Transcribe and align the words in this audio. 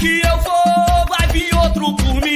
que 0.00 0.22
eu 0.26 0.38
vou, 0.38 1.06
vai 1.10 1.26
vir 1.28 1.54
outro 1.54 1.94
por 1.94 2.14
mim. 2.22 2.29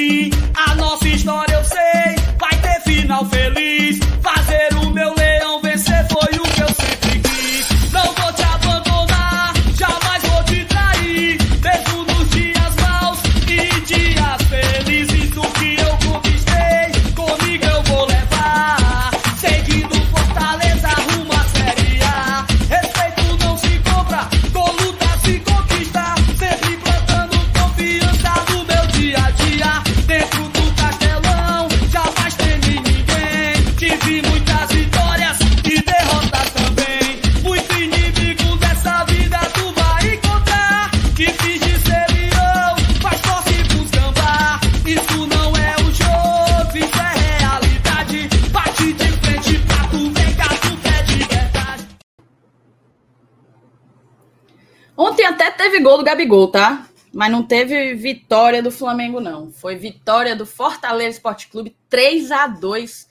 Gabigol, 56.14 56.46
tá? 56.46 56.88
Mas 57.12 57.32
não 57.32 57.42
teve 57.42 57.92
vitória 57.94 58.62
do 58.62 58.70
Flamengo, 58.70 59.18
não. 59.18 59.50
Foi 59.50 59.74
vitória 59.74 60.36
do 60.36 60.46
Fortaleza 60.46 61.16
Esporte 61.16 61.48
Clube 61.48 61.76
3 61.88 62.30
a 62.30 62.46
2 62.46 63.08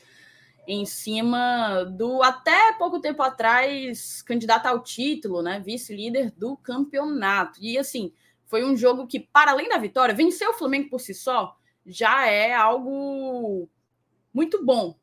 em 0.66 0.86
cima 0.86 1.84
do 1.84 2.24
até 2.24 2.72
pouco 2.78 3.02
tempo 3.02 3.22
atrás 3.22 4.22
candidato 4.22 4.68
ao 4.68 4.82
título, 4.82 5.42
né? 5.42 5.60
Vice-líder 5.60 6.32
do 6.32 6.56
campeonato. 6.56 7.60
E 7.62 7.78
assim, 7.78 8.14
foi 8.46 8.64
um 8.64 8.74
jogo 8.74 9.06
que, 9.06 9.20
para 9.20 9.52
além 9.52 9.68
da 9.68 9.78
vitória, 9.78 10.16
vencer 10.16 10.48
o 10.48 10.54
Flamengo 10.54 10.90
por 10.90 11.02
si 11.02 11.14
só 11.14 11.58
já 11.86 12.26
é 12.26 12.54
algo 12.54 13.68
muito 14.34 14.64
bom. 14.64 14.98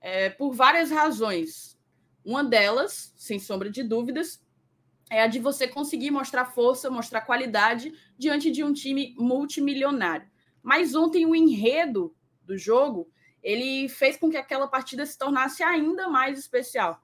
É, 0.00 0.30
por 0.30 0.52
várias 0.52 0.92
razões. 0.92 1.76
Uma 2.24 2.44
delas, 2.44 3.12
sem 3.16 3.40
sombra 3.40 3.68
de 3.68 3.82
dúvidas, 3.82 4.40
é 5.10 5.22
a 5.22 5.26
de 5.26 5.38
você 5.38 5.68
conseguir 5.68 6.10
mostrar 6.10 6.46
força, 6.46 6.90
mostrar 6.90 7.20
qualidade 7.20 7.92
diante 8.18 8.50
de 8.50 8.64
um 8.64 8.72
time 8.72 9.14
multimilionário. 9.18 10.28
Mas 10.62 10.94
ontem 10.94 11.24
o 11.24 11.34
enredo 11.34 12.14
do 12.42 12.58
jogo, 12.58 13.08
ele 13.42 13.88
fez 13.88 14.16
com 14.16 14.28
que 14.28 14.36
aquela 14.36 14.66
partida 14.66 15.06
se 15.06 15.16
tornasse 15.16 15.62
ainda 15.62 16.08
mais 16.08 16.38
especial. 16.38 17.00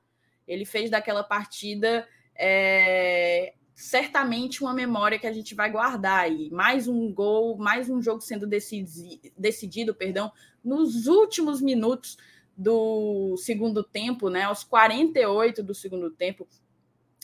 Ele 0.47 0.65
fez 0.65 0.91
daquela 0.91 1.23
partida 1.23 2.09
é, 2.37 3.55
certamente 3.75 4.63
uma 4.63 4.75
memória 4.75 5.19
que 5.19 5.27
a 5.27 5.33
gente 5.33 5.55
vai 5.55 5.71
guardar 5.71 6.21
aí. 6.21 6.51
Mais 6.51 6.89
um 6.89 7.13
gol, 7.13 7.57
mais 7.57 7.89
um 7.89 8.03
jogo 8.03 8.21
sendo 8.21 8.47
decidi 8.47 9.33
decidido, 9.39 9.95
perdão, 9.95 10.33
nos 10.65 11.07
últimos 11.07 11.61
minutos 11.61 12.17
do 12.57 13.37
segundo 13.39 13.83
tempo, 13.83 14.29
né? 14.29 14.43
Aos 14.43 14.65
48 14.65 15.63
do 15.63 15.75
segundo 15.75 16.11
tempo, 16.11 16.47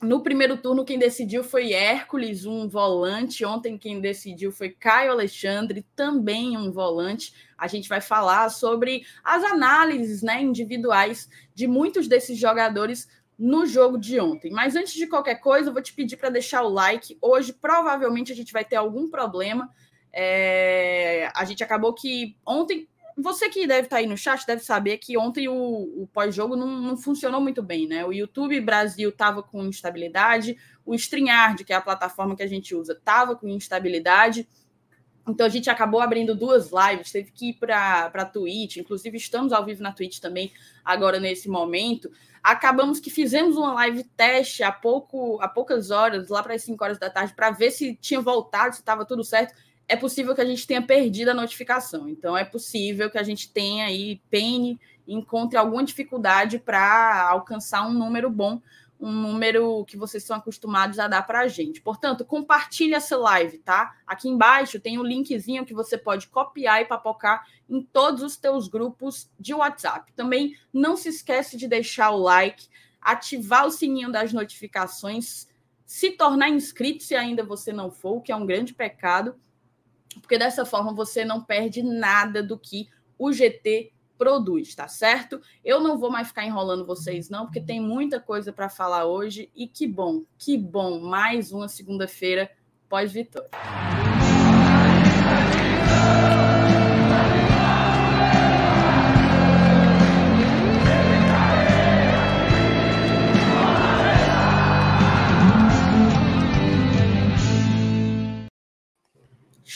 no 0.00 0.22
primeiro 0.22 0.56
turno, 0.56 0.84
quem 0.84 0.98
decidiu 0.98 1.42
foi 1.42 1.72
Hércules, 1.72 2.46
um 2.46 2.68
volante. 2.68 3.44
Ontem, 3.44 3.76
quem 3.76 4.00
decidiu 4.00 4.52
foi 4.52 4.70
Caio 4.70 5.10
Alexandre, 5.10 5.84
também 5.96 6.56
um 6.56 6.70
volante. 6.70 7.34
A 7.56 7.66
gente 7.66 7.88
vai 7.88 8.00
falar 8.00 8.48
sobre 8.48 9.04
as 9.24 9.42
análises 9.42 10.22
né, 10.22 10.40
individuais 10.40 11.28
de 11.52 11.66
muitos 11.66 12.06
desses 12.06 12.38
jogadores 12.38 13.08
no 13.36 13.66
jogo 13.66 13.98
de 13.98 14.20
ontem. 14.20 14.52
Mas 14.52 14.76
antes 14.76 14.92
de 14.92 15.06
qualquer 15.08 15.36
coisa, 15.36 15.68
eu 15.68 15.72
vou 15.72 15.82
te 15.82 15.92
pedir 15.92 16.16
para 16.16 16.30
deixar 16.30 16.62
o 16.62 16.68
like. 16.68 17.18
Hoje, 17.20 17.52
provavelmente, 17.52 18.30
a 18.30 18.36
gente 18.36 18.52
vai 18.52 18.64
ter 18.64 18.76
algum 18.76 19.10
problema. 19.10 19.68
É... 20.12 21.28
A 21.34 21.44
gente 21.44 21.64
acabou 21.64 21.92
que 21.92 22.36
ontem 22.46 22.88
você 23.20 23.48
que 23.48 23.66
deve 23.66 23.86
estar 23.86 23.96
aí 23.96 24.06
no 24.06 24.16
chat 24.16 24.46
deve 24.46 24.62
saber 24.62 24.98
que 24.98 25.18
ontem 25.18 25.48
o, 25.48 25.54
o 25.54 26.08
pós-jogo 26.12 26.54
não, 26.54 26.80
não, 26.80 26.96
funcionou 26.96 27.40
muito 27.40 27.62
bem, 27.62 27.86
né? 27.86 28.04
O 28.04 28.12
YouTube 28.12 28.60
Brasil 28.60 29.08
estava 29.08 29.42
com 29.42 29.64
instabilidade, 29.64 30.56
o 30.86 30.94
StreamYard, 30.94 31.64
que 31.64 31.72
é 31.72 31.76
a 31.76 31.80
plataforma 31.80 32.36
que 32.36 32.42
a 32.42 32.46
gente 32.46 32.74
usa, 32.74 32.92
estava 32.92 33.34
com 33.34 33.48
instabilidade. 33.48 34.48
Então 35.28 35.44
a 35.44 35.48
gente 35.48 35.68
acabou 35.68 36.00
abrindo 36.00 36.34
duas 36.34 36.70
lives, 36.70 37.10
teve 37.10 37.32
que 37.32 37.50
ir 37.50 37.54
para 37.54 38.06
a 38.06 38.24
Twitch, 38.24 38.76
inclusive 38.76 39.16
estamos 39.16 39.52
ao 39.52 39.64
vivo 39.64 39.82
na 39.82 39.92
Twitch 39.92 40.20
também 40.20 40.52
agora 40.84 41.18
nesse 41.18 41.48
momento. 41.48 42.10
Acabamos 42.42 43.00
que 43.00 43.10
fizemos 43.10 43.56
uma 43.56 43.74
live 43.74 44.04
teste 44.16 44.62
há 44.62 44.70
pouco, 44.70 45.38
há 45.42 45.48
poucas 45.48 45.90
horas, 45.90 46.28
lá 46.28 46.42
para 46.42 46.54
as 46.54 46.62
5 46.62 46.82
horas 46.82 46.98
da 46.98 47.10
tarde, 47.10 47.34
para 47.34 47.50
ver 47.50 47.72
se 47.72 47.96
tinha 47.96 48.20
voltado, 48.20 48.74
se 48.74 48.80
estava 48.80 49.04
tudo 49.04 49.24
certo 49.24 49.54
é 49.88 49.96
possível 49.96 50.34
que 50.34 50.40
a 50.42 50.44
gente 50.44 50.66
tenha 50.66 50.82
perdido 50.82 51.30
a 51.30 51.34
notificação. 51.34 52.06
Então, 52.08 52.36
é 52.36 52.44
possível 52.44 53.10
que 53.10 53.16
a 53.16 53.22
gente 53.22 53.50
tenha 53.50 53.86
aí, 53.86 54.20
pene, 54.30 54.78
encontre 55.06 55.56
alguma 55.56 55.82
dificuldade 55.82 56.58
para 56.58 57.26
alcançar 57.30 57.86
um 57.88 57.92
número 57.94 58.30
bom, 58.30 58.60
um 59.00 59.10
número 59.10 59.84
que 59.86 59.96
vocês 59.96 60.24
são 60.24 60.36
acostumados 60.36 60.98
a 60.98 61.08
dar 61.08 61.22
para 61.22 61.40
a 61.40 61.48
gente. 61.48 61.80
Portanto, 61.80 62.24
compartilhe 62.24 62.92
essa 62.92 63.16
live, 63.16 63.58
tá? 63.58 63.96
Aqui 64.06 64.28
embaixo 64.28 64.78
tem 64.78 64.98
um 64.98 65.04
linkzinho 65.04 65.64
que 65.64 65.72
você 65.72 65.96
pode 65.96 66.26
copiar 66.26 66.82
e 66.82 66.84
papocar 66.84 67.46
em 67.70 67.80
todos 67.80 68.22
os 68.22 68.36
teus 68.36 68.68
grupos 68.68 69.30
de 69.40 69.54
WhatsApp. 69.54 70.12
Também 70.12 70.54
não 70.70 70.96
se 70.96 71.08
esquece 71.08 71.56
de 71.56 71.66
deixar 71.66 72.10
o 72.10 72.18
like, 72.18 72.68
ativar 73.00 73.66
o 73.66 73.70
sininho 73.70 74.12
das 74.12 74.34
notificações, 74.34 75.48
se 75.86 76.10
tornar 76.10 76.50
inscrito 76.50 77.04
se 77.04 77.14
ainda 77.14 77.42
você 77.42 77.72
não 77.72 77.90
for, 77.90 78.16
o 78.16 78.20
que 78.20 78.32
é 78.32 78.36
um 78.36 78.44
grande 78.44 78.74
pecado 78.74 79.34
porque 80.20 80.38
dessa 80.38 80.64
forma 80.64 80.92
você 80.92 81.24
não 81.24 81.42
perde 81.42 81.82
nada 81.82 82.42
do 82.42 82.58
que 82.58 82.88
o 83.18 83.32
GT 83.32 83.92
produz, 84.16 84.74
tá 84.74 84.88
certo? 84.88 85.40
Eu 85.64 85.80
não 85.80 85.98
vou 85.98 86.10
mais 86.10 86.28
ficar 86.28 86.44
enrolando 86.44 86.84
vocês, 86.84 87.30
não, 87.30 87.46
porque 87.46 87.60
tem 87.60 87.80
muita 87.80 88.20
coisa 88.20 88.52
para 88.52 88.68
falar 88.68 89.06
hoje 89.06 89.50
e 89.54 89.66
que 89.66 89.86
bom, 89.86 90.24
que 90.36 90.58
bom, 90.58 91.00
mais 91.00 91.52
uma 91.52 91.68
segunda-feira 91.68 92.50
pós-vitória. 92.88 93.48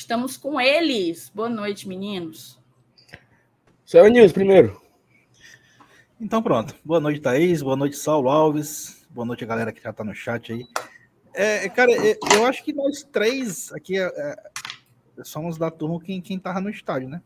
Estamos 0.02 0.36
com 0.36 0.60
eles. 0.60 1.30
Boa 1.32 1.48
noite, 1.48 1.86
meninos. 1.88 2.58
Seu 3.86 4.08
News 4.08 4.32
primeiro. 4.32 4.82
Então 6.20 6.42
pronto. 6.42 6.74
Boa 6.84 6.98
noite, 6.98 7.20
Thaís. 7.20 7.62
Boa 7.62 7.76
noite, 7.76 7.96
Saulo 7.96 8.28
Alves. 8.28 9.06
Boa 9.10 9.24
noite, 9.24 9.44
a 9.44 9.46
galera 9.46 9.72
que 9.72 9.80
já 9.80 9.92
tá 9.92 10.02
no 10.02 10.12
chat 10.12 10.52
aí. 10.52 10.66
É, 11.32 11.68
cara, 11.68 11.92
eu 12.34 12.44
acho 12.44 12.64
que 12.64 12.72
nós 12.72 13.04
três 13.04 13.72
aqui 13.72 13.96
é, 13.96 14.02
é, 14.02 14.36
somos 15.22 15.56
da 15.56 15.70
turma 15.70 16.00
quem, 16.00 16.20
quem 16.20 16.36
tava 16.36 16.60
no 16.60 16.68
estádio, 16.68 17.08
né? 17.08 17.22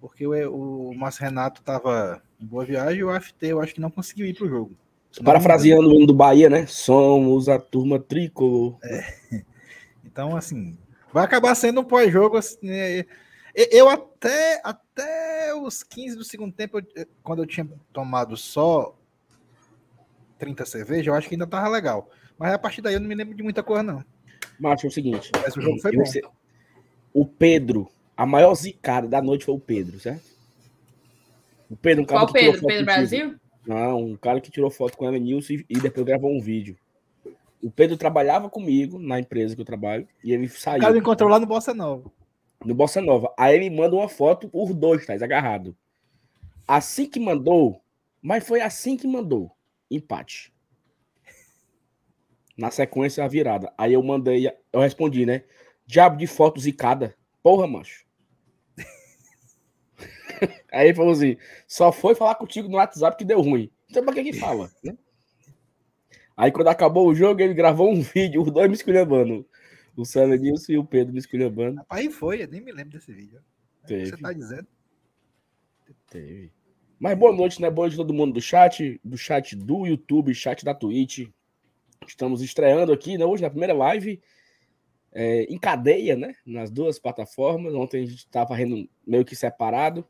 Porque 0.00 0.26
o, 0.26 0.88
o 0.88 0.94
Márcio 0.96 1.24
Renato 1.24 1.60
tava 1.60 2.22
em 2.40 2.46
boa 2.46 2.64
viagem 2.64 3.00
e 3.00 3.04
o 3.04 3.10
AFT 3.10 3.46
eu 3.46 3.60
acho 3.60 3.74
que 3.74 3.80
não 3.80 3.90
conseguiu 3.90 4.24
ir 4.24 4.34
pro 4.34 4.48
jogo. 4.48 4.74
Parafraseando 5.22 5.90
o 5.90 5.94
hino 5.94 6.06
do 6.06 6.14
Bahia, 6.14 6.48
né? 6.48 6.66
Somos 6.66 7.46
a 7.46 7.58
turma 7.58 8.00
tricolor. 8.00 8.78
É. 8.82 9.44
Então, 10.10 10.34
assim, 10.34 10.76
vai 11.12 11.24
acabar 11.24 11.54
sendo 11.54 11.80
um 11.80 11.84
pós-jogo. 11.84 12.36
Assim, 12.36 12.58
né? 12.62 13.04
Eu 13.54 13.88
até, 13.88 14.60
até 14.62 15.54
os 15.54 15.82
15 15.82 16.16
do 16.16 16.24
segundo 16.24 16.52
tempo, 16.52 16.78
quando 17.22 17.42
eu 17.42 17.46
tinha 17.46 17.68
tomado 17.92 18.36
só 18.36 18.96
30 20.38 20.64
cerveja, 20.64 21.10
eu 21.10 21.14
acho 21.14 21.28
que 21.28 21.34
ainda 21.34 21.46
tava 21.46 21.68
legal. 21.68 22.10
Mas 22.38 22.52
a 22.52 22.58
partir 22.58 22.80
daí 22.80 22.94
eu 22.94 23.00
não 23.00 23.08
me 23.08 23.14
lembro 23.14 23.34
de 23.34 23.42
muita 23.42 23.62
coisa, 23.62 23.82
não. 23.82 24.04
Márcio, 24.60 24.86
é 24.86 24.88
o 24.88 24.92
seguinte. 24.92 25.30
Mas 25.42 25.56
o 25.56 25.60
jogo 25.60 25.80
foi 25.80 25.92
bom. 25.92 26.04
Você, 26.04 26.22
o 27.12 27.26
Pedro, 27.26 27.88
a 28.16 28.24
maior 28.24 28.54
zicada 28.54 29.08
da 29.08 29.20
noite 29.20 29.44
foi 29.44 29.54
o 29.54 29.60
Pedro, 29.60 29.98
certo? 29.98 30.22
O 31.68 31.76
Pedro, 31.76 32.04
um 32.04 32.06
cara 32.06 32.20
Qual 32.20 32.32
Pedro? 32.32 32.66
Pedro 32.66 32.84
Brasil? 32.84 33.34
Não, 33.66 34.02
um 34.02 34.16
cara 34.16 34.40
que 34.40 34.50
tirou 34.50 34.70
foto 34.70 34.96
com 34.96 35.10
Nilson 35.10 35.54
e, 35.54 35.66
e 35.68 35.78
depois 35.78 36.06
gravou 36.06 36.30
um 36.30 36.40
vídeo. 36.40 36.76
O 37.62 37.70
Pedro 37.70 37.96
trabalhava 37.96 38.48
comigo 38.48 38.98
na 38.98 39.18
empresa 39.18 39.54
que 39.54 39.60
eu 39.60 39.66
trabalho 39.66 40.06
e 40.22 40.32
ele 40.32 40.48
saiu. 40.48 40.78
O 40.78 40.82
cara 40.82 40.98
encontrou 40.98 41.28
lá 41.28 41.40
no 41.40 41.46
Bossa 41.46 41.74
Nova. 41.74 42.10
No 42.64 42.74
Bossa 42.74 43.00
Nova. 43.00 43.32
Aí 43.36 43.56
ele 43.56 43.70
manda 43.70 43.96
uma 43.96 44.08
foto, 44.08 44.48
os 44.52 44.74
dois, 44.74 45.04
tá 45.06 45.14
agarrado. 45.14 45.76
Assim 46.66 47.06
que 47.06 47.18
mandou, 47.18 47.80
mas 48.22 48.46
foi 48.46 48.60
assim 48.60 48.96
que 48.96 49.06
mandou. 49.06 49.50
Empate. 49.90 50.52
Na 52.56 52.70
sequência, 52.70 53.24
a 53.24 53.28
virada. 53.28 53.72
Aí 53.78 53.92
eu 53.92 54.02
mandei, 54.02 54.50
eu 54.72 54.80
respondi, 54.80 55.24
né? 55.24 55.44
Diabo 55.86 56.16
de 56.16 56.26
foto 56.26 56.60
zicada. 56.60 57.14
Porra, 57.42 57.66
macho. 57.66 58.04
Aí 60.70 60.88
ele 60.88 60.94
falou 60.94 61.12
assim: 61.12 61.36
só 61.66 61.90
foi 61.90 62.14
falar 62.14 62.34
contigo 62.34 62.68
no 62.68 62.76
WhatsApp 62.76 63.16
que 63.16 63.24
deu 63.24 63.40
ruim. 63.40 63.70
Então 63.88 64.04
pra 64.04 64.12
que 64.12 64.24
que 64.24 64.32
fala, 64.34 64.70
né? 64.82 64.96
Aí 66.38 66.52
quando 66.52 66.68
acabou 66.68 67.08
o 67.08 67.14
jogo, 67.16 67.40
ele 67.40 67.52
gravou 67.52 67.92
um 67.92 68.00
vídeo, 68.00 68.40
os 68.40 68.52
dois 68.52 68.68
me 68.68 68.74
esculhambando. 68.76 69.44
O 69.96 70.04
Salenilson 70.04 70.70
e 70.72 70.78
o 70.78 70.84
Pedro 70.84 71.12
me 71.12 71.18
esculhambando. 71.18 71.82
Aí 71.90 72.08
foi, 72.08 72.44
eu 72.44 72.46
nem 72.46 72.60
me 72.60 72.70
lembro 72.70 72.92
desse 72.92 73.12
vídeo. 73.12 73.42
Teve. 73.84 74.10
Você 74.10 74.16
tá 74.16 74.32
dizendo? 74.32 74.68
Teve. 76.08 76.52
Mas 76.96 77.18
boa 77.18 77.34
noite, 77.34 77.60
né? 77.60 77.68
Boa 77.68 77.88
noite 77.88 77.94
a 77.94 78.04
todo 78.04 78.14
mundo 78.14 78.34
do 78.34 78.40
chat, 78.40 79.00
do 79.02 79.18
chat 79.18 79.56
do 79.56 79.84
YouTube, 79.84 80.32
chat 80.32 80.64
da 80.64 80.72
Twitch. 80.72 81.28
Estamos 82.06 82.40
estreando 82.40 82.92
aqui, 82.92 83.18
né? 83.18 83.24
Hoje 83.24 83.42
na 83.42 83.50
primeira 83.50 83.74
live, 83.74 84.22
é, 85.10 85.42
em 85.42 85.58
cadeia, 85.58 86.16
né? 86.16 86.36
Nas 86.46 86.70
duas 86.70 87.00
plataformas. 87.00 87.74
Ontem 87.74 88.04
a 88.04 88.06
gente 88.06 88.18
estava 88.18 88.54
meio 89.04 89.24
que 89.24 89.34
separado. 89.34 90.06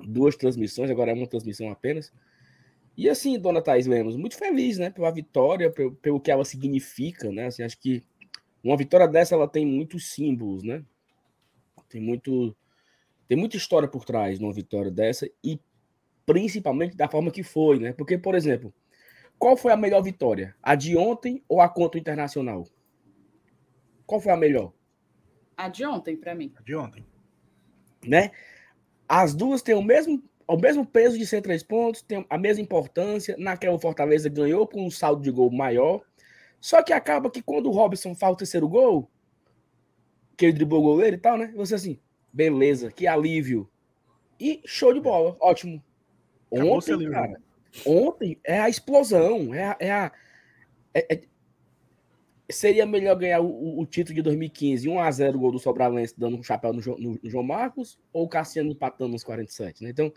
Duas 0.00 0.34
transmissões, 0.34 0.90
agora 0.90 1.12
é 1.12 1.14
uma 1.14 1.28
transmissão 1.28 1.70
apenas. 1.70 2.12
E 2.96 3.08
assim, 3.08 3.38
dona 3.38 3.62
Thaís 3.62 3.86
Lemos, 3.86 4.16
muito 4.16 4.36
feliz, 4.36 4.78
né? 4.78 4.90
Pela 4.90 5.10
vitória, 5.10 5.70
pelo, 5.70 5.94
pelo 5.96 6.20
que 6.20 6.30
ela 6.30 6.44
significa, 6.44 7.30
né? 7.30 7.46
Assim, 7.46 7.62
acho 7.62 7.78
que 7.78 8.02
uma 8.62 8.76
vitória 8.76 9.08
dessa 9.08 9.34
ela 9.34 9.48
tem 9.48 9.66
muitos 9.66 10.12
símbolos, 10.12 10.62
né? 10.62 10.84
Tem 11.88 12.00
muito 12.00 12.54
tem 13.28 13.38
muita 13.38 13.56
história 13.56 13.88
por 13.88 14.04
trás 14.04 14.38
de 14.38 14.44
uma 14.44 14.52
vitória 14.52 14.90
dessa 14.90 15.26
e 15.42 15.58
principalmente 16.26 16.96
da 16.96 17.08
forma 17.08 17.30
que 17.30 17.42
foi, 17.42 17.78
né? 17.78 17.92
Porque, 17.92 18.18
por 18.18 18.34
exemplo, 18.34 18.74
qual 19.38 19.56
foi 19.56 19.72
a 19.72 19.76
melhor 19.76 20.02
vitória? 20.02 20.54
A 20.62 20.74
de 20.74 20.96
ontem 20.96 21.42
ou 21.48 21.60
a 21.60 21.68
contra 21.68 21.98
o 21.98 22.00
Internacional? 22.00 22.66
Qual 24.06 24.20
foi 24.20 24.32
a 24.32 24.36
melhor? 24.36 24.72
A 25.56 25.68
de 25.68 25.84
ontem, 25.84 26.16
para 26.16 26.34
mim. 26.34 26.52
De 26.64 26.76
ontem. 26.76 27.04
Né? 28.06 28.30
As 29.08 29.34
duas 29.34 29.62
têm 29.62 29.74
o 29.74 29.82
mesmo, 29.82 30.22
o 30.52 30.60
mesmo 30.60 30.84
peso 30.84 31.18
de 31.18 31.26
ser 31.26 31.40
três 31.40 31.62
pontos, 31.62 32.02
tem 32.02 32.24
a 32.28 32.38
mesma 32.38 32.62
importância. 32.62 33.36
Naquela 33.38 33.78
Fortaleza 33.78 34.28
ganhou 34.28 34.66
com 34.66 34.86
um 34.86 34.90
saldo 34.90 35.22
de 35.22 35.30
gol 35.30 35.50
maior. 35.50 36.02
Só 36.60 36.82
que 36.82 36.92
acaba 36.92 37.30
que 37.30 37.42
quando 37.42 37.66
o 37.66 37.72
Robson 37.72 38.14
faz 38.14 38.34
o 38.34 38.36
terceiro 38.36 38.68
gol, 38.68 39.10
que 40.36 40.46
ele 40.46 40.52
driblou 40.52 40.80
o 40.80 40.84
goleiro 40.84 41.16
e 41.16 41.18
tal, 41.18 41.36
né? 41.36 41.52
Você 41.56 41.74
assim, 41.74 41.98
beleza, 42.32 42.90
que 42.90 43.06
alívio. 43.06 43.68
E 44.38 44.60
show 44.64 44.92
de 44.92 45.00
bola, 45.00 45.36
ótimo. 45.40 45.82
Ontem, 46.50 47.10
cara, 47.10 47.40
ontem 47.86 48.38
é 48.44 48.60
a 48.60 48.68
explosão, 48.68 49.54
é 49.54 49.64
a. 49.64 49.76
É 49.80 49.90
a 49.90 50.12
é, 50.94 51.14
é, 51.14 51.22
seria 52.52 52.86
melhor 52.86 53.16
ganhar 53.16 53.40
o, 53.40 53.80
o, 53.80 53.86
título 53.86 54.14
de 54.14 54.22
2015, 54.22 54.88
1x0 54.88 55.36
gol 55.36 55.52
do 55.52 55.58
Sobralense 55.58 56.14
dando 56.16 56.36
um 56.36 56.42
chapéu 56.42 56.72
no, 56.72 56.80
no, 56.80 57.18
no, 57.22 57.30
João 57.30 57.44
Marcos, 57.44 57.98
ou 58.12 58.24
o 58.24 58.28
Cassiano 58.28 58.70
empatando 58.70 59.12
nos 59.12 59.24
47, 59.24 59.82
né? 59.82 59.90
Então, 59.90 60.12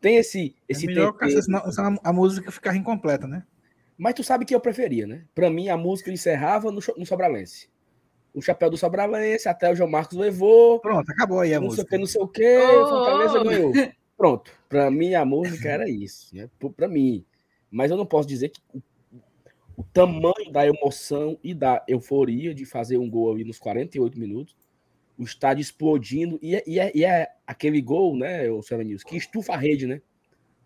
tem 0.00 0.16
esse. 0.16 0.54
esse 0.68 0.84
é 0.84 0.86
melhor 0.88 1.12
tempero, 1.12 1.42
senão 1.42 1.98
a 2.02 2.12
música 2.12 2.50
ficar 2.50 2.74
incompleta, 2.76 3.26
né? 3.26 3.44
Mas 3.96 4.14
tu 4.14 4.24
sabe 4.24 4.44
que 4.44 4.54
eu 4.54 4.60
preferia, 4.60 5.06
né? 5.06 5.24
Para 5.34 5.48
mim, 5.48 5.68
a 5.68 5.76
música 5.76 6.10
encerrava 6.10 6.70
no, 6.70 6.80
no 6.96 7.06
Sobralense. 7.06 7.68
O 8.32 8.42
chapéu 8.42 8.68
do 8.68 8.76
Sobralense, 8.76 9.48
até 9.48 9.70
o 9.70 9.76
João 9.76 9.88
Marcos 9.88 10.18
levou. 10.18 10.80
Pronto, 10.80 11.08
acabou 11.10 11.40
aí 11.40 11.54
a 11.54 11.60
não 11.60 11.66
música. 11.66 11.82
Sei 11.82 11.86
o 11.86 11.88
que, 11.88 11.98
não 11.98 12.06
sei 12.06 12.22
o 12.22 12.28
que, 12.28 12.58
oh! 12.58 12.88
Fortaleza 12.88 13.44
ganhou. 13.44 13.72
Pronto. 14.16 14.50
Para 14.68 14.90
mim, 14.90 15.14
a 15.14 15.24
música 15.24 15.68
era 15.68 15.88
isso, 15.88 16.34
né? 16.34 16.48
Para 16.76 16.88
mim. 16.88 17.24
Mas 17.70 17.90
eu 17.90 17.96
não 17.96 18.06
posso 18.06 18.28
dizer 18.28 18.48
que 18.48 18.60
o, 18.72 18.82
o, 19.76 19.82
tamanho 19.82 20.50
da 20.50 20.66
emoção 20.66 21.38
e 21.42 21.54
da 21.54 21.84
euforia 21.88 22.54
de 22.54 22.64
fazer 22.64 22.98
um 22.98 23.08
gol 23.08 23.32
ali 23.32 23.44
nos 23.44 23.58
48 23.58 24.18
minutos, 24.18 24.56
o 25.16 25.22
estádio 25.22 25.62
explodindo, 25.62 26.38
e 26.42 26.56
é, 26.56 26.64
e 26.66 26.80
é, 26.80 26.92
e 26.94 27.04
é 27.04 27.28
aquele 27.46 27.80
gol, 27.80 28.16
né, 28.16 28.50
o 28.50 28.62
Seven 28.62 28.86
News, 28.86 29.04
que 29.04 29.16
estufa 29.16 29.54
a 29.54 29.56
rede, 29.56 29.86
né? 29.86 30.02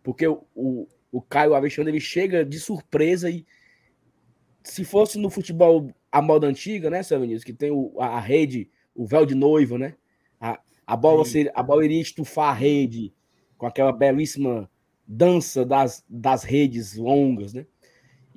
Porque 0.03 0.27
o, 0.27 0.43
o, 0.55 0.89
o 1.13 1.21
Caio 1.21 1.55
Alexandre 1.55 1.93
ele 1.93 2.01
chega 2.01 2.45
de 2.45 2.59
surpresa 2.59 3.31
e 3.31 3.45
se 4.63 4.85
fosse 4.85 5.19
no 5.19 5.29
futebol 5.29 5.93
a 6.11 6.23
moda 6.23 6.47
antiga, 6.47 6.89
né, 6.89 7.03
Seven 7.03 7.29
News, 7.29 7.45
que 7.45 7.53
tem 7.53 7.71
o, 7.71 7.93
a, 8.01 8.19
rede, 8.21 8.71
o 8.95 9.07
véu 9.07 9.27
de 9.27 9.35
noiva, 9.35 9.79
né? 9.79 9.95
A, 10.41 10.61
a, 10.87 10.97
bola, 10.97 11.25
seria, 11.25 11.53
a 11.55 11.63
bola 11.63 11.85
iria 11.85 12.01
estufar 12.01 12.51
a 12.51 12.55
rede 12.55 13.13
com 13.57 13.67
aquela 13.67 13.93
belíssima 13.93 14.71
dança 15.07 15.65
das, 15.65 16.05
das 16.09 16.43
redes 16.43 16.97
longas, 16.97 17.53
né? 17.53 17.67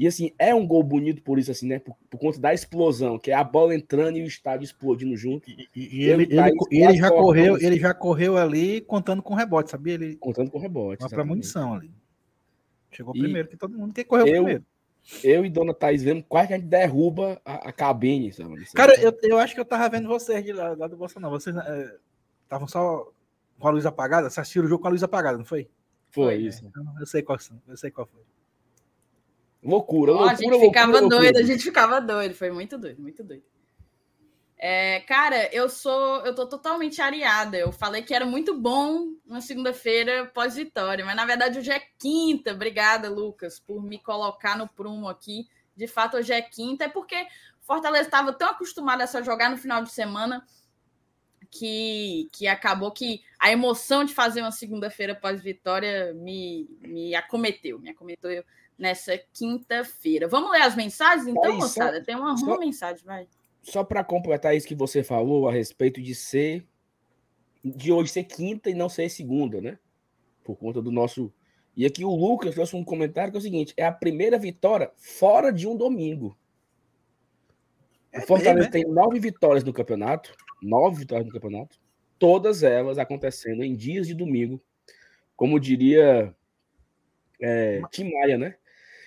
E 0.02 0.08
assim, 0.08 0.32
é 0.40 0.56
um 0.56 0.66
gol 0.66 0.82
bonito 0.82 1.22
por 1.22 1.38
isso, 1.38 1.52
assim, 1.52 1.68
né? 1.68 1.78
Por, 1.78 1.96
por 2.10 2.18
conta 2.18 2.40
da 2.40 2.52
explosão, 2.52 3.20
que 3.20 3.30
é 3.30 3.36
a 3.36 3.44
bola 3.44 3.76
entrando 3.76 4.18
e 4.18 4.24
o 4.24 4.26
estádio 4.26 4.66
explodindo 4.66 5.16
junto. 5.16 5.48
E, 5.48 5.70
e 5.76 6.06
ele, 6.06 6.24
ele, 6.24 6.40
ele, 6.40 6.58
ele 6.72 6.98
já 6.98 7.12
correu, 7.12 7.58
ele 7.62 7.80
já 7.80 7.94
correu 7.94 8.36
ali 8.36 8.82
contando 8.82 9.22
com 9.22 9.36
rebote, 9.36 9.70
sabia? 9.70 9.94
Ele 9.94 10.16
contando 10.16 10.50
com 10.50 10.58
rebote. 10.58 11.04
Uma 11.04 11.10
premonição 11.12 11.76
ali. 11.76 11.92
Chegou 12.90 13.16
e 13.16 13.20
primeiro 13.20 13.48
que 13.48 13.56
todo 13.56 13.78
mundo. 13.78 13.94
Quem 13.94 14.04
correu 14.04 14.26
eu, 14.26 14.34
primeiro? 14.34 14.66
Eu 15.24 15.46
e 15.46 15.52
Dona 15.52 15.72
Thaís 15.72 16.02
vendo 16.02 16.24
quase 16.24 16.48
que 16.48 16.54
a 16.56 16.58
gente 16.58 16.68
derruba 16.68 17.40
a, 17.46 17.70
a 17.70 17.72
cabine. 17.72 18.34
Sabe? 18.34 18.56
Cara, 18.74 19.00
eu, 19.00 19.16
eu 19.22 19.38
acho 19.38 19.54
que 19.54 19.60
eu 19.62 19.66
tava 19.66 19.88
vendo 19.88 20.08
vocês 20.08 20.44
de 20.44 20.52
lá, 20.52 20.76
lá 20.76 20.88
do 20.88 20.98
Bolsonaro. 20.98 21.40
Vocês 21.40 21.56
estavam 21.56 22.66
é, 22.66 22.70
só 22.70 23.08
com 23.60 23.68
a 23.68 23.72
luz 23.72 23.86
apagada? 23.86 24.32
Você 24.32 24.40
assistiu 24.40 24.64
o 24.64 24.68
jogo 24.68 24.82
com 24.82 24.88
a 24.88 24.92
luz 24.92 25.04
apagada, 25.04 25.38
não 25.38 25.46
foi? 25.46 25.70
Foi, 26.10 26.24
foi 26.24 26.38
isso. 26.38 26.66
É. 26.66 27.02
Eu 27.02 27.06
sei 27.06 27.22
qual, 27.22 27.38
eu 27.68 27.78
sei 27.78 27.92
qual 27.92 28.08
foi. 28.08 28.24
Loucura, 29.64 30.12
loucura, 30.12 30.32
A 30.32 30.36
gente 30.36 30.60
ficava 30.60 30.92
loucura, 30.92 31.10
doido, 31.10 31.24
loucura. 31.24 31.44
a 31.44 31.48
gente 31.48 31.64
ficava 31.64 32.02
doido. 32.02 32.34
Foi 32.34 32.52
muito 32.52 32.78
doido, 32.78 33.02
muito 33.02 33.24
doido. 33.24 33.44
É, 34.58 35.00
cara, 35.02 35.50
eu 35.52 35.68
sou, 35.68 36.24
eu 36.26 36.36
tô 36.36 36.48
totalmente 36.48 37.02
areada. 37.02 37.58
Eu 37.58 37.72
falei 37.72 38.02
que 38.04 38.14
era 38.14 38.26
muito 38.26 38.56
bom 38.56 39.14
na 39.26 39.42
segunda-feira 39.42 40.28
pós-vitória, 40.28 41.04
mas 41.04 41.16
na 41.16 41.26
verdade 41.26 41.58
hoje 41.58 41.72
é 41.72 41.82
quinta. 41.98 42.54
Obrigada, 42.54 43.10
Lucas, 43.10 43.60
por 43.60 43.82
me 43.84 43.98
colocar 43.98 44.58
no 44.58 44.68
prumo 44.68 45.08
aqui. 45.08 45.48
De 45.76 45.88
fato, 45.88 46.18
hoje 46.18 46.34
é 46.34 46.42
quinta, 46.42 46.86
é 46.86 46.90
porque 46.90 47.26
Fortaleza 47.62 48.04
estava 48.06 48.34
tão 48.34 48.50
acostumado 48.50 49.02
a 49.02 49.08
só 49.08 49.24
jogar 49.24 49.50
no 49.50 49.58
final 49.58 49.84
de 49.84 49.92
semana 49.92 50.46
que, 51.50 52.30
que 52.32 52.48
acabou 52.48 52.92
que 52.92 53.22
a 53.40 53.52
emoção 53.52 54.04
de 54.04 54.14
fazer 54.14 54.42
uma 54.42 54.52
segunda-feira 54.52 55.16
pós-vitória 55.16 56.14
me, 56.14 56.70
me 56.82 57.16
acometeu, 57.16 57.80
me 57.80 57.90
acometeu 57.90 58.44
nessa 58.82 59.18
quinta-feira. 59.32 60.28
Vamos 60.28 60.52
ler 60.52 60.64
as 60.64 60.76
mensagens, 60.76 61.28
então, 61.28 61.56
moçada? 61.56 62.04
Tem 62.04 62.16
uma, 62.16 62.34
uma 62.34 62.60
mensagem, 62.60 63.06
vai 63.06 63.28
só 63.62 63.84
para 63.84 64.04
completar 64.04 64.56
isso 64.56 64.68
que 64.68 64.76
você 64.76 65.04
falou 65.04 65.48
a 65.48 65.52
respeito 65.52 66.02
de 66.02 66.16
ser 66.16 66.66
de 67.64 67.92
hoje 67.92 68.12
ser 68.12 68.24
quinta 68.24 68.72
e 68.72 68.74
não 68.74 68.90
ser 68.90 69.08
segunda, 69.10 69.62
né? 69.62 69.78
Por 70.44 70.56
conta 70.56 70.82
do 70.82 70.92
nosso. 70.92 71.32
E 71.78 71.86
aqui 71.86 72.04
o 72.04 72.16
Lucas 72.16 72.56
trouxe 72.56 72.76
um 72.76 72.84
comentário 72.84 73.32
que 73.32 73.38
é 73.38 73.40
o 73.40 73.44
seguinte: 73.44 73.74
é 73.78 73.86
a 73.86 73.92
primeira 73.92 74.38
vitória 74.40 74.92
fora 74.98 75.54
de 75.54 75.68
um 75.68 75.78
domingo. 75.78 76.36
É 78.12 78.20
o 78.20 78.22
Fortaleza 78.24 78.70
mesmo, 78.70 78.72
tem 78.72 78.86
nove 78.86 79.20
vitórias 79.20 79.64
no 79.64 79.72
campeonato, 79.72 80.36
nove 80.62 80.98
vitórias 80.98 81.28
no 81.28 81.32
campeonato, 81.32 81.80
todas 82.18 82.64
elas 82.64 82.98
acontecendo 82.98 83.64
em 83.64 83.76
dias 83.76 84.08
de 84.08 84.16
domingo, 84.16 84.60
como 85.36 85.60
diria 85.60 86.36
é, 87.40 87.82
Tim 87.92 88.12
Maia, 88.12 88.38
né? 88.40 88.56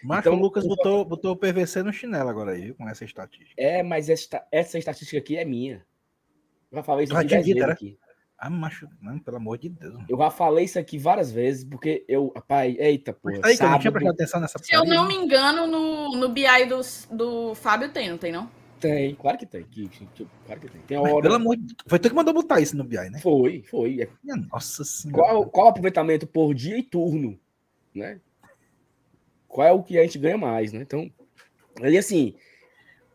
Mas 0.05 0.21
então, 0.21 0.35
o 0.35 0.41
Lucas 0.41 0.67
botou, 0.67 1.05
botou 1.05 1.33
o 1.33 1.37
PVC 1.37 1.83
no 1.83 1.93
chinelo 1.93 2.29
agora 2.29 2.53
aí, 2.53 2.75
com 2.75 2.89
essa 2.89 3.05
estatística. 3.05 3.55
É, 3.57 3.83
mas 3.83 4.09
essa, 4.11 4.47
essa 4.53 4.79
estatística 4.79 5.19
aqui 5.19 5.37
é 5.37 5.45
minha. 5.45 5.85
Eu 6.71 6.77
já 6.77 6.83
falei 6.83 7.05
isso 7.05 7.17
aqui, 7.17 7.43
dito, 7.43 7.65
aqui. 7.65 7.99
Ah, 8.37 8.51
macho, 8.51 8.89
mano, 9.01 9.21
pelo 9.23 9.39
amor 9.39 9.57
de 9.57 9.71
Deus. 9.71 10.05
Eu 10.09 10.19
já 10.19 10.31
falei 10.31 10.67
isso 10.67 10.79
aqui 10.79 10.99
várias 10.99 11.33
vezes, 11.33 11.65
porque 11.65 12.05
eu, 12.07 12.33
rapaz, 12.35 12.77
eita, 12.79 13.13
pô. 13.13 13.31
Aí, 13.43 13.57
sábado... 13.57 13.63
eu 13.63 13.71
não 13.71 13.79
tinha 13.79 13.93
prestado 13.93 14.15
atenção 14.15 14.41
nessa 14.41 14.59
Se 14.59 14.75
eu 14.75 14.85
não 14.85 15.07
me 15.07 15.15
engano, 15.15 15.67
no, 15.67 16.17
no 16.17 16.29
BI 16.29 16.67
do, 16.69 16.81
do 17.11 17.55
Fábio 17.55 17.91
tem, 17.91 18.11
não 18.11 18.19
tem, 18.19 18.33
não? 18.33 18.51
Tem, 18.81 19.15
claro 19.15 19.39
que 19.39 19.47
tem. 19.47 19.65
claro 20.45 20.61
que 20.61 20.69
tem. 20.69 20.81
tem 20.83 20.99
hora... 20.99 21.23
Pelo 21.23 21.35
amor 21.35 21.57
de... 21.57 21.75
Foi 21.87 21.99
tu 21.99 22.11
que 22.11 22.15
mandou 22.15 22.35
botar 22.35 22.61
isso 22.61 22.77
no 22.77 22.85
BI, 22.85 23.09
né? 23.09 23.19
Foi, 23.21 23.63
foi. 23.63 24.07
Nossa 24.53 24.85
senhora. 24.85 25.23
Qual, 25.23 25.47
qual 25.47 25.69
aproveitamento 25.69 26.27
por 26.27 26.53
dia 26.53 26.77
e 26.77 26.83
turno, 26.83 27.39
né? 27.95 28.21
Qual 29.55 29.69
é 29.69 29.71
o 29.71 29.85
que 29.85 29.97
a 29.97 30.03
gente 30.03 30.19
ganha 30.19 30.37
mais, 30.37 30.73
né? 30.73 30.81
Então, 30.81 31.09
ali 31.81 31.97
assim, 31.97 32.35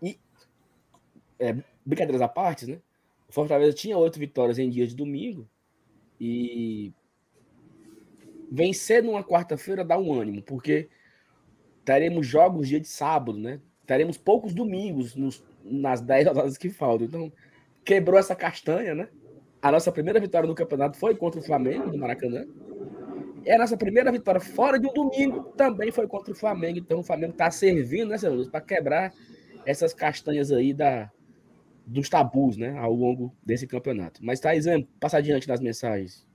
e, 0.02 0.18
é, 1.38 1.54
brincadeiras 1.86 2.22
à 2.22 2.30
parte, 2.30 2.66
né? 2.66 2.80
O 3.28 3.34
Fortaleza 3.34 3.76
tinha 3.76 3.98
oito 3.98 4.18
vitórias 4.18 4.58
em 4.58 4.70
dia 4.70 4.88
de 4.88 4.96
domingo 4.96 5.46
e 6.18 6.94
vencer 8.50 9.04
numa 9.04 9.22
quarta-feira 9.22 9.84
dá 9.84 9.98
um 9.98 10.14
ânimo, 10.14 10.42
porque 10.42 10.88
teremos 11.84 12.26
jogos 12.26 12.70
dia 12.70 12.80
de 12.80 12.88
sábado, 12.88 13.38
né? 13.38 13.60
Teremos 13.86 14.18
poucos 14.18 14.54
domingos 14.54 15.16
nos, 15.16 15.44
nas 15.62 16.00
dez 16.00 16.26
rodadas 16.26 16.58
que 16.58 16.70
faltam. 16.70 17.06
Então, 17.06 17.34
quebrou 17.84 18.18
essa 18.18 18.34
castanha, 18.34 18.96
né? 18.96 19.10
A 19.62 19.74
nossa 19.74 19.92
primeira 19.92 20.22
vitória 20.22 20.48
no 20.48 20.56
campeonato 20.56 20.98
foi 20.98 21.14
contra 21.18 21.42
o 21.42 21.44
Flamengo, 21.44 21.88
no 21.88 21.98
Maracanã. 21.98 22.46
É 23.46 23.56
a 23.56 23.60
nossa 23.60 23.78
primeira 23.78 24.12
vitória 24.12 24.42
fora 24.42 24.80
de 24.80 24.88
um 24.88 24.94
domingo 24.94 25.44
também 25.56 25.92
foi 25.92 26.08
contra 26.08 26.32
o 26.32 26.36
Flamengo. 26.36 26.80
Então 26.80 27.00
o 27.00 27.04
Flamengo 27.04 27.34
está 27.34 27.50
servindo, 27.50 28.10
né, 28.10 28.18
Luz, 28.30 28.48
para 28.48 28.62
quebrar 28.62 29.14
essas 29.66 29.94
castanhas 29.94 30.52
aí 30.52 30.74
da, 30.74 31.12
dos 31.86 32.10
tabus, 32.10 32.58
né, 32.58 32.78
ao 32.78 32.94
longo 32.94 33.36
desse 33.44 33.66
campeonato. 33.68 34.24
Mas, 34.24 34.40
Thaís, 34.40 34.66
passa 35.00 35.18
adiante 35.18 35.48
nas 35.48 35.60
mensagens. 35.60 36.28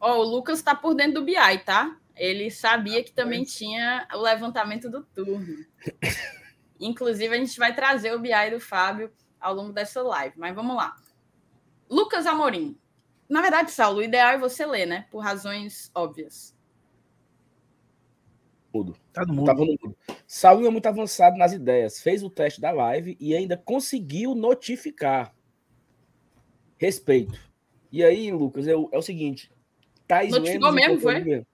Ó, 0.00 0.16
oh, 0.16 0.20
o 0.20 0.22
Lucas 0.22 0.62
tá 0.62 0.74
por 0.74 0.94
dentro 0.94 1.14
do 1.20 1.24
BI, 1.24 1.58
tá? 1.64 1.96
Ele 2.14 2.50
sabia 2.50 3.02
que 3.02 3.12
também 3.12 3.44
tinha 3.44 4.06
o 4.12 4.18
levantamento 4.18 4.90
do 4.90 5.02
turno. 5.02 5.64
Inclusive, 6.78 7.34
a 7.34 7.38
gente 7.38 7.58
vai 7.58 7.74
trazer 7.74 8.12
o 8.14 8.20
BI 8.20 8.50
do 8.50 8.60
Fábio 8.60 9.10
ao 9.40 9.54
longo 9.54 9.72
dessa 9.72 10.02
live. 10.02 10.34
Mas 10.38 10.54
vamos 10.54 10.76
lá. 10.76 10.94
Lucas 11.88 12.26
Amorim. 12.26 12.76
Na 13.28 13.42
verdade, 13.42 13.70
Saulo, 13.70 13.98
o 13.98 14.02
ideal 14.02 14.32
é 14.32 14.38
você 14.38 14.64
ler, 14.64 14.86
né? 14.86 15.06
Por 15.10 15.18
razões 15.18 15.90
óbvias. 15.94 16.56
Mudo. 18.72 18.96
Tá 19.12 19.24
no 19.26 19.34
mudo. 19.34 19.46
Tava 19.46 19.60
no 19.60 19.76
mudo. 19.82 19.96
Saulo 20.26 20.66
é 20.66 20.70
muito 20.70 20.86
avançado 20.86 21.36
nas 21.36 21.52
ideias. 21.52 22.00
Fez 22.00 22.22
o 22.22 22.30
teste 22.30 22.60
da 22.60 22.70
live 22.70 23.16
e 23.20 23.34
ainda 23.34 23.56
conseguiu 23.56 24.34
notificar. 24.34 25.34
Respeito. 26.78 27.38
E 27.92 28.02
aí, 28.02 28.32
Lucas, 28.32 28.66
é 28.66 28.74
o, 28.74 28.88
é 28.92 28.96
o 28.96 29.02
seguinte. 29.02 29.52
Thaís 30.06 30.30
Notificou 30.30 30.70
Lemos 30.70 30.88
mesmo, 30.88 31.00
foi? 31.00 31.46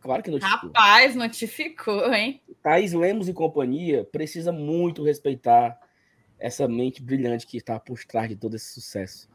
Claro 0.00 0.22
que 0.22 0.30
notificou. 0.30 0.70
Rapaz, 0.70 1.14
notificou, 1.14 2.12
hein? 2.12 2.40
Thaís 2.62 2.92
Lemos 2.92 3.28
e 3.28 3.32
companhia 3.32 4.04
precisa 4.04 4.50
muito 4.50 5.04
respeitar 5.04 5.78
essa 6.38 6.66
mente 6.66 7.02
brilhante 7.02 7.46
que 7.46 7.56
está 7.56 7.78
por 7.78 8.02
trás 8.04 8.28
de 8.28 8.36
todo 8.36 8.56
esse 8.56 8.72
sucesso 8.72 9.28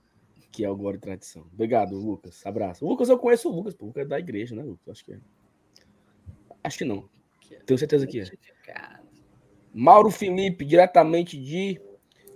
que 0.52 0.66
é 0.66 0.70
o 0.70 0.76
Glória 0.76 0.98
e 0.98 1.02
Tradição. 1.02 1.48
Obrigado, 1.54 1.96
Lucas. 1.96 2.46
Abraço. 2.46 2.86
O 2.86 2.90
Lucas, 2.90 3.10
eu 3.10 3.18
conheço 3.18 3.50
o 3.50 3.56
Lucas, 3.56 3.74
porque 3.74 4.02
é 4.02 4.06
da 4.06 4.20
igreja, 4.20 4.56
né, 4.56 4.64
Lucas? 4.64 4.90
Acho 4.90 5.06
que 5.06 5.14
é. 5.14 5.20
Acho 6.64 6.78
que 6.78 6.86
não. 6.86 7.10
Tenho 7.66 7.78
certeza 7.78 8.06
que 8.06 8.20
é. 8.20 8.26
Mauro 9.74 10.12
Felipe, 10.12 10.66
diretamente 10.66 11.42
de 11.42 11.80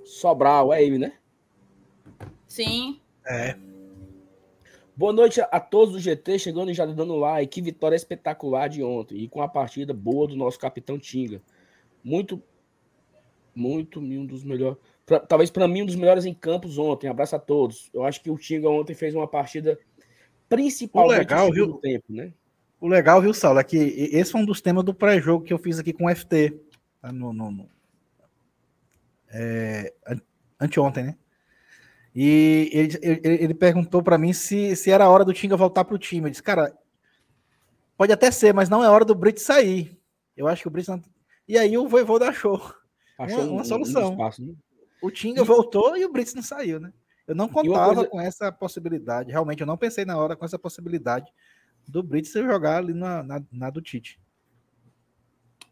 Sobral. 0.03 0.71
É 0.73 0.83
ele, 0.83 0.97
né? 0.97 1.17
Sim. 2.47 3.01
É. 3.27 3.57
Boa 4.95 5.11
noite 5.11 5.41
a 5.41 5.59
todos 5.59 5.93
do 5.93 5.99
GT, 5.99 6.39
chegando 6.39 6.71
e 6.71 6.73
já 6.73 6.85
dando 6.85 7.17
like. 7.17 7.53
Que 7.53 7.61
vitória 7.61 7.95
espetacular 7.97 8.69
de 8.69 8.81
ontem. 8.81 9.17
E 9.17 9.27
com 9.27 9.41
a 9.41 9.47
partida 9.47 9.93
boa 9.93 10.27
do 10.27 10.37
nosso 10.37 10.57
capitão 10.57 10.97
Tinga. 10.97 11.41
Muito, 12.01 12.41
muito, 13.53 13.99
um 13.99 14.25
dos 14.25 14.43
melhores. 14.43 14.77
Pra, 15.05 15.19
talvez 15.19 15.51
para 15.51 15.67
mim 15.67 15.83
um 15.83 15.85
dos 15.85 15.95
melhores 15.95 16.25
em 16.25 16.33
campos 16.33 16.77
ontem. 16.77 17.07
Abraço 17.07 17.35
a 17.35 17.39
todos. 17.39 17.89
Eu 17.93 18.03
acho 18.03 18.21
que 18.21 18.31
o 18.31 18.37
Tinga 18.37 18.69
ontem 18.69 18.95
fez 18.95 19.13
uma 19.13 19.27
partida 19.27 19.77
principal 20.49 21.05
o 21.05 21.11
legal, 21.11 21.51
viu? 21.51 21.73
tempo, 21.75 22.05
né? 22.09 22.33
O 22.79 22.87
legal, 22.87 23.21
viu, 23.21 23.33
Saulo, 23.33 23.59
é 23.59 23.63
que 23.63 23.77
esse 23.77 24.31
foi 24.31 24.41
um 24.41 24.45
dos 24.45 24.61
temas 24.61 24.83
do 24.83 24.93
pré-jogo 24.93 25.45
que 25.45 25.53
eu 25.53 25.57
fiz 25.57 25.79
aqui 25.79 25.93
com 25.93 26.05
o 26.05 26.15
FT. 26.15 26.59
Tá? 27.01 27.11
No, 27.11 27.31
no, 27.31 27.51
no 27.51 27.69
é, 29.29 29.93
anteontem, 30.59 31.03
né? 31.03 31.17
E 32.13 32.69
ele, 32.71 32.99
ele, 33.01 33.43
ele 33.43 33.53
perguntou 33.53 34.01
para 34.01 34.17
mim 34.17 34.31
se, 34.31 34.75
se 34.75 34.89
era 34.89 35.09
hora 35.09 35.25
do 35.25 35.33
Tinga 35.33 35.57
voltar 35.57 35.83
para 35.83 35.95
o 35.95 35.99
time. 35.99 36.27
Eu 36.27 36.31
disse, 36.31 36.43
cara, 36.43 36.73
pode 37.97 38.13
até 38.13 38.31
ser, 38.31 38.53
mas 38.53 38.69
não 38.69 38.83
é 38.83 38.89
hora 38.89 39.03
do 39.03 39.13
Brits 39.13 39.43
sair. 39.43 39.99
Eu 40.35 40.47
acho 40.47 40.61
que 40.61 40.67
o 40.67 40.71
Brits 40.71 40.87
não... 40.87 41.01
E 41.47 41.57
aí 41.57 41.77
o 41.77 41.87
Voivoda 41.87 42.29
achou, 42.29 42.73
achou 43.19 43.41
uma, 43.41 43.51
uma 43.51 43.63
solução. 43.65 44.09
Um 44.09 44.11
espaço, 44.13 44.45
né? 44.45 44.53
O 45.01 45.11
Tinga 45.11 45.41
e... 45.41 45.45
voltou 45.45 45.95
e 45.97 46.05
o 46.05 46.11
Brits 46.11 46.33
não 46.33 46.43
saiu, 46.43 46.79
né? 46.79 46.93
Eu 47.27 47.35
não 47.35 47.49
contava 47.49 47.95
coisa... 47.95 48.09
com 48.09 48.21
essa 48.21 48.51
possibilidade. 48.51 49.31
Realmente, 49.31 49.61
eu 49.61 49.67
não 49.67 49.77
pensei 49.77 50.05
na 50.05 50.17
hora 50.17 50.35
com 50.35 50.45
essa 50.45 50.59
possibilidade 50.59 51.31
do 51.87 52.03
Brits 52.03 52.31
jogar 52.31 52.77
ali 52.77 52.93
na, 52.93 53.23
na, 53.23 53.43
na 53.51 53.69
do 53.69 53.81
Tite. 53.81 54.19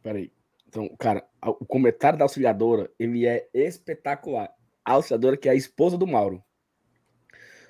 Peraí. 0.01 0.31
Então, 0.67 0.89
cara, 0.97 1.23
o 1.41 1.65
comentário 1.65 2.17
da 2.17 2.25
auxiliadora, 2.25 2.91
ele 2.97 3.27
é 3.27 3.47
espetacular. 3.53 4.51
A 4.83 4.93
auxiliadora 4.93 5.37
que 5.37 5.47
é 5.47 5.51
a 5.51 5.55
esposa 5.55 5.97
do 5.97 6.07
Mauro. 6.07 6.43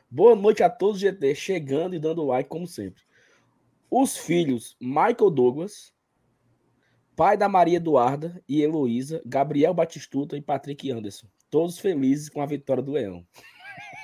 Boa 0.10 0.36
noite 0.36 0.64
a 0.64 0.70
todos 0.70 1.00
GT, 1.00 1.36
chegando 1.36 1.96
e 1.96 2.00
dando 2.00 2.24
like 2.24 2.50
como 2.50 2.66
sempre. 2.66 3.04
Os 3.90 4.18
filhos 4.18 4.78
Michael 4.80 5.30
Douglas, 5.30 5.94
pai 7.16 7.36
da 7.36 7.50
Maria 7.50 7.78
Eduarda 7.78 8.42
e 8.48 8.62
Heloísa, 8.62 9.22
Gabriel 9.26 9.74
Batistuta 9.74 10.38
e 10.38 10.42
Patrick 10.42 10.90
Anderson. 10.90 11.28
Todos 11.54 11.78
felizes 11.78 12.30
com 12.30 12.42
a 12.42 12.48
vitória 12.48 12.82
do 12.82 12.94
Leão. 12.94 13.24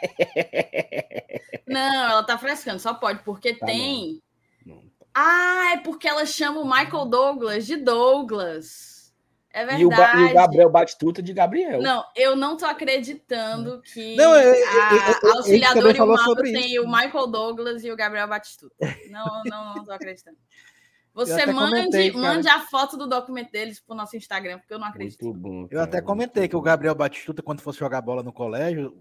Não, 1.65 2.11
ela 2.11 2.21
tá 2.21 2.37
frescando, 2.37 2.77
só 2.79 2.93
pode, 2.93 3.23
porque 3.23 3.55
tá 3.55 3.65
tem. 3.65 4.21
Não. 4.63 4.75
Não. 4.75 4.83
Ah, 5.15 5.71
é 5.73 5.77
porque 5.77 6.07
ela 6.07 6.27
chama 6.27 6.59
o 6.59 6.63
Michael 6.63 7.05
Douglas 7.05 7.65
de 7.65 7.75
Douglas. 7.75 9.11
É 9.51 9.65
verdade. 9.65 9.81
E 9.81 9.85
o, 9.87 10.27
e 10.27 10.31
o 10.31 10.33
Gabriel 10.35 10.69
Batistuta 10.69 11.23
de 11.23 11.33
Gabriel. 11.33 11.81
Não, 11.81 12.05
eu 12.15 12.35
não 12.35 12.55
tô 12.55 12.67
acreditando 12.67 13.81
que 13.81 14.15
não, 14.15 14.35
eu, 14.35 14.53
eu, 14.53 14.69
a, 14.69 15.31
a 15.33 15.37
auxiliadora 15.37 15.97
e 15.97 16.01
o 16.01 16.05
Mato 16.05 16.35
tem 16.43 16.79
o 16.79 16.85
Michael 16.85 17.25
Douglas 17.25 17.83
e 17.83 17.91
o 17.91 17.95
Gabriel 17.95 18.27
Batistuta. 18.27 18.75
Não, 19.09 19.41
não, 19.45 19.73
não 19.73 19.83
tô 19.83 19.91
acreditando. 19.91 20.37
Você 21.13 21.45
mande, 21.45 21.75
comentei, 21.75 22.11
mande 22.11 22.47
a 22.47 22.59
foto 22.61 22.95
do 22.95 23.07
documento 23.07 23.51
deles 23.51 23.79
pro 23.79 23.95
nosso 23.95 24.15
Instagram, 24.15 24.59
porque 24.59 24.73
eu 24.73 24.79
não 24.79 24.87
acredito. 24.87 25.23
Muito 25.23 25.39
bom. 25.39 25.67
Cara, 25.67 25.81
eu 25.81 25.83
até 25.83 26.01
comentei 26.01 26.47
que 26.47 26.55
o 26.55 26.61
Gabriel 26.61 26.95
Batistuta, 26.95 27.41
quando 27.41 27.61
fosse 27.61 27.79
jogar 27.79 28.01
bola 28.01 28.23
no 28.23 28.31
colégio, 28.31 28.95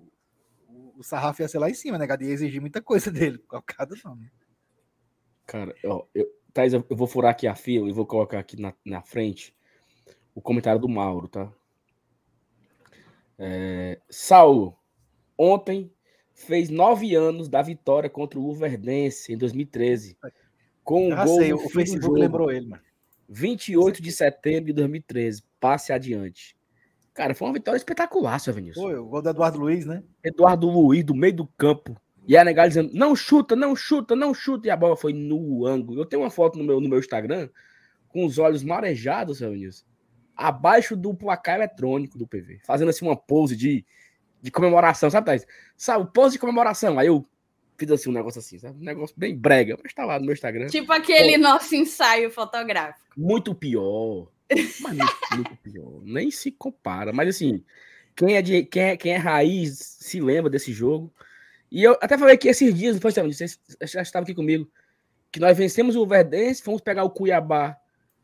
o 0.96 1.02
sarrafo 1.02 1.42
ia 1.42 1.48
ser 1.48 1.58
lá 1.58 1.70
em 1.70 1.74
cima, 1.74 1.96
né? 1.96 2.06
Ia 2.06 2.32
exigir 2.32 2.60
muita 2.60 2.82
coisa 2.82 3.10
dele, 3.10 3.38
colocado 3.38 3.94
não. 4.04 4.16
Né? 4.16 4.30
Cara, 5.46 5.74
ó, 5.84 6.04
eu, 6.14 6.26
Thais, 6.52 6.72
eu 6.72 6.84
vou 6.90 7.06
furar 7.06 7.30
aqui 7.30 7.46
a 7.46 7.54
fila 7.54 7.88
e 7.88 7.92
vou 7.92 8.06
colocar 8.06 8.38
aqui 8.38 8.60
na, 8.60 8.74
na 8.84 9.00
frente 9.02 9.54
o 10.34 10.40
comentário 10.40 10.80
do 10.80 10.88
Mauro, 10.88 11.28
tá? 11.28 11.52
É, 13.38 14.00
Saulo, 14.10 14.76
ontem 15.36 15.92
fez 16.34 16.68
nove 16.68 17.14
anos 17.14 17.48
da 17.48 17.62
vitória 17.62 18.10
contra 18.10 18.38
o 18.38 18.46
Luverdense 18.46 19.32
em 19.32 19.38
2013. 19.38 20.16
Com 20.88 21.12
um 21.12 21.14
gol 21.14 21.38
sei, 21.38 21.52
o 21.52 21.59
Facebook 21.59 22.00
jogo, 22.00 22.16
lembrou 22.16 22.50
ele, 22.50 22.66
mano. 22.66 22.83
28 23.28 24.00
de 24.00 24.11
setembro 24.11 24.68
de 24.68 24.73
2013. 24.73 25.42
Passe 25.61 25.92
adiante. 25.92 26.57
Cara, 27.12 27.35
foi 27.35 27.47
uma 27.47 27.52
vitória 27.52 27.76
espetacular, 27.76 28.38
seu 28.38 28.54
Vinícius. 28.54 28.83
Foi, 28.83 28.97
o 28.97 29.04
gol 29.04 29.21
do 29.21 29.28
Eduardo 29.28 29.59
Luiz, 29.59 29.85
né? 29.85 30.02
Eduardo 30.25 30.66
Luiz, 30.66 31.04
do 31.04 31.14
meio 31.14 31.37
do 31.37 31.47
campo. 31.47 31.95
E 32.26 32.38
a 32.38 32.42
negada 32.42 32.68
dizendo, 32.68 32.90
não 32.95 33.14
chuta, 33.14 33.54
não 33.54 33.76
chuta, 33.76 34.16
não 34.16 34.33
chuta. 34.33 34.66
E 34.66 34.71
a 34.71 34.76
bola 34.78 34.97
foi 34.97 35.12
no 35.12 35.66
ângulo. 35.66 36.00
Eu 36.00 36.07
tenho 36.07 36.23
uma 36.23 36.30
foto 36.30 36.57
no 36.57 36.64
meu, 36.64 36.80
no 36.80 36.88
meu 36.88 37.00
Instagram 37.00 37.50
com 38.09 38.25
os 38.25 38.38
olhos 38.38 38.64
marejados, 38.64 39.38
seu 39.38 39.50
Vinícius. 39.52 39.85
Abaixo 40.35 40.97
do 40.97 41.12
placar 41.12 41.57
eletrônico 41.57 42.16
do 42.16 42.26
PV. 42.26 42.61
Fazendo 42.64 42.88
assim 42.88 43.04
uma 43.04 43.14
pose 43.14 43.54
de, 43.54 43.85
de 44.40 44.50
comemoração, 44.50 45.11
sabe, 45.11 45.26
Thaís? 45.26 45.47
Sabe, 45.76 46.11
pose 46.14 46.33
de 46.33 46.38
comemoração. 46.38 46.99
Aí 46.99 47.09
eu 47.09 47.28
fiz 47.78 47.90
assim 47.92 48.11
um 48.11 48.12
negócio 48.12 48.40
assim, 48.40 48.58
sabe? 48.58 48.76
Um 48.78 48.85
negócio 48.85 49.14
bem 49.16 49.37
brega, 49.37 49.78
mas 49.82 49.94
tá 49.94 50.04
lá 50.04 50.18
no 50.18 50.26
meu 50.26 50.35
Instagram. 50.35 50.66
Tipo 50.66 50.92
aquele 50.92 51.37
Pô, 51.37 51.44
nosso 51.44 51.75
ensaio 51.75 52.30
fotográfico. 52.30 53.06
Muito 53.16 53.54
pior. 53.54 54.28
Mas 54.50 54.99
muito, 54.99 55.16
muito, 55.35 55.56
pior. 55.62 56.00
Nem 56.02 56.30
se 56.30 56.50
compara. 56.50 57.12
Mas 57.12 57.28
assim, 57.28 57.64
quem 58.16 58.37
é, 58.37 58.42
de, 58.42 58.64
quem, 58.64 58.82
é, 58.82 58.97
quem 58.97 59.12
é 59.12 59.16
raiz 59.16 59.78
se 60.00 60.20
lembra 60.20 60.50
desse 60.50 60.73
jogo. 60.73 61.12
E 61.70 61.85
eu 61.85 61.97
até 62.00 62.18
falei 62.18 62.37
que 62.37 62.49
esses 62.49 62.75
dias, 62.75 62.94
não 62.94 63.00
foi, 63.00 63.12
vocês 63.12 63.61
já 63.85 64.02
estavam 64.02 64.25
aqui 64.25 64.35
comigo, 64.35 64.68
que 65.30 65.38
nós 65.38 65.56
vencemos 65.56 65.94
o 65.97 66.06
Verdense, 66.06 66.62
fomos 66.62 66.80
pegar 66.80 67.04
o 67.04 67.11
Cuiabá. 67.11 67.76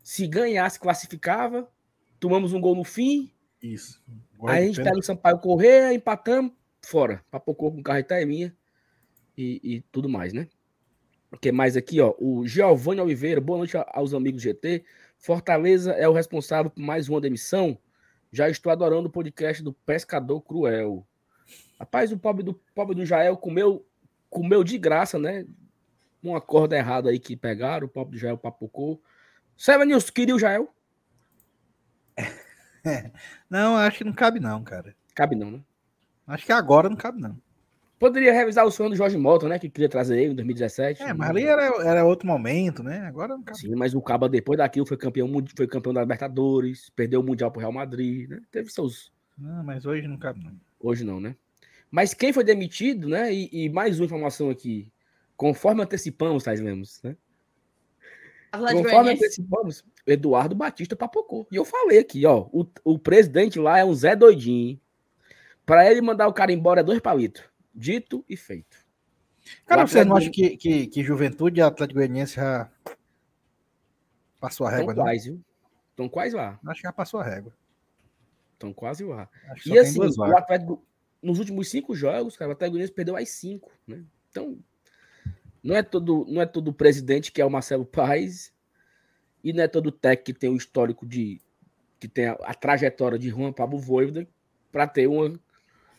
Se 0.02 0.26
ganhasse, 0.26 0.80
classificava. 0.80 1.68
Tomamos 2.18 2.52
um 2.52 2.60
gol 2.60 2.74
no 2.74 2.84
fim. 2.84 3.30
Isso. 3.62 4.02
Aí 4.46 4.64
a 4.64 4.66
gente 4.66 4.82
pega 4.82 4.98
o 4.98 5.02
Sampaio 5.02 5.38
correr, 5.38 5.92
empatamos, 5.92 6.52
fora. 6.82 7.22
Papocou 7.30 7.72
com 7.72 7.80
o 7.80 7.82
carro 7.82 8.04
e 8.20 8.26
minha 8.26 8.54
e, 9.36 9.60
e 9.62 9.80
tudo 9.92 10.08
mais, 10.08 10.32
né? 10.32 10.48
O 11.30 11.36
que 11.36 11.50
mais 11.50 11.76
aqui, 11.76 12.00
ó? 12.00 12.14
O 12.18 12.46
Giovanni 12.46 13.00
Oliveira, 13.00 13.40
boa 13.40 13.58
noite 13.58 13.76
aos 13.88 14.14
amigos 14.14 14.40
GT. 14.40 14.84
Fortaleza 15.18 15.92
é 15.92 16.08
o 16.08 16.12
responsável 16.12 16.70
por 16.70 16.80
mais 16.80 17.08
uma 17.08 17.20
demissão. 17.20 17.76
Já 18.30 18.48
estou 18.48 18.70
adorando 18.70 19.08
o 19.08 19.12
podcast 19.12 19.62
do 19.62 19.72
Pescador 19.72 20.40
Cruel. 20.42 21.06
Rapaz, 21.78 22.12
o 22.12 22.18
pobre 22.18 22.44
do 22.44 22.54
pobre 22.74 22.94
do 22.94 23.04
Jael 23.04 23.36
comeu, 23.36 23.84
comeu 24.30 24.62
de 24.62 24.78
graça, 24.78 25.18
né? 25.18 25.44
Uma 26.22 26.40
corda 26.40 26.76
errada 26.76 27.10
aí 27.10 27.18
que 27.18 27.36
pegaram, 27.36 27.86
o 27.86 27.90
pobre 27.90 28.12
do 28.16 28.18
Jael 28.18 28.38
papocou. 28.38 29.02
Seven 29.56 29.88
News, 29.88 30.10
queria 30.10 30.34
o 30.34 30.38
Jael? 30.38 30.72
Não, 33.50 33.76
acho 33.76 33.98
que 33.98 34.04
não 34.04 34.12
cabe 34.12 34.38
não, 34.38 34.62
cara. 34.62 34.94
Cabe 35.14 35.34
não, 35.34 35.50
né? 35.50 35.60
Acho 36.26 36.44
que 36.44 36.52
agora 36.52 36.88
não 36.88 36.96
cabe 36.96 37.20
não. 37.20 37.40
Poderia 37.98 38.32
revisar 38.32 38.66
o 38.66 38.70
sonho 38.70 38.90
do 38.90 38.96
Jorge 38.96 39.16
Mota, 39.16 39.48
né? 39.48 39.58
Que 39.58 39.70
queria 39.70 39.88
trazer 39.88 40.18
ele 40.18 40.32
em 40.32 40.34
2017. 40.34 41.02
É, 41.02 41.14
mas 41.14 41.30
ali 41.30 41.44
era, 41.44 41.62
era 41.84 42.04
outro 42.04 42.26
momento, 42.26 42.82
né? 42.82 43.00
Agora 43.06 43.36
não 43.36 43.42
cabe. 43.42 43.58
Sim, 43.58 43.74
mas 43.76 43.94
o 43.94 44.02
Caba, 44.02 44.28
depois 44.28 44.58
daquilo, 44.58 44.84
foi 44.84 44.96
campeão, 44.96 45.30
foi 45.56 45.66
campeão 45.66 45.94
da 45.94 46.00
Libertadores, 46.00 46.90
perdeu 46.90 47.20
o 47.20 47.22
Mundial 47.22 47.50
pro 47.50 47.60
Real 47.60 47.72
Madrid, 47.72 48.28
né? 48.28 48.40
Teve 48.50 48.70
seus. 48.70 49.12
Não, 49.38 49.62
mas 49.62 49.86
hoje 49.86 50.06
não 50.08 50.18
cabe, 50.18 50.44
não. 50.44 50.52
Hoje 50.80 51.04
não, 51.04 51.20
né? 51.20 51.36
Mas 51.90 52.12
quem 52.12 52.32
foi 52.32 52.42
demitido, 52.42 53.08
né? 53.08 53.32
E, 53.32 53.48
e 53.52 53.68
mais 53.68 54.00
uma 54.00 54.06
informação 54.06 54.50
aqui. 54.50 54.90
Conforme 55.36 55.82
antecipamos, 55.82 56.42
Thais 56.42 56.60
Lemos, 56.60 57.00
né? 57.02 57.16
Conforme 58.72 59.12
antecipamos, 59.12 59.84
Eduardo 60.06 60.54
Batista 60.54 60.94
papocou. 60.94 61.46
E 61.50 61.56
eu 61.56 61.64
falei 61.64 61.98
aqui, 61.98 62.24
ó. 62.26 62.46
O, 62.52 62.66
o 62.84 62.98
presidente 62.98 63.58
lá 63.58 63.78
é 63.78 63.84
um 63.84 63.94
Zé 63.94 64.14
Doidinho. 64.14 64.80
Para 65.66 65.90
ele 65.90 66.00
mandar 66.00 66.28
o 66.28 66.32
cara 66.32 66.52
embora 66.52 66.80
é 66.80 66.84
dois 66.84 67.00
palitos. 67.00 67.42
Dito 67.74 68.24
e 68.28 68.36
feito. 68.36 68.84
Cara, 69.66 69.86
você 69.86 70.04
não 70.04 70.16
acha 70.16 70.30
que, 70.30 70.56
que, 70.56 70.86
que 70.86 71.02
Juventude 71.02 71.60
e 71.60 71.62
Atlético 71.62 71.98
Goianiense 71.98 72.36
já 72.36 72.70
passou 74.40 74.66
a 74.66 74.70
régua? 74.70 74.92
Estão 74.92 75.04
quase, 75.04 75.30
viu? 75.30 75.44
Estão 75.90 76.08
quase 76.08 76.34
lá. 76.36 76.60
Acho 76.66 76.80
que 76.80 76.86
já 76.86 76.92
passou 76.92 77.20
a 77.20 77.24
régua. 77.24 77.52
Estão 78.52 78.72
quase 78.72 79.04
lá. 79.04 79.28
E 79.66 79.78
assim, 79.78 80.00
o 80.00 80.36
Atlético, 80.36 80.82
nos 81.22 81.38
últimos 81.38 81.68
cinco 81.68 81.94
jogos, 81.94 82.36
cara, 82.36 82.50
o 82.50 82.52
Atlético 82.52 82.72
Goianiense 82.72 82.94
perdeu 82.94 83.16
as 83.16 83.28
cinco, 83.28 83.70
né? 83.86 84.04
Então, 84.30 84.58
não 85.62 85.74
é 85.74 85.82
todo, 85.82 86.26
não 86.28 86.42
é 86.42 86.46
todo 86.46 86.72
presidente 86.72 87.32
que 87.32 87.40
é 87.40 87.44
o 87.44 87.50
Marcelo 87.50 87.84
Paes 87.84 88.52
e 89.42 89.52
não 89.52 89.62
é 89.62 89.68
todo 89.68 89.92
técnico 89.92 90.24
que 90.26 90.32
tem 90.34 90.50
o 90.50 90.56
histórico 90.56 91.06
de 91.06 91.40
que 91.98 92.08
tem 92.08 92.26
a, 92.26 92.32
a 92.42 92.54
trajetória 92.54 93.18
de 93.18 93.30
Juan 93.30 93.52
Pablo 93.52 93.78
Voivoda 93.78 94.28
para 94.70 94.86
ter 94.86 95.06
uma, 95.06 95.40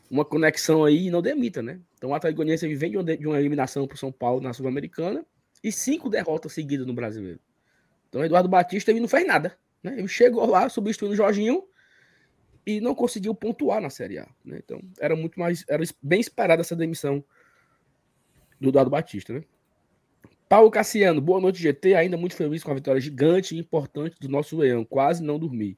uma 0.09 0.25
conexão 0.25 0.83
aí 0.83 1.07
e 1.07 1.11
não 1.11 1.21
demita, 1.21 1.61
né? 1.61 1.79
Então 1.97 2.11
o 2.11 2.13
Atlético 2.13 2.37
Goianiense 2.37 2.73
vem 2.75 2.91
de 2.91 2.97
uma, 2.97 3.17
de 3.17 3.27
uma 3.27 3.39
eliminação 3.39 3.87
para 3.87 3.95
o 3.95 3.97
São 3.97 4.11
Paulo 4.11 4.41
na 4.41 4.53
Sul-Americana 4.53 5.25
e 5.63 5.71
cinco 5.71 6.09
derrotas 6.09 6.53
seguidas 6.53 6.85
no 6.85 6.93
Brasileiro. 6.93 7.39
Então 8.09 8.23
Eduardo 8.23 8.49
Batista 8.49 8.91
ele 8.91 8.99
não 8.99 9.07
fez 9.07 9.25
nada, 9.25 9.57
né? 9.81 9.97
Ele 9.97 10.07
chegou 10.07 10.45
lá 10.45 10.69
substituindo 10.69 11.13
o 11.13 11.17
Jorginho 11.17 11.63
e 12.65 12.79
não 12.79 12.95
conseguiu 12.95 13.33
pontuar 13.33 13.81
na 13.81 13.89
Série 13.89 14.19
A, 14.19 14.27
né? 14.43 14.59
Então 14.63 14.81
era 14.99 15.15
muito 15.15 15.39
mais 15.39 15.63
era 15.67 15.83
bem 16.01 16.19
esperada 16.19 16.61
essa 16.61 16.75
demissão 16.75 17.23
do 18.59 18.69
Eduardo 18.69 18.91
Batista, 18.91 19.33
né? 19.33 19.43
Paulo 20.47 20.69
Cassiano, 20.69 21.19
boa 21.19 21.41
noite, 21.41 21.59
GT. 21.59 21.95
Ainda 21.95 22.17
muito 22.17 22.35
feliz 22.35 22.63
com 22.63 22.71
a 22.71 22.75
vitória 22.75 23.01
gigante 23.01 23.55
e 23.55 23.59
importante 23.59 24.15
do 24.19 24.29
nosso 24.29 24.55
Leão. 24.55 24.85
Quase 24.85 25.23
não 25.23 25.39
dormi. 25.39 25.77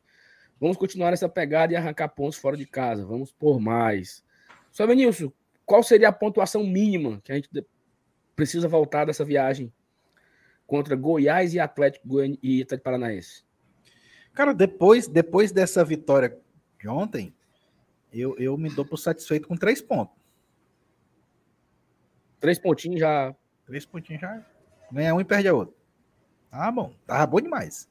Vamos 0.60 0.78
continuar 0.78 1.14
essa 1.14 1.30
pegada 1.30 1.74
e 1.74 1.76
arrancar 1.76 2.10
pontos 2.10 2.38
fora 2.38 2.58
de 2.58 2.66
casa. 2.66 3.06
Vamos 3.06 3.32
por 3.32 3.60
mais. 3.60 4.24
Só 4.72 4.88
Benilson, 4.88 5.32
qual 5.66 5.84
seria 5.84 6.10
a 6.10 6.14
pontuação 6.14 6.64
mínima 6.64 7.22
que 7.24 7.32
a 7.32 7.36
gente 7.36 7.50
precisa 8.36 8.68
voltar 8.68 9.06
dessa 9.06 9.24
viagem 9.24 9.72
contra 10.66 10.96
Goiás 10.96 11.54
e 11.54 11.60
Atlético 11.60 12.08
Goiânia 12.08 12.40
e 12.42 12.62
Atlético 12.62 12.84
Paranaense? 12.84 13.44
Cara, 14.34 14.54
depois, 14.54 15.08
depois 15.08 15.52
dessa 15.52 15.84
vitória 15.84 16.38
de 16.80 16.88
ontem, 16.88 17.34
eu, 18.14 18.38
eu 18.38 18.58
me 18.58 18.70
dou 18.70 18.86
por 18.86 18.98
satisfeito 18.98 19.48
com 19.48 19.56
três 19.56 19.82
pontos. 19.82 20.16
Três 22.40 22.60
pontinhos 22.60 23.00
já. 23.00 23.36
Três 23.66 23.86
pontinhos 23.86 24.22
já. 24.22 24.46
Ganha 24.92 25.14
um 25.14 25.20
e 25.20 25.26
perde 25.26 25.48
a 25.48 25.54
outra. 25.54 25.76
Ah, 26.52 26.72
bom. 26.72 26.94
Tava 27.06 27.26
bom 27.26 27.42
demais. 27.42 27.90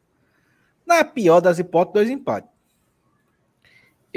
Na 0.87 1.05
pior 1.05 1.41
das 1.41 1.59
hipóteses, 1.59 1.93
dois 1.95 2.11
empates. 2.11 2.56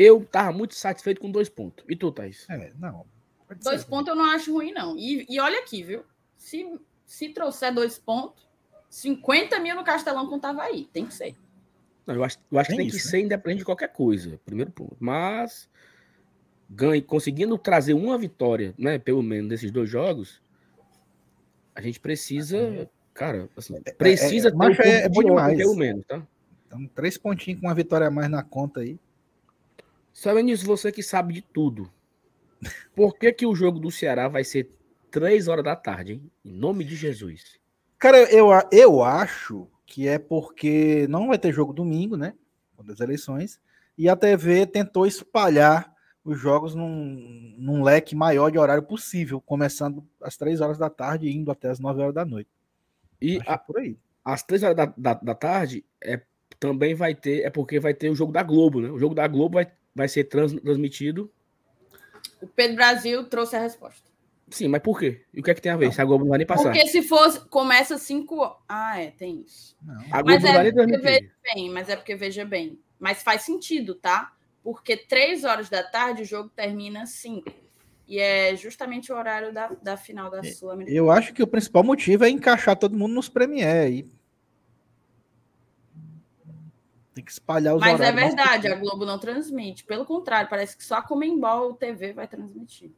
Eu 0.02 0.24
tava 0.24 0.54
muito 0.54 0.76
satisfeito 0.76 1.20
com 1.20 1.30
dois 1.30 1.50
pontos. 1.50 1.84
E 1.90 1.94
tu, 1.94 2.10
Thaís? 2.10 2.50
É, 2.50 2.72
não. 2.80 3.06
Dois 3.62 3.82
ser, 3.82 3.88
pontos 3.88 4.08
eu 4.08 4.16
não 4.16 4.24
acho 4.24 4.54
ruim, 4.54 4.72
não. 4.72 4.98
E, 4.98 5.26
e 5.28 5.42
olha 5.42 5.60
aqui, 5.60 5.84
viu? 5.84 6.06
Se, 6.38 6.80
se 7.06 7.28
trouxer 7.34 7.74
dois 7.74 7.98
pontos, 7.98 8.48
50 8.90 9.60
mil 9.60 9.76
no 9.76 9.84
Castelão 9.84 10.26
com 10.30 10.40
aí. 10.62 10.86
Tem 10.94 11.06
que 11.06 11.14
ser. 11.14 11.36
Não, 12.08 12.16
eu 12.16 12.24
acho, 12.24 12.38
eu 12.50 12.58
acho 12.58 12.70
que 12.70 12.78
tem 12.78 12.88
isso, 12.88 12.98
que 12.98 13.04
né? 13.04 13.10
ser 13.10 13.20
independente 13.20 13.60
de 13.60 13.66
qualquer 13.66 13.90
coisa. 13.92 14.40
Primeiro 14.46 14.72
ponto. 14.72 14.96
Mas 15.02 15.70
ganhe, 16.70 17.02
conseguindo 17.02 17.58
trazer 17.58 17.94
uma 17.94 18.18
vitória, 18.18 18.74
né? 18.78 18.98
Pelo 19.00 19.22
menos 19.22 19.50
desses 19.50 19.70
dois 19.70 19.90
jogos, 19.90 20.42
a 21.76 21.82
gente 21.82 22.00
precisa, 22.00 22.90
cara, 23.14 23.50
assim, 23.58 23.76
é, 23.76 23.82
é, 23.90 23.94
precisa 23.94 24.48
é, 24.48 24.52
é, 24.52 24.54
ter 24.54 24.58
um 24.58 24.82
é, 24.82 25.02
é 25.02 25.10
bom 25.10 25.24
demais. 25.26 25.58
pelo 25.58 25.76
menos, 25.76 26.06
tá? 26.06 26.26
Então, 26.68 26.88
três 26.96 27.18
pontinhos 27.18 27.60
com 27.60 27.68
uma 27.68 27.76
vitória 27.76 28.08
a 28.08 28.12
mais 28.12 28.30
na 28.30 28.42
conta 28.42 28.80
aí. 28.80 28.98
Sabe 30.20 30.44
nisso, 30.44 30.66
você 30.66 30.92
que 30.92 31.02
sabe 31.02 31.34
de 31.34 31.42
tudo. 31.42 31.90
Por 32.94 33.18
que, 33.18 33.32
que 33.32 33.46
o 33.46 33.56
jogo 33.56 33.80
do 33.80 33.90
Ceará 33.90 34.28
vai 34.28 34.44
ser 34.44 34.70
três 35.10 35.48
horas 35.48 35.64
da 35.64 35.78
tarde, 35.78 36.12
hein? 36.12 36.32
Em 36.44 36.52
nome 36.52 36.84
de 36.84 36.94
Jesus. 36.94 37.58
Cara, 37.98 38.18
eu, 38.24 38.50
eu 38.70 39.02
acho 39.02 39.66
que 39.86 40.10
é 40.10 40.20
porque 40.20 41.08
não 41.08 41.30
vai 41.30 41.40
ter 41.40 41.54
jogo 41.54 41.72
domingo, 41.72 42.18
né? 42.18 42.34
Das 42.84 43.00
eleições. 43.00 43.62
E 43.98 44.10
a 44.10 44.16
TV 44.18 44.66
tentou 44.66 45.06
espalhar 45.06 45.90
os 46.22 46.38
jogos 46.38 46.76
num, 46.76 47.56
num 47.58 47.82
leque 47.82 48.14
maior 48.14 48.52
de 48.52 48.60
horário 48.60 48.84
possível, 48.84 49.40
começando 49.40 50.06
às 50.22 50.36
três 50.36 50.60
horas 50.60 50.78
da 50.78 50.90
tarde 50.90 51.28
e 51.28 51.34
indo 51.34 51.50
até 51.50 51.70
as 51.70 51.80
nove 51.80 52.02
horas 52.02 52.14
da 52.14 52.26
noite. 52.26 52.50
E 53.22 53.40
a, 53.48 53.58
por 53.58 53.78
aí. 53.78 53.98
Às 54.26 54.44
três 54.44 54.64
horas 54.64 54.76
da, 54.76 54.94
da, 54.98 55.14
da, 55.14 55.34
tarde 55.34 55.86
é, 56.04 56.22
também 56.60 56.94
vai 56.94 57.16
ter, 57.16 57.46
é 57.46 57.50
porque 57.50 57.80
vai 57.80 57.94
ter 57.94 58.10
o 58.10 58.16
jogo 58.16 58.34
da 58.34 58.44
Globo, 58.44 58.82
né? 58.82 58.92
O 58.92 59.00
jogo 59.00 59.16
da 59.16 59.26
Globo 59.26 59.54
vai, 59.54 59.72
vai 60.00 60.08
ser 60.08 60.26
trans, 60.26 60.54
transmitido. 60.54 61.32
O 62.42 62.48
Pedro 62.48 62.76
Brasil 62.76 63.24
trouxe 63.26 63.56
a 63.56 63.60
resposta. 63.60 64.10
Sim, 64.50 64.68
mas 64.68 64.82
por 64.82 65.00
quê? 65.00 65.24
E 65.34 65.42
o 65.42 65.44
que 65.44 65.52
é 65.52 65.54
que 65.54 65.62
tem 65.62 65.72
a 65.72 65.78
ver? 65.78 65.86
Não. 65.86 65.92
Se 65.92 66.02
a 66.02 66.06
Globo 66.06 66.24
não 66.24 66.30
vai 66.30 66.40
nem 66.40 66.48
passar. 66.48 66.72
Porque 66.72 66.88
se 66.88 67.04
fosse, 67.04 67.40
começa 67.50 67.98
cinco. 67.98 68.60
Ah, 68.68 69.00
é, 69.00 69.12
tem 69.12 69.44
isso. 69.46 69.78
Não. 69.82 69.96
A 70.12 70.22
Globo 70.22 70.26
mas 70.26 70.44
não 70.44 70.50
é 70.50 70.54
vai 70.54 70.64
nem 70.64 70.74
transmitir. 70.74 71.32
Bem, 71.54 71.70
mas 71.70 71.90
é 71.90 71.96
porque 71.96 72.16
veja 72.16 72.44
bem. 72.44 72.80
Mas 73.00 73.22
faz 73.22 73.44
sentido, 73.44 73.94
tá? 73.94 74.34
porque 74.64 74.98
três 74.98 75.44
horas 75.44 75.70
da 75.70 75.84
tarde 75.84 76.24
o 76.24 76.26
jogo 76.26 76.50
termina 76.56 77.04
às 77.04 77.12
cinco. 77.12 77.52
E 78.08 78.20
é 78.20 78.56
justamente 78.56 79.12
o 79.12 79.16
horário 79.16 79.54
da, 79.54 79.68
da 79.82 79.98
final 79.98 80.32
da 80.32 80.40
é, 80.40 80.44
Sul-Americana. 80.44 80.98
Eu 80.98 81.12
acho 81.12 81.34
que 81.34 81.44
o 81.44 81.48
principal 81.48 81.84
motivo 81.84 82.24
é 82.24 82.30
encaixar 82.30 82.76
todo 82.76 82.98
mundo 82.98 83.14
nos 83.14 83.30
Premier 83.30 83.86
aí. 83.86 84.06
Tem 87.20 87.26
que 87.26 87.32
espalhar 87.34 87.76
os 87.76 87.82
Mas 87.82 88.00
é 88.00 88.14
verdade, 88.14 88.70
a 88.70 88.76
Globo 88.76 89.06
não 89.06 89.20
transmite. 89.20 89.84
Pelo 89.84 90.06
contrário, 90.06 90.50
parece 90.50 90.78
que 90.78 90.86
só 90.86 90.96
a 90.96 91.02
Comembol 91.02 91.74
TV 91.74 92.14
vai 92.14 92.26
transmitir. 92.30 92.92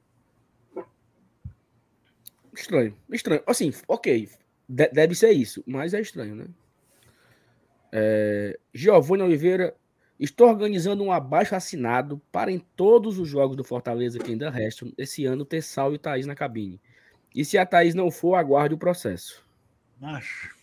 Estranho, 2.54 2.96
estranho. 3.12 3.42
Assim, 3.48 3.74
ok, 3.88 4.30
deve 4.70 5.16
ser 5.16 5.32
isso, 5.32 5.64
mas 5.66 5.96
é 5.96 6.02
estranho, 6.02 6.36
né? 6.36 6.46
É... 7.92 8.60
Giovanni 8.72 9.24
Oliveira, 9.24 9.76
Estou 10.20 10.50
organizando 10.50 11.04
um 11.04 11.12
abaixo 11.12 11.56
assinado 11.56 12.22
para 12.32 12.52
em 12.52 12.60
todos 12.60 13.18
os 13.18 13.28
jogos 13.28 13.58
do 13.58 13.64
Fortaleza 13.64 14.20
que 14.20 14.30
ainda 14.30 14.52
restam 14.52 14.94
esse 14.96 15.26
ano 15.26 15.44
ter 15.44 15.64
Sal 15.64 15.96
e 15.96 15.98
Thaís 15.98 16.28
na 16.28 16.36
cabine. 16.36 16.80
E 17.34 17.44
se 17.44 17.58
a 17.58 17.66
Thaís 17.66 17.96
não 17.96 18.12
for, 18.12 18.36
aguarde 18.36 18.76
o 18.76 18.78
processo. 18.78 19.44
Macho. 20.00 20.61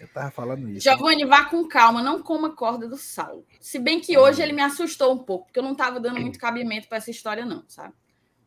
Eu 0.00 0.08
tava 0.08 0.30
falando 0.30 0.66
isso. 0.70 0.80
Giovanni, 0.80 1.26
vá 1.26 1.44
com 1.44 1.68
calma, 1.68 2.02
não 2.02 2.22
coma 2.22 2.56
corda 2.56 2.88
do 2.88 2.96
Saulo. 2.96 3.46
Se 3.60 3.78
bem 3.78 4.00
que 4.00 4.16
hoje 4.16 4.42
ele 4.42 4.54
me 4.54 4.62
assustou 4.62 5.12
um 5.12 5.18
pouco, 5.18 5.44
porque 5.46 5.58
eu 5.58 5.62
não 5.62 5.74
tava 5.74 6.00
dando 6.00 6.18
muito 6.18 6.38
cabimento 6.40 6.88
para 6.88 6.96
essa 6.96 7.10
história, 7.10 7.44
não, 7.44 7.64
sabe? 7.68 7.92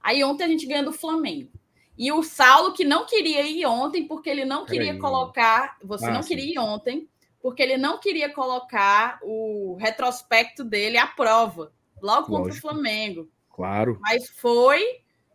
Aí 0.02 0.24
ontem 0.24 0.44
a 0.44 0.48
gente 0.48 0.66
ganhou 0.66 0.86
do 0.86 0.92
Flamengo. 0.92 1.52
E 1.96 2.12
o 2.12 2.24
Saulo, 2.24 2.74
que 2.74 2.84
não 2.84 3.06
queria 3.06 3.44
ir 3.44 3.66
ontem, 3.68 4.08
porque 4.08 4.30
ele 4.30 4.44
não 4.44 4.66
queria 4.66 4.98
colocar. 4.98 5.78
Você 5.84 6.08
ah, 6.08 6.12
não 6.12 6.24
sim. 6.24 6.30
queria 6.30 6.54
ir 6.54 6.60
ontem, 6.60 7.08
porque 7.39 7.62
ele 7.62 7.78
não 7.78 8.00
queria 8.00 8.34
colocar 8.34 9.20
o 9.22 9.78
retrospecto 9.80 10.63
dele 10.63 10.98
à 10.98 11.06
prova, 11.06 11.72
logo 12.02 12.32
Lógico. 12.32 12.36
contra 12.36 12.52
o 12.52 12.62
Flamengo. 12.62 13.30
Claro. 13.52 14.00
Mas 14.02 14.28
foi, 14.28 14.82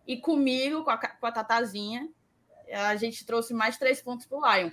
e 0.05 0.17
comigo, 0.17 0.83
com 0.83 0.91
a, 0.91 0.99
com 0.99 1.27
a 1.27 1.33
Tatazinha, 1.33 2.09
a 2.73 2.97
gente 2.97 3.25
trouxe 3.25 3.55
mais 3.55 3.79
três 3.79 4.03
pontos 4.03 4.27
para 4.27 4.39
o 4.39 4.53
Lion. 4.53 4.71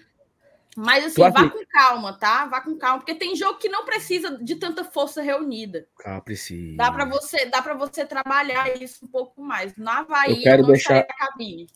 Mas 0.76 1.06
assim, 1.06 1.22
vá 1.22 1.50
com 1.50 1.66
calma, 1.68 2.14
tá? 2.18 2.46
Vá 2.48 2.60
com 2.62 2.78
calma, 2.78 3.00
porque 3.00 3.16
tem 3.16 3.36
jogo 3.36 3.58
que 3.60 3.70
não 3.70 3.86
precisa 3.86 4.38
de 4.44 4.56
tanta 4.56 4.84
força 4.84 5.22
reunida. 5.22 5.88
Ah, 6.04 6.20
precisa. 6.20 6.76
Dá 6.76 6.92
para 6.92 7.06
você, 7.06 7.46
dá 7.46 7.62
para 7.62 7.74
você 7.76 8.06
trabalhar 8.06 8.82
isso 8.82 9.06
um 9.06 9.08
pouco 9.08 9.42
mais. 9.42 9.76
Na 9.78 10.00
Havaí, 10.00 10.38
eu 10.38 10.42
quero 10.42 10.64
eu 10.64 10.68
deixar 10.68 11.06
da 11.06 11.14
cabine 11.14 11.68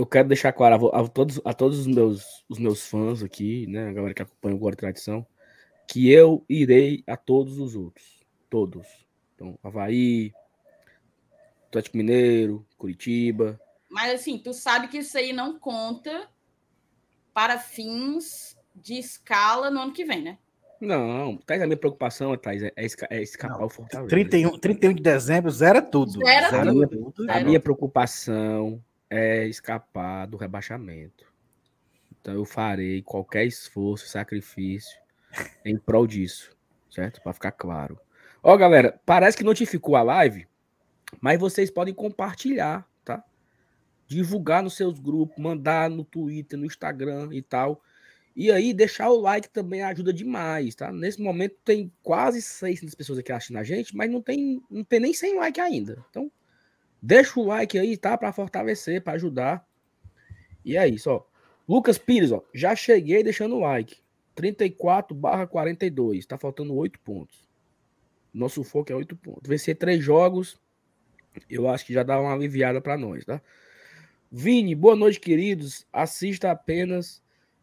eu 0.00 0.06
quero 0.06 0.28
deixar 0.28 0.50
claro 0.54 0.88
a, 0.88 1.00
a, 1.00 1.08
todos, 1.08 1.40
a 1.44 1.52
todos 1.52 1.80
os 1.80 1.86
meus, 1.86 2.42
os 2.48 2.58
meus 2.58 2.86
fãs 2.86 3.22
aqui, 3.22 3.66
né, 3.66 3.90
a 3.90 3.92
galera 3.92 4.14
que 4.14 4.22
acompanha 4.22 4.56
o 4.56 4.58
Guarda 4.58 4.78
Tradição, 4.78 5.26
que 5.86 6.10
eu 6.10 6.42
irei 6.48 7.04
a 7.06 7.18
todos 7.18 7.58
os 7.58 7.76
outros. 7.76 8.24
Todos. 8.48 8.86
Então, 9.34 9.58
Havaí, 9.62 10.32
Atlético 11.66 11.98
Mineiro, 11.98 12.66
Curitiba. 12.78 13.60
Mas 13.90 14.14
assim, 14.14 14.38
tu 14.38 14.54
sabe 14.54 14.88
que 14.88 14.98
isso 14.98 15.18
aí 15.18 15.34
não 15.34 15.58
conta 15.58 16.30
para 17.32 17.58
fins 17.58 18.56
de 18.74 18.94
escala 18.94 19.70
no 19.70 19.80
ano 19.80 19.92
que 19.92 20.04
vem, 20.04 20.22
né? 20.22 20.38
Não, 20.80 21.36
Thais, 21.36 21.60
a 21.60 21.66
minha 21.66 21.76
preocupação, 21.76 22.34
Thais, 22.38 22.62
é, 22.62 22.72
é 23.10 23.22
escapar 23.22 23.58
não, 23.58 23.66
o 23.66 23.68
Fortaleza. 23.68 24.08
31, 24.08 24.58
31 24.58 24.94
de 24.94 25.02
dezembro, 25.02 25.50
zera 25.50 25.82
tudo. 25.82 26.12
Zera, 26.24 26.50
zera 26.50 26.72
tudo. 26.72 27.12
tudo. 27.12 27.30
A 27.30 27.40
minha 27.40 27.60
preocupação 27.60 28.82
é 29.10 29.46
escapar 29.46 30.26
do 30.26 30.38
rebaixamento. 30.38 31.26
Então 32.20 32.34
eu 32.34 32.46
farei 32.46 33.02
qualquer 33.02 33.44
esforço, 33.44 34.06
sacrifício 34.06 34.98
em 35.64 35.76
prol 35.76 36.06
disso, 36.06 36.56
certo? 36.90 37.20
Para 37.20 37.34
ficar 37.34 37.52
claro. 37.52 37.98
Ó, 38.42 38.56
galera, 38.56 38.98
parece 39.04 39.36
que 39.36 39.44
notificou 39.44 39.96
a 39.96 40.02
live, 40.02 40.46
mas 41.20 41.38
vocês 41.38 41.70
podem 41.70 41.92
compartilhar? 41.92 42.88
Divulgar 44.10 44.62
nos 44.62 44.76
seus 44.76 44.98
grupos, 44.98 45.38
mandar 45.38 45.88
no 45.88 46.04
Twitter, 46.04 46.58
no 46.58 46.66
Instagram 46.66 47.28
e 47.32 47.40
tal. 47.40 47.80
E 48.34 48.50
aí, 48.50 48.72
deixar 48.72 49.10
o 49.10 49.20
like 49.20 49.48
também 49.48 49.82
ajuda 49.82 50.12
demais, 50.12 50.74
tá? 50.74 50.92
Nesse 50.92 51.20
momento 51.20 51.56
tem 51.64 51.92
quase 52.02 52.42
600 52.42 52.94
pessoas 52.94 53.18
aqui 53.18 53.30
assistindo 53.32 53.58
a 53.58 53.64
gente, 53.64 53.94
mas 53.96 54.10
não 54.10 54.20
tem, 54.20 54.62
não 54.70 54.84
tem 54.84 55.00
nem 55.00 55.14
100 55.14 55.36
like 55.36 55.60
ainda. 55.60 56.04
Então, 56.10 56.30
Deixa 57.02 57.40
o 57.40 57.44
like 57.44 57.78
aí, 57.78 57.96
tá? 57.96 58.16
Para 58.18 58.32
fortalecer, 58.32 59.02
para 59.02 59.14
ajudar. 59.14 59.66
E 60.64 60.76
é 60.76 60.86
isso, 60.86 61.10
ó. 61.10 61.24
Lucas 61.66 61.96
Pires, 61.96 62.30
ó. 62.30 62.44
Já 62.52 62.76
cheguei 62.76 63.22
deixando 63.22 63.56
o 63.56 63.60
like. 63.60 63.96
34 64.34 65.16
barra 65.16 65.46
42. 65.46 66.26
Tá 66.26 66.36
faltando 66.36 66.74
8 66.74 66.98
pontos. 67.00 67.48
Nosso 68.32 68.62
foco 68.62 68.92
é 68.92 68.94
8 68.94 69.16
pontos. 69.16 69.48
Vencer 69.48 69.76
três 69.76 70.04
jogos, 70.04 70.60
eu 71.48 71.68
acho 71.68 71.86
que 71.86 71.92
já 71.92 72.02
dá 72.02 72.20
uma 72.20 72.34
aliviada 72.34 72.80
para 72.80 72.98
nós, 72.98 73.24
tá? 73.24 73.40
Vini, 74.32 74.76
boa 74.76 74.94
noite, 74.94 75.18
queridos. 75.18 75.84
Assista 75.92 76.52
apenas. 76.52 77.20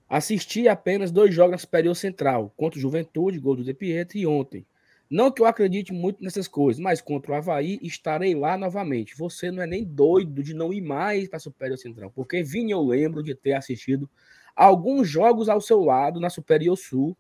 Assisti 0.10 0.68
apenas 0.68 1.12
dois 1.12 1.34
jogos 1.34 1.52
na 1.52 1.58
Superior 1.58 1.96
Central, 1.96 2.54
contra 2.58 2.78
o 2.78 2.82
Juventude, 2.82 3.40
gol 3.40 3.56
do 3.56 3.64
De 3.64 3.74
Pietro, 3.74 4.18
e 4.18 4.28
ontem. 4.28 4.66
Não 5.10 5.32
que 5.32 5.42
eu 5.42 5.46
acredite 5.46 5.94
muito 5.94 6.22
nessas 6.22 6.48
coisas, 6.48 6.82
mas 6.82 7.00
contra 7.00 7.32
o 7.32 7.36
Havaí 7.36 7.80
estarei 7.82 8.36
lá 8.36 8.58
novamente. 8.58 9.18
Você 9.18 9.50
não 9.50 9.64
é 9.64 9.68
nem 9.68 9.86
doido 9.86 10.44
de 10.44 10.54
não 10.54 10.74
ir 10.74 10.82
mais 10.82 11.30
para 11.30 11.38
a 11.38 11.40
Superior 11.40 11.78
Central, 11.78 12.12
porque 12.14 12.44
Vini, 12.44 12.72
eu 12.72 12.84
lembro 12.84 13.24
de 13.24 13.34
ter 13.34 13.54
assistido 13.54 14.10
alguns 14.54 15.08
jogos 15.08 15.48
ao 15.48 15.62
seu 15.62 15.82
lado 15.82 16.20
na 16.20 16.30
Superior 16.30 16.76
Sul 16.76 17.16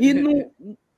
e 0.00 0.14
não, 0.14 0.50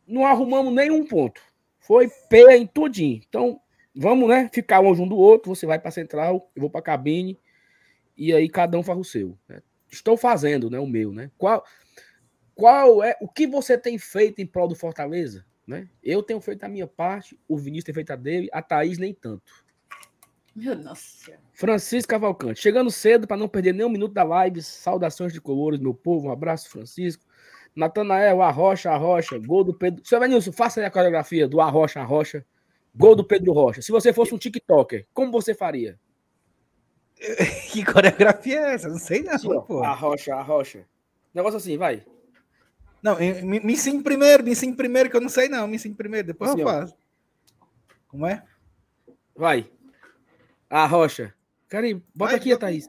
não 0.06 0.24
arrumamos 0.24 0.72
nenhum 0.72 1.04
ponto. 1.04 1.40
Foi 1.80 2.08
P 2.28 2.56
em 2.56 2.66
tudinho. 2.66 3.20
Então, 3.28 3.60
vamos, 3.94 4.28
né? 4.28 4.48
Ficar 4.52 4.78
longe 4.78 5.02
um 5.02 5.08
do 5.08 5.16
outro. 5.16 5.52
Você 5.52 5.66
vai 5.66 5.80
para 5.80 5.88
a 5.88 5.92
Central, 5.92 6.48
eu 6.54 6.60
vou 6.60 6.70
para 6.70 6.80
a 6.80 6.84
cabine 6.84 7.36
e 8.16 8.32
aí 8.32 8.48
cada 8.48 8.78
um 8.78 8.82
faz 8.82 8.98
o 8.98 9.04
seu. 9.04 9.38
Né? 9.48 9.60
Estou 9.90 10.16
fazendo, 10.16 10.70
né? 10.70 10.78
O 10.78 10.86
meu, 10.86 11.12
né? 11.12 11.30
Qual, 11.36 11.64
qual 12.54 13.02
é 13.02 13.16
o 13.20 13.28
que 13.28 13.46
você 13.46 13.76
tem 13.76 13.98
feito 13.98 14.40
em 14.40 14.46
prol 14.46 14.68
do 14.68 14.74
Fortaleza? 14.74 15.44
Né? 15.66 15.88
Eu 16.02 16.22
tenho 16.22 16.40
feito 16.40 16.64
a 16.64 16.68
minha 16.68 16.86
parte, 16.86 17.38
o 17.48 17.58
Vinícius 17.58 17.84
tem 17.84 17.94
feito 17.94 18.12
a 18.12 18.16
dele, 18.16 18.48
a 18.52 18.62
Thaís 18.62 18.98
nem 18.98 19.12
tanto. 19.12 19.66
Meu 20.54 20.74
nossa. 20.74 21.38
Francisco 21.52 22.08
Cavalcante, 22.08 22.60
chegando 22.60 22.90
cedo 22.90 23.26
para 23.26 23.36
não 23.36 23.46
perder 23.46 23.74
nem 23.74 23.84
um 23.84 23.90
minuto 23.90 24.14
da 24.14 24.22
live. 24.22 24.62
Saudações 24.62 25.32
de 25.32 25.40
colores, 25.40 25.78
meu 25.78 25.92
povo. 25.92 26.28
Um 26.28 26.32
abraço, 26.32 26.70
Francisco. 26.70 27.26
Natanael, 27.74 28.40
Arrocha, 28.40 28.90
Arrocha, 28.90 29.38
gol 29.38 29.62
do 29.62 29.74
Pedro. 29.74 30.02
Seu 30.02 30.18
Venilson, 30.18 30.50
faça 30.50 30.80
aí 30.80 30.86
a 30.86 30.90
coreografia 30.90 31.46
do 31.46 31.60
Arrocha, 31.60 32.00
Arrocha, 32.00 32.42
gol 32.94 33.14
do 33.14 33.22
Pedro 33.22 33.52
Rocha. 33.52 33.82
Se 33.82 33.92
você 33.92 34.14
fosse 34.14 34.34
um 34.34 34.38
TikToker, 34.38 35.06
como 35.12 35.30
você 35.30 35.54
faria? 35.54 35.98
que 37.72 37.84
coreografia 37.84 38.60
é 38.60 38.74
essa? 38.74 38.88
Não 38.88 38.98
sei 38.98 39.22
não, 39.22 39.34
assim, 39.34 39.48
pô. 39.48 39.82
Arrocha, 39.82 40.34
Arrocha. 40.34 40.84
Negócio 41.34 41.56
assim, 41.58 41.76
vai. 41.76 42.04
Não, 43.02 43.16
me, 43.16 43.60
me 43.60 43.72
ensine 43.72 44.02
primeiro, 44.02 44.42
me 44.42 44.52
ensine 44.52 44.74
primeiro, 44.74 45.10
que 45.10 45.16
eu 45.16 45.20
não 45.20 45.28
sei 45.28 45.48
não. 45.48 45.66
Me 45.66 45.76
ensine 45.76 45.94
primeiro, 45.94 46.26
depois 46.26 46.50
assim, 46.50 46.60
eu 46.60 46.66
faço. 46.66 46.94
Ó. 47.60 47.66
Como 48.08 48.26
é? 48.26 48.42
Vai. 49.34 49.68
A 50.68 50.86
Rocha. 50.86 51.34
Cari, 51.68 51.94
bota 52.14 52.32
Vai, 52.32 52.34
aqui, 52.34 52.50
eu... 52.50 52.58
Thaís. 52.58 52.88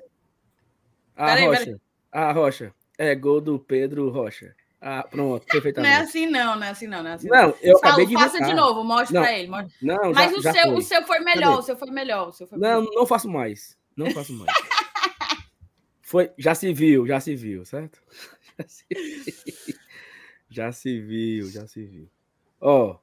A 1.16 1.26
peraí, 1.26 1.46
Rocha. 1.46 1.60
Peraí. 1.60 1.80
A 2.12 2.32
Rocha. 2.32 2.74
É 2.98 3.16
gol 3.16 3.42
do 3.42 3.60
Pedro 3.60 4.10
Rocha. 4.10 4.56
Ah, 4.80 5.04
pronto, 5.04 5.46
perfeitamente. 5.52 5.94
Não 5.94 6.00
é 6.00 6.04
assim, 6.04 6.26
não, 6.28 6.56
não 6.56 6.64
é 6.64 6.70
assim, 6.70 6.88
não. 6.88 7.04
Não, 7.04 7.12
é 7.12 7.14
assim, 7.14 7.28
não. 7.28 7.54
eu 7.62 7.78
Saulo, 7.78 7.80
acabei 7.80 8.06
de 8.06 8.14
faça 8.14 8.42
de 8.42 8.54
novo, 8.54 8.84
mostra 8.84 9.22
pra 9.22 9.34
ele. 9.34 9.50
Mostra. 9.50 9.72
Não, 9.82 10.14
Mas 10.14 10.32
já, 10.32 10.38
o, 10.38 10.42
já 10.42 10.54
seu, 10.54 10.62
foi. 10.64 10.74
o 10.74 10.82
seu 10.82 11.04
foi 11.04 11.20
melhor, 11.20 11.50
Cadê? 11.50 11.60
o 11.60 11.62
seu 11.62 11.78
foi 11.78 11.92
melhor. 11.92 12.28
O 12.28 12.32
seu 12.32 12.48
foi 12.48 12.58
não, 12.58 12.82
melhor. 12.82 12.94
não 12.96 13.06
faço 13.06 13.30
mais. 13.30 13.77
Não 13.98 14.12
faço 14.12 14.32
mais. 14.34 14.56
foi, 16.02 16.32
já 16.38 16.54
se 16.54 16.72
viu, 16.72 17.08
já 17.08 17.20
se 17.20 17.36
viu, 17.36 17.66
certo? 17.66 18.02
Já 18.58 18.68
se 18.68 18.86
viu. 18.90 19.76
Já 20.50 20.72
se 20.72 21.00
viu, 21.02 21.52
já 21.52 21.68
se 21.68 21.84
viu. 21.84 22.10
Ó, 22.60 22.94
oh, 22.94 23.00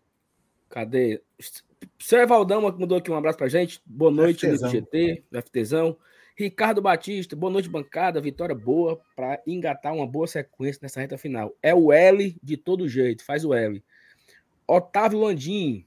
cadê? 0.68 1.22
Seu 2.00 2.18
Evaldão 2.18 2.60
mandou 2.60 2.98
aqui 2.98 3.08
um 3.08 3.14
abraço 3.14 3.38
pra 3.38 3.46
gente. 3.48 3.80
Boa 3.86 4.10
noite, 4.10 4.48
FTzão. 4.48 4.70
GT, 4.70 5.24
FTzão. 5.32 5.96
Ricardo 6.36 6.82
Batista, 6.82 7.36
boa 7.36 7.52
noite, 7.52 7.68
bancada. 7.68 8.20
Vitória 8.20 8.54
boa 8.54 9.00
para 9.14 9.40
engatar 9.46 9.94
uma 9.94 10.06
boa 10.06 10.26
sequência 10.26 10.80
nessa 10.82 11.00
reta 11.00 11.16
final. 11.16 11.56
É 11.62 11.72
o 11.72 11.92
L 11.92 12.36
de 12.42 12.56
todo 12.56 12.88
jeito, 12.88 13.24
faz 13.24 13.44
o 13.44 13.54
L. 13.54 13.84
Otávio 14.66 15.20
Landim, 15.20 15.86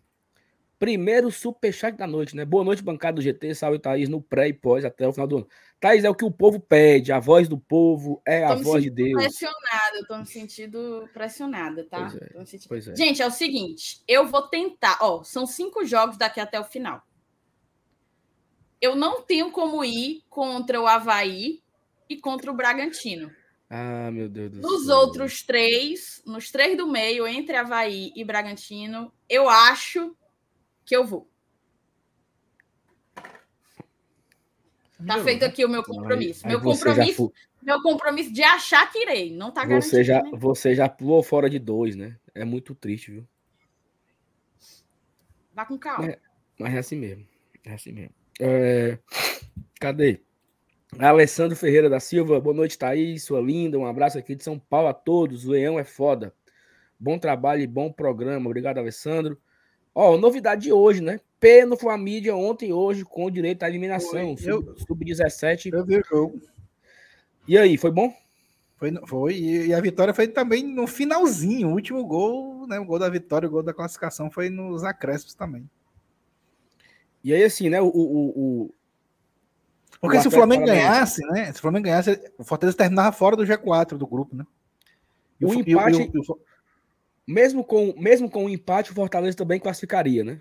primeiro 0.79 1.31
superchat 1.31 1.97
da 1.97 2.05
noite, 2.05 2.35
né? 2.35 2.45
Boa 2.45 2.63
noite, 2.63 2.83
bancada 2.83 3.15
do 3.15 3.21
GT. 3.21 3.55
Salve, 3.55 3.79
Thaís, 3.79 4.09
no 4.09 4.21
pré 4.21 4.49
e 4.49 4.53
pós 4.53 4.85
até 4.85 5.07
o 5.07 5.11
final 5.11 5.27
do 5.27 5.37
ano. 5.37 5.47
Thaís, 5.79 6.03
é 6.03 6.09
o 6.09 6.15
que 6.15 6.25
o 6.25 6.31
povo 6.31 6.59
pede, 6.59 7.11
a 7.11 7.19
voz 7.19 7.47
do 7.47 7.57
povo 7.57 8.21
é 8.25 8.43
a 8.43 8.55
voz 8.55 8.83
de 8.83 8.89
Deus. 8.89 9.13
Pressionada, 9.13 9.97
eu 9.97 10.07
tô 10.07 10.17
me 10.17 10.25
sentindo 10.25 11.07
pressionada, 11.13 11.83
tá? 11.85 11.99
Pois 11.99 12.15
é, 12.15 12.45
sentindo... 12.45 12.69
pois 12.69 12.87
é. 12.87 12.95
Gente, 12.95 13.21
é 13.21 13.27
o 13.27 13.31
seguinte, 13.31 14.01
eu 14.07 14.27
vou 14.27 14.41
tentar, 14.43 14.97
ó, 15.01 15.23
são 15.23 15.45
cinco 15.45 15.85
jogos 15.85 16.17
daqui 16.17 16.39
até 16.39 16.59
o 16.59 16.63
final 16.63 17.03
eu 18.81 18.95
não 18.95 19.21
tenho 19.21 19.51
como 19.51 19.83
ir 19.83 20.23
contra 20.29 20.79
o 20.79 20.87
Havaí 20.87 21.61
e 22.09 22.17
contra 22.17 22.51
o 22.51 22.55
Bragantino. 22.55 23.31
Ah, 23.69 24.09
meu 24.11 24.29
Deus 24.29 24.51
do 24.51 24.61
Nos 24.61 24.85
céu. 24.85 24.95
outros 24.97 25.41
três, 25.43 26.21
nos 26.25 26.49
três 26.51 26.77
do 26.77 26.87
meio, 26.87 27.27
entre 27.27 27.55
Havaí 27.55 28.13
e 28.15 28.23
Bragantino, 28.23 29.11
eu 29.27 29.49
acho 29.49 30.15
que 30.88 30.95
eu 30.95 31.06
vou. 31.06 31.30
Tá 35.06 35.23
feito 35.23 35.43
aqui 35.43 35.63
o 35.63 35.69
meu 35.69 35.84
compromisso. 35.84 36.47
Aí, 36.47 36.52
aí 36.52 36.58
meu 36.58 36.71
compromisso, 36.71 37.34
meu 37.62 37.82
compromisso 37.84 38.34
de 38.34 38.41
achar 38.41 38.89
que 38.91 39.00
irei, 39.00 39.32
não 39.32 39.52
tá 39.52 39.63
garantido. 39.63 39.91
Você 39.91 40.04
já, 40.04 40.23
né? 40.23 40.32
você 40.34 40.73
já 40.73 40.89
pulou 40.89 41.21
fora 41.21 41.50
de 41.50 41.60
dois, 41.60 41.95
né? 41.95 42.17
É 42.34 42.43
muito 42.43 42.73
triste, 42.73 43.12
viu? 43.12 43.28
Vá 45.54 45.65
com 45.65 45.78
calma. 45.78 46.08
É, 46.08 46.19
mas 46.58 46.73
é 46.73 46.78
assim 46.80 46.95
mesmo. 46.95 47.28
É 47.63 47.73
assim 47.73 47.91
mesmo. 47.91 48.15
É... 48.39 48.97
Cadê? 49.80 50.21
Alessandro 50.97 51.56
Ferreira 51.56 51.89
da 51.89 52.00
Silva, 52.00 52.39
boa 52.39 52.56
noite, 52.56 52.78
Thaís, 52.78 53.23
sua 53.23 53.41
linda. 53.41 53.78
Um 53.78 53.86
abraço 53.86 54.17
aqui 54.17 54.36
de 54.36 54.43
São 54.43 54.58
Paulo 54.58 54.88
a 54.88 54.93
todos. 54.93 55.45
O 55.45 55.52
Leão 55.52 55.78
é 55.78 55.84
foda. 55.84 56.34
Bom 57.00 57.19
trabalho 57.19 57.62
e 57.62 57.67
bom 57.67 57.91
programa. 57.91 58.47
Obrigado, 58.47 58.78
Alessandro. 58.78 59.39
Ó, 59.99 60.15
novidade 60.15 60.62
de 60.62 60.71
hoje, 60.71 61.01
né? 61.01 61.19
P 61.39 61.65
no 61.65 61.75
Flamídia 61.75 62.36
ontem 62.36 62.69
e 62.69 62.73
hoje 62.73 63.03
com 63.03 63.31
direito 63.31 63.63
à 63.63 63.67
eliminação. 63.67 64.38
Sub-17. 64.38 65.73
Eu 65.73 65.83
vi 65.83 65.97
o 65.97 66.03
jogo. 66.07 66.39
E 67.47 67.57
aí, 67.57 67.79
foi 67.79 67.89
bom? 67.89 68.13
Foi, 68.75 68.93
foi. 69.07 69.33
E 69.39 69.73
a 69.73 69.81
vitória 69.81 70.13
foi 70.13 70.27
também 70.27 70.63
no 70.63 70.86
finalzinho. 70.86 71.69
O 71.69 71.71
último 71.71 72.05
gol, 72.05 72.67
né? 72.67 72.79
O 72.79 72.86
gol 72.86 72.99
da 72.99 73.10
vitória, 73.10 73.47
o 73.47 73.51
gol 73.51 73.63
da 73.63 73.73
classificação 73.73 74.29
foi 74.29 74.51
nos 74.51 74.83
acréscimos 74.83 75.33
também. 75.33 75.67
E 77.23 77.33
aí, 77.33 77.43
assim, 77.43 77.67
né? 77.67 77.81
O, 77.81 77.88
o, 77.88 78.29
o 78.67 78.73
Porque 79.99 80.17
o 80.17 80.21
se 80.21 80.27
o 80.27 80.31
Flamengo 80.31 80.67
ganhasse, 80.67 81.25
né? 81.25 81.51
Se 81.51 81.57
o 81.57 81.62
Flamengo 81.63 81.86
ganhasse, 81.86 82.21
o 82.38 82.43
Fortaleza 82.43 82.77
terminava 82.77 83.12
fora 83.12 83.36
do 83.36 83.43
G4 83.43 83.97
do 83.97 84.05
grupo, 84.05 84.36
né? 84.36 84.45
E 85.41 85.45
o, 85.47 85.53
empate. 85.55 86.12
E 86.13 86.19
o, 86.19 86.39
mesmo, 87.27 87.63
com, 87.63 87.93
mesmo 87.97 88.29
com 88.29 88.45
o 88.45 88.49
empate, 88.49 88.91
o 88.91 88.95
Fortaleza 88.95 89.35
também 89.35 89.59
classificaria, 89.59 90.23
né? 90.23 90.39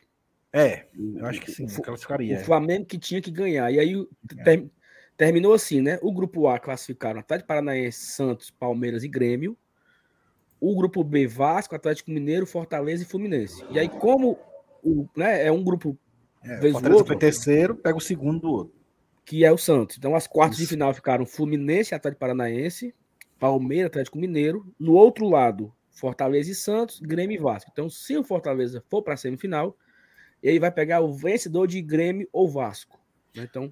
É, 0.53 0.87
eu 1.17 1.27
acho 1.27 1.41
que 1.41 1.51
sim, 1.51 1.67
classificaria. 1.67 2.37
O 2.37 2.41
é. 2.41 2.45
Flamengo 2.45 2.87
que 2.87 2.97
tinha 2.97 3.21
que 3.21 3.31
ganhar. 3.31 3.71
E 3.71 3.79
aí 3.79 4.07
é. 4.39 4.43
ter, 4.45 4.71
terminou 5.17 5.53
assim, 5.53 5.81
né? 5.83 5.99
O 6.01 6.13
grupo 6.13 6.49
A 6.49 6.59
classificaram 6.59 7.21
Atlético 7.21 7.49
Paranaense, 7.49 8.07
Santos, 8.07 8.51
Palmeiras 8.51 9.03
e 9.03 9.09
Grêmio. 9.09 9.57
O 10.59 10.75
grupo 10.75 11.05
B, 11.05 11.27
Vasco, 11.27 11.75
Atlético 11.75 12.11
Mineiro, 12.11 12.47
Fortaleza 12.47 13.03
e 13.03 13.07
Fluminense. 13.07 13.63
E 13.71 13.79
aí, 13.79 13.89
como 13.89 14.39
o, 14.83 15.07
né, 15.15 15.45
é 15.45 15.53
um 15.53 15.63
grupo 15.63 15.99
é, 16.43 16.59
o 16.59 16.73
Fortaleza 16.73 16.95
outro, 16.95 17.07
foi 17.09 17.17
terceiro, 17.19 17.75
pega 17.75 17.99
o 17.99 18.01
segundo 18.01 18.41
do 18.41 18.51
outro. 18.51 18.75
Que 19.25 19.45
é 19.45 19.53
o 19.53 19.59
Santos. 19.59 19.99
Então, 19.99 20.15
as 20.15 20.27
quartas 20.27 20.59
Isso. 20.59 20.69
de 20.69 20.75
final 20.75 20.95
ficaram 20.95 21.27
Fluminense, 21.27 21.95
Atlético 21.95 22.21
Paranaense, 22.21 22.95
Palmeiras, 23.39 23.89
Atlético 23.89 24.17
Mineiro. 24.17 24.73
No 24.79 24.93
outro 24.95 25.29
lado, 25.29 25.73
Fortaleza 25.97 26.51
e 26.51 26.55
Santos, 26.55 27.01
Grêmio 27.01 27.35
e 27.35 27.39
Vasco. 27.39 27.71
Então, 27.73 27.89
se 27.89 28.17
o 28.17 28.23
Fortaleza 28.23 28.85
for 28.89 29.03
para 29.03 29.15
a 29.15 29.17
semifinal, 29.17 29.77
ele 30.43 30.61
vai 30.61 30.71
pegar 30.71 31.01
o 31.01 31.13
vencedor 31.13 31.67
de 31.67 31.81
Grêmio 31.81 32.29
ou 32.31 32.49
Vasco. 32.49 33.01
Né? 33.35 33.45
Então. 33.51 33.71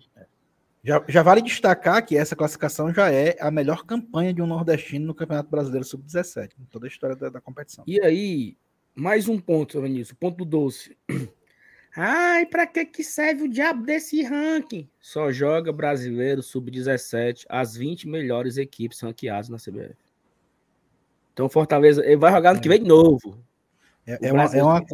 Já, 0.83 1.05
já, 1.07 1.23
vale 1.23 1.43
destacar 1.43 2.05
que 2.05 2.17
essa 2.17 2.35
classificação 2.35 2.93
já 2.93 3.11
é 3.11 3.37
a 3.41 3.51
melhor 3.51 3.85
campanha 3.85 4.33
de 4.33 4.41
um 4.41 4.47
nordestino 4.47 5.07
no 5.07 5.15
Campeonato 5.15 5.51
Brasileiro 5.51 5.85
Sub-17, 5.85 6.53
em 6.59 6.65
toda 6.65 6.87
a 6.87 6.89
história 6.89 7.15
da, 7.15 7.29
da, 7.29 7.41
competição. 7.41 7.85
E 7.87 8.01
aí, 8.01 8.57
mais 8.95 9.29
um 9.29 9.39
ponto, 9.39 9.81
Vinícius, 9.81 10.17
ponto 10.19 10.39
do 10.39 10.45
doce. 10.45 10.97
Ai, 11.97 12.45
para 12.47 12.67
que 12.67 12.85
que 12.87 13.05
serve 13.05 13.45
o 13.45 13.49
diabo 13.49 13.85
desse 13.85 14.23
ranking? 14.23 14.89
Só 14.99 15.31
joga 15.31 15.73
brasileiro 15.73 16.43
sub-17, 16.43 17.45
as 17.49 17.77
20 17.77 18.09
melhores 18.09 18.57
equipes 18.57 19.01
ranqueadas 19.01 19.49
na 19.49 19.59
CBF. 19.59 20.04
Então 21.35 21.49
Fortaleza, 21.49 22.03
ele 22.03 22.17
vai 22.17 22.33
jogar 22.33 22.55
no 22.55 22.61
que 22.61 22.69
vem 22.69 22.81
de 22.81 22.89
novo. 22.89 23.45
É, 24.07 24.29
é 24.29 24.33
uma, 24.33 24.45
é 24.45 24.63
uma 24.63 24.85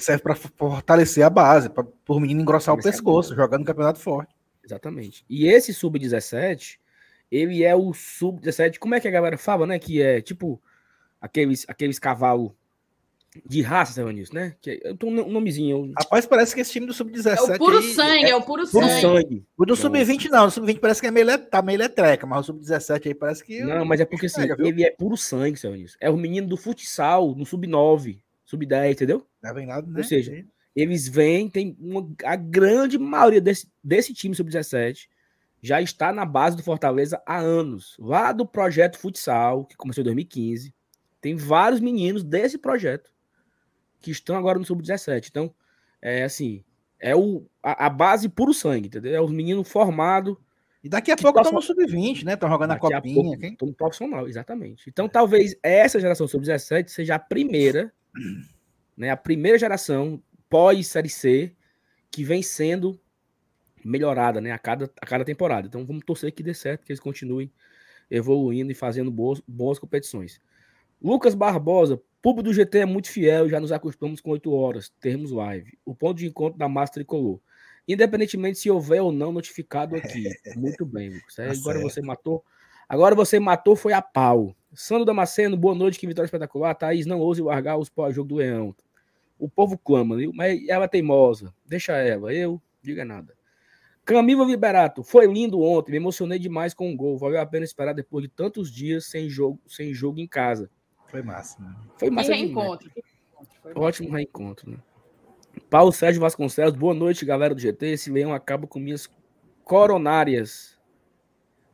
serve 0.00 0.22
para 0.22 0.34
fortalecer 0.34 1.24
a 1.24 1.30
base, 1.30 1.68
para 1.68 1.84
o 2.08 2.20
menino 2.20 2.40
engrossar 2.40 2.74
o 2.74 2.82
pescoço, 2.82 3.34
jogando 3.34 3.60
no 3.60 3.66
campeonato 3.66 3.98
forte. 3.98 4.34
Exatamente. 4.64 5.24
E 5.28 5.48
esse 5.48 5.74
sub-17, 5.74 6.78
ele 7.30 7.64
é 7.64 7.74
o 7.74 7.92
sub-17, 7.92 8.78
como 8.78 8.94
é 8.94 9.00
que 9.00 9.08
a 9.08 9.10
galera 9.10 9.36
fala, 9.36 9.66
né? 9.66 9.78
Que 9.78 10.00
é 10.00 10.20
tipo 10.20 10.62
aqueles, 11.20 11.64
aqueles 11.68 11.98
cavalos 11.98 12.52
de 13.46 13.62
raça, 13.62 13.92
Sevanilson, 13.92 14.34
né? 14.34 14.56
Que 14.60 14.80
eu 14.82 14.96
tô 14.96 15.06
um 15.06 15.28
nomezinho. 15.30 15.92
Rapaz, 15.96 16.26
parece 16.26 16.54
que 16.54 16.60
esse 16.60 16.72
time 16.72 16.86
do 16.86 16.92
Sub-17. 16.92 17.36
É 17.36 17.54
o 17.54 17.58
puro 17.58 17.78
aí, 17.78 17.94
sangue, 17.94 18.24
é, 18.24 18.30
é, 18.30 18.36
o 18.36 18.42
puro, 18.42 18.68
puro 18.68 18.86
sangue. 18.86 19.00
sangue. 19.00 19.46
O 19.56 19.64
do 19.64 19.76
Sub-20 19.76 20.28
não, 20.30 20.46
o 20.46 20.50
Sub-20 20.50 20.80
parece 20.80 21.00
que 21.00 21.06
é 21.06 21.10
meio, 21.12 21.38
tá 21.38 21.62
meio 21.62 21.78
letreca, 21.78 22.26
mas 22.26 22.40
o 22.40 22.52
Sub-17 22.52 23.06
aí 23.06 23.14
parece 23.14 23.44
que. 23.44 23.60
Não, 23.60 23.84
mas 23.84 24.00
é 24.00 24.04
porque 24.04 24.26
assim, 24.26 24.40
pega, 24.40 24.56
ele 24.66 24.84
é 24.84 24.90
puro 24.90 25.16
sangue, 25.16 25.56
Sevanilson. 25.56 25.96
É 26.00 26.10
o 26.10 26.16
menino 26.16 26.48
do 26.48 26.56
futsal, 26.56 27.34
no 27.36 27.46
Sub-9, 27.46 28.18
Sub-10, 28.44 28.92
entendeu? 28.92 29.24
Não 29.40 29.54
vem 29.54 29.66
nada, 29.66 29.86
né? 29.86 29.98
Ou 29.98 30.04
seja, 30.04 30.44
eles 30.74 31.06
vêm, 31.06 31.48
tem 31.48 31.76
uma, 31.78 32.10
a 32.24 32.34
grande 32.34 32.98
maioria 32.98 33.40
desse, 33.40 33.68
desse 33.82 34.12
time 34.12 34.34
Sub-17 34.34 35.08
já 35.62 35.80
está 35.80 36.12
na 36.12 36.24
base 36.24 36.56
do 36.56 36.64
Fortaleza 36.64 37.22
há 37.24 37.38
anos. 37.38 37.94
Lá 37.98 38.32
do 38.32 38.46
projeto 38.46 38.98
futsal, 38.98 39.66
que 39.66 39.76
começou 39.76 40.00
em 40.00 40.06
2015, 40.06 40.74
tem 41.20 41.36
vários 41.36 41.80
meninos 41.80 42.24
desse 42.24 42.58
projeto 42.58 43.10
que 44.00 44.10
estão 44.10 44.36
agora 44.36 44.58
no 44.58 44.64
Sub-17. 44.64 45.28
Então, 45.28 45.54
é 46.00 46.24
assim, 46.24 46.64
é 46.98 47.14
o, 47.14 47.46
a, 47.62 47.86
a, 47.86 47.90
base 47.90 48.28
puro 48.28 48.52
sangue, 48.52 48.88
entendeu? 48.88 49.14
É 49.14 49.20
os 49.20 49.30
meninos 49.30 49.68
formados. 49.68 50.36
E 50.82 50.88
daqui 50.88 51.10
a 51.10 51.16
pouco 51.16 51.38
estão 51.38 51.52
no 51.52 51.62
Sub-20, 51.62 52.24
né? 52.24 52.34
Estão 52.34 52.48
jogando 52.48 52.70
daqui 52.70 52.92
a 52.92 52.96
copinha. 52.96 53.38
Estão 53.42 53.68
no 53.68 53.74
profissional, 53.74 54.28
exatamente. 54.28 54.88
Então, 54.88 55.08
talvez 55.08 55.56
essa 55.62 56.00
geração 56.00 56.26
Sub-17 56.26 56.88
seja 56.88 57.16
a 57.16 57.18
primeira, 57.18 57.92
né? 58.96 59.10
A 59.10 59.16
primeira 59.16 59.58
geração 59.58 60.22
pós-Série 60.48 61.08
C 61.08 61.54
que 62.10 62.24
vem 62.24 62.42
sendo 62.42 62.98
melhorada, 63.84 64.40
né? 64.40 64.52
A 64.52 64.58
cada, 64.58 64.90
a 65.00 65.06
cada 65.06 65.24
temporada. 65.24 65.66
Então, 65.66 65.84
vamos 65.84 66.04
torcer 66.04 66.32
que 66.32 66.42
dê 66.42 66.54
certo, 66.54 66.84
que 66.84 66.92
eles 66.92 67.00
continuem 67.00 67.52
evoluindo 68.10 68.72
e 68.72 68.74
fazendo 68.74 69.10
boas, 69.10 69.40
boas 69.46 69.78
competições. 69.78 70.40
Lucas 71.00 71.34
Barbosa, 71.34 72.00
público 72.22 72.44
do 72.44 72.54
GT 72.54 72.78
é 72.80 72.86
muito 72.86 73.10
fiel, 73.10 73.48
já 73.48 73.58
nos 73.58 73.72
acostumamos 73.72 74.20
com 74.20 74.30
8 74.30 74.52
horas, 74.52 74.92
termos 75.00 75.30
live. 75.30 75.78
O 75.84 75.94
ponto 75.94 76.18
de 76.18 76.26
encontro 76.26 76.58
da 76.58 76.68
Massa 76.68 76.94
Tricolor. 76.94 77.40
Independentemente 77.88 78.58
se 78.58 78.70
houver 78.70 79.02
ou 79.02 79.10
não 79.10 79.32
notificado 79.32 79.96
aqui. 79.96 80.24
Muito 80.56 80.86
bem, 80.86 81.08
Lucas. 81.08 81.34
Tá 81.34 81.42
agora 81.44 81.78
certo. 81.78 81.80
você 81.80 82.00
matou. 82.00 82.44
Agora 82.88 83.14
você 83.14 83.40
matou, 83.40 83.74
foi 83.74 83.92
a 83.92 84.02
pau. 84.02 84.54
Sandro 84.72 85.04
Damasceno, 85.04 85.56
boa 85.56 85.74
noite, 85.74 85.98
que 85.98 86.06
vitória 86.06 86.26
espetacular. 86.26 86.74
Thaís, 86.74 87.06
não 87.06 87.20
ouse 87.20 87.42
largar 87.42 87.78
os 87.78 87.88
pós-jogo 87.88 88.28
do 88.28 88.34
Leão. 88.36 88.74
O 89.38 89.48
povo 89.48 89.76
clama, 89.76 90.16
viu? 90.16 90.32
mas 90.34 90.60
ela 90.68 90.84
é 90.84 90.88
teimosa. 90.88 91.52
Deixa 91.66 91.92
ela, 91.96 92.32
eu, 92.32 92.60
diga 92.82 93.04
nada. 93.04 93.34
Camilo 94.04 94.44
Liberato, 94.44 95.02
foi 95.02 95.26
lindo 95.26 95.60
ontem, 95.60 95.92
me 95.92 95.96
emocionei 95.96 96.38
demais 96.38 96.74
com 96.74 96.92
o 96.92 96.96
gol. 96.96 97.16
Valeu 97.16 97.40
a 97.40 97.46
pena 97.46 97.64
esperar 97.64 97.92
depois 97.92 98.22
de 98.24 98.28
tantos 98.28 98.70
dias 98.70 99.06
sem 99.06 99.28
jogo, 99.28 99.60
sem 99.66 99.94
jogo 99.94 100.20
em 100.20 100.26
casa. 100.26 100.70
Foi 101.10 101.22
massa. 101.22 101.60
Né? 101.60 101.74
Foi 101.96 102.08
massa. 102.10 102.32
E 102.32 102.36
reencontro. 102.36 102.90
Foi 103.62 103.72
Ótimo 103.74 104.10
reencontro, 104.10 104.70
né? 104.70 104.78
Paulo 105.68 105.92
Sérgio 105.92 106.20
Vasconcelos, 106.20 106.76
boa 106.76 106.94
noite, 106.94 107.24
galera 107.24 107.54
do 107.54 107.60
GT. 107.60 107.86
Esse 107.86 108.10
leão 108.10 108.32
acaba 108.32 108.66
com 108.66 108.78
minhas 108.78 109.10
coronárias. 109.64 110.78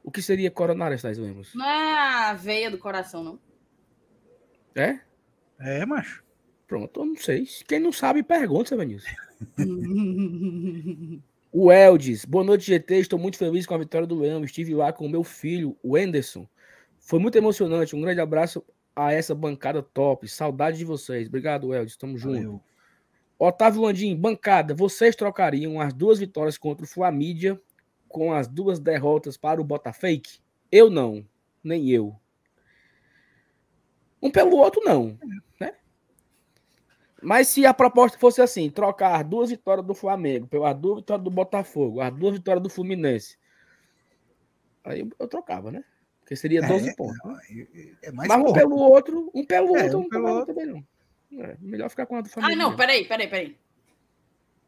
O 0.02 0.10
que 0.10 0.22
seria 0.22 0.50
coronárias, 0.50 1.02
Thais 1.02 1.18
Lemos? 1.18 1.54
Não 1.54 1.66
é 1.66 2.30
a 2.30 2.34
veia 2.34 2.70
do 2.70 2.78
coração, 2.78 3.22
não. 3.22 3.38
É? 4.74 5.00
É, 5.58 5.84
macho. 5.84 6.24
Pronto, 6.66 7.00
eu 7.00 7.06
não 7.06 7.16
sei. 7.16 7.46
Quem 7.66 7.78
não 7.78 7.92
sabe, 7.92 8.22
pergunta, 8.22 8.70
Sevanilson. 8.70 9.08
o 11.52 11.70
Eldes, 11.70 12.24
boa 12.24 12.44
noite, 12.44 12.66
GT. 12.66 13.00
Estou 13.00 13.18
muito 13.18 13.36
feliz 13.36 13.66
com 13.66 13.74
a 13.74 13.78
vitória 13.78 14.06
do 14.06 14.18
Leão. 14.18 14.42
Estive 14.44 14.74
lá 14.74 14.92
com 14.92 15.06
o 15.06 15.10
meu 15.10 15.22
filho, 15.22 15.76
o 15.82 15.94
Anderson. 15.94 16.48
Foi 16.98 17.18
muito 17.18 17.36
emocionante. 17.36 17.94
Um 17.94 18.00
grande 18.00 18.20
abraço 18.20 18.64
a 18.96 19.12
essa 19.12 19.34
bancada 19.34 19.82
top. 19.82 20.26
Saudade 20.26 20.78
de 20.78 20.84
vocês. 20.84 21.28
Obrigado, 21.28 21.74
Elde. 21.74 21.90
Estamos 21.90 22.20
juntos. 22.20 22.60
Otávio 23.38 23.82
Landim, 23.82 24.16
bancada, 24.16 24.74
vocês 24.74 25.14
trocariam 25.14 25.78
as 25.78 25.92
duas 25.92 26.18
vitórias 26.18 26.56
contra 26.56 26.86
o 26.86 26.88
Flamídia 26.88 27.60
com 28.08 28.32
as 28.32 28.48
duas 28.48 28.78
derrotas 28.78 29.36
para 29.36 29.60
o 29.60 29.64
Botafake? 29.64 30.40
Eu 30.72 30.88
não, 30.88 31.22
nem 31.62 31.90
eu. 31.90 32.16
Um 34.22 34.30
pelo 34.30 34.56
outro, 34.56 34.80
não. 34.82 35.18
Né? 35.60 35.74
Mas 37.22 37.48
se 37.48 37.66
a 37.66 37.74
proposta 37.74 38.18
fosse 38.18 38.40
assim, 38.40 38.70
trocar 38.70 39.20
as 39.20 39.26
duas 39.26 39.50
vitórias 39.50 39.86
do 39.86 39.94
Flamengo 39.94 40.46
pelas 40.46 40.74
duas 40.74 41.00
vitórias 41.00 41.24
do 41.24 41.30
Botafogo, 41.30 42.00
as 42.00 42.14
duas 42.14 42.34
vitórias 42.34 42.62
do 42.62 42.70
Fluminense, 42.70 43.38
aí 44.82 45.00
eu, 45.00 45.10
eu 45.18 45.28
trocava, 45.28 45.70
né? 45.70 45.84
Porque 46.26 46.34
seria 46.34 46.60
12 46.60 46.88
é, 46.88 46.94
pontos. 46.94 47.16
Né? 47.24 47.68
É 48.02 48.10
Mas 48.10 48.28
um 48.28 48.52
pelo 48.52 48.76
outro, 48.76 49.30
um 49.32 49.46
pelo 49.46 49.76
é, 49.76 49.84
outro, 49.84 49.98
um 50.00 50.08
pelo 50.08 50.28
outro 50.28 50.46
também 50.52 50.66
não. 50.66 50.84
É, 51.40 51.56
melhor 51.60 51.88
ficar 51.88 52.04
com 52.04 52.16
a 52.16 52.20
do 52.20 52.28
Flamengo. 52.28 52.52
Ah, 52.52 52.56
não, 52.56 52.76
peraí, 52.76 53.04
peraí, 53.04 53.28
peraí. 53.28 53.56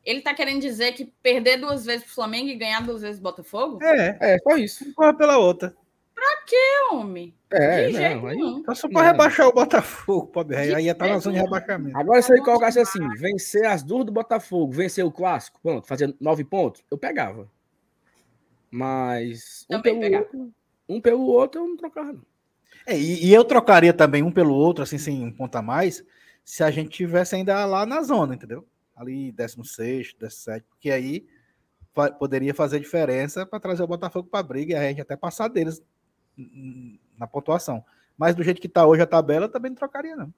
Ele 0.04 0.20
tá 0.20 0.32
querendo 0.32 0.60
dizer 0.60 0.92
que 0.92 1.06
perder 1.20 1.56
duas 1.56 1.84
vezes 1.84 2.04
pro 2.04 2.14
Flamengo 2.14 2.48
e 2.48 2.54
ganhar 2.54 2.80
duas 2.86 3.02
vezes 3.02 3.20
pro 3.20 3.32
Botafogo? 3.32 3.82
É, 3.82 4.16
é, 4.20 4.38
só 4.38 4.56
isso. 4.56 4.94
Corra 4.94 5.12
pela 5.12 5.36
outra. 5.36 5.74
Pra 6.14 6.42
quê, 6.46 6.56
homem? 6.92 7.34
É, 7.50 7.88
De 7.88 7.98
não, 7.98 8.26
aí, 8.28 8.62
Só, 8.66 8.74
só 8.74 8.88
pra 8.88 9.02
rebaixar 9.02 9.48
o 9.48 9.52
Botafogo, 9.52 10.28
pobre. 10.28 10.56
Aí 10.56 10.84
ia 10.84 10.92
estar 10.92 11.06
tá 11.06 11.12
na 11.12 11.18
zona 11.18 11.38
de 11.38 11.42
rebaixamento. 11.42 11.98
Agora, 11.98 12.22
se 12.22 12.32
ele 12.32 12.42
colocasse 12.42 12.78
assim, 12.78 13.04
vencer 13.16 13.64
as 13.64 13.82
duas 13.82 14.04
do 14.04 14.12
Botafogo, 14.12 14.72
vencer 14.72 15.04
o 15.04 15.10
clássico, 15.10 15.58
pronto, 15.60 15.88
fazer 15.88 16.14
nove 16.20 16.44
pontos, 16.44 16.84
eu 16.88 16.96
pegava. 16.96 17.50
Mas 18.70 19.66
um 19.68 19.82
pelo 19.82 20.00
pegava. 20.00 20.24
outro, 20.24 20.52
um 20.88 21.00
pelo 21.00 21.26
outro, 21.26 21.60
eu 21.60 21.68
não 21.68 21.76
trocava, 21.76 22.12
não. 22.12 22.22
É, 22.86 22.98
e, 22.98 23.26
e, 23.26 23.34
eu 23.34 23.44
trocaria 23.44 23.92
também 23.92 24.22
um 24.22 24.32
pelo 24.32 24.54
outro, 24.54 24.82
assim, 24.82 24.98
sem 24.98 25.22
um 25.22 25.30
ponto 25.30 25.54
a 25.56 25.62
mais, 25.62 26.02
se 26.44 26.62
a 26.62 26.70
gente 26.70 26.90
tivesse 26.90 27.34
ainda 27.34 27.64
lá 27.66 27.84
na 27.84 28.02
zona, 28.02 28.34
entendeu? 28.34 28.66
Ali 28.96 29.30
16, 29.32 30.14
17, 30.14 30.64
porque 30.66 30.90
aí 30.90 31.26
poderia 32.18 32.54
fazer 32.54 32.80
diferença 32.80 33.44
para 33.44 33.60
trazer 33.60 33.82
o 33.82 33.86
Botafogo 33.88 34.28
para 34.30 34.40
a 34.40 34.42
briga 34.42 34.74
e 34.74 34.76
a 34.76 34.88
gente 34.88 35.00
até 35.00 35.16
passar 35.16 35.48
deles 35.48 35.82
na 37.16 37.26
pontuação. 37.26 37.84
Mas 38.16 38.34
do 38.34 38.42
jeito 38.42 38.60
que 38.60 38.66
está 38.66 38.86
hoje 38.86 39.02
a 39.02 39.06
tabela, 39.06 39.48
também 39.48 39.70
não 39.70 39.76
trocaria, 39.76 40.16
não. 40.16 40.32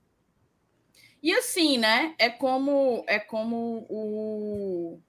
E 1.23 1.33
assim, 1.33 1.77
né? 1.77 2.15
É 2.19 2.31
como 2.31 3.05
é 3.07 3.19
como 3.19 3.87
o 3.89 5.01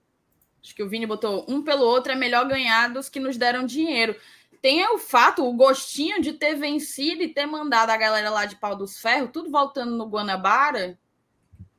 acho 0.61 0.75
que 0.75 0.83
o 0.83 0.89
Vini 0.89 1.05
botou 1.05 1.45
um 1.47 1.63
pelo 1.63 1.83
outro 1.83 2.11
é 2.11 2.15
melhor 2.15 2.47
ganhar 2.47 2.89
dos 2.89 3.09
que 3.09 3.19
nos 3.19 3.37
deram 3.37 3.65
dinheiro 3.65 4.15
tem 4.61 4.85
o 4.93 4.97
fato, 4.99 5.43
o 5.43 5.53
gostinho 5.53 6.21
de 6.21 6.33
ter 6.33 6.55
vencido 6.55 7.23
e 7.23 7.33
ter 7.33 7.45
mandado 7.45 7.89
a 7.89 7.97
galera 7.97 8.29
lá 8.29 8.45
de 8.45 8.55
Pau 8.55 8.75
dos 8.75 8.99
Ferros, 8.99 9.31
tudo 9.33 9.49
voltando 9.49 9.95
no 9.95 10.07
Guanabara, 10.07 10.99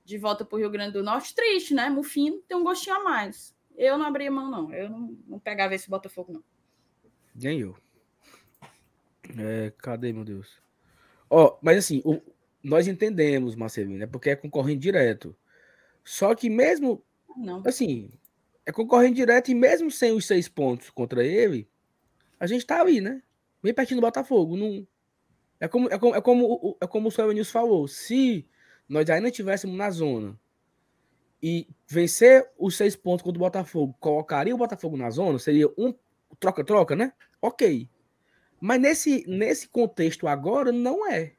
de 0.05 0.19
volta 0.19 0.45
para 0.45 0.57
o 0.57 0.59
Rio 0.59 0.71
Grande 0.71 0.95
do 0.95 1.03
Norte, 1.03 1.35
triste, 1.35 1.75
né? 1.75 1.89
Mufino 1.89 2.43
tem 2.49 2.57
um 2.57 2.65
gostinho 2.65 2.97
a 2.97 3.05
mais. 3.05 3.55
Eu 3.77 3.97
não 3.97 4.07
abria 4.07 4.31
mão, 4.31 4.51
não. 4.51 4.73
Eu 4.75 4.91
não, 4.91 5.17
não 5.27 5.39
pegava 5.39 5.75
esse 5.75 5.89
Botafogo, 5.89 6.33
não. 6.33 6.45
Nem 7.35 7.61
eu. 7.61 7.77
É, 9.39 9.73
cadê, 9.79 10.13
meu 10.13 10.25
Deus? 10.25 10.61
Ó, 11.31 11.47
oh, 11.47 11.59
mas 11.63 11.79
assim, 11.79 12.03
o, 12.05 12.21
nós 12.63 12.87
entendemos, 12.89 13.55
Marcelinho, 13.55 13.99
né? 13.99 14.07
Porque 14.07 14.31
é 14.31 14.37
concorrente 14.37 14.81
direto. 14.81 15.35
Só 16.05 16.35
que 16.35 16.51
mesmo. 16.51 17.03
Não. 17.37 17.63
Assim, 17.65 18.11
é 18.67 18.73
concorrente 18.73 19.15
direto 19.15 19.51
e 19.51 19.55
mesmo 19.55 19.91
sem 19.91 20.13
os 20.13 20.27
seis 20.27 20.49
pontos 20.49 20.91
contra 20.91 21.25
ele, 21.25 21.69
a 22.43 22.47
gente 22.49 22.67
tá 22.67 22.81
ali, 22.81 23.01
né? 23.01 23.23
Bem 23.63 23.73
pertinho 23.73 24.01
do 24.01 24.05
Botafogo. 24.05 24.57
Não... 24.57 24.85
É 25.61 25.69
como, 25.69 25.89
é 25.89 25.97
como, 25.97 26.17
é 26.17 26.21
como, 26.21 26.77
é 26.81 26.87
como 26.89 27.09
o 27.09 27.11
Sérgio 27.13 27.33
News 27.33 27.53
falou. 27.53 27.87
Se 27.87 28.45
nós 28.89 29.09
ainda 29.09 29.29
estivéssemos 29.29 29.77
na 29.77 29.89
zona 29.91 30.37
e 31.41 31.69
vencer 31.87 32.51
os 32.59 32.77
seis 32.77 32.97
pontos 32.97 33.23
contra 33.23 33.39
o 33.39 33.45
Botafogo, 33.45 33.95
colocaria 34.01 34.53
o 34.53 34.59
Botafogo 34.59 34.97
na 34.97 35.09
zona, 35.09 35.39
seria 35.39 35.69
um 35.79 35.95
troca-troca, 36.41 36.97
né? 36.97 37.13
Ok. 37.41 37.89
Mas 38.61 38.81
nesse, 38.81 39.25
nesse 39.29 39.69
contexto 39.69 40.27
agora, 40.27 40.73
não 40.73 41.09
é. 41.09 41.35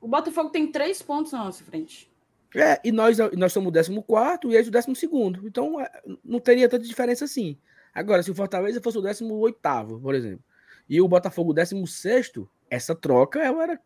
O 0.00 0.08
Botafogo 0.08 0.48
tem 0.48 0.72
três 0.72 1.02
pontos 1.02 1.32
na 1.32 1.44
nossa 1.44 1.62
frente. 1.64 2.10
É, 2.54 2.80
e 2.82 2.90
nós, 2.90 3.18
nós 3.36 3.52
somos 3.52 3.68
o 3.68 4.02
14 4.02 4.38
e 4.46 4.56
eles 4.56 4.68
o 4.68 4.70
12. 4.70 5.46
Então, 5.46 5.78
é, 5.78 5.90
não 6.24 6.40
teria 6.40 6.66
tanta 6.66 6.86
diferença 6.86 7.26
assim. 7.26 7.58
Agora, 7.96 8.22
se 8.22 8.30
o 8.30 8.34
Fortaleza 8.34 8.78
fosse 8.82 8.98
o 8.98 9.00
18, 9.00 9.58
por 10.02 10.14
exemplo, 10.14 10.44
e 10.86 11.00
o 11.00 11.08
Botafogo 11.08 11.52
o 11.52 11.54
16, 11.54 12.32
essa 12.68 12.94
troca 12.94 13.42
ela 13.42 13.62
era 13.62 13.80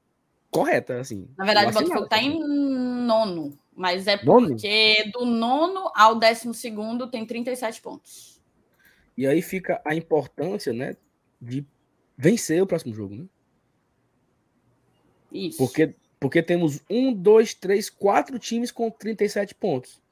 correta, 0.50 0.98
assim. 0.98 1.28
Na 1.38 1.44
verdade, 1.44 1.70
o 1.70 1.72
Botafogo 1.72 2.04
está 2.04 2.18
em 2.20 2.36
nono, 3.06 3.56
mas 3.72 4.08
é 4.08 4.16
porque 4.16 5.04
nono? 5.04 5.12
do 5.12 5.24
nono 5.24 5.92
ao 5.94 6.18
décimo 6.18 6.52
segundo 6.52 7.06
tem 7.06 7.24
37 7.24 7.80
pontos. 7.80 8.42
E 9.16 9.28
aí 9.28 9.40
fica 9.40 9.80
a 9.84 9.94
importância, 9.94 10.72
né, 10.72 10.96
de 11.40 11.64
vencer 12.16 12.60
o 12.60 12.66
próximo 12.66 12.92
jogo, 12.92 13.14
né? 13.14 13.26
Isso. 15.30 15.58
Porque, 15.58 15.94
porque 16.18 16.42
temos 16.42 16.82
um, 16.90 17.12
dois, 17.12 17.54
três, 17.54 17.88
quatro 17.88 18.40
times 18.40 18.72
com 18.72 18.90
37 18.90 19.54
pontos 19.54 20.02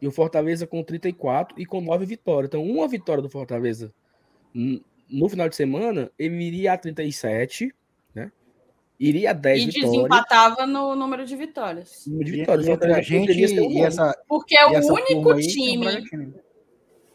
e 0.00 0.06
o 0.06 0.12
Fortaleza 0.12 0.66
com 0.66 0.82
34 0.82 1.60
e 1.60 1.66
com 1.66 1.80
9 1.80 2.06
vitórias. 2.06 2.48
Então, 2.48 2.62
uma 2.62 2.86
vitória 2.88 3.22
do 3.22 3.28
Fortaleza 3.28 3.92
no 5.10 5.28
final 5.28 5.48
de 5.48 5.56
semana, 5.56 6.10
ele 6.18 6.42
iria 6.42 6.72
a 6.74 6.78
37, 6.78 7.74
né? 8.14 8.30
iria 9.00 9.30
a 9.30 9.32
10 9.32 9.62
E 9.62 9.66
vitórias. 9.66 9.90
desempatava 9.90 10.66
no 10.66 10.94
número 10.94 11.24
de 11.24 11.36
vitórias. 11.36 12.04
número 12.06 12.24
de 12.30 12.34
E, 12.36 12.40
vitórias. 12.40 12.66
e 12.66 12.70
entre 12.70 12.86
a 12.92 12.94
Fortaleza 12.96 13.08
gente 13.08 13.60
um 13.60 13.70
e 13.70 13.80
essa, 13.82 14.22
Porque 14.28 14.56
é 14.56 14.70
e 14.70 14.74
essa 14.74 14.92
o 14.92 14.94
único 14.96 15.34
time. 15.36 15.84
Bragantino. 15.84 16.34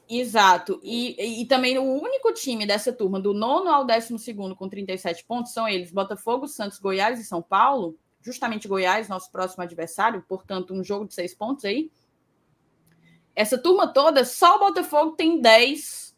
Exato. 0.10 0.80
E, 0.84 1.16
e, 1.20 1.42
e 1.42 1.46
também 1.46 1.78
o 1.78 1.84
único 1.84 2.34
time 2.34 2.66
dessa 2.66 2.92
turma, 2.92 3.20
do 3.20 3.34
nono 3.34 3.70
ao 3.70 3.86
décimo 3.86 4.20
segundo, 4.20 4.56
com 4.56 4.68
37 4.68 5.24
pontos, 5.26 5.54
são 5.54 5.68
eles: 5.68 5.92
Botafogo, 5.92 6.48
Santos, 6.48 6.80
Goiás 6.80 7.20
e 7.20 7.24
São 7.24 7.42
Paulo. 7.42 7.98
Justamente 8.22 8.68
Goiás, 8.70 9.10
nosso 9.10 9.30
próximo 9.32 9.64
adversário, 9.64 10.24
portanto, 10.28 10.74
um 10.74 10.82
jogo 10.84 11.06
de 11.06 11.14
seis 11.14 11.34
pontos 11.36 11.66
aí. 11.66 11.92
Essa 13.36 13.58
turma 13.58 13.88
toda, 13.88 14.24
só 14.26 14.58
o 14.58 14.60
Botafogo 14.60 15.16
tem 15.16 15.42
10, 15.42 16.16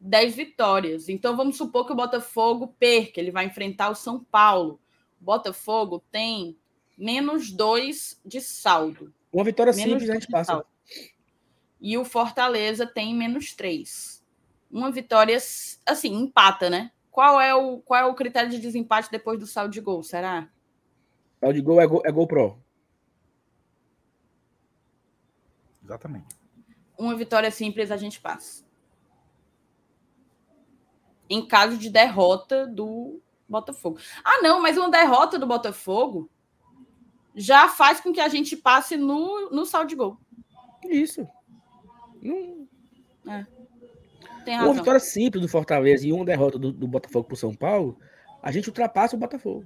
10 0.00 0.34
vitórias. 0.34 1.08
Então 1.08 1.36
vamos 1.36 1.56
supor 1.56 1.86
que 1.86 1.92
o 1.92 1.96
Botafogo 1.96 2.74
perca, 2.78 3.20
ele 3.20 3.30
vai 3.30 3.46
enfrentar 3.46 3.90
o 3.90 3.94
São 3.94 4.22
Paulo. 4.24 4.80
O 5.20 5.24
Botafogo 5.24 6.02
tem 6.10 6.58
menos 6.98 7.50
dois 7.50 8.20
de 8.24 8.40
saldo. 8.40 9.12
Uma 9.32 9.44
vitória 9.44 9.72
Menos 9.72 9.92
simples 9.92 10.10
a 10.10 10.14
gente 10.14 10.28
passa. 10.28 10.52
saldo. 10.52 10.66
E 11.80 11.96
o 11.98 12.04
Fortaleza 12.04 12.86
tem 12.86 13.14
menos 13.14 13.54
três. 13.54 14.24
Uma 14.70 14.90
vitória, 14.90 15.36
assim, 15.86 16.12
empata, 16.14 16.68
né? 16.68 16.90
Qual 17.10 17.40
é 17.40 17.54
o, 17.54 17.78
qual 17.78 18.00
é 18.00 18.04
o 18.04 18.14
critério 18.14 18.50
de 18.50 18.58
desempate 18.58 19.10
depois 19.10 19.38
do 19.38 19.46
saldo 19.46 19.72
de 19.72 19.80
gol? 19.80 20.02
Será? 20.02 20.48
O 21.40 21.52
de 21.52 21.60
gol 21.60 21.80
é 21.80 21.86
gol, 21.86 22.02
é 22.04 22.10
gol 22.10 22.26
pro. 22.26 22.58
Exatamente. 25.84 26.45
Uma 26.98 27.14
vitória 27.14 27.50
simples 27.50 27.90
a 27.90 27.96
gente 27.96 28.20
passa. 28.20 28.64
Em 31.28 31.46
caso 31.46 31.76
de 31.76 31.90
derrota 31.90 32.66
do 32.66 33.20
Botafogo. 33.48 33.98
Ah, 34.24 34.40
não, 34.42 34.60
mas 34.60 34.76
uma 34.76 34.90
derrota 34.90 35.38
do 35.38 35.46
Botafogo 35.46 36.30
já 37.34 37.68
faz 37.68 38.00
com 38.00 38.12
que 38.12 38.20
a 38.20 38.28
gente 38.28 38.56
passe 38.56 38.96
no, 38.96 39.50
no 39.50 39.66
saldo 39.66 39.88
de 39.88 39.94
gol. 39.94 40.18
Isso. 40.84 41.28
Não, 42.22 42.66
Tem 44.44 44.58
uma 44.58 44.72
vitória 44.72 45.00
simples 45.00 45.42
do 45.42 45.48
Fortaleza 45.48 46.06
e 46.06 46.12
uma 46.12 46.24
derrota 46.24 46.58
do, 46.58 46.72
do 46.72 46.88
Botafogo 46.88 47.26
pro 47.26 47.36
São 47.36 47.54
Paulo, 47.54 47.98
a 48.42 48.50
gente 48.50 48.68
ultrapassa 48.68 49.16
o 49.16 49.18
Botafogo. 49.18 49.64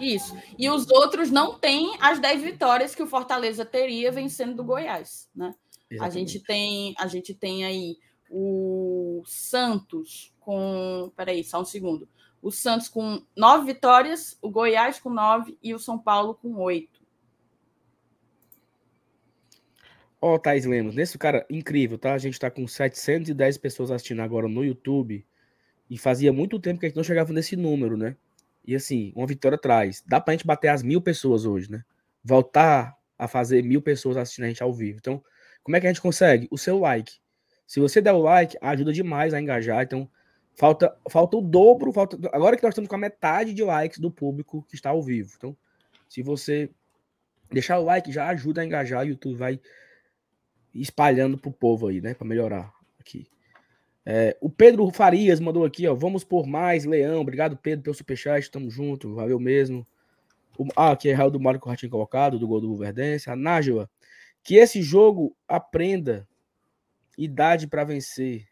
Isso. 0.00 0.36
E 0.58 0.70
os 0.70 0.88
outros 0.88 1.30
não 1.30 1.58
têm 1.58 1.96
as 2.00 2.18
10 2.18 2.42
vitórias 2.42 2.94
que 2.94 3.02
o 3.02 3.06
Fortaleza 3.06 3.64
teria 3.64 4.10
vencendo 4.10 4.54
do 4.54 4.64
Goiás, 4.64 5.28
né? 5.34 5.54
A 5.98 6.10
gente 6.10 6.38
tem, 6.38 6.94
a 6.98 7.06
gente 7.06 7.34
tem 7.34 7.64
aí 7.64 7.98
o 8.30 9.22
Santos 9.26 10.32
com, 10.38 11.10
peraí, 11.16 11.42
só 11.42 11.60
um 11.60 11.64
segundo. 11.64 12.08
O 12.40 12.50
Santos 12.50 12.88
com 12.88 13.22
nove 13.36 13.72
vitórias, 13.72 14.38
o 14.40 14.50
Goiás 14.50 15.00
com 15.00 15.10
nove 15.10 15.58
e 15.62 15.74
o 15.74 15.78
São 15.78 15.98
Paulo 15.98 16.34
com 16.34 16.54
oito. 16.56 17.00
Ó, 20.22 20.38
Thaís 20.38 20.64
Lemos, 20.64 20.94
nesse 20.94 21.16
cara 21.18 21.46
incrível, 21.50 21.98
tá? 21.98 22.12
A 22.12 22.18
gente 22.18 22.38
tá 22.38 22.50
com 22.50 22.66
710 22.66 23.58
pessoas 23.58 23.90
assistindo 23.90 24.20
agora 24.20 24.46
no 24.46 24.64
YouTube 24.64 25.26
e 25.88 25.98
fazia 25.98 26.32
muito 26.32 26.60
tempo 26.60 26.78
que 26.78 26.86
a 26.86 26.88
gente 26.88 26.96
não 26.96 27.04
chegava 27.04 27.32
nesse 27.32 27.56
número, 27.56 27.96
né? 27.96 28.16
E 28.64 28.74
assim, 28.74 29.12
uma 29.16 29.26
vitória 29.26 29.56
atrás. 29.56 30.04
Dá 30.06 30.20
pra 30.20 30.34
gente 30.34 30.46
bater 30.46 30.68
as 30.68 30.82
mil 30.82 31.00
pessoas 31.00 31.46
hoje, 31.46 31.70
né? 31.70 31.82
Voltar 32.22 32.96
a 33.18 33.26
fazer 33.26 33.62
mil 33.64 33.80
pessoas 33.80 34.16
assistindo 34.16 34.44
a 34.44 34.48
gente 34.48 34.62
ao 34.62 34.72
vivo. 34.72 34.98
Então, 34.98 35.22
como 35.70 35.76
é 35.76 35.80
que 35.80 35.86
a 35.86 35.90
gente 35.90 36.02
consegue? 36.02 36.48
O 36.50 36.58
seu 36.58 36.80
like. 36.80 37.12
Se 37.64 37.78
você 37.78 38.00
der 38.00 38.12
o 38.12 38.18
like, 38.18 38.58
ajuda 38.60 38.92
demais 38.92 39.32
a 39.32 39.40
engajar. 39.40 39.84
Então, 39.84 40.10
falta, 40.56 40.96
falta 41.08 41.36
o 41.36 41.40
dobro. 41.40 41.92
Falta, 41.92 42.18
agora 42.32 42.56
que 42.56 42.62
nós 42.64 42.72
estamos 42.72 42.88
com 42.88 42.96
a 42.96 42.98
metade 42.98 43.54
de 43.54 43.62
likes 43.62 44.00
do 44.00 44.10
público 44.10 44.66
que 44.68 44.74
está 44.74 44.90
ao 44.90 45.00
vivo. 45.00 45.32
Então, 45.38 45.56
se 46.08 46.22
você 46.22 46.68
deixar 47.52 47.78
o 47.78 47.84
like, 47.84 48.10
já 48.10 48.26
ajuda 48.26 48.62
a 48.62 48.64
engajar. 48.64 49.04
O 49.04 49.08
YouTube 49.08 49.36
vai 49.36 49.60
espalhando 50.74 51.38
pro 51.38 51.52
povo 51.52 51.86
aí, 51.86 52.00
né? 52.00 52.14
Para 52.14 52.26
melhorar 52.26 52.72
aqui. 52.98 53.28
É, 54.04 54.36
o 54.40 54.50
Pedro 54.50 54.90
Farias 54.90 55.38
mandou 55.38 55.64
aqui, 55.64 55.86
ó. 55.86 55.94
Vamos 55.94 56.24
por 56.24 56.48
mais, 56.48 56.84
Leão. 56.84 57.20
Obrigado, 57.20 57.56
Pedro, 57.56 57.84
pelo 57.84 57.94
superchat. 57.94 58.50
Tamo 58.50 58.68
junto, 58.68 59.14
valeu 59.14 59.38
mesmo. 59.38 59.86
O, 60.58 60.66
ah, 60.74 60.90
aqui 60.90 61.10
é 61.10 61.12
Raul 61.12 61.30
do 61.30 61.38
Mário 61.38 61.60
que 61.60 61.66
o 61.68 61.70
Ratinho 61.70 61.92
colocado, 61.92 62.40
do 62.40 62.48
gol 62.48 62.60
do 62.60 62.76
Verdense. 62.76 63.30
A 63.30 63.36
Nájua. 63.36 63.88
Que 64.42 64.56
esse 64.56 64.82
jogo 64.82 65.36
aprenda 65.46 66.26
idade 67.16 67.66
para 67.66 67.84
vencer. 67.84 68.46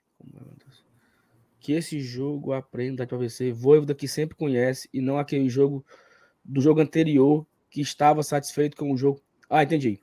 Que 1.61 1.73
esse 1.73 2.01
jogo 2.01 2.53
aprenda 2.53 3.07
para 3.07 3.19
vencer. 3.19 3.53
Voivoda 3.53 3.95
que 3.95 4.07
sempre 4.07 4.37
conhece 4.37 4.89
e 4.93 5.01
não 5.01 5.19
aquele 5.19 5.49
jogo 5.49 5.85
do 6.45 6.61
jogo 6.61 6.81
anterior 6.81 7.47
que 7.71 7.81
estava 7.81 8.23
satisfeito 8.23 8.77
com 8.77 8.93
o 8.93 8.97
jogo. 8.97 9.21
Ah, 9.51 9.63
entendi. 9.63 9.99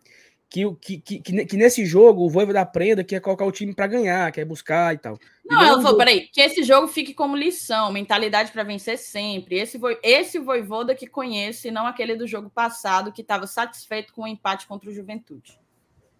Que, 0.47 0.63
que, 0.75 0.97
que, 0.99 1.19
que, 1.21 1.45
que 1.45 1.57
nesse 1.57 1.85
jogo 1.85 2.23
o 2.23 2.29
Voivoda 2.29 2.61
aprenda 2.61 3.03
que 3.03 3.15
é 3.15 3.19
colocar 3.19 3.45
o 3.45 3.51
time 3.51 3.73
para 3.73 3.87
ganhar, 3.87 4.31
que 4.31 4.39
é 4.39 4.45
buscar 4.45 4.93
e 4.93 4.97
tal. 4.97 5.17
E 5.43 5.47
Não, 5.53 5.57
ela 5.59 5.71
um 5.71 5.81
falou, 5.81 5.83
jogo- 5.91 5.97
peraí, 5.97 6.27
que 6.27 6.39
esse 6.39 6.63
jogo 6.63 6.87
fique 6.87 7.13
como 7.13 7.35
lição, 7.35 7.91
mentalidade 7.91 8.51
para 8.51 8.63
vencer 8.63 8.97
sempre. 8.97 9.57
Esse 9.57 9.79
foi 9.79 9.99
esse 10.03 10.37
Voivoda 10.37 10.93
que 10.93 11.07
conhece, 11.07 11.71
não 11.71 11.87
aquele 11.87 12.15
do 12.15 12.27
jogo 12.27 12.49
passado 12.49 13.11
que 13.11 13.21
estava 13.21 13.47
satisfeito 13.47 14.13
com 14.13 14.21
o 14.23 14.27
empate 14.27 14.67
contra 14.67 14.89
o 14.89 14.93
Juventude. 14.93 15.59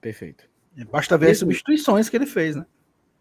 Perfeito. 0.06 0.48
Basta 0.92 1.18
ver 1.18 1.32
as 1.32 1.40
substituições 1.40 2.10
que 2.10 2.16
ele 2.16 2.28
fez, 2.28 2.56
né? 2.56 2.64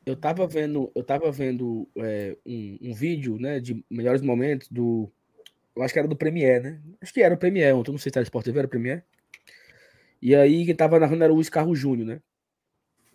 Eu 0.04 0.14
tava 0.14 0.46
vendo, 0.46 0.92
eu 0.94 1.02
tava 1.02 1.32
vendo 1.32 1.88
é, 1.96 2.36
um, 2.44 2.78
um 2.82 2.92
vídeo, 2.92 3.38
né, 3.38 3.58
de 3.58 3.82
melhores 3.88 4.20
momentos 4.20 4.68
do, 4.68 5.10
eu 5.74 5.82
acho 5.82 5.94
que 5.94 5.98
era 5.98 6.06
do 6.06 6.14
Premier, 6.14 6.62
né? 6.62 6.82
Acho 7.00 7.14
que 7.14 7.22
era 7.22 7.34
o 7.34 7.38
Premier 7.38 7.74
ontem, 7.74 7.90
não 7.90 7.96
sei 7.96 8.12
se 8.12 8.18
era 8.18 8.24
Sport 8.24 8.44
TV, 8.44 8.58
era 8.58 8.66
o 8.66 8.70
Premier. 8.70 9.02
E 10.20 10.34
aí 10.34 10.66
quem 10.66 10.74
tava 10.74 11.00
narrando 11.00 11.24
era 11.24 11.32
o 11.32 11.36
Luiz 11.36 11.48
Carlos 11.48 11.78
Júnior, 11.78 12.06
né? 12.06 12.20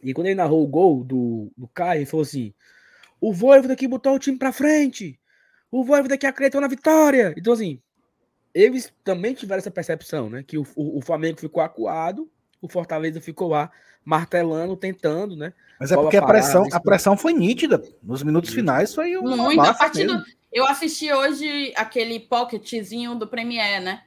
E 0.01 0.15
quando 0.15 0.25
ele 0.25 0.35
narrou 0.35 0.63
o 0.63 0.67
gol 0.67 1.03
do, 1.03 1.51
do 1.55 1.67
Caio, 1.67 1.99
ele 1.99 2.05
falou 2.07 2.23
assim: 2.23 2.51
o 3.21 3.31
Voivoda 3.31 3.75
que 3.75 3.87
botou 3.87 4.15
o 4.15 4.19
time 4.19 4.39
pra 4.39 4.51
frente, 4.51 5.19
o 5.69 5.83
Voivoda 5.83 6.17
que 6.17 6.25
acreditou 6.25 6.59
na 6.59 6.67
vitória. 6.67 7.35
Então 7.37 7.53
assim, 7.53 7.79
eles 8.51 8.91
também 9.03 9.35
tiveram 9.35 9.59
essa 9.59 9.69
percepção, 9.69 10.27
né? 10.27 10.41
Que 10.41 10.57
o, 10.57 10.65
o, 10.75 10.97
o 10.97 11.01
Flamengo 11.01 11.39
ficou 11.39 11.61
acuado, 11.61 12.27
o 12.61 12.67
Fortaleza 12.67 13.21
ficou 13.21 13.49
lá 13.49 13.71
martelando, 14.03 14.75
tentando, 14.75 15.35
né? 15.35 15.53
Mas 15.79 15.91
é 15.91 15.95
porque 15.95 16.17
a 16.17 16.21
parada, 16.21 16.39
pressão, 16.39 16.67
a 16.71 16.79
pressão 16.79 17.17
foi 17.17 17.33
nítida. 17.33 17.81
Nos 18.03 18.23
minutos 18.23 18.49
Isso. 18.49 18.57
finais 18.57 18.93
foi 18.93 19.17
um 19.17 19.37
Muito, 19.37 19.61
a 19.61 19.73
partir 19.73 20.05
do, 20.05 20.23
Eu 20.51 20.65
assisti 20.65 21.11
hoje 21.11 21.73
aquele 21.75 22.19
pocketzinho 22.19 23.15
do 23.15 23.27
Premiere, 23.27 23.83
né? 23.83 24.03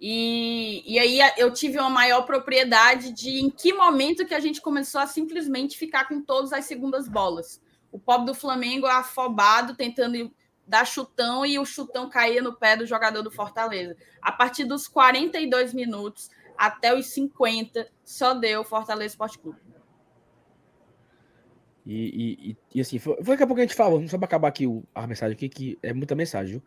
E, 0.00 0.84
e 0.86 0.98
aí 0.98 1.18
eu 1.36 1.52
tive 1.52 1.78
uma 1.78 1.90
maior 1.90 2.22
propriedade 2.22 3.10
de 3.12 3.40
em 3.40 3.50
que 3.50 3.72
momento 3.72 4.24
que 4.24 4.34
a 4.34 4.38
gente 4.38 4.60
começou 4.60 5.00
a 5.00 5.06
simplesmente 5.08 5.76
ficar 5.76 6.06
com 6.06 6.22
todas 6.22 6.52
as 6.52 6.66
segundas 6.66 7.08
bolas. 7.08 7.60
O 7.90 7.98
pobre 7.98 8.26
do 8.26 8.34
Flamengo 8.34 8.86
afobado, 8.86 9.74
tentando 9.74 10.30
dar 10.64 10.84
chutão 10.84 11.44
e 11.44 11.58
o 11.58 11.64
chutão 11.64 12.08
caía 12.08 12.42
no 12.42 12.52
pé 12.52 12.76
do 12.76 12.86
jogador 12.86 13.22
do 13.22 13.30
Fortaleza. 13.30 13.96
A 14.22 14.30
partir 14.30 14.64
dos 14.64 14.86
42 14.86 15.74
minutos 15.74 16.30
até 16.58 16.94
os 16.94 17.06
50, 17.06 17.88
só 18.04 18.34
deu 18.34 18.64
Fortaleza 18.64 19.12
Esporte 19.12 19.38
Clube. 19.38 19.60
E, 21.86 22.50
e, 22.50 22.56
e, 22.74 22.80
assim, 22.82 22.98
foi, 22.98 23.14
foi 23.16 23.24
daqui 23.24 23.44
a 23.44 23.46
pouco 23.46 23.60
a 23.60 23.64
gente 23.64 23.74
fala, 23.74 24.06
só 24.08 24.18
para 24.18 24.26
acabar 24.26 24.48
aqui 24.48 24.66
o, 24.66 24.84
a 24.94 25.06
mensagem 25.06 25.34
aqui, 25.34 25.48
que 25.48 25.78
é 25.82 25.94
muita 25.94 26.14
mensagem, 26.14 26.54
viu? 26.54 26.62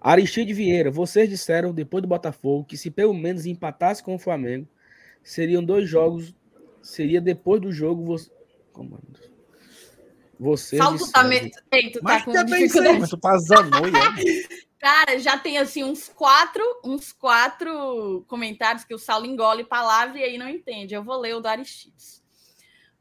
Aristide 0.00 0.52
Vieira, 0.52 0.90
vocês 0.90 1.28
disseram 1.28 1.72
depois 1.72 2.02
do 2.02 2.08
Botafogo 2.08 2.64
que 2.64 2.76
se 2.76 2.90
pelo 2.90 3.14
menos 3.14 3.46
empatasse 3.46 4.02
com 4.02 4.16
o 4.16 4.18
Flamengo, 4.18 4.66
seriam 5.22 5.62
dois 5.62 5.88
jogos, 5.88 6.34
seria 6.82 7.20
depois 7.20 7.60
do 7.60 7.70
jogo 7.70 8.04
você. 8.04 8.30
Como 8.72 8.96
é? 8.96 9.33
Saulo, 10.56 10.98
tu 10.98 11.10
tá, 11.10 11.24
me... 11.24 11.50
Ei, 11.72 11.90
tu 11.90 12.00
tá 12.00 12.02
Mas 12.02 12.24
com 12.24 12.36
é 12.36 12.44
dificuldade. 12.44 12.98
mas 13.00 13.10
tu 13.10 13.16
tá 13.16 13.38
zanoia. 13.38 13.92
Cara, 14.78 15.18
já 15.18 15.38
tem 15.38 15.56
assim 15.56 15.82
uns 15.82 16.08
quatro, 16.10 16.62
uns 16.84 17.10
quatro 17.10 18.22
comentários 18.28 18.84
que 18.84 18.94
o 18.94 18.98
Saulo 18.98 19.24
engole 19.24 19.64
palavra 19.64 20.18
e 20.18 20.22
aí 20.24 20.36
não 20.36 20.48
entende. 20.48 20.94
Eu 20.94 21.02
vou 21.02 21.18
ler 21.18 21.34
o 21.34 21.40
do 21.40 21.46
Aristides. 21.46 22.22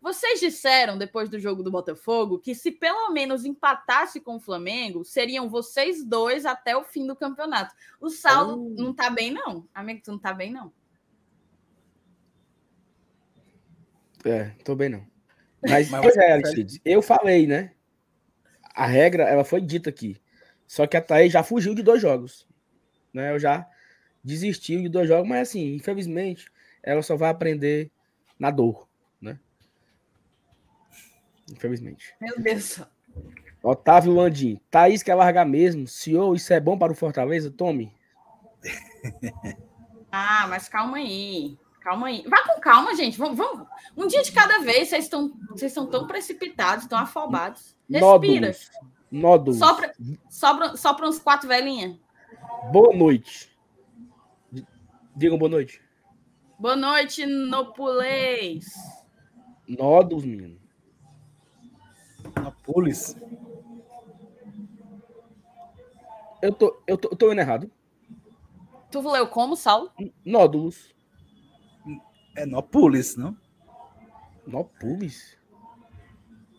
Vocês 0.01 0.39
disseram 0.39 0.97
depois 0.97 1.29
do 1.29 1.39
jogo 1.39 1.63
do 1.63 1.71
Botafogo 1.71 2.39
que 2.39 2.55
se 2.55 2.71
pelo 2.71 3.09
menos 3.11 3.45
empatasse 3.45 4.19
com 4.21 4.35
o 4.35 4.39
Flamengo, 4.39 5.03
seriam 5.03 5.49
vocês 5.49 6.05
dois 6.05 6.45
até 6.45 6.75
o 6.75 6.83
fim 6.83 7.05
do 7.05 7.15
campeonato. 7.15 7.73
O 7.99 8.09
Saulo 8.09 8.73
Oh. 8.77 8.81
não 8.81 8.93
tá 8.93 9.09
bem, 9.09 9.31
não. 9.31 9.67
Amigo, 9.73 10.01
tu 10.03 10.11
não 10.11 10.19
tá 10.19 10.33
bem, 10.33 10.51
não. 10.51 10.73
É, 14.25 14.51
tô 14.63 14.73
bem 14.75 14.89
não. 14.89 15.12
Mas, 15.67 15.89
Mas 15.89 16.01
pois 16.01 16.17
é, 16.17 16.33
Aristides, 16.33 16.79
eu 16.83 17.01
falei, 17.01 17.47
né? 17.47 17.71
A 18.73 18.85
regra, 18.85 19.23
ela 19.23 19.43
foi 19.43 19.61
dita 19.61 19.89
aqui. 19.89 20.19
Só 20.67 20.87
que 20.87 20.97
a 20.97 21.01
Thaís 21.01 21.31
já 21.31 21.43
fugiu 21.43 21.75
de 21.75 21.83
dois 21.83 22.01
jogos. 22.01 22.47
Né? 23.13 23.31
Eu 23.31 23.39
já 23.39 23.67
desistiu 24.23 24.81
de 24.81 24.89
dois 24.89 25.07
jogos, 25.07 25.27
mas 25.27 25.49
assim, 25.49 25.75
infelizmente, 25.75 26.51
ela 26.81 27.01
só 27.01 27.15
vai 27.15 27.29
aprender 27.29 27.91
na 28.39 28.49
dor, 28.49 28.87
né? 29.21 29.39
Infelizmente. 31.51 32.15
Meu 32.19 32.39
Deus. 32.39 32.81
Otávio 33.61 34.13
Landim, 34.13 34.59
Thaís 34.69 35.03
quer 35.03 35.15
largar 35.15 35.45
mesmo. 35.45 35.87
Senhor, 35.87 36.35
isso 36.35 36.51
é 36.51 36.59
bom 36.59 36.77
para 36.77 36.91
o 36.91 36.95
Fortaleza? 36.95 37.51
Tome. 37.51 37.93
Ah, 40.11 40.47
mas 40.47 40.67
calma 40.67 40.97
aí. 40.97 41.57
Calma 41.83 42.07
aí. 42.07 42.23
Vá 42.27 42.41
com 42.47 42.61
calma, 42.61 42.95
gente. 42.95 43.17
Vamos, 43.17 43.37
vamos. 43.37 43.67
Um 43.97 44.07
dia 44.07 44.23
de 44.23 44.31
cada 44.31 44.59
vez. 44.59 44.87
Vocês 44.87 45.03
estão, 45.03 45.33
vocês 45.49 45.71
estão 45.71 45.85
tão 45.85 46.07
precipitados, 46.07 46.87
tão 46.87 46.97
afobados. 46.97 47.75
Respira. 47.89 48.47
Nódulos. 48.47 48.71
Nódulos. 49.11 49.59
Sopra, 49.59 49.93
sobra, 50.29 50.77
sopra 50.77 51.09
uns 51.09 51.19
quatro 51.19 51.47
velhinhas. 51.47 51.97
Boa 52.71 52.95
noite. 52.95 53.51
Digam 55.13 55.37
boa 55.37 55.51
noite. 55.51 55.81
Boa 56.57 56.75
noite, 56.77 57.25
Nopulês. 57.25 58.73
Nódulos, 59.67 60.23
menino. 60.23 60.57
Anápolis. 62.33 63.17
Eu 66.41 66.53
tô, 66.53 66.81
eu 66.87 66.97
tô, 66.97 67.09
eu 67.09 67.17
tô 67.17 67.31
indo 67.31 67.41
errado. 67.41 67.69
Tu 68.89 68.99
leu 69.11 69.27
como, 69.27 69.57
Saulo? 69.57 69.91
Nódulos. 70.25 70.92
É 72.35 72.45
Nópolis, 72.45 73.15
não? 73.15 73.37
Nópolis? 74.45 75.37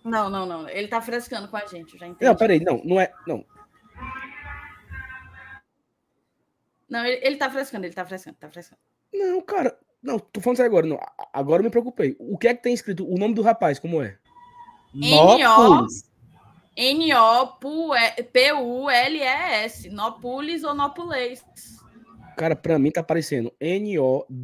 Não, 0.05 0.29
não, 0.29 0.47
não. 0.47 0.69
Ele 0.69 0.89
tá 0.89 1.01
frescando 1.01 1.49
com 1.49 1.57
a 1.57 1.67
gente, 1.67 1.95
eu 1.95 2.01
já 2.01 2.07
entendi. 2.07 2.25
Não, 2.25 2.37
peraí, 2.37 2.61
não, 2.61 2.83
não 2.85 3.01
é. 3.01 3.13
Não. 3.27 3.45
Não, 6.89 7.05
ele, 7.05 7.27
ele 7.27 7.37
tá 7.37 7.51
frescando, 7.51 7.87
ele 7.87 7.95
tá 7.95 8.05
frescando, 8.05 8.37
tá 8.37 8.49
frescando. 8.51 8.79
Não, 9.13 9.41
cara. 9.41 9.79
Não, 10.03 10.19
tô 10.19 10.41
falando 10.41 10.59
sério 10.59 10.71
agora. 10.71 10.87
Não. 10.87 11.01
Agora 11.33 11.61
eu 11.61 11.65
me 11.65 11.71
preocupei. 11.71 12.15
O 12.19 12.37
que 12.37 12.49
é 12.49 12.55
que 12.55 12.63
tem 12.63 12.75
escrito? 12.75 13.09
O 13.09 13.17
nome 13.19 13.35
do 13.35 13.41
rapaz, 13.43 13.79
como 13.79 14.03
é? 14.03 14.19
Nópolis. 14.93 16.11
N-O-P-U-L-E-S. 16.77 17.49
Nópulis 19.89 20.63
ou 20.63 20.75
Nópulês? 20.75 21.43
Cara, 22.37 22.57
pra 22.57 22.79
mim 22.79 22.91
tá 22.91 23.01
aparecendo 23.01 23.53
N-O-D-U-L-O-S. 23.61 24.35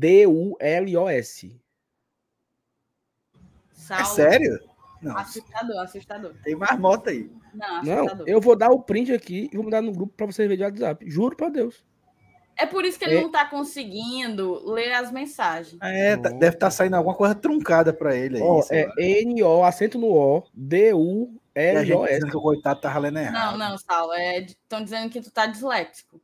É 3.90 4.04
sério? 4.04 4.60
Não, 5.02 5.16
Assustador, 5.16 5.80
assustador. 5.82 6.34
tem 6.44 6.54
marmota 6.54 7.10
aí. 7.10 7.30
Não, 7.54 7.82
Não, 7.82 7.94
assustador. 8.04 8.28
eu 8.28 8.40
vou 8.40 8.54
dar 8.54 8.70
o 8.70 8.80
print 8.82 9.12
aqui 9.12 9.48
e 9.50 9.56
vou 9.56 9.64
mandar 9.64 9.80
no 9.82 9.90
grupo 9.92 10.12
pra 10.14 10.26
vocês 10.26 10.46
verem 10.46 10.58
de 10.58 10.62
WhatsApp. 10.64 11.10
Juro 11.10 11.34
pra 11.34 11.48
Deus. 11.48 11.82
É 12.56 12.66
por 12.66 12.84
isso 12.84 12.98
que 12.98 13.06
ele 13.06 13.16
É. 13.16 13.22
não 13.22 13.30
tá 13.30 13.46
conseguindo 13.46 14.62
ler 14.70 14.92
as 14.92 15.10
mensagens. 15.10 15.78
É, 15.82 16.14
tá- 16.18 16.28
Não. 16.28 16.38
deve 16.38 16.56
estar 16.56 16.70
saindo 16.70 16.94
alguma 16.94 17.14
coisa 17.16 17.34
truncada 17.34 17.90
pra 17.94 18.14
ele 18.14 18.36
aí. 18.42 18.62
Sei 18.64 18.86
é. 18.98 19.22
N-O, 19.24 19.64
acento 19.64 19.98
no 19.98 20.08
O, 20.12 20.38
E 20.38 20.40
a 20.40 20.42
gente 20.42 20.50
D-U-L-O-S. 20.54 22.12
dizendo 22.14 22.30
que 22.30 22.36
o 22.36 22.42
coitado 22.42 22.80
tava 22.82 22.98
lendo 22.98 23.18
errado. 23.18 23.56
Não, 23.56 23.70
não, 23.70 23.78
Saulo. 23.78 24.12
Estão 24.14 24.84
dizendo 24.84 25.08
que 25.10 25.22
tu 25.22 25.30
tá 25.30 25.46
disléxico. 25.46 26.20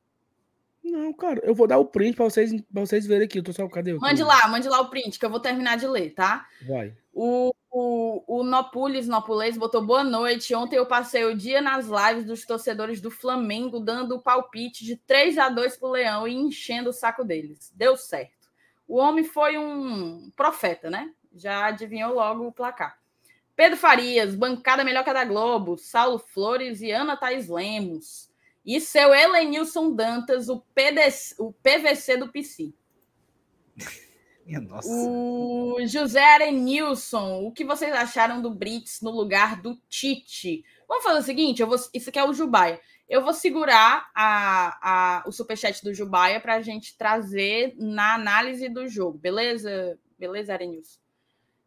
Não, 0.90 1.12
cara, 1.12 1.40
eu 1.42 1.54
vou 1.54 1.66
dar 1.66 1.78
o 1.78 1.84
print 1.84 2.14
pra 2.14 2.24
vocês, 2.24 2.52
pra 2.72 2.80
vocês 2.84 3.06
verem 3.06 3.24
aqui. 3.24 3.38
Eu 3.38 3.42
tô 3.42 3.52
só, 3.52 3.66
cadê? 3.68 3.92
o- 3.92 4.00
Mande 4.00 4.22
lá, 4.22 4.46
mande 4.48 4.68
lá 4.68 4.80
o 4.80 4.88
print, 4.88 5.18
que 5.18 5.24
eu 5.24 5.30
vou 5.30 5.40
terminar 5.40 5.76
de 5.76 5.86
ler, 5.86 6.10
tá? 6.14 6.46
Vai. 6.66 6.94
O, 7.12 7.52
o, 7.70 8.22
o 8.40 8.42
Nopulis 8.44 9.08
Nopulês 9.08 9.56
botou 9.56 9.82
boa 9.84 10.04
noite. 10.04 10.54
Ontem 10.54 10.76
eu 10.76 10.86
passei 10.86 11.24
o 11.24 11.36
dia 11.36 11.60
nas 11.60 11.86
lives 11.86 12.24
dos 12.24 12.44
torcedores 12.46 13.00
do 13.00 13.10
Flamengo, 13.10 13.80
dando 13.80 14.16
o 14.16 14.20
palpite 14.20 14.84
de 14.84 14.96
3 14.96 15.38
a 15.38 15.48
2 15.48 15.76
pro 15.76 15.88
Leão 15.90 16.28
e 16.28 16.34
enchendo 16.34 16.90
o 16.90 16.92
saco 16.92 17.24
deles. 17.24 17.72
Deu 17.74 17.96
certo. 17.96 18.48
O 18.86 18.98
homem 18.98 19.24
foi 19.24 19.58
um 19.58 20.30
profeta, 20.36 20.88
né? 20.88 21.10
Já 21.34 21.66
adivinhou 21.66 22.14
logo 22.14 22.46
o 22.46 22.52
placar. 22.52 22.96
Pedro 23.56 23.76
Farias, 23.78 24.34
bancada 24.34 24.84
melhor 24.84 25.02
que 25.02 25.10
a 25.10 25.14
da 25.14 25.24
Globo, 25.24 25.76
Saulo 25.78 26.18
Flores 26.18 26.80
e 26.82 26.90
Ana 26.92 27.16
Thaís 27.16 27.48
Lemos. 27.48 28.25
E 28.66 28.80
seu 28.80 29.14
Helenilson 29.14 29.94
Dantas, 29.94 30.48
o, 30.48 30.60
PDC, 30.74 31.36
o 31.38 31.52
PVC 31.52 32.16
do 32.16 32.32
PC. 32.32 32.74
Minha 34.44 34.60
nossa. 34.60 34.88
O 34.88 35.76
José 35.86 36.22
Arenilson, 36.22 37.44
o 37.44 37.52
que 37.52 37.64
vocês 37.64 37.92
acharam 37.92 38.42
do 38.42 38.50
Brits 38.50 39.00
no 39.00 39.10
lugar 39.10 39.60
do 39.60 39.76
Tite? 39.88 40.64
Vamos 40.88 41.04
fazer 41.04 41.20
o 41.20 41.22
seguinte: 41.22 41.62
eu 41.62 41.68
vou, 41.68 41.76
isso 41.94 42.08
aqui 42.08 42.18
é 42.18 42.24
o 42.24 42.32
Jubaia. 42.32 42.80
Eu 43.08 43.22
vou 43.22 43.32
segurar 43.32 44.10
a, 44.12 44.78
a, 44.82 45.28
o 45.28 45.32
superchat 45.32 45.82
do 45.84 45.94
Jubaia 45.94 46.40
para 46.40 46.56
a 46.56 46.62
gente 46.62 46.96
trazer 46.96 47.74
na 47.76 48.14
análise 48.14 48.68
do 48.68 48.88
jogo, 48.88 49.16
beleza? 49.16 49.96
Beleza, 50.18 50.52
Arenilson? 50.52 50.98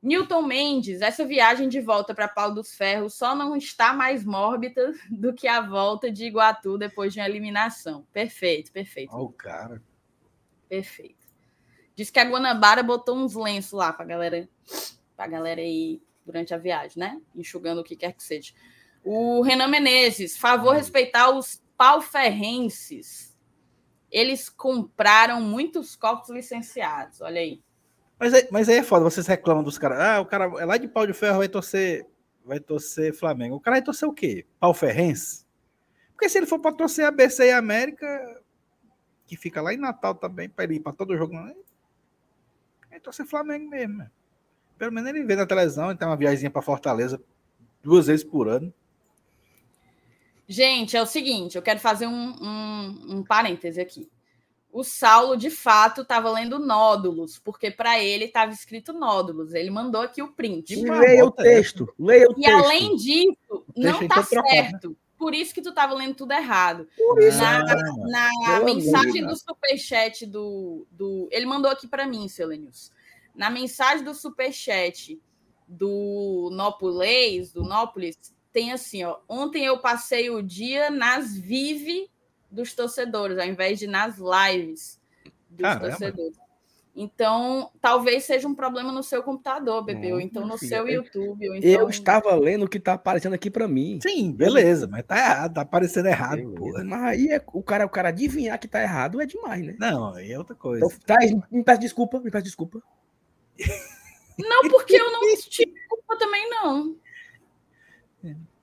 Newton 0.02 0.44
Mendes, 0.44 1.02
essa 1.02 1.26
viagem 1.26 1.68
de 1.68 1.82
volta 1.82 2.16
para 2.16 2.28
Pau 2.28 2.54
dos 2.54 2.74
Ferros 2.74 3.16
só 3.16 3.36
não 3.36 3.56
está 3.56 3.94
mais 3.94 4.24
mórbida 4.24 4.94
do 5.12 5.34
que 5.34 5.48
a 5.48 5.62
volta 5.62 6.10
de 6.10 6.26
Iguatu 6.26 6.78
depois 6.78 7.14
de 7.14 7.20
uma 7.20 7.28
eliminação. 7.28 8.08
Perfeito, 8.14 8.72
perfeito. 8.72 9.14
Ó, 9.14 9.24
o 9.24 9.32
cara. 9.32 9.84
Perfeito. 10.70 11.28
Diz 11.96 12.10
que 12.10 12.20
a 12.20 12.24
Guanabara 12.24 12.82
botou 12.82 13.18
uns 13.18 13.36
lenços 13.36 13.74
lá 13.74 13.92
pra 13.92 14.06
galera, 14.06 14.48
pra 15.18 15.28
galera 15.28 15.60
aí 15.60 16.02
durante 16.26 16.54
a 16.54 16.58
viagem, 16.58 16.98
né? 16.98 17.22
Enxugando 17.36 17.80
o 17.80 17.84
que 17.84 17.98
quer 17.98 18.14
que 18.14 18.24
seja. 18.24 18.54
O 19.04 19.42
Renan 19.42 19.68
Menezes, 19.68 20.38
favor 20.38 20.76
respeitar 20.76 21.30
os 21.30 21.62
pauferrenses. 21.78 23.38
Eles 24.10 24.48
compraram 24.48 25.42
muitos 25.42 25.96
copos 25.96 26.30
licenciados. 26.30 27.20
Olha 27.20 27.42
aí. 27.42 27.62
Mas, 28.20 28.34
aí- 28.34 28.48
mas 28.52 28.68
aí 28.70 28.78
é 28.78 28.84
foda, 28.84 29.04
vocês 29.06 29.26
reclamam 29.26 29.64
dos 29.64 29.78
caras. 29.78 30.00
Ah, 30.00 30.20
o 30.20 30.26
cara 30.26 30.46
é 30.60 30.66
lá 30.66 30.78
de 30.78 30.88
pau 30.88 31.08
de 31.08 31.14
ferro, 31.14 31.38
vai 31.38 31.48
torcer, 31.48 32.06
vai 32.44 32.60
torcer 32.60 33.14
Flamengo. 33.14 33.56
O 33.56 33.60
cara 33.60 33.76
vai 33.78 33.82
torcer 33.84 34.08
o 34.08 34.14
quê? 34.14 34.46
Pau 34.60 34.74
ferrense? 34.74 35.46
Porque 36.12 36.28
se 36.28 36.38
ele 36.38 36.46
for 36.46 36.60
para 36.60 36.76
torcer 36.76 37.06
ABC 37.06 37.46
e 37.46 37.52
América, 37.52 38.42
que 39.26 39.38
fica 39.38 39.62
lá 39.62 39.74
em 39.74 39.78
Natal 39.78 40.14
também, 40.16 40.50
para 40.50 40.66
ele 40.66 40.76
ir 40.76 40.80
para 40.82 40.92
todo 40.92 41.16
jogo, 41.16 41.34
não 41.34 41.48
é? 41.48 41.56
Vai 42.90 43.00
torcer 43.00 43.26
Flamengo 43.26 43.70
mesmo. 43.70 44.00
né? 44.00 44.12
Pelo 44.78 44.92
menos 44.92 45.10
ele 45.10 45.24
vê 45.24 45.36
na 45.36 45.46
televisão, 45.46 45.90
ele 45.90 45.98
tem 45.98 46.08
uma 46.08 46.18
viagemzinha 46.18 46.52
para 46.52 46.62
Fortaleza 46.62 47.22
duas 47.82 48.08
vezes 48.08 48.26
por 48.26 48.50
ano. 48.50 48.74
Gente, 50.48 50.98
é 50.98 51.02
o 51.02 51.06
seguinte, 51.06 51.56
eu 51.56 51.62
quero 51.62 51.80
fazer 51.80 52.08
um, 52.08 52.12
um, 52.42 53.18
um 53.18 53.24
parêntese 53.24 53.80
aqui. 53.80 54.10
O 54.72 54.84
Saulo, 54.84 55.36
de 55.36 55.50
fato, 55.50 56.02
estava 56.02 56.30
lendo 56.32 56.60
nódulos, 56.60 57.40
porque 57.40 57.72
para 57.72 58.00
ele 58.04 58.26
estava 58.26 58.52
escrito 58.52 58.94
nódulos. 58.94 59.54
Ele 59.54 59.72
mandou 59.72 60.02
aqui 60.02 60.22
o 60.22 60.32
print. 60.32 60.76
Que 60.76 60.90
Leia 60.90 61.26
o 61.26 61.34
é 61.40 61.44
texto. 61.44 61.92
Leia 61.98 62.28
o 62.30 62.34
E 62.34 62.44
texto. 62.44 62.56
além 62.66 62.96
disso, 62.96 63.66
não 63.76 64.00
tá 64.00 64.06
então 64.06 64.24
trocado, 64.26 64.44
né? 64.44 64.50
certo. 64.70 64.98
Por 65.18 65.34
isso 65.34 65.54
que 65.54 65.62
tu 65.62 65.74
tava 65.74 65.94
lendo 65.96 66.14
tudo 66.16 66.32
errado. 66.34 66.88
isso. 67.20 67.38
Na, 67.40 67.60
Ah, 67.62 67.76
na 68.46 68.56
amor 68.58 68.66
mensagem 68.76 69.26
Deus. 69.26 69.28
do 69.28 69.36
superchat 69.50 70.26
do, 70.26 70.86
do. 70.92 71.28
Ele 71.32 71.46
mandou 71.46 71.70
aqui 71.72 71.88
para 71.88 72.06
mim, 72.08 72.28
seu 72.30 72.48
Lenils. 72.48 72.92
Na 73.36 73.50
mensagem 73.50 74.04
do 74.06 74.14
superchat 74.14 75.20
do 75.68 76.50
Nópolis, 76.54 77.52
do 77.52 77.64
Nópolis, 77.64 78.18
tem 78.52 78.72
assim, 78.72 79.04
ó. 79.04 79.18
Ontem 79.28 79.66
eu 79.66 79.80
passei 79.80 80.30
o 80.30 80.42
dia 80.42 80.90
nas 80.90 81.36
Vive 81.36 82.10
dos 82.52 82.74
torcedores, 82.74 83.38
ao 83.38 83.46
invés 83.46 83.80
de 83.80 83.88
nas 83.88 84.18
lives 84.18 85.00
dos 85.50 85.62
Caramba. 85.62 85.90
torcedores. 85.90 86.38
Então, 86.96 87.72
talvez 87.80 88.26
seja 88.26 88.46
um 88.48 88.54
problema 88.54 88.92
no 88.92 89.02
seu 89.02 89.24
computador, 89.24 89.84
bebê, 89.86 90.08
ou 90.08 90.14
Não, 90.14 90.20
então 90.20 90.46
no 90.46 90.58
filha, 90.58 90.70
seu 90.78 90.88
eu- 90.88 91.04
YouTube. 91.04 91.50
Ou 91.50 91.56
então... 91.56 91.70
Eu 91.70 91.90
estava 91.90 92.36
lendo 92.36 92.66
o 92.66 92.68
que 92.68 92.80
tá 92.80 92.94
aparecendo 92.94 93.34
aqui 93.34 93.50
pra 93.50 93.68
mim. 93.70 94.00
Sim, 94.02 94.34
beleza, 94.34 94.86
mas 94.86 95.06
tá 95.06 95.18
errado, 95.18 95.54
tá 95.54 95.62
aparecendo 95.62 96.08
errado, 96.08 96.52
porra. 96.56 96.84
Mas 96.84 97.04
aí 97.04 97.30
é, 97.30 97.42
o, 97.54 97.64
cara, 97.64 97.86
o 97.86 97.90
cara 97.90 98.10
adivinhar 98.10 98.60
que 98.60 98.68
tá 98.68 98.82
errado 98.82 99.22
é 99.22 99.26
demais, 99.26 99.66
né? 99.66 99.76
Não, 99.80 100.14
aí 100.14 100.32
é 100.32 100.38
outra 100.38 100.56
coisa. 100.56 100.86
Então, 100.86 101.00
tá, 101.06 101.18
me 101.50 101.64
peço 101.64 101.80
desculpa, 101.80 102.20
me 102.20 102.30
peço 102.32 102.44
desculpa. 102.44 102.82
Não, 104.38 104.68
porque 104.70 104.96
eu 104.96 105.10
não 105.12 105.22
tive 105.48 105.74
culpa 105.88 106.18
também, 106.18 106.50
não. 106.50 106.96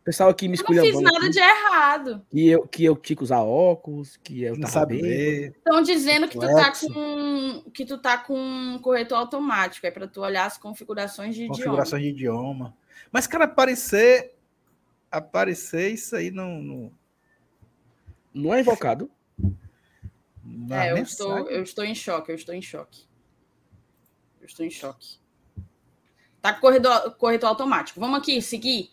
O 0.06 0.10
pessoal 0.14 0.30
aqui 0.30 0.46
me 0.46 0.56
Eu 0.56 0.62
não 0.62 0.62
escolheu 0.62 0.84
fiz 0.84 1.00
nada 1.00 1.28
de 1.28 1.38
errado. 1.40 2.26
que 2.30 2.48
eu, 2.48 2.68
que 2.68 2.84
eu 2.84 2.94
tinha 2.94 3.16
que 3.16 3.24
usar 3.24 3.42
óculos, 3.42 4.16
que 4.16 4.40
eu 4.40 4.56
não 4.56 4.68
ler. 4.88 5.48
Estão 5.48 5.82
dizendo 5.82 6.28
que 6.28 6.38
tu 6.38 6.46
tá 6.46 6.70
com 6.70 7.70
que 7.74 7.84
tu 7.84 7.98
tá 7.98 8.16
com 8.16 8.38
um 8.38 8.78
corretor 8.78 9.16
automático, 9.16 9.84
é 9.84 9.90
para 9.90 10.06
tu 10.06 10.20
olhar 10.20 10.46
as 10.46 10.56
configurações 10.56 11.34
de 11.34 11.48
configuração 11.48 11.98
de 11.98 12.06
idioma. 12.10 12.72
Mas, 13.10 13.26
cara, 13.26 13.46
aparecer. 13.46 14.36
Aparecer 15.10 15.90
isso 15.90 16.14
aí 16.14 16.30
não. 16.30 16.62
não 16.62 16.92
Não 18.32 18.54
é 18.54 18.60
invocado. 18.60 19.10
na 20.40 20.84
idioma. 20.84 20.84
É, 20.84 20.92
eu 20.92 20.98
estou, 20.98 21.50
eu 21.50 21.62
estou 21.64 21.84
em 21.84 21.96
choque, 21.96 22.30
eu 22.30 22.36
estou 22.36 22.54
em 22.54 22.62
choque. 22.62 23.02
Eu 24.40 24.46
estou 24.46 24.64
em 24.64 24.70
choque. 24.70 25.18
Tá 26.40 26.52
com 26.52 26.60
corredor, 26.60 27.10
corretor 27.16 27.48
automático. 27.48 27.98
Vamos 27.98 28.20
aqui 28.20 28.40
seguir. 28.40 28.88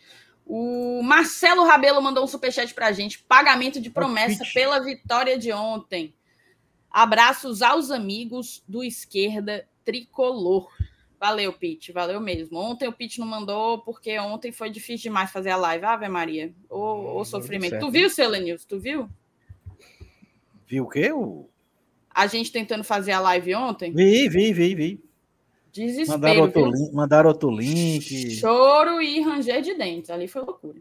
O 0.45 1.01
Marcelo 1.03 1.63
Rabelo 1.65 2.01
mandou 2.01 2.23
um 2.23 2.27
superchat 2.27 2.73
pra 2.73 2.91
gente. 2.91 3.19
Pagamento 3.19 3.79
de 3.79 3.89
promessa 3.89 4.43
pela 4.53 4.79
vitória 4.79 5.37
de 5.37 5.51
ontem. 5.51 6.13
Abraços 6.91 7.61
aos 7.61 7.89
amigos 7.89 8.63
do 8.67 8.83
Esquerda 8.83 9.67
Tricolor. 9.83 10.69
Valeu, 11.19 11.53
Pete. 11.53 11.91
Valeu 11.91 12.19
mesmo. 12.19 12.59
Ontem 12.59 12.87
o 12.87 12.91
Pete 12.91 13.19
não 13.19 13.25
mandou, 13.25 13.79
porque 13.79 14.19
ontem 14.19 14.51
foi 14.51 14.69
difícil 14.69 15.03
demais 15.03 15.31
fazer 15.31 15.51
a 15.51 15.55
live. 15.55 15.85
Ave 15.85 16.07
Maria. 16.09 16.53
Ô, 16.69 17.21
Hum, 17.21 17.25
sofrimento. 17.25 17.79
Tu 17.79 17.89
viu, 17.89 18.09
seu 18.09 18.29
Lenilson? 18.29 18.65
Tu 18.67 18.79
viu? 18.79 19.09
Viu 20.67 20.83
o 20.83 20.89
quê? 20.89 21.11
O... 21.11 21.49
a 22.13 22.27
gente 22.27 22.51
tentando 22.51 22.83
fazer 22.83 23.13
a 23.13 23.19
live 23.21 23.55
ontem? 23.55 23.93
Vi, 23.93 24.27
vi, 24.27 24.51
vi, 24.53 24.75
vi. 24.75 25.03
Desespero. 25.74 26.19
Mandaram 26.19 26.41
outro, 26.41 26.65
link, 26.65 26.93
mandaram 26.93 27.30
outro 27.30 27.49
link. 27.49 28.32
Choro 28.36 29.01
e 29.01 29.19
ranger 29.21 29.59
de 29.61 29.74
dentes. 29.74 30.11
Ali 30.11 30.28
foi 30.28 30.43
loucura. 30.43 30.80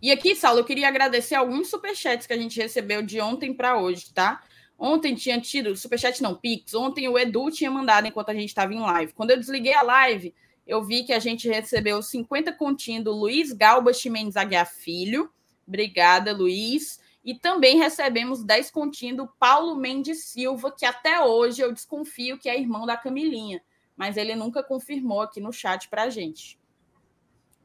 E 0.00 0.10
aqui, 0.12 0.36
Saulo, 0.36 0.60
eu 0.60 0.64
queria 0.64 0.86
agradecer 0.86 1.34
alguns 1.34 1.68
superchats 1.68 2.26
que 2.26 2.32
a 2.32 2.38
gente 2.38 2.60
recebeu 2.60 3.02
de 3.02 3.20
ontem 3.20 3.52
para 3.52 3.76
hoje, 3.76 4.12
tá? 4.12 4.40
Ontem 4.78 5.14
tinha 5.14 5.40
tido, 5.40 5.76
superchat 5.76 6.22
não, 6.22 6.36
Pix. 6.36 6.74
Ontem 6.74 7.08
o 7.08 7.18
Edu 7.18 7.50
tinha 7.50 7.70
mandado 7.70 8.06
enquanto 8.06 8.30
a 8.30 8.34
gente 8.34 8.48
estava 8.48 8.72
em 8.72 8.80
live. 8.80 9.12
Quando 9.12 9.30
eu 9.30 9.38
desliguei 9.38 9.74
a 9.74 9.82
live, 9.82 10.32
eu 10.66 10.82
vi 10.82 11.02
que 11.02 11.12
a 11.12 11.18
gente 11.18 11.48
recebeu 11.48 12.00
50 12.00 12.52
continhos 12.52 13.04
do 13.04 13.12
Luiz 13.12 13.52
Galba 13.52 13.92
Chimenez 13.92 14.36
Aguiar 14.36 14.66
Filho. 14.66 15.28
Obrigada, 15.66 16.32
Luiz. 16.32 17.00
E 17.24 17.34
também 17.34 17.78
recebemos 17.78 18.42
10 18.42 18.70
continhos 18.70 19.16
do 19.16 19.28
Paulo 19.38 19.76
Mendes 19.76 20.24
Silva, 20.24 20.72
que 20.76 20.84
até 20.84 21.20
hoje 21.20 21.62
eu 21.62 21.72
desconfio 21.72 22.38
que 22.38 22.48
é 22.48 22.58
irmão 22.58 22.84
da 22.84 22.96
Camilinha, 22.96 23.62
mas 23.96 24.16
ele 24.16 24.34
nunca 24.34 24.62
confirmou 24.62 25.20
aqui 25.20 25.40
no 25.40 25.52
chat 25.52 25.88
para 25.88 26.04
a 26.04 26.10
gente. 26.10 26.58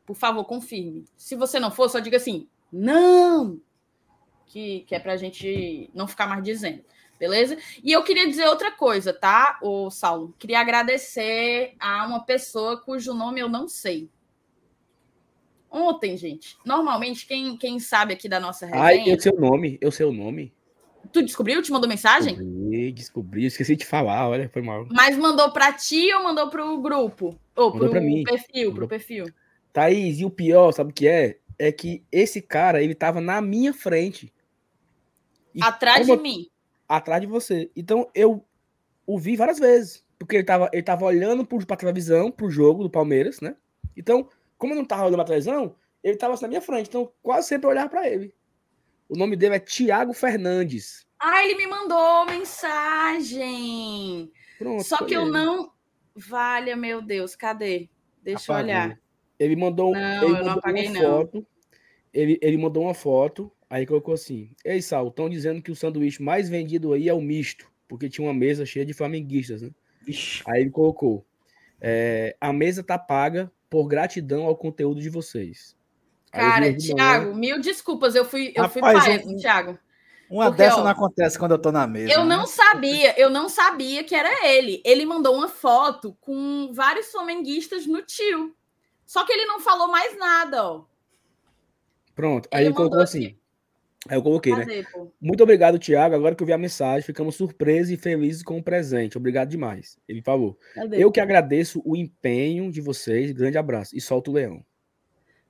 Por 0.05 0.15
favor, 0.15 0.45
confirme. 0.45 1.05
Se 1.17 1.35
você 1.35 1.59
não 1.59 1.71
for, 1.71 1.89
só 1.89 1.99
diga 1.99 2.17
assim, 2.17 2.47
não, 2.71 3.59
que, 4.47 4.81
que 4.81 4.95
é 4.95 4.99
para 4.99 5.13
a 5.13 5.17
gente 5.17 5.89
não 5.93 6.07
ficar 6.07 6.27
mais 6.27 6.43
dizendo. 6.43 6.83
Beleza? 7.19 7.57
E 7.83 7.91
eu 7.91 8.03
queria 8.03 8.27
dizer 8.27 8.47
outra 8.47 8.71
coisa, 8.71 9.11
tá, 9.11 9.57
o 9.61 9.89
Saulo? 9.89 10.35
Queria 10.37 10.59
agradecer 10.59 11.75
a 11.79 12.05
uma 12.05 12.23
pessoa 12.23 12.77
cujo 12.77 13.13
nome 13.13 13.39
eu 13.39 13.49
não 13.49 13.67
sei. 13.67 14.09
Ontem, 15.69 16.15
gente, 16.17 16.57
normalmente 16.65 17.25
quem, 17.25 17.57
quem 17.57 17.79
sabe 17.79 18.13
aqui 18.13 18.29
da 18.29 18.39
nossa 18.39 18.65
resenha. 18.65 18.83
Ai, 18.83 19.03
eu 19.11 19.19
sei 19.19 19.31
o 19.31 19.39
nome, 19.39 19.77
eu 19.81 19.91
sei 19.91 20.05
o 20.05 20.11
nome. 20.13 20.53
Tu 21.11 21.21
descobriu? 21.23 21.61
Te 21.61 21.71
mandou 21.71 21.87
mensagem? 21.89 22.35
Descobri, 22.35 22.91
descobri, 22.91 23.45
esqueci 23.45 23.75
de 23.75 23.85
falar, 23.85 24.27
olha, 24.29 24.49
foi 24.49 24.61
mal. 24.61 24.85
Mas 24.91 25.17
mandou 25.17 25.51
para 25.51 25.71
ti 25.73 26.11
ou 26.13 26.23
mandou 26.23 26.49
pro 26.49 26.81
grupo? 26.81 27.37
Ou 27.55 27.65
Mandou 27.71 27.79
pro 27.79 27.91
pra 27.91 28.01
mim. 28.01 28.23
perfil, 28.23 28.63
pro 28.71 28.71
Mandou- 28.71 28.87
perfil. 28.87 29.25
Thaís, 29.73 30.19
e 30.19 30.25
o 30.25 30.29
pior, 30.29 30.71
sabe 30.71 30.91
o 30.91 30.93
que 30.93 31.07
é? 31.07 31.37
É 31.59 31.71
que 31.71 32.03
esse 32.11 32.41
cara, 32.41 32.81
ele 32.81 32.95
tava 32.95 33.19
na 33.21 33.41
minha 33.41 33.73
frente. 33.73 34.33
E 35.53 35.61
Atrás 35.63 36.05
como 36.07 36.17
de 36.17 36.23
mim. 36.23 36.47
atrás 36.87 37.21
de 37.21 37.27
você. 37.27 37.69
Então 37.75 38.09
eu 38.13 38.43
o 39.05 39.17
vi 39.19 39.35
várias 39.35 39.59
vezes, 39.59 40.05
porque 40.19 40.35
ele 40.37 40.43
tava, 40.43 40.69
ele 40.73 40.83
tava 40.83 41.05
olhando 41.05 41.45
pro, 41.45 41.65
pra 41.65 41.75
televisão, 41.77 42.29
pro 42.31 42.49
jogo 42.49 42.83
do 42.83 42.89
Palmeiras, 42.89 43.39
né? 43.39 43.55
Então, 43.95 44.27
como 44.57 44.73
eu 44.73 44.77
não 44.77 44.85
tava 44.85 45.03
olhando 45.03 45.15
pra 45.15 45.25
televisão, 45.25 45.75
ele 46.03 46.17
tava 46.17 46.33
assim 46.33 46.43
na 46.43 46.47
minha 46.49 46.61
frente, 46.61 46.87
então 46.87 47.11
quase 47.21 47.47
sempre 47.47 47.67
eu 47.67 47.71
olhava 47.71 47.89
pra 47.89 48.07
ele. 48.09 48.33
O 49.09 49.17
nome 49.17 49.35
dele 49.35 49.55
é 49.55 49.59
Tiago 49.59 50.13
Fernandes. 50.13 51.05
Ah, 51.19 51.43
ele 51.43 51.55
me 51.55 51.67
mandou 51.67 52.25
mensagem. 52.25 54.31
Pronto. 54.57 54.83
Só 54.83 55.03
que 55.05 55.15
eu 55.15 55.23
ele. 55.23 55.31
não. 55.31 55.71
Valha, 56.15 56.75
meu 56.75 57.01
Deus, 57.01 57.35
cadê? 57.35 57.89
Deixa 58.23 58.51
eu 58.51 58.55
olhar. 58.57 58.99
Ele 59.39 59.55
mandou, 59.55 59.93
Não, 59.93 59.99
ele 60.01 60.25
eu 60.25 60.29
não 60.29 60.37
mandou 60.45 60.59
apaguei, 60.59 60.87
uma 60.87 60.93
não. 60.99 61.01
foto. 61.01 61.47
Ele, 62.13 62.39
ele 62.41 62.57
mandou 62.57 62.83
uma 62.83 62.93
foto, 62.95 63.51
aí 63.69 63.85
colocou 63.85 64.13
assim: 64.15 64.51
Ei, 64.65 64.81
Sal, 64.81 65.09
estão 65.09 65.29
dizendo 65.29 65.61
que 65.61 65.71
o 65.71 65.75
sanduíche 65.75 66.21
mais 66.23 66.49
vendido 66.49 66.91
aí 66.93 67.07
é 67.07 67.13
o 67.13 67.21
misto, 67.21 67.71
porque 67.87 68.09
tinha 68.09 68.25
uma 68.27 68.33
mesa 68.33 68.65
cheia 68.65 68.85
de 68.85 68.93
flamenguistas, 68.93 69.61
né? 69.61 69.69
Ixi, 70.07 70.41
Aí 70.47 70.61
ele 70.61 70.71
colocou: 70.71 71.23
é, 71.79 72.35
a 72.41 72.51
mesa 72.51 72.83
tá 72.83 72.97
paga 72.97 73.51
por 73.69 73.87
gratidão 73.87 74.45
ao 74.45 74.55
conteúdo 74.55 75.01
de 75.01 75.09
vocês. 75.09 75.75
Cara, 76.31 76.71
de 76.73 76.93
manhã- 76.93 76.95
Thiago, 77.19 77.35
mil 77.35 77.59
desculpas, 77.61 78.15
eu 78.15 78.25
fui, 78.25 78.53
eu 78.55 78.69
fui 78.69 78.81
Rapaz, 78.81 79.05
paia, 79.05 79.23
um- 79.25 79.37
Thiago. 79.37 79.79
uma 80.29 80.45
Porque, 80.47 80.57
dessa 80.63 80.77
ó, 80.79 80.83
não 80.83 80.91
acontece 80.91 81.39
quando 81.39 81.51
eu 81.53 81.57
tô 81.59 81.71
na 81.71 81.87
mesa. 81.87 82.11
Eu 82.13 82.25
né? 82.25 82.35
não 82.35 82.45
sabia, 82.45 83.19
eu 83.19 83.29
não 83.29 83.47
sabia 83.49 84.03
que 84.03 84.13
era 84.13 84.45
ele. 84.47 84.81
Ele 84.85 85.05
mandou 85.05 85.35
uma 85.35 85.47
foto 85.47 86.15
com 86.21 86.71
vários 86.73 87.07
flamenguistas 87.11 87.85
no 87.87 88.01
tio. 88.01 88.55
Só 89.05 89.25
que 89.25 89.31
ele 89.31 89.45
não 89.45 89.59
falou 89.61 89.87
mais 89.87 90.17
nada, 90.17 90.63
ó. 90.65 90.83
Pronto, 92.13 92.49
aí 92.51 92.61
Ele 92.61 92.67
ele 92.69 92.75
colocou 92.75 92.97
mandou 92.97 93.03
assim. 93.03 93.37
Aí 94.07 94.15
eu 94.17 94.21
coloquei, 94.23 94.53
né? 94.55 94.83
Pô? 94.91 95.11
Muito 95.19 95.43
obrigado, 95.43 95.79
Thiago. 95.79 96.15
Agora 96.15 96.33
que 96.35 96.41
eu 96.43 96.47
vi 96.47 96.53
a 96.53 96.57
mensagem, 96.57 97.01
ficamos 97.05 97.35
surpresos 97.35 97.91
e 97.91 97.97
felizes 97.97 98.43
com 98.43 98.57
o 98.57 98.63
presente. 98.63 99.17
Obrigado 99.17 99.49
demais. 99.49 99.97
Ele 100.07 100.21
falou. 100.21 100.57
Eu 100.93 101.11
que 101.11 101.19
agradeço 101.19 101.81
o 101.83 101.95
empenho 101.95 102.71
de 102.71 102.79
vocês. 102.79 103.31
Grande 103.31 103.57
abraço. 103.57 103.95
E 103.95 103.99
solta 104.01 104.29
o 104.29 104.33
leão. 104.33 104.63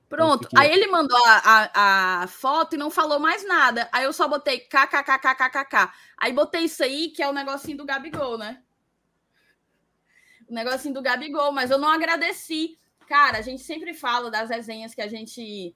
Pronto. 0.08 0.44
fiquei- 0.48 0.58
Aí 0.58 0.72
ele 0.72 0.86
mandou 0.86 1.18
a, 1.26 1.42
a, 1.44 2.22
a 2.22 2.26
foto 2.26 2.74
e 2.74 2.78
não 2.78 2.90
falou 2.90 3.20
mais 3.20 3.46
nada. 3.46 3.88
Aí 3.92 4.04
eu 4.04 4.12
só 4.12 4.26
botei 4.26 4.58
kkkkkk. 4.60 5.90
Aí 6.16 6.32
botei 6.32 6.62
isso 6.62 6.82
aí, 6.82 7.10
que 7.10 7.22
é 7.22 7.28
o 7.28 7.32
negocinho 7.34 7.76
do 7.76 7.84
Gabigol, 7.84 8.38
né? 8.38 8.62
O 10.48 10.54
negocinho 10.54 10.94
do 10.94 11.02
Gabigol, 11.02 11.52
mas 11.52 11.70
eu 11.70 11.78
não 11.78 11.88
agradeci. 11.90 12.78
Cara, 13.06 13.38
a 13.38 13.42
gente 13.42 13.62
sempre 13.62 13.92
fala 13.94 14.30
das 14.30 14.48
resenhas 14.50 14.94
que 14.94 15.02
a 15.02 15.06
gente 15.08 15.74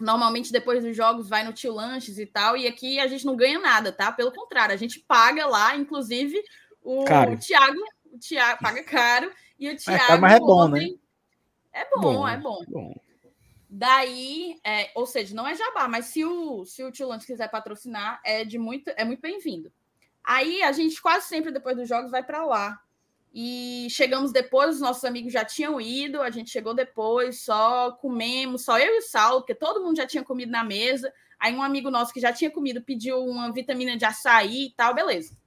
normalmente 0.00 0.50
depois 0.50 0.82
dos 0.82 0.96
jogos 0.96 1.28
vai 1.28 1.44
no 1.44 1.52
tio 1.52 1.72
lanches 1.74 2.18
e 2.18 2.26
tal, 2.26 2.56
e 2.56 2.66
aqui 2.66 2.98
a 2.98 3.06
gente 3.06 3.24
não 3.26 3.36
ganha 3.36 3.58
nada, 3.58 3.92
tá? 3.92 4.10
Pelo 4.10 4.32
contrário, 4.32 4.74
a 4.74 4.78
gente 4.78 4.98
paga 5.00 5.46
lá, 5.46 5.76
inclusive 5.76 6.42
o 6.82 7.04
Caro. 7.04 7.38
Thiago, 7.38 7.78
o 8.12 8.18
Thiago 8.18 8.60
paga 8.62 8.82
caro 8.82 9.30
e 9.58 9.68
o 9.70 9.76
Thiago 9.76 10.06
caro, 10.06 10.20
mas 10.22 10.32
é 10.32 10.38
bom, 10.40 10.68
né? 10.68 10.78
ontem- 10.80 11.00
É 11.72 11.88
bom, 11.94 12.26
é 12.26 12.36
bom. 12.36 12.64
Bom, 12.68 12.94
Daí, 13.72 14.58
é, 14.64 14.90
ou 14.96 15.06
seja, 15.06 15.32
não 15.34 15.46
é 15.46 15.54
jabá, 15.54 15.86
mas 15.86 16.06
se 16.06 16.24
o, 16.24 16.64
se 16.64 16.82
o 16.82 16.90
Tio 16.90 17.06
Lance 17.06 17.24
quiser 17.26 17.48
patrocinar, 17.48 18.20
é 18.24 18.44
de 18.44 18.58
muito, 18.58 18.90
é 18.96 19.04
muito 19.04 19.20
bem-vindo. 19.20 19.70
Aí 20.24 20.60
a 20.62 20.72
gente 20.72 21.00
quase 21.00 21.28
sempre 21.28 21.52
depois 21.52 21.76
dos 21.76 21.88
jogos 21.88 22.10
vai 22.10 22.22
para 22.24 22.44
lá. 22.44 22.80
E 23.32 23.86
chegamos 23.90 24.32
depois, 24.32 24.76
os 24.76 24.80
nossos 24.80 25.04
amigos 25.04 25.32
já 25.32 25.44
tinham 25.44 25.80
ido, 25.80 26.20
a 26.20 26.30
gente 26.30 26.50
chegou 26.50 26.74
depois, 26.74 27.42
só 27.42 27.92
comemos, 27.92 28.64
só 28.64 28.78
eu 28.78 28.96
e 28.96 28.98
o 28.98 29.02
Saulo, 29.02 29.40
porque 29.40 29.54
todo 29.54 29.82
mundo 29.82 29.96
já 29.96 30.06
tinha 30.06 30.24
comido 30.24 30.50
na 30.50 30.64
mesa. 30.64 31.12
Aí 31.38 31.54
um 31.54 31.62
amigo 31.62 31.90
nosso 31.90 32.12
que 32.12 32.20
já 32.20 32.32
tinha 32.32 32.50
comido 32.50 32.82
pediu 32.82 33.24
uma 33.24 33.52
vitamina 33.52 33.96
de 33.96 34.04
açaí 34.04 34.66
e 34.66 34.70
tal, 34.70 34.94
beleza. 34.94 35.38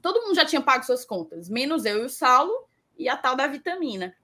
Todo 0.00 0.22
mundo 0.22 0.34
já 0.34 0.46
tinha 0.46 0.62
pago 0.62 0.84
suas 0.84 1.04
contas, 1.04 1.48
menos 1.48 1.84
eu 1.84 2.02
e 2.02 2.06
o 2.06 2.08
Saulo 2.08 2.52
e 2.98 3.08
a 3.08 3.16
tal 3.16 3.36
da 3.36 3.46
vitamina. 3.46 4.16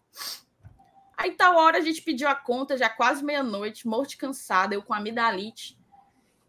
Aí 1.16 1.32
tal 1.32 1.56
hora 1.56 1.76
a 1.76 1.82
gente 1.82 2.00
pediu 2.00 2.28
a 2.28 2.34
conta, 2.34 2.78
já 2.78 2.88
quase 2.88 3.22
meia-noite, 3.22 3.86
morto 3.86 4.10
de 4.10 4.16
cansada, 4.16 4.74
eu 4.74 4.82
com 4.82 4.94
amidalite. 4.94 5.78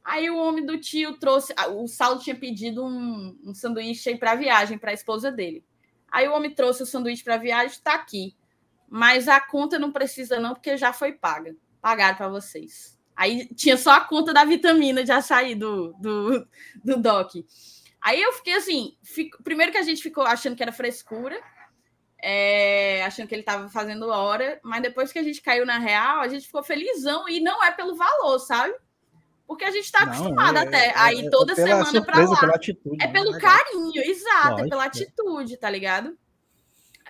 Aí 0.03 0.29
o 0.29 0.37
homem 0.37 0.65
do 0.65 0.79
tio 0.79 1.17
trouxe. 1.19 1.53
O 1.73 1.87
Saulo 1.87 2.21
tinha 2.21 2.35
pedido 2.35 2.83
um, 2.83 3.37
um 3.43 3.53
sanduíche 3.53 4.15
para 4.15 4.35
viagem 4.35 4.77
para 4.77 4.91
a 4.91 4.93
esposa 4.93 5.29
dele. 5.29 5.63
Aí 6.11 6.27
o 6.27 6.33
homem 6.33 6.53
trouxe 6.53 6.83
o 6.83 6.85
sanduíche 6.85 7.23
para 7.23 7.37
viagem, 7.37 7.79
tá 7.83 7.93
aqui. 7.93 8.35
Mas 8.89 9.27
a 9.27 9.39
conta 9.39 9.79
não 9.79 9.91
precisa, 9.91 10.39
não, 10.39 10.53
porque 10.53 10.75
já 10.75 10.91
foi 10.91 11.13
paga. 11.13 11.55
Pagaram 11.81 12.17
para 12.17 12.27
vocês. 12.27 12.99
Aí 13.15 13.47
tinha 13.55 13.77
só 13.77 13.91
a 13.91 14.01
conta 14.01 14.33
da 14.33 14.43
vitamina 14.43 15.03
de 15.03 15.11
açaí 15.11 15.55
do, 15.55 15.93
do, 15.93 16.47
do 16.83 16.97
Doc. 16.97 17.31
Aí 18.01 18.21
eu 18.21 18.33
fiquei 18.33 18.55
assim: 18.55 18.97
fico- 19.03 19.41
primeiro 19.43 19.71
que 19.71 19.77
a 19.77 19.83
gente 19.83 20.01
ficou 20.01 20.23
achando 20.23 20.55
que 20.55 20.63
era 20.63 20.71
frescura, 20.71 21.39
é, 22.21 23.03
achando 23.05 23.27
que 23.27 23.35
ele 23.35 23.41
estava 23.41 23.69
fazendo 23.69 24.09
hora, 24.09 24.59
mas 24.63 24.81
depois 24.81 25.11
que 25.11 25.19
a 25.19 25.23
gente 25.23 25.41
caiu 25.41 25.65
na 25.65 25.77
real, 25.79 26.19
a 26.19 26.27
gente 26.27 26.45
ficou 26.45 26.63
felizão 26.63 27.29
e 27.29 27.39
não 27.39 27.63
é 27.63 27.71
pelo 27.71 27.95
valor, 27.95 28.39
sabe? 28.39 28.73
Porque 29.51 29.65
a 29.65 29.71
gente 29.71 29.83
está 29.83 30.03
acostumado 30.03 30.57
é- 30.57 30.61
até 30.61 30.87
é- 30.87 30.93
aí 30.95 31.25
é 31.25 31.29
toda 31.29 31.53
pela 31.53 31.83
semana 31.83 32.05
para 32.05 32.23
lá. 32.23 32.39
Pela 32.39 32.55
atitude, 32.55 33.03
É 33.03 33.07
né? 33.07 33.11
pelo 33.11 33.37
carinho, 33.37 34.01
exato, 34.01 34.47
é 34.47 34.49
Lógico, 34.51 34.69
pela 34.69 34.83
é. 34.85 34.87
atitude, 34.87 35.57
tá 35.57 35.69
ligado? 35.69 36.17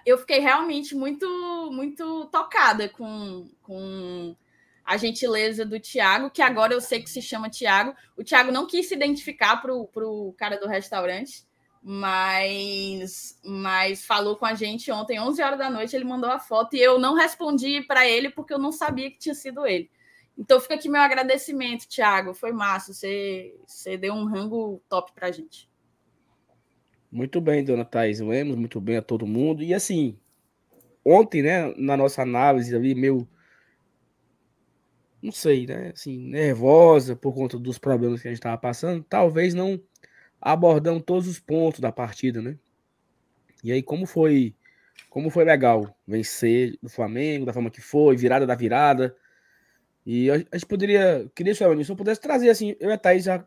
Eu 0.03 0.17
fiquei 0.17 0.39
realmente 0.39 0.95
muito, 0.95 1.27
muito 1.71 2.25
tocada 2.31 2.89
com, 2.89 3.47
com 3.61 4.35
a 4.83 4.97
gentileza 4.97 5.63
do 5.63 5.79
Tiago, 5.79 6.31
que 6.31 6.41
agora 6.41 6.73
eu 6.73 6.81
sei 6.81 7.03
que 7.03 7.11
se 7.11 7.21
chama 7.21 7.47
Tiago. 7.47 7.93
O 8.17 8.23
Tiago 8.23 8.51
não 8.51 8.65
quis 8.65 8.87
se 8.87 8.95
identificar 8.95 9.61
pro, 9.61 9.85
pro 9.89 10.33
cara 10.35 10.57
do 10.59 10.67
restaurante, 10.67 11.45
mas, 11.83 13.39
mas 13.45 14.03
falou 14.03 14.35
com 14.35 14.47
a 14.47 14.55
gente 14.55 14.91
ontem, 14.91 15.19
11 15.19 15.43
horas 15.43 15.59
da 15.59 15.69
noite, 15.69 15.95
ele 15.95 16.05
mandou 16.05 16.31
a 16.31 16.39
foto 16.39 16.75
e 16.75 16.81
eu 16.81 16.97
não 16.97 17.13
respondi 17.13 17.83
para 17.83 18.07
ele 18.07 18.31
porque 18.31 18.51
eu 18.51 18.59
não 18.59 18.71
sabia 18.71 19.11
que 19.11 19.19
tinha 19.19 19.35
sido 19.35 19.67
ele. 19.67 19.91
Então 20.41 20.59
fica 20.59 20.73
aqui 20.73 20.89
meu 20.89 20.99
agradecimento, 20.99 21.87
Tiago. 21.87 22.33
Foi 22.33 22.51
massa. 22.51 22.91
Você, 22.95 23.55
você 23.63 23.95
deu 23.95 24.11
um 24.15 24.25
rango 24.25 24.81
top 24.89 25.13
pra 25.13 25.31
gente. 25.31 25.69
Muito 27.11 27.39
bem, 27.39 27.63
dona 27.63 27.85
Thaís 27.85 28.19
Lemos, 28.19 28.55
muito 28.55 28.81
bem 28.81 28.97
a 28.97 29.03
todo 29.03 29.27
mundo. 29.27 29.61
E 29.61 29.71
assim, 29.71 30.17
ontem, 31.05 31.43
né, 31.43 31.71
na 31.77 31.95
nossa 31.95 32.23
análise 32.23 32.75
ali, 32.75 32.95
meio. 32.95 33.29
Não 35.21 35.31
sei, 35.31 35.67
né? 35.67 35.91
Assim, 35.93 36.17
nervosa 36.17 37.15
por 37.15 37.35
conta 37.35 37.59
dos 37.59 37.77
problemas 37.77 38.19
que 38.19 38.27
a 38.27 38.31
gente 38.31 38.39
estava 38.39 38.57
passando, 38.57 39.03
talvez 39.03 39.53
não 39.53 39.79
abordando 40.41 40.99
todos 41.01 41.27
os 41.27 41.39
pontos 41.39 41.79
da 41.79 41.91
partida, 41.91 42.41
né? 42.41 42.57
E 43.63 43.71
aí, 43.71 43.83
como 43.83 44.07
foi. 44.07 44.55
Como 45.07 45.29
foi 45.29 45.43
legal 45.43 45.95
vencer 46.07 46.79
do 46.81 46.89
Flamengo, 46.89 47.45
da 47.45 47.53
forma 47.53 47.69
que 47.69 47.81
foi, 47.81 48.15
virada 48.15 48.47
da 48.47 48.55
virada. 48.55 49.15
E 50.05 50.29
a, 50.31 50.37
gente 50.37 50.65
poderia. 50.65 51.29
Queria, 51.35 51.53
se 51.53 51.63
eu 51.63 51.95
pudesse 51.95 52.19
trazer 52.19 52.49
assim, 52.49 52.75
eu 52.79 52.89
e 52.89 52.93
a 52.93 52.97
Thaís 52.97 53.23
já 53.23 53.45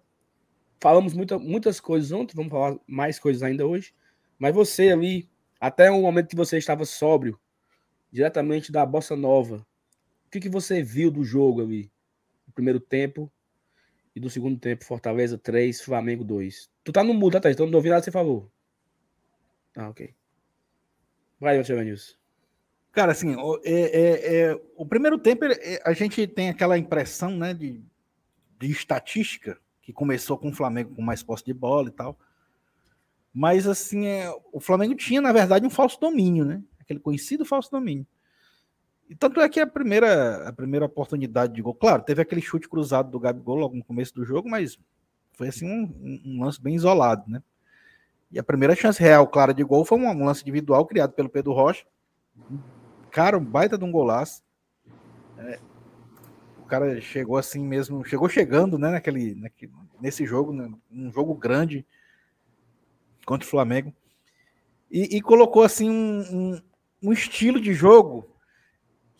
falamos 0.80 1.14
muita, 1.14 1.38
muitas 1.38 1.80
coisas 1.80 2.12
ontem, 2.12 2.34
vamos 2.34 2.50
falar 2.50 2.78
mais 2.86 3.18
coisas 3.18 3.42
ainda 3.42 3.66
hoje. 3.66 3.94
Mas 4.38 4.55
você 4.55 4.90
ali, 4.90 5.28
até 5.61 5.90
o 5.90 6.00
momento 6.02 6.28
que 6.28 6.36
você 6.36 6.59
estava 6.59 6.84
sóbrio, 6.84 7.38
diretamente 8.12 8.70
da 8.70 8.84
Bossa 8.86 9.16
Nova, 9.16 9.66
o 10.26 10.30
que, 10.30 10.40
que 10.40 10.48
você 10.48 10.82
viu 10.82 11.11
do 11.11 11.24
jogo 11.24 11.62
ali? 11.62 11.90
No 12.46 12.52
primeiro 12.52 12.78
tempo 12.78 13.30
e 14.14 14.20
do 14.20 14.30
segundo 14.30 14.59
tempo, 14.59 14.84
Fortaleza 14.84 15.38
3, 15.38 15.80
Flamengo 15.80 16.22
2. 16.22 16.70
Tu 16.84 16.92
tá 16.92 17.02
no 17.02 17.14
mudo, 17.14 17.32
tá, 17.32 17.40
Thaís? 17.40 17.55
Então 17.55 17.66
não 17.66 17.76
ouvi 17.76 17.88
nada 17.88 18.02
você 18.02 18.11
falou. 18.11 18.50
Ah, 19.76 19.88
ok. 19.88 20.14
Vai, 21.40 21.59
News. 21.59 22.16
Cara, 22.95 23.11
assim, 23.11 23.34
o, 23.34 23.61
é, 23.64 23.72
é, 23.72 24.36
é, 24.36 24.61
o 24.76 24.86
primeiro 24.86 25.18
tempo 25.18 25.45
é, 25.45 25.80
a 25.84 25.92
gente 25.92 26.26
tem 26.28 26.49
aquela 26.49 26.78
impressão, 26.78 27.36
né, 27.36 27.53
de, 27.53 27.82
de 28.59 28.70
estatística, 28.70 29.59
que 29.82 29.92
começou 29.92 30.38
com 30.38 30.51
o 30.51 30.55
Flamengo 30.55 30.95
com 30.95 31.03
mais 31.03 31.22
posse 31.22 31.45
de 31.45 31.53
bola 31.53 31.88
e 31.88 31.90
tal. 31.90 32.16
Mas, 33.34 33.66
assim, 33.66 34.07
é, 34.07 34.32
o 34.53 34.61
Flamengo 34.61 34.95
tinha, 34.95 35.20
na 35.20 35.32
verdade, 35.32 35.66
um 35.66 35.70
falso 35.70 36.01
domínio, 36.01 36.45
né? 36.45 36.62
Aquele 36.78 37.01
conhecido 37.01 37.45
falso 37.45 37.68
domínio. 37.68 38.07
E 39.11 39.16
tanto 39.16 39.40
é 39.40 39.49
que 39.49 39.59
a 39.59 39.66
primeira, 39.66 40.49
a 40.49 40.53
primeira 40.53 40.86
oportunidade 40.86 41.53
de 41.53 41.61
gol, 41.61 41.74
claro, 41.74 42.03
teve 42.03 42.22
aquele 42.22 42.40
chute 42.40 42.68
cruzado 42.68 43.11
do 43.11 43.18
Gabigol 43.18 43.57
logo 43.57 43.76
no 43.76 43.84
começo 43.84 44.14
do 44.14 44.24
jogo, 44.24 44.49
mas 44.49 44.78
foi 45.32 45.49
assim 45.49 45.66
um, 45.66 46.22
um 46.24 46.45
lance 46.45 46.62
bem 46.62 46.76
isolado, 46.76 47.28
né? 47.28 47.42
E 48.30 48.38
a 48.38 48.42
primeira 48.42 48.74
chance 48.76 49.03
real, 49.03 49.26
clara 49.26 49.53
de 49.53 49.64
gol 49.64 49.84
foi 49.84 49.99
um 49.99 50.24
lance 50.24 50.42
individual 50.42 50.86
criado 50.86 51.12
pelo 51.12 51.28
Pedro 51.28 51.53
Rocha. 51.53 51.84
Cara, 53.14 53.38
um 53.38 53.44
baita 53.44 53.78
de 53.78 53.84
um 53.84 53.92
golaço. 53.92 54.42
É, 55.38 55.60
o 56.58 56.64
cara 56.64 57.00
chegou 57.00 57.36
assim 57.36 57.64
mesmo, 57.64 58.04
chegou 58.04 58.28
chegando, 58.28 58.76
né, 58.76 58.90
naquele, 58.90 59.36
naquele 59.36 59.72
nesse 60.00 60.26
jogo, 60.26 60.52
né, 60.52 60.68
um 60.90 61.12
jogo 61.12 61.32
grande 61.32 61.86
contra 63.24 63.46
o 63.46 63.48
Flamengo. 63.48 63.94
E, 64.90 65.16
e 65.16 65.22
colocou 65.22 65.62
assim 65.62 65.88
um, 65.88 66.22
um, 66.32 66.62
um 67.04 67.12
estilo 67.12 67.60
de 67.60 67.72
jogo 67.72 68.28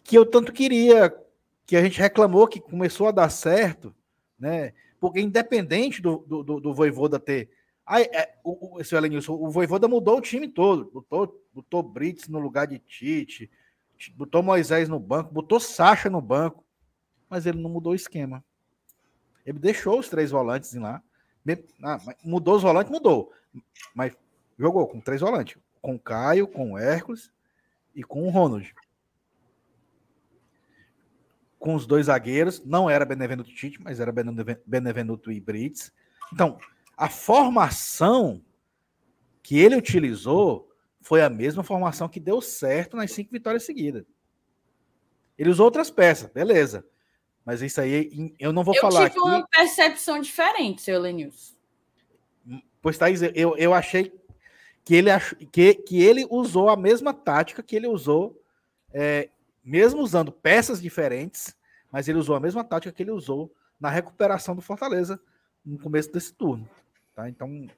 que 0.03 0.19
eu 0.19 0.27
tanto 0.27 0.53
queria, 0.53 1.17
que 1.65 1.77
a 1.77 1.83
gente 1.85 2.01
reclamou 2.01 2.49
que 2.49 2.61
começou 2.61 3.07
a 3.07 3.13
dar 3.13 3.31
certo, 3.31 3.95
né? 4.37 4.73
Porque 4.99 5.21
independente 5.21 6.03
do, 6.03 6.19
do, 6.27 6.43
do, 6.43 6.61
do 6.61 6.75
Voivoda 6.75 7.21
ter. 7.21 7.49
Aí, 7.87 8.03
é, 8.13 8.35
o, 8.43 8.77
o, 8.77 9.47
o 9.47 9.51
Voivoda 9.53 9.87
mudou 9.87 10.19
o 10.19 10.21
time 10.21 10.49
todo. 10.49 10.91
Botou, 10.93 11.47
botou 11.55 11.81
Brits 11.81 12.27
no 12.27 12.41
lugar 12.41 12.67
de 12.67 12.81
Tite, 12.81 13.49
botou 14.15 14.43
Moisés 14.43 14.89
no 14.89 14.99
banco, 14.99 15.33
botou 15.33 15.59
Sacha 15.59 16.11
no 16.11 16.21
banco, 16.21 16.65
mas 17.29 17.47
ele 17.47 17.61
não 17.61 17.71
mudou 17.71 17.93
o 17.93 17.97
esquema. 17.97 18.45
Ele 19.45 19.59
deixou 19.59 19.99
os 19.99 20.09
três 20.09 20.31
volantes 20.31 20.73
lá. 20.75 21.03
Ah, 21.83 21.99
mudou 22.25 22.57
os 22.57 22.63
volantes, 22.63 22.91
mudou. 22.91 23.33
Mas 23.95 24.17
jogou 24.59 24.87
com 24.89 25.01
três 25.01 25.21
volantes. 25.21 25.61
Com 25.83 25.95
o 25.97 26.01
Caio, 26.01 26.49
com 26.49 26.73
o 26.73 26.79
Hércules 26.79 27.31
e 27.95 28.03
com 28.03 28.27
o 28.27 28.31
Ronald 28.31 28.75
com 31.65 31.75
os 31.75 31.87
dois 31.87 32.07
zagueiros, 32.07 32.63
não 32.63 32.91
era 32.91 33.07
Benevenuto 33.07 33.49
Tite, 33.49 33.81
mas 33.83 33.99
era 33.99 34.13
Benevenuto 34.67 35.33
e 35.33 35.41
Brits. 35.41 35.91
Então, 36.31 36.59
a 36.95 37.09
formação 37.09 38.45
que 39.43 39.59
ele 39.59 39.75
utilizou 39.75 40.71
foi 41.05 41.21
a 41.21 41.29
mesma 41.29 41.63
formação 41.63 42.09
que 42.09 42.19
deu 42.19 42.41
certo 42.41 42.97
nas 42.97 43.13
cinco 43.13 43.31
vitórias 43.31 43.65
seguidas. 43.65 44.07
Ele 45.37 45.51
usou 45.51 45.67
outras 45.67 45.91
peças, 45.91 46.31
beleza. 46.31 46.83
Mas 47.45 47.61
isso 47.61 47.79
aí 47.79 48.35
eu 48.39 48.55
não 48.55 48.65
vou 48.65 48.75
eu 48.75 48.81
falar 48.81 49.05
aqui. 49.05 49.19
Eu 49.19 49.23
tive 49.23 49.37
uma 49.37 49.47
percepção 49.47 50.19
diferente, 50.19 50.81
seu 50.81 50.99
Lenils. 50.99 51.55
Pois, 52.81 52.97
Thaís, 52.97 53.21
eu, 53.21 53.55
eu 53.59 53.75
achei 53.75 54.19
que 54.83 54.95
ele, 54.95 55.11
ach... 55.11 55.35
que, 55.53 55.75
que 55.75 56.03
ele 56.03 56.27
usou 56.31 56.71
a 56.71 56.77
mesma 56.77 57.13
tática 57.13 57.63
que 57.63 57.77
ele 57.77 57.87
usou 57.87 58.43
é, 58.91 59.29
mesmo 59.63 60.01
usando 60.01 60.33
peças 60.33 60.81
diferentes, 60.81 61.55
mas 61.93 62.09
ele 62.09 62.17
usou 62.17 62.35
a 62.35 62.41
mesma 62.41 62.65
tática 62.65 62.93
que 62.93 63.03
ele 63.03 63.11
usou 63.11 63.55
na 63.79 63.91
recuperação 63.91 64.57
do 64.57 64.63
Fortaleza 64.63 65.21
no 65.63 65.79
começo 65.79 66.11
desse 66.11 66.33
turno. 66.33 66.67
Tá? 67.15 67.29
Então, 67.29 67.69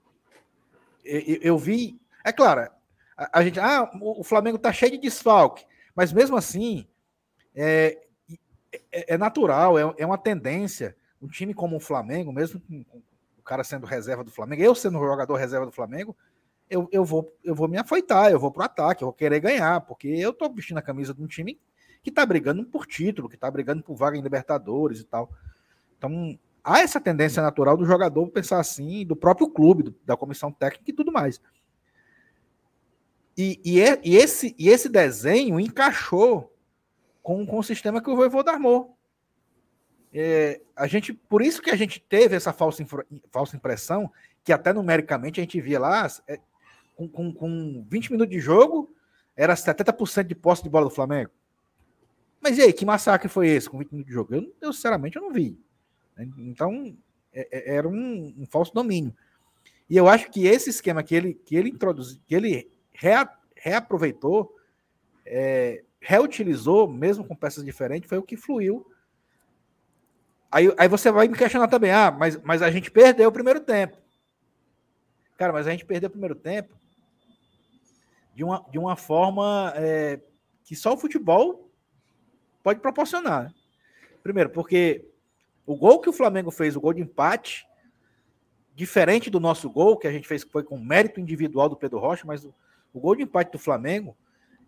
eu, 1.04 1.38
eu 1.42 1.58
vi. 1.58 2.00
É 2.24 2.32
claro, 2.32 2.70
a, 3.16 3.42
gente. 3.42 3.58
Ah, 3.58 3.90
o 4.00 4.22
Flamengo 4.22 4.58
tá 4.58 4.72
cheio 4.72 4.92
de 4.92 4.98
desfalque, 4.98 5.64
mas 5.94 6.12
mesmo 6.12 6.36
assim, 6.36 6.86
é, 7.54 7.98
é, 8.92 9.14
é 9.14 9.18
natural, 9.18 9.78
é, 9.78 9.94
é, 9.98 10.06
uma 10.06 10.18
tendência. 10.18 10.96
Um 11.20 11.28
time 11.28 11.54
como 11.54 11.76
o 11.76 11.80
Flamengo, 11.80 12.30
mesmo 12.30 12.60
com, 12.60 12.84
com 12.84 13.02
o 13.38 13.42
cara 13.42 13.64
sendo 13.64 13.86
reserva 13.86 14.22
do 14.22 14.30
Flamengo, 14.30 14.62
eu 14.62 14.74
sendo 14.74 14.98
jogador 14.98 15.34
reserva 15.36 15.64
do 15.64 15.72
Flamengo, 15.72 16.14
eu, 16.68 16.88
eu, 16.92 17.04
vou, 17.04 17.34
eu 17.42 17.54
vou 17.54 17.68
me 17.68 17.78
afeitar, 17.78 18.30
eu 18.30 18.38
vou 18.38 18.50
pro 18.50 18.64
ataque, 18.64 19.02
eu 19.02 19.06
vou 19.06 19.14
querer 19.14 19.40
ganhar, 19.40 19.80
porque 19.82 20.08
eu 20.08 20.32
tô 20.32 20.48
vestindo 20.52 20.78
a 20.78 20.82
camisa 20.82 21.14
de 21.14 21.22
um 21.22 21.26
time 21.26 21.58
que 22.02 22.10
está 22.10 22.26
brigando 22.26 22.64
por 22.64 22.86
título, 22.86 23.28
que 23.28 23.34
está 23.34 23.50
brigando 23.50 23.82
por 23.82 23.96
vaga 23.96 24.16
em 24.16 24.20
Libertadores 24.20 25.00
e 25.00 25.04
tal. 25.04 25.30
Então, 25.96 26.38
há 26.62 26.80
essa 26.80 27.00
tendência 27.00 27.42
natural 27.42 27.76
do 27.76 27.86
jogador 27.86 28.28
pensar 28.28 28.60
assim, 28.60 29.06
do 29.06 29.16
próprio 29.16 29.48
clube, 29.48 29.84
do, 29.84 29.94
da 30.04 30.16
comissão 30.16 30.52
técnica 30.52 30.90
e 30.90 30.94
tudo 30.94 31.10
mais. 31.10 31.40
E, 33.36 33.60
e, 33.64 33.78
e, 34.02 34.16
esse, 34.16 34.54
e 34.58 34.68
esse 34.68 34.88
desenho 34.88 35.60
encaixou 35.60 36.54
com, 37.22 37.44
com 37.46 37.58
o 37.58 37.62
sistema 37.62 38.00
que 38.00 38.08
o 38.08 38.16
Voivoda 38.16 38.52
armou. 38.52 38.96
É, 40.12 40.60
a 40.74 40.86
gente, 40.86 41.12
por 41.12 41.42
isso 41.42 41.60
que 41.60 41.70
a 41.70 41.76
gente 41.76 42.00
teve 42.00 42.34
essa 42.34 42.52
falsa, 42.52 42.84
falsa 43.30 43.56
impressão, 43.56 44.10
que 44.42 44.52
até 44.52 44.72
numericamente 44.72 45.40
a 45.40 45.42
gente 45.42 45.60
via 45.60 45.78
lá, 45.78 46.08
é, 46.26 46.40
com, 46.94 47.06
com, 47.08 47.32
com 47.32 47.86
20 47.90 48.12
minutos 48.12 48.34
de 48.34 48.40
jogo, 48.40 48.94
era 49.36 49.54
70% 49.54 50.24
de 50.24 50.34
posse 50.34 50.62
de 50.62 50.70
bola 50.70 50.86
do 50.86 50.94
Flamengo. 50.94 51.30
Mas 52.40 52.56
e 52.56 52.62
aí, 52.62 52.72
que 52.72 52.86
massacre 52.86 53.28
foi 53.28 53.48
esse 53.48 53.68
com 53.68 53.78
20 53.78 53.90
minutos 53.90 54.08
de 54.08 54.14
jogo? 54.14 54.34
Eu, 54.34 54.54
eu 54.60 54.72
sinceramente, 54.72 55.16
eu 55.16 55.22
não 55.22 55.32
vi. 55.32 55.58
Então, 56.38 56.96
é, 57.32 57.48
é, 57.50 57.74
era 57.76 57.86
um, 57.86 58.34
um, 58.38 58.46
falso 58.46 58.72
domínio. 58.72 59.14
E 59.90 59.96
eu 59.96 60.08
acho 60.08 60.30
que 60.30 60.46
esse 60.46 60.70
esquema 60.70 61.02
que 61.02 61.14
ele, 61.14 61.34
que 61.34 61.54
ele 61.54 61.68
introduziu, 61.68 62.18
que 62.26 62.34
ele 62.34 62.70
rea, 62.98 63.28
reaproveitou, 63.54 64.54
é, 65.24 65.84
reutilizou, 66.00 66.88
mesmo 66.88 67.24
com 67.24 67.34
peças 67.34 67.64
diferentes, 67.64 68.08
foi 68.08 68.18
o 68.18 68.22
que 68.22 68.36
fluiu. 68.36 68.86
Aí, 70.50 70.72
aí 70.78 70.88
você 70.88 71.10
vai 71.10 71.28
me 71.28 71.36
questionar 71.36 71.68
também, 71.68 71.90
ah, 71.90 72.10
mas, 72.10 72.40
mas 72.42 72.62
a 72.62 72.70
gente 72.70 72.90
perdeu 72.90 73.28
o 73.28 73.32
primeiro 73.32 73.60
tempo. 73.60 73.98
Cara, 75.36 75.52
mas 75.52 75.66
a 75.66 75.70
gente 75.70 75.84
perdeu 75.84 76.08
o 76.08 76.12
primeiro 76.12 76.34
tempo 76.34 76.74
de 78.34 78.44
uma, 78.44 78.64
de 78.70 78.78
uma 78.78 78.96
forma 78.96 79.72
é, 79.76 80.20
que 80.64 80.74
só 80.74 80.94
o 80.94 80.98
futebol 80.98 81.70
pode 82.62 82.80
proporcionar. 82.80 83.52
Primeiro, 84.22 84.50
porque 84.50 85.04
o 85.66 85.76
gol 85.76 86.00
que 86.00 86.08
o 86.08 86.12
Flamengo 86.12 86.50
fez, 86.50 86.76
o 86.76 86.80
gol 86.80 86.92
de 86.92 87.02
empate, 87.02 87.66
diferente 88.74 89.30
do 89.30 89.40
nosso 89.40 89.68
gol, 89.70 89.96
que 89.96 90.06
a 90.06 90.12
gente 90.12 90.28
fez 90.28 90.42
foi 90.44 90.62
com 90.62 90.78
mérito 90.78 91.20
individual 91.20 91.68
do 91.68 91.76
Pedro 91.76 91.98
Rocha, 91.98 92.24
mas 92.26 92.44
o, 92.44 92.54
o 92.96 93.00
gol 93.00 93.14
de 93.14 93.22
empate 93.22 93.52
do 93.52 93.58
Flamengo, 93.58 94.16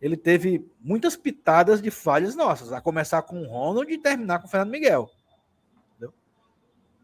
ele 0.00 0.16
teve 0.16 0.70
muitas 0.80 1.16
pitadas 1.16 1.80
de 1.80 1.90
falhas 1.90 2.36
nossas, 2.36 2.72
a 2.72 2.80
começar 2.80 3.22
com 3.22 3.40
o 3.40 3.48
Ronald 3.48 3.90
e 3.92 3.98
terminar 3.98 4.38
com 4.38 4.46
o 4.46 4.50
Fernando 4.50 4.70
Miguel. 4.70 5.10
Entendeu? 5.90 6.14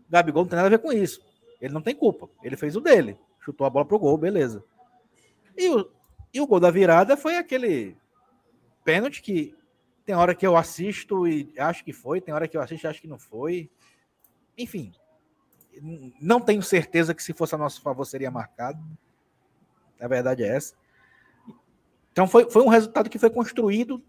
Gabigol 0.08 0.42
não 0.42 0.48
tem 0.48 0.56
nada 0.56 0.68
a 0.68 0.70
ver 0.70 0.78
com 0.78 0.92
isso. 0.92 1.24
Ele 1.60 1.72
não 1.72 1.80
tem 1.80 1.94
culpa. 1.94 2.28
Ele 2.42 2.56
fez 2.56 2.76
o 2.76 2.80
dele. 2.80 3.18
Chutou 3.40 3.66
a 3.66 3.70
bola 3.70 3.84
pro 3.84 3.98
gol, 3.98 4.16
beleza. 4.18 4.62
E 5.56 5.68
o, 5.68 5.90
e 6.32 6.40
o 6.40 6.46
gol 6.46 6.60
da 6.60 6.70
virada 6.70 7.16
foi 7.16 7.36
aquele 7.36 7.96
pênalti 8.84 9.22
que 9.22 9.56
tem 10.04 10.14
hora 10.14 10.34
que 10.34 10.46
eu 10.46 10.56
assisto 10.56 11.26
e 11.26 11.52
acho 11.58 11.82
que 11.82 11.92
foi, 11.92 12.20
tem 12.20 12.34
hora 12.34 12.46
que 12.46 12.56
eu 12.56 12.60
assisto 12.60 12.86
e 12.86 12.88
acho 12.88 13.00
que 13.00 13.08
não 13.08 13.18
foi. 13.18 13.70
Enfim, 14.58 14.92
não 16.20 16.40
tenho 16.40 16.62
certeza 16.62 17.14
que 17.14 17.22
se 17.22 17.32
fosse 17.32 17.54
a 17.54 17.58
nosso 17.58 17.80
favor 17.80 18.04
seria 18.04 18.30
marcado. 18.30 18.78
A 19.98 20.06
verdade 20.06 20.44
é 20.44 20.48
essa. 20.48 20.74
Então 22.14 22.28
foi, 22.28 22.48
foi 22.48 22.62
um 22.62 22.68
resultado 22.68 23.10
que 23.10 23.18
foi 23.18 23.28
construído 23.28 24.00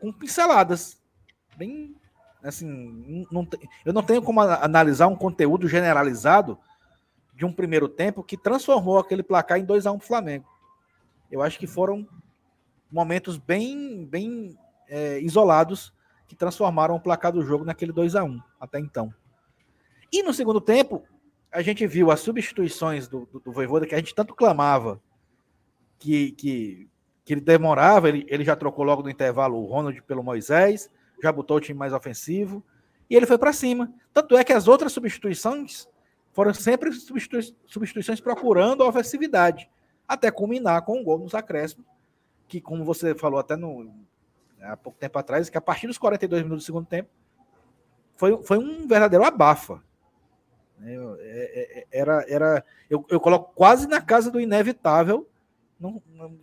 com 0.00 0.10
pinceladas. 0.10 0.98
Bem, 1.58 1.94
assim, 2.42 3.26
não, 3.30 3.46
eu 3.84 3.92
não 3.92 4.02
tenho 4.02 4.22
como 4.22 4.40
analisar 4.40 5.08
um 5.08 5.14
conteúdo 5.14 5.68
generalizado 5.68 6.58
de 7.34 7.44
um 7.44 7.52
primeiro 7.52 7.86
tempo 7.86 8.24
que 8.24 8.34
transformou 8.34 8.98
aquele 8.98 9.22
placar 9.22 9.58
em 9.58 9.64
2 9.66 9.86
a 9.86 9.92
1 9.92 9.94
um 9.94 9.98
para 9.98 10.04
o 10.04 10.08
Flamengo. 10.08 10.48
Eu 11.30 11.42
acho 11.42 11.58
que 11.58 11.66
foram 11.66 12.08
momentos 12.90 13.36
bem, 13.36 14.06
bem 14.06 14.58
é, 14.88 15.20
isolados 15.20 15.92
que 16.26 16.34
transformaram 16.34 16.94
o 16.94 17.00
placar 17.00 17.30
do 17.30 17.42
jogo 17.42 17.62
naquele 17.62 17.92
2 17.92 18.16
a 18.16 18.24
1 18.24 18.40
até 18.58 18.78
então. 18.80 19.12
E 20.10 20.22
no 20.22 20.32
segundo 20.32 20.62
tempo, 20.62 21.04
a 21.50 21.60
gente 21.60 21.86
viu 21.86 22.10
as 22.10 22.20
substituições 22.20 23.06
do, 23.06 23.26
do, 23.26 23.38
do 23.38 23.52
Voivoda 23.52 23.86
que 23.86 23.94
a 23.94 23.98
gente 23.98 24.14
tanto 24.14 24.34
clamava 24.34 24.98
que, 25.98 26.32
que, 26.32 26.90
que 27.24 27.34
ele 27.34 27.40
demorava, 27.40 28.08
ele, 28.08 28.26
ele 28.28 28.44
já 28.44 28.56
trocou 28.56 28.84
logo 28.84 29.02
no 29.02 29.10
intervalo 29.10 29.56
o 29.56 29.66
Ronald 29.66 30.02
pelo 30.02 30.22
Moisés, 30.22 30.90
já 31.22 31.30
botou 31.30 31.56
o 31.56 31.60
time 31.60 31.78
mais 31.78 31.92
ofensivo, 31.92 32.64
e 33.08 33.14
ele 33.14 33.26
foi 33.26 33.38
para 33.38 33.52
cima. 33.52 33.92
Tanto 34.12 34.36
é 34.36 34.42
que 34.42 34.52
as 34.52 34.66
outras 34.66 34.92
substituições 34.92 35.88
foram 36.32 36.52
sempre 36.54 36.92
substitui 36.92 37.54
substituições 37.66 38.20
procurando 38.20 38.82
a 38.82 38.88
ofensividade, 38.88 39.70
até 40.08 40.30
culminar 40.30 40.82
com 40.82 40.98
um 40.98 41.04
gol 41.04 41.18
nos 41.18 41.34
acréscimos, 41.34 41.86
que, 42.48 42.60
como 42.60 42.84
você 42.84 43.14
falou 43.14 43.38
até 43.38 43.56
no, 43.56 43.94
há 44.60 44.76
pouco 44.76 44.98
tempo 44.98 45.18
atrás, 45.18 45.48
que 45.48 45.58
a 45.58 45.60
partir 45.60 45.86
dos 45.86 45.98
42 45.98 46.42
minutos 46.42 46.64
do 46.64 46.66
segundo 46.66 46.86
tempo, 46.86 47.08
foi, 48.16 48.42
foi 48.42 48.58
um 48.58 48.86
verdadeiro 48.86 49.24
abafa. 49.24 49.82
Eu, 50.84 51.16
é, 51.20 51.20
é, 51.20 51.86
era, 51.92 52.24
era, 52.28 52.64
eu, 52.90 53.04
eu 53.08 53.20
coloco 53.20 53.52
quase 53.54 53.86
na 53.86 54.00
casa 54.00 54.30
do 54.30 54.40
inevitável. 54.40 55.28
Não, 55.78 56.02
não, 56.08 56.38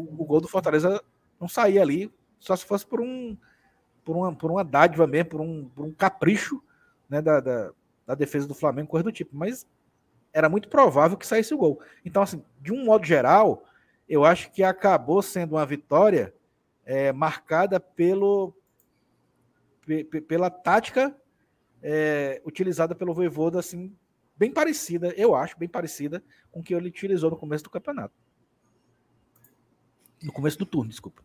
o, 0.00 0.22
o, 0.22 0.24
gol 0.24 0.40
do 0.40 0.48
Fortaleza 0.48 1.02
não 1.40 1.48
saía 1.48 1.82
ali, 1.82 2.12
só 2.38 2.56
se 2.56 2.64
fosse 2.64 2.86
por 2.86 3.00
um 3.00 3.36
por 4.04 4.16
uma, 4.16 4.34
por 4.34 4.50
uma 4.50 4.64
dádiva 4.64 5.06
mesmo, 5.06 5.30
por 5.30 5.40
um, 5.40 5.68
por 5.68 5.84
um 5.84 5.92
capricho 5.92 6.62
né, 7.08 7.20
da, 7.20 7.38
da, 7.38 7.70
da 8.06 8.14
defesa 8.14 8.48
do 8.48 8.54
Flamengo, 8.54 8.88
coisa 8.88 9.04
do 9.04 9.12
tipo. 9.12 9.36
Mas 9.36 9.66
era 10.32 10.48
muito 10.48 10.68
provável 10.68 11.16
que 11.16 11.26
saísse 11.26 11.52
o 11.54 11.58
gol. 11.58 11.80
Então, 12.04 12.22
assim, 12.22 12.42
de 12.60 12.72
um 12.72 12.84
modo 12.84 13.04
geral, 13.04 13.64
eu 14.08 14.24
acho 14.24 14.50
que 14.50 14.62
acabou 14.62 15.22
sendo 15.22 15.52
uma 15.52 15.66
vitória 15.66 16.34
é, 16.84 17.12
marcada 17.12 17.78
pelo, 17.78 18.54
pela 20.26 20.50
tática 20.50 21.14
é, 21.82 22.40
utilizada 22.44 22.94
pelo 22.94 23.14
Voivoda, 23.14 23.58
assim, 23.58 23.94
bem 24.36 24.50
parecida, 24.50 25.12
eu 25.16 25.34
acho, 25.34 25.58
bem 25.58 25.68
parecida 25.68 26.22
com 26.50 26.60
o 26.60 26.62
que 26.62 26.74
ele 26.74 26.88
utilizou 26.88 27.30
no 27.30 27.36
começo 27.36 27.64
do 27.64 27.70
campeonato. 27.70 28.14
No 30.22 30.32
começo 30.32 30.58
do 30.58 30.66
turno, 30.66 30.90
desculpa. 30.90 31.22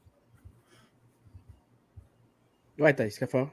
Vai, 2.78 2.94
Thaís, 2.94 3.18
quer 3.18 3.28
falar? 3.28 3.52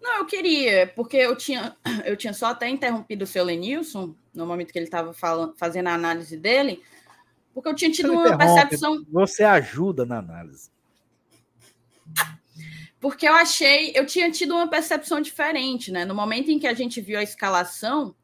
Não, 0.00 0.18
eu 0.18 0.26
queria, 0.26 0.86
porque 0.94 1.16
eu 1.16 1.36
tinha, 1.36 1.76
eu 2.04 2.16
tinha 2.16 2.32
só 2.32 2.46
até 2.46 2.68
interrompido 2.68 3.24
o 3.24 3.26
seu 3.26 3.44
Lenilson, 3.44 4.14
no 4.34 4.46
momento 4.46 4.72
que 4.72 4.78
ele 4.78 4.86
estava 4.86 5.12
fazendo 5.56 5.88
a 5.88 5.94
análise 5.94 6.36
dele, 6.36 6.82
porque 7.54 7.68
eu 7.68 7.74
tinha 7.74 7.90
tido 7.90 8.12
uma 8.12 8.36
percepção. 8.36 9.04
Você 9.10 9.42
ajuda 9.42 10.04
na 10.04 10.18
análise 10.18 10.70
porque 13.06 13.28
eu 13.28 13.34
achei, 13.34 13.92
eu 13.94 14.04
tinha 14.04 14.30
tido 14.32 14.52
uma 14.52 14.68
percepção 14.68 15.20
diferente, 15.20 15.92
né? 15.92 16.04
No 16.04 16.12
momento 16.12 16.50
em 16.50 16.58
que 16.58 16.66
a 16.66 16.74
gente 16.74 17.00
viu 17.00 17.18
a 17.18 17.22
escalação 17.22 18.16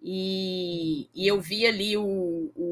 e, 0.00 1.08
e 1.12 1.26
eu 1.26 1.40
vi 1.40 1.66
ali 1.66 1.96
o, 1.96 2.52
o 2.54 2.69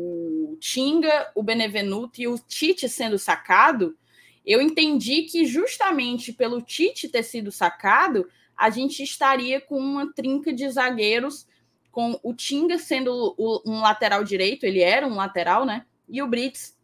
Tinga, 0.59 1.31
o 1.35 1.43
Benevenuto 1.43 2.21
e 2.21 2.29
o 2.29 2.39
Tite 2.39 2.89
sendo 2.89 3.19
sacado, 3.19 3.97
eu 4.45 4.61
entendi 4.61 5.23
que 5.23 5.45
justamente 5.45 6.33
pelo 6.33 6.63
Tite 6.63 7.09
ter 7.09 7.23
sido 7.23 7.53
sacado, 7.53 8.29
a 8.57 8.71
gente 8.71 9.03
estaria 9.03 9.61
com 9.61 9.79
uma 9.79 10.13
trinca 10.13 10.53
de 10.53 10.69
zagueiros, 10.69 11.47
com 11.93 12.19
o 12.23 12.35
Tinga 12.35 12.79
sendo 12.79 13.35
um 13.39 13.81
lateral 13.81 14.25
direito, 14.25 14.65
ele 14.65 14.81
era 14.81 15.07
um 15.07 15.15
lateral, 15.15 15.65
né? 15.65 15.85
E 16.09 16.23
o 16.23 16.27
Brits 16.27 16.77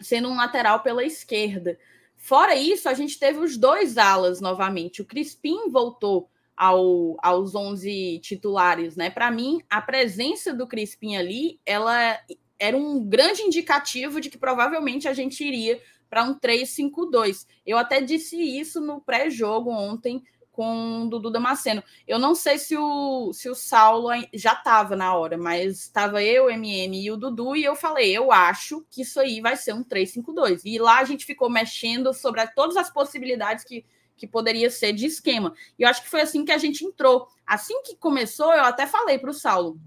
sendo 0.00 0.28
um 0.28 0.36
lateral 0.36 0.80
pela 0.80 1.04
esquerda. 1.04 1.78
Fora 2.16 2.54
isso, 2.54 2.88
a 2.88 2.94
gente 2.94 3.18
teve 3.18 3.38
os 3.38 3.56
dois 3.56 3.96
alas 3.96 4.40
novamente. 4.40 5.00
O 5.00 5.06
Crispim 5.06 5.70
voltou 5.70 6.28
ao, 6.56 7.16
aos 7.22 7.54
11 7.54 8.20
titulares, 8.22 8.94
né? 8.94 9.08
Para 9.08 9.30
mim, 9.30 9.62
a 9.70 9.80
presença 9.80 10.52
do 10.52 10.66
Crispim 10.66 11.16
ali, 11.16 11.58
ela 11.64 12.18
era 12.60 12.76
um 12.76 13.02
grande 13.02 13.42
indicativo 13.42 14.20
de 14.20 14.28
que 14.28 14.38
provavelmente 14.38 15.08
a 15.08 15.14
gente 15.14 15.42
iria 15.42 15.80
para 16.10 16.22
um 16.24 16.38
3-5-2. 16.38 17.46
Eu 17.66 17.78
até 17.78 18.00
disse 18.00 18.36
isso 18.36 18.80
no 18.80 19.00
pré-jogo 19.00 19.70
ontem 19.70 20.22
com 20.52 21.04
o 21.04 21.08
Dudu 21.08 21.30
Damasceno. 21.30 21.82
Eu 22.06 22.18
não 22.18 22.34
sei 22.34 22.58
se 22.58 22.76
o, 22.76 23.32
se 23.32 23.48
o 23.48 23.54
Saulo 23.54 24.10
já 24.34 24.52
estava 24.52 24.94
na 24.94 25.14
hora, 25.14 25.38
mas 25.38 25.78
estava 25.78 26.22
eu, 26.22 26.46
o 26.46 26.50
MM 26.50 27.02
e 27.02 27.10
o 27.10 27.16
Dudu, 27.16 27.56
e 27.56 27.64
eu 27.64 27.74
falei, 27.74 28.14
eu 28.14 28.30
acho 28.30 28.84
que 28.90 29.00
isso 29.00 29.18
aí 29.18 29.40
vai 29.40 29.56
ser 29.56 29.72
um 29.72 29.82
3-5-2. 29.82 30.60
E 30.64 30.78
lá 30.78 30.98
a 30.98 31.04
gente 31.04 31.24
ficou 31.24 31.48
mexendo 31.48 32.12
sobre 32.12 32.46
todas 32.48 32.76
as 32.76 32.90
possibilidades 32.90 33.64
que, 33.64 33.86
que 34.18 34.26
poderia 34.26 34.68
ser 34.68 34.92
de 34.92 35.06
esquema. 35.06 35.54
E 35.78 35.82
eu 35.84 35.88
acho 35.88 36.02
que 36.02 36.10
foi 36.10 36.20
assim 36.20 36.44
que 36.44 36.52
a 36.52 36.58
gente 36.58 36.84
entrou. 36.84 37.26
Assim 37.46 37.80
que 37.82 37.96
começou, 37.96 38.52
eu 38.52 38.64
até 38.64 38.86
falei 38.86 39.18
para 39.18 39.30
o 39.30 39.34
Saulo. 39.34 39.80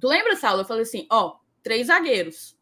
Tu 0.00 0.08
lembra, 0.08 0.36
Saulo? 0.36 0.62
Eu 0.62 0.66
falei 0.66 0.84
assim, 0.84 1.06
ó, 1.10 1.36
três 1.62 1.88
zagueiros, 1.88 2.56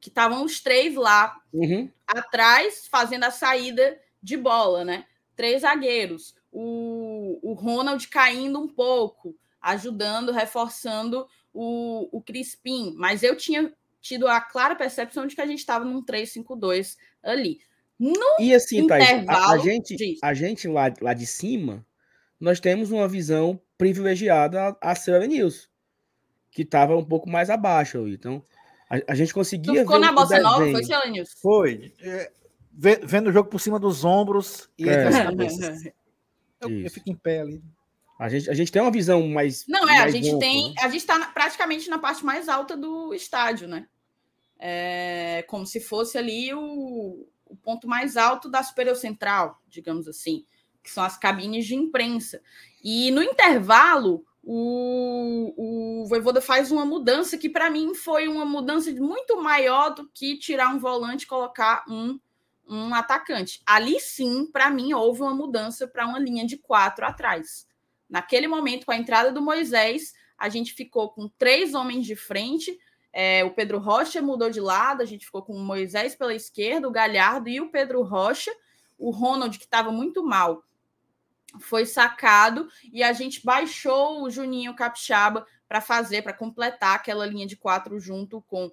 que 0.00 0.08
estavam 0.08 0.44
os 0.44 0.60
três 0.60 0.94
lá 0.94 1.36
uhum. 1.52 1.90
atrás, 2.06 2.86
fazendo 2.90 3.24
a 3.24 3.30
saída 3.30 3.98
de 4.22 4.36
bola, 4.36 4.84
né? 4.84 5.06
Três 5.34 5.62
zagueiros 5.62 6.34
o, 6.58 7.38
o 7.42 7.52
Ronald 7.52 8.08
caindo 8.08 8.58
um 8.58 8.66
pouco, 8.66 9.36
ajudando, 9.60 10.32
reforçando 10.32 11.26
o, 11.52 12.08
o 12.10 12.22
Crispim. 12.22 12.94
Mas 12.96 13.22
eu 13.22 13.36
tinha 13.36 13.70
tido 14.00 14.26
a 14.26 14.40
clara 14.40 14.74
percepção 14.74 15.26
de 15.26 15.34
que 15.34 15.42
a 15.42 15.46
gente 15.46 15.58
estava 15.58 15.84
num 15.84 16.02
3-5-2 16.02 16.96
ali. 17.22 17.58
No 17.98 18.36
e 18.40 18.54
assim, 18.54 18.86
Thaís, 18.86 19.28
a, 19.28 19.52
a, 19.52 19.58
gente, 19.58 20.18
a 20.22 20.32
gente 20.32 20.66
lá, 20.66 20.90
lá 21.02 21.12
de 21.12 21.26
cima, 21.26 21.84
nós 22.40 22.58
temos 22.58 22.90
uma 22.90 23.06
visão 23.06 23.60
privilegiada 23.76 24.68
a, 24.80 24.92
a 24.92 24.94
Sir 24.94 25.26
News, 25.28 25.68
que 26.50 26.62
estava 26.62 26.96
um 26.96 27.04
pouco 27.04 27.28
mais 27.28 27.50
abaixo. 27.50 28.08
Então, 28.08 28.42
a, 28.90 29.12
a 29.12 29.14
gente 29.14 29.34
conseguia. 29.34 29.74
Tu 29.74 29.80
ficou 29.80 29.98
na 29.98 30.12
bossa 30.12 30.38
nova, 30.40 30.64
foi, 30.70 31.10
News? 31.10 31.32
Foi. 31.40 31.92
É, 32.00 32.32
vendo 32.72 33.28
o 33.28 33.32
jogo 33.32 33.48
por 33.48 33.60
cima 33.60 33.78
dos 33.78 34.04
ombros 34.04 34.68
e 34.78 34.88
é. 34.88 35.08
Eu, 36.58 36.70
eu, 36.70 36.90
fico 36.90 37.10
em 37.10 37.14
pé 37.14 37.42
ali. 37.42 37.62
A 38.18 38.30
gente, 38.30 38.48
a 38.48 38.54
gente 38.54 38.72
tem 38.72 38.80
uma 38.80 38.90
visão 38.90 39.28
mais. 39.28 39.66
Não, 39.68 39.82
é, 39.82 39.98
mais 39.98 40.04
a 40.04 40.10
gente 40.10 40.38
tem. 40.38 40.70
Né? 40.70 40.74
A 40.80 40.88
gente 40.88 41.02
está 41.02 41.18
praticamente 41.28 41.90
na 41.90 41.98
parte 41.98 42.24
mais 42.24 42.48
alta 42.48 42.74
do 42.74 43.12
estádio, 43.12 43.68
né? 43.68 43.86
É, 44.58 45.44
como 45.48 45.66
se 45.66 45.80
fosse 45.80 46.16
ali 46.16 46.54
o, 46.54 47.28
o 47.44 47.56
ponto 47.56 47.86
mais 47.86 48.16
alto 48.16 48.48
da 48.48 48.62
superior 48.62 48.96
central, 48.96 49.60
digamos 49.68 50.08
assim, 50.08 50.46
que 50.82 50.90
são 50.90 51.04
as 51.04 51.18
cabines 51.18 51.66
de 51.66 51.74
imprensa. 51.74 52.40
E 52.82 53.10
no 53.10 53.22
intervalo, 53.22 54.24
o, 54.48 56.02
o 56.02 56.06
Voivoda 56.06 56.40
faz 56.40 56.70
uma 56.70 56.86
mudança 56.86 57.36
que, 57.36 57.48
para 57.48 57.68
mim, 57.68 57.94
foi 57.94 58.28
uma 58.28 58.44
mudança 58.44 58.92
muito 58.92 59.42
maior 59.42 59.90
do 59.90 60.08
que 60.14 60.38
tirar 60.38 60.72
um 60.72 60.78
volante 60.78 61.24
e 61.24 61.28
colocar 61.28 61.84
um 61.88 62.18
um 62.68 62.94
atacante. 62.94 63.62
Ali 63.64 64.00
sim, 64.00 64.50
para 64.50 64.70
mim, 64.70 64.92
houve 64.92 65.22
uma 65.22 65.34
mudança 65.34 65.86
para 65.86 66.06
uma 66.06 66.18
linha 66.18 66.44
de 66.44 66.56
quatro 66.56 67.06
atrás. 67.06 67.66
Naquele 68.08 68.48
momento, 68.48 68.86
com 68.86 68.92
a 68.92 68.96
entrada 68.96 69.32
do 69.32 69.40
Moisés, 69.40 70.12
a 70.36 70.48
gente 70.48 70.74
ficou 70.74 71.10
com 71.10 71.28
três 71.38 71.74
homens 71.74 72.04
de 72.06 72.16
frente. 72.16 72.76
É, 73.12 73.44
o 73.44 73.54
Pedro 73.54 73.78
Rocha 73.78 74.20
mudou 74.20 74.50
de 74.50 74.60
lado, 74.60 75.00
a 75.00 75.04
gente 75.04 75.24
ficou 75.24 75.42
com 75.42 75.54
o 75.54 75.64
Moisés 75.64 76.14
pela 76.14 76.34
esquerda, 76.34 76.88
o 76.88 76.92
Galhardo 76.92 77.48
e 77.48 77.60
o 77.60 77.70
Pedro 77.70 78.02
Rocha. 78.02 78.52
O 78.98 79.10
Ronald, 79.10 79.58
que 79.58 79.64
estava 79.64 79.92
muito 79.92 80.24
mal, 80.24 80.62
foi 81.60 81.86
sacado 81.86 82.68
e 82.92 83.02
a 83.02 83.12
gente 83.12 83.44
baixou 83.44 84.22
o 84.22 84.30
Juninho 84.30 84.74
Capixaba 84.74 85.46
para 85.68 85.80
fazer, 85.80 86.22
para 86.22 86.32
completar 86.32 86.94
aquela 86.96 87.26
linha 87.26 87.46
de 87.46 87.56
quatro 87.56 87.98
junto 87.98 88.40
com 88.42 88.70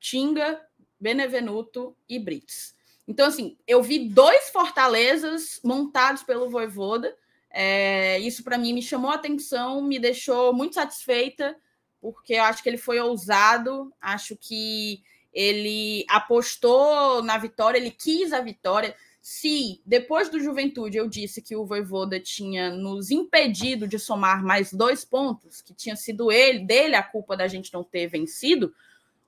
Tinga, 0.00 0.60
Benevenuto 1.00 1.96
e 2.08 2.18
Brits. 2.18 2.74
Então, 3.06 3.26
assim, 3.26 3.56
eu 3.66 3.82
vi 3.82 4.08
dois 4.08 4.50
Fortalezas 4.50 5.60
montados 5.64 6.22
pelo 6.22 6.48
Voivoda. 6.48 7.16
É, 7.50 8.18
isso, 8.20 8.42
para 8.42 8.56
mim, 8.56 8.72
me 8.72 8.82
chamou 8.82 9.10
a 9.10 9.16
atenção, 9.16 9.82
me 9.82 9.98
deixou 9.98 10.52
muito 10.52 10.74
satisfeita, 10.74 11.56
porque 12.00 12.34
eu 12.34 12.44
acho 12.44 12.62
que 12.62 12.68
ele 12.68 12.78
foi 12.78 12.98
ousado, 13.00 13.92
acho 14.00 14.36
que 14.36 15.02
ele 15.32 16.04
apostou 16.08 17.22
na 17.22 17.38
vitória, 17.38 17.78
ele 17.78 17.90
quis 17.90 18.32
a 18.32 18.40
vitória. 18.40 18.94
Se 19.22 19.80
depois 19.86 20.28
do 20.28 20.40
Juventude 20.40 20.98
eu 20.98 21.08
disse 21.08 21.40
que 21.40 21.54
o 21.54 21.64
Voivoda 21.64 22.18
tinha 22.18 22.72
nos 22.72 23.08
impedido 23.12 23.86
de 23.86 23.96
somar 23.96 24.42
mais 24.42 24.72
dois 24.72 25.04
pontos, 25.04 25.62
que 25.62 25.72
tinha 25.72 25.94
sido 25.94 26.32
ele, 26.32 26.58
dele 26.58 26.96
a 26.96 27.04
culpa 27.04 27.36
da 27.36 27.46
gente 27.46 27.72
não 27.72 27.84
ter 27.84 28.08
vencido, 28.08 28.74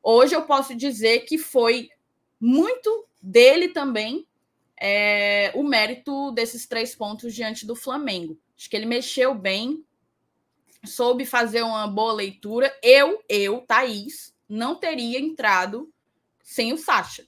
hoje 0.02 0.34
eu 0.34 0.42
posso 0.42 0.74
dizer 0.74 1.20
que 1.20 1.38
foi 1.38 1.90
muito 2.40 3.06
dele 3.22 3.68
também 3.68 4.26
é, 4.76 5.52
o 5.54 5.62
mérito 5.62 6.32
desses 6.32 6.66
três 6.66 6.92
pontos 6.96 7.32
diante 7.32 7.64
do 7.64 7.76
Flamengo. 7.76 8.36
Acho 8.58 8.68
que 8.68 8.74
ele 8.74 8.86
mexeu 8.86 9.32
bem, 9.32 9.84
soube 10.84 11.24
fazer 11.24 11.62
uma 11.62 11.86
boa 11.86 12.14
leitura. 12.14 12.76
Eu, 12.82 13.22
eu, 13.28 13.60
Thaís, 13.60 14.34
não 14.48 14.74
teria 14.74 15.20
entrado 15.20 15.88
sem 16.42 16.72
o 16.72 16.76
Sacha. 16.76 17.24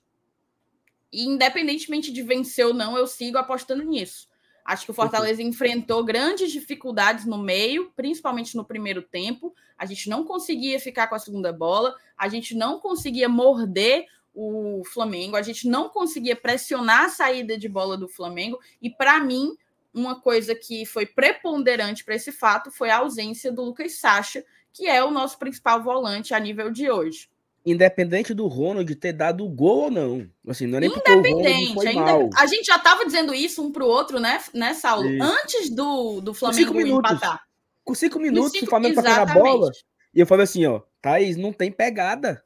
E 1.17 1.25
independentemente 1.25 2.13
de 2.13 2.23
vencer 2.23 2.67
ou 2.67 2.75
não, 2.75 2.95
eu 2.95 3.07
sigo 3.07 3.39
apostando 3.39 3.83
nisso. 3.83 4.29
Acho 4.63 4.85
que 4.85 4.91
o 4.91 4.95
Fortaleza 4.95 5.41
uhum. 5.41 5.49
enfrentou 5.49 6.05
grandes 6.05 6.53
dificuldades 6.53 7.25
no 7.25 7.39
meio, 7.39 7.91
principalmente 7.97 8.55
no 8.55 8.67
primeiro 8.67 9.01
tempo. 9.01 9.55
A 9.79 9.87
gente 9.87 10.11
não 10.11 10.25
conseguia 10.25 10.79
ficar 10.79 11.07
com 11.07 11.15
a 11.15 11.19
segunda 11.19 11.55
bola, 11.55 11.97
a 12.19 12.29
gente 12.29 12.55
não 12.55 12.79
conseguia 12.79 13.31
morder 13.31 14.05
o 14.35 14.83
Flamengo, 14.93 15.37
a 15.37 15.43
gente 15.43 15.67
não 15.67 15.89
conseguia 15.89 16.37
pressionar 16.37 17.05
a 17.05 17.09
saída 17.09 17.57
de 17.57 17.67
bola 17.67 17.97
do 17.97 18.07
Flamengo, 18.07 18.61
e 18.83 18.91
para 18.91 19.19
mim, 19.19 19.57
uma 19.95 20.21
coisa 20.21 20.55
que 20.55 20.85
foi 20.85 21.07
preponderante 21.07 22.05
para 22.05 22.17
esse 22.17 22.31
fato 22.31 22.71
foi 22.71 22.91
a 22.91 22.99
ausência 22.99 23.51
do 23.51 23.65
Lucas 23.65 23.99
Sacha, 23.99 24.45
que 24.71 24.87
é 24.87 25.03
o 25.03 25.11
nosso 25.11 25.39
principal 25.39 25.83
volante 25.83 26.35
a 26.35 26.39
nível 26.39 26.71
de 26.71 26.91
hoje. 26.91 27.31
Independente 27.67 28.33
do 28.33 28.47
Ronald 28.47 28.95
ter 28.95 29.13
dado 29.13 29.45
o 29.45 29.49
gol 29.49 29.85
ou 29.85 29.91
não. 29.91 30.31
Assim, 30.47 30.69
não 30.69 30.79
é 30.79 30.83
nem 30.83 30.91
Independente. 30.91 31.75
Foi 31.75 31.89
ainda... 31.89 32.31
A 32.37 32.47
gente 32.47 32.65
já 32.65 32.77
estava 32.77 33.05
dizendo 33.05 33.35
isso 33.35 33.61
um 33.61 33.73
para 33.73 33.85
o 33.85 33.89
outro, 33.89 34.21
né, 34.21 34.41
né 34.55 34.73
Saulo? 34.73 35.11
Isso. 35.11 35.23
Antes 35.25 35.71
do, 35.71 36.21
do 36.21 36.33
Flamengo 36.33 36.73
com 36.73 36.79
cinco 36.81 36.99
empatar. 36.99 37.41
Com 37.85 37.95
cinco 37.95 38.19
minutos, 38.21 38.53
cinco... 38.53 38.67
o 38.67 38.71
Flamengo 38.71 38.95
tocando 38.95 39.19
a 39.19 39.27
bola. 39.27 39.71
E 40.15 40.21
eu 40.21 40.27
falei 40.27 40.45
assim, 40.45 40.65
ó, 40.65 40.81
Thaís, 41.03 41.37
não 41.37 41.53
tem 41.53 41.73
pegada. 41.73 42.41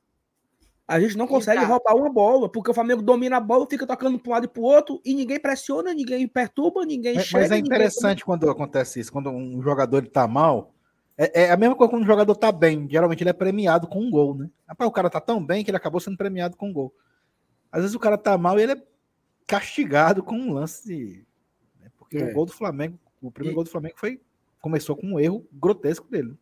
A 0.89 0.99
gente 0.99 1.17
não 1.17 1.27
consegue 1.27 1.59
Exato. 1.59 1.73
roubar 1.73 1.95
uma 1.95 2.13
bola, 2.13 2.51
porque 2.51 2.71
o 2.71 2.75
Flamengo 2.75 3.01
domina 3.01 3.37
a 3.37 3.41
bola, 3.41 3.67
fica 3.71 3.87
tocando 3.87 4.19
para 4.19 4.29
um 4.29 4.33
lado 4.33 4.47
e 4.47 4.49
para 4.49 4.61
o 4.61 4.65
outro, 4.65 5.01
e 5.05 5.15
ninguém 5.15 5.39
pressiona, 5.39 5.95
ninguém 5.95 6.27
perturba, 6.27 6.85
ninguém 6.85 7.15
mas, 7.15 7.27
chega. 7.27 7.43
Mas 7.43 7.53
é 7.53 7.59
interessante 7.59 8.25
quando 8.25 8.51
acontece 8.51 8.99
isso, 8.99 9.13
quando 9.13 9.31
um 9.31 9.63
jogador 9.63 10.03
está 10.03 10.27
mal, 10.27 10.75
é, 11.23 11.43
é, 11.43 11.51
a 11.51 11.57
mesma 11.59 11.77
coisa 11.77 11.91
quando 11.91 12.03
um 12.03 12.07
jogador 12.07 12.33
está 12.33 12.51
bem. 12.51 12.89
Geralmente 12.91 13.23
ele 13.23 13.29
é 13.29 13.35
premiado 13.35 13.87
com 13.87 14.01
um 14.01 14.11
gol, 14.11 14.35
né? 14.35 14.49
Rapaz, 14.67 14.89
o 14.89 14.93
cara 14.93 15.11
tá 15.11 15.21
tão 15.21 15.45
bem 15.45 15.63
que 15.63 15.71
ele 15.71 15.77
acabou 15.77 16.01
sendo 16.01 16.17
premiado 16.17 16.57
com 16.57 16.71
um 16.71 16.73
gol. 16.73 16.95
Às 17.71 17.83
vezes 17.83 17.95
o 17.95 18.01
cara 18.01 18.17
tá 18.17 18.39
mal 18.39 18.59
e 18.59 18.63
ele 18.63 18.73
é 18.73 18.83
castigado 19.47 20.23
com 20.23 20.35
um 20.35 20.55
lance. 20.55 20.87
De... 20.87 21.27
Né? 21.79 21.91
Porque 21.99 22.17
é. 22.17 22.25
o 22.25 22.33
gol 22.33 22.47
do 22.47 22.53
Flamengo, 22.53 22.99
o 23.21 23.31
primeiro 23.31 23.53
e... 23.53 23.57
gol 23.57 23.65
do 23.65 23.71
Flamengo 23.71 23.97
foi 23.99 24.19
começou 24.63 24.97
com 24.97 25.09
um 25.09 25.21
erro 25.21 25.47
grotesco 25.53 26.09
dele. 26.09 26.35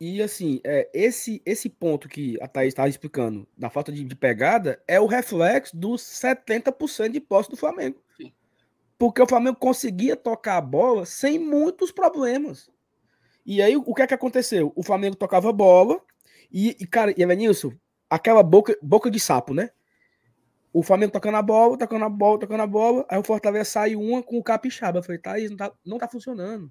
E 0.00 0.22
assim, 0.22 0.60
é, 0.62 0.88
esse, 0.94 1.42
esse 1.44 1.68
ponto 1.68 2.08
que 2.08 2.40
a 2.40 2.46
Thaís 2.46 2.68
estava 2.68 2.88
explicando, 2.88 3.48
da 3.56 3.68
falta 3.68 3.90
de, 3.90 4.04
de, 4.04 4.14
pegada, 4.14 4.80
é 4.86 5.00
o 5.00 5.06
reflexo 5.06 5.76
dos 5.76 6.02
70% 6.02 7.10
de 7.10 7.20
posse 7.20 7.50
do 7.50 7.56
Flamengo. 7.56 8.00
Sim. 8.16 8.32
Porque 8.96 9.20
o 9.20 9.26
Flamengo 9.26 9.56
conseguia 9.56 10.14
tocar 10.14 10.56
a 10.56 10.60
bola 10.60 11.04
sem 11.04 11.36
muitos 11.36 11.90
problemas. 11.90 12.70
E 13.50 13.62
aí, 13.62 13.78
o 13.78 13.94
que 13.94 14.02
é 14.02 14.06
que 14.06 14.12
aconteceu? 14.12 14.74
O 14.76 14.82
Flamengo 14.82 15.16
tocava 15.16 15.50
bola 15.50 15.98
e, 16.52 16.76
e 16.78 16.86
cara, 16.86 17.14
e 17.16 17.22
Evanilson, 17.22 17.72
aquela 18.10 18.42
boca, 18.42 18.76
boca 18.82 19.10
de 19.10 19.18
sapo, 19.18 19.54
né? 19.54 19.70
O 20.70 20.82
Flamengo 20.82 21.12
tocando 21.12 21.38
a 21.38 21.40
bola, 21.40 21.78
tocando 21.78 22.04
a 22.04 22.10
bola, 22.10 22.38
tocando 22.40 22.60
a 22.60 22.66
bola, 22.66 23.06
aí 23.08 23.18
o 23.18 23.24
Fortaleza 23.24 23.64
sai 23.64 23.96
uma 23.96 24.22
com 24.22 24.36
o 24.36 24.42
Capixaba. 24.42 24.98
Eu 24.98 25.02
falei, 25.02 25.18
Thaís, 25.18 25.48
não 25.48 25.56
tá, 25.56 25.72
não 25.82 25.96
tá 25.96 26.06
funcionando. 26.06 26.70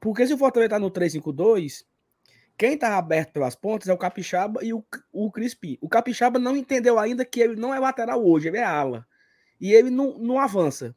Porque 0.00 0.26
se 0.26 0.34
o 0.34 0.36
Fortaleza 0.36 0.70
tá 0.70 0.80
no 0.80 0.90
3-5-2, 0.90 1.84
quem 2.58 2.76
tá 2.76 2.98
aberto 2.98 3.32
pelas 3.32 3.54
pontas 3.54 3.88
é 3.88 3.92
o 3.92 3.98
Capixaba 3.98 4.64
e 4.64 4.74
o, 4.74 4.84
o 5.12 5.30
Crispim. 5.30 5.78
O 5.80 5.88
Capixaba 5.88 6.40
não 6.40 6.56
entendeu 6.56 6.98
ainda 6.98 7.24
que 7.24 7.40
ele 7.40 7.54
não 7.54 7.72
é 7.72 7.78
lateral 7.78 8.26
hoje, 8.26 8.48
ele 8.48 8.58
é 8.58 8.64
ala. 8.64 9.06
E 9.60 9.72
ele 9.72 9.90
não, 9.90 10.18
não 10.18 10.40
avança. 10.40 10.92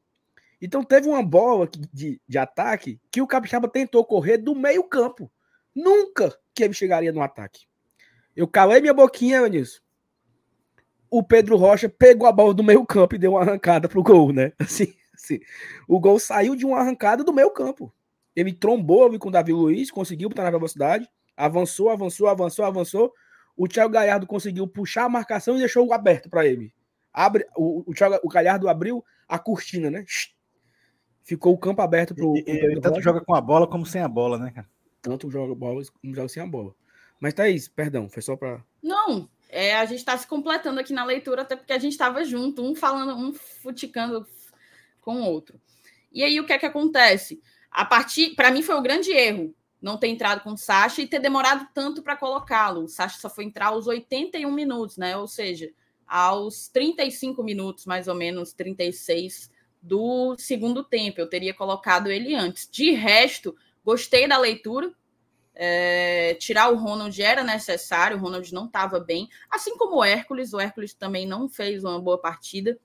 Então 0.61 0.83
teve 0.83 1.07
uma 1.07 1.23
bola 1.23 1.69
de, 1.93 2.21
de 2.27 2.37
ataque 2.37 2.99
que 3.11 3.21
o 3.21 3.27
Capixaba 3.27 3.67
tentou 3.67 4.03
correr 4.05 4.37
do 4.37 4.55
meio 4.55 4.83
campo. 4.83 5.31
Nunca 5.73 6.37
que 6.53 6.63
ele 6.63 6.73
chegaria 6.73 7.11
no 7.11 7.21
ataque. 7.21 7.65
Eu 8.35 8.47
calei 8.47 8.81
minha 8.81 8.93
boquinha 8.93 9.47
nisso. 9.47 9.83
O 11.09 11.21
Pedro 11.23 11.55
Rocha 11.55 11.87
pegou 11.87 12.27
a 12.27 12.31
bola 12.31 12.53
do 12.53 12.63
meio 12.63 12.85
campo 12.85 13.15
e 13.15 13.17
deu 13.17 13.31
uma 13.31 13.41
arrancada 13.41 13.87
pro 13.87 14.03
gol, 14.03 14.33
né? 14.33 14.51
Assim, 14.59 14.93
assim. 15.13 15.39
O 15.87 15.99
gol 15.99 16.19
saiu 16.19 16.55
de 16.55 16.65
uma 16.65 16.79
arrancada 16.79 17.23
do 17.23 17.33
meio 17.33 17.51
campo. 17.51 17.93
Ele 18.35 18.51
trombou 18.51 19.17
com 19.17 19.29
o 19.29 19.31
Davi 19.31 19.53
Luiz, 19.53 19.89
conseguiu 19.89 20.27
botar 20.27 20.43
na 20.43 20.51
velocidade 20.51 21.09
Avançou, 21.35 21.89
avançou, 21.89 22.27
avançou, 22.27 22.65
avançou. 22.65 23.13
O 23.57 23.67
Thiago 23.67 23.93
Galhardo 23.93 24.25
conseguiu 24.25 24.67
puxar 24.67 25.05
a 25.05 25.09
marcação 25.09 25.55
e 25.55 25.59
deixou 25.59 25.91
aberto 25.93 26.29
para 26.29 26.45
ele. 26.45 26.73
Abre, 27.13 27.45
o, 27.55 27.89
o, 27.89 27.93
Thiago, 27.93 28.19
o 28.23 28.29
Galhardo 28.29 28.69
abriu 28.69 29.03
a 29.27 29.37
cortina, 29.37 29.89
né? 29.89 30.05
Ficou 31.26 31.53
o 31.53 31.57
campo 31.57 31.82
aberto 31.82 32.13
para 32.13 32.23
o. 32.23 32.38
Ele 32.38 32.80
tanto 32.80 33.01
joga 33.01 33.19
com 33.19 33.34
a 33.34 33.41
bola 33.41 33.67
como 33.67 33.84
sem 33.84 33.99
a 33.99 34.07
bola, 34.07 34.38
né, 34.38 34.51
cara? 34.51 34.69
Tanto 35.01 35.30
joga 35.32 35.55
bola 35.55 35.82
como 35.99 36.13
joga 36.13 36.30
sem 36.30 36.43
a 36.43 36.45
bola. 36.45 36.76
Mas 37.19 37.34
Thaís, 37.34 37.67
perdão, 37.67 38.07
foi 38.07 38.21
só 38.21 38.38
para. 38.38 38.63
Não, 38.82 39.28
é, 39.49 39.76
a 39.76 39.86
gente 39.86 39.97
está 39.97 40.15
se 40.15 40.28
completando 40.28 40.80
aqui 40.80 40.93
na 40.93 41.03
leitura, 41.03 41.41
até 41.41 41.55
porque 41.55 41.73
a 41.73 41.80
gente 41.80 41.93
estava 41.93 42.23
junto, 42.23 42.63
um 42.63 42.76
falando, 42.76 43.17
um 43.17 43.34
futicando 43.34 44.23
com 45.01 45.15
o 45.15 45.26
outro. 45.26 45.59
E 46.13 46.23
aí 46.23 46.39
o 46.39 46.45
que 46.45 46.53
é 46.53 46.59
que 46.59 46.65
acontece? 46.67 47.41
A 47.71 47.84
partir, 47.84 48.36
para 48.36 48.51
mim 48.51 48.61
foi 48.61 48.76
o 48.76 48.82
grande 48.82 49.11
erro 49.11 49.53
não 49.82 49.97
ter 49.97 50.07
entrado 50.07 50.41
com 50.41 50.53
o 50.53 50.57
Sacha 50.57 51.01
e 51.01 51.07
ter 51.07 51.19
demorado 51.19 51.67
tanto 51.73 52.03
para 52.03 52.15
colocá-lo. 52.15 52.84
O 52.84 52.88
Sacha 52.88 53.19
só 53.19 53.30
foi 53.30 53.45
entrar 53.45 53.67
aos 53.67 53.88
81 53.88 54.51
minutos, 54.51 54.97
né? 54.97 55.17
Ou 55.17 55.28
seja, 55.28 55.71
aos 56.07 56.67
35 56.69 57.43
minutos, 57.43 57.86
mais 57.86 58.07
ou 58.07 58.15
menos, 58.15 58.53
36 58.53 59.51
do 59.86 60.36
segundo 60.39 60.83
tempo. 60.83 61.21
Eu 61.21 61.29
teria 61.29 61.53
colocado 61.53 62.11
ele 62.11 62.33
antes. 62.33 62.67
De 62.69 62.91
resto, 62.91 63.55
gostei 63.83 64.27
da 64.27 64.38
leitura. 64.38 64.91
É, 65.53 66.36
tirar 66.36 66.69
o 66.69 66.75
Ronald 66.75 67.21
era 67.21 67.43
necessário, 67.43 68.17
o 68.17 68.19
Ronald 68.19 68.53
não 68.53 68.65
estava 68.65 68.99
bem, 68.99 69.29
assim 69.49 69.77
como 69.77 69.95
o 69.97 70.03
Hércules, 70.03 70.51
o 70.51 70.59
Hércules 70.59 70.93
também 70.93 71.25
não 71.25 71.47
fez 71.47 71.81
uma 71.86 71.97
boa 71.97 72.17
partida. 72.17 72.77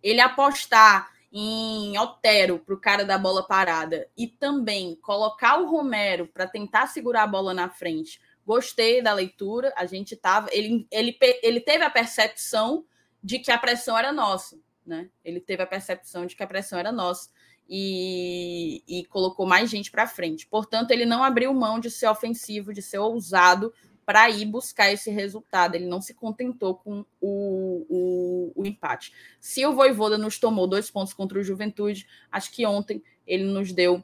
Ele 0.00 0.20
apostar 0.20 1.10
em 1.32 1.98
Otero 1.98 2.60
para 2.60 2.74
o 2.74 2.80
cara 2.80 3.04
da 3.04 3.18
bola 3.18 3.44
parada 3.44 4.08
e 4.16 4.28
também 4.28 4.94
colocar 5.02 5.58
o 5.58 5.68
Romero 5.68 6.28
para 6.28 6.46
tentar 6.46 6.86
segurar 6.86 7.24
a 7.24 7.26
bola 7.26 7.52
na 7.52 7.68
frente. 7.68 8.20
Gostei 8.46 9.02
da 9.02 9.12
leitura. 9.12 9.72
A 9.76 9.86
gente 9.86 10.14
tava, 10.14 10.48
ele, 10.52 10.86
ele, 10.88 11.18
ele 11.42 11.60
teve 11.60 11.82
a 11.82 11.90
percepção 11.90 12.84
de 13.20 13.40
que 13.40 13.50
a 13.50 13.58
pressão 13.58 13.98
era 13.98 14.12
nossa, 14.12 14.56
né? 14.86 15.10
Ele 15.24 15.40
teve 15.40 15.62
a 15.62 15.66
percepção 15.66 16.26
de 16.26 16.36
que 16.36 16.42
a 16.42 16.46
pressão 16.46 16.78
era 16.78 16.92
nossa 16.92 17.30
e, 17.68 18.82
e 18.86 19.04
colocou 19.06 19.46
mais 19.46 19.68
gente 19.68 19.90
para 19.90 20.06
frente. 20.06 20.46
Portanto, 20.46 20.90
ele 20.90 21.04
não 21.04 21.24
abriu 21.24 21.52
mão 21.52 21.80
de 21.80 21.90
ser 21.90 22.06
ofensivo, 22.06 22.72
de 22.72 22.80
ser 22.80 22.98
ousado 22.98 23.72
para 24.04 24.30
ir 24.30 24.46
buscar 24.46 24.92
esse 24.92 25.10
resultado. 25.10 25.74
Ele 25.74 25.86
não 25.86 26.00
se 26.00 26.14
contentou 26.14 26.76
com 26.76 27.04
o, 27.20 27.86
o, 27.88 28.52
o, 28.54 28.64
empate. 28.64 29.12
Se 29.40 29.66
o 29.66 29.74
Voivoda 29.74 30.16
nos 30.16 30.38
tomou 30.38 30.68
dois 30.68 30.88
pontos 30.90 31.12
contra 31.12 31.38
o 31.38 31.42
Juventude, 31.42 32.06
acho 32.30 32.52
que 32.52 32.64
ontem 32.64 33.02
ele 33.26 33.44
nos 33.44 33.72
deu 33.72 34.02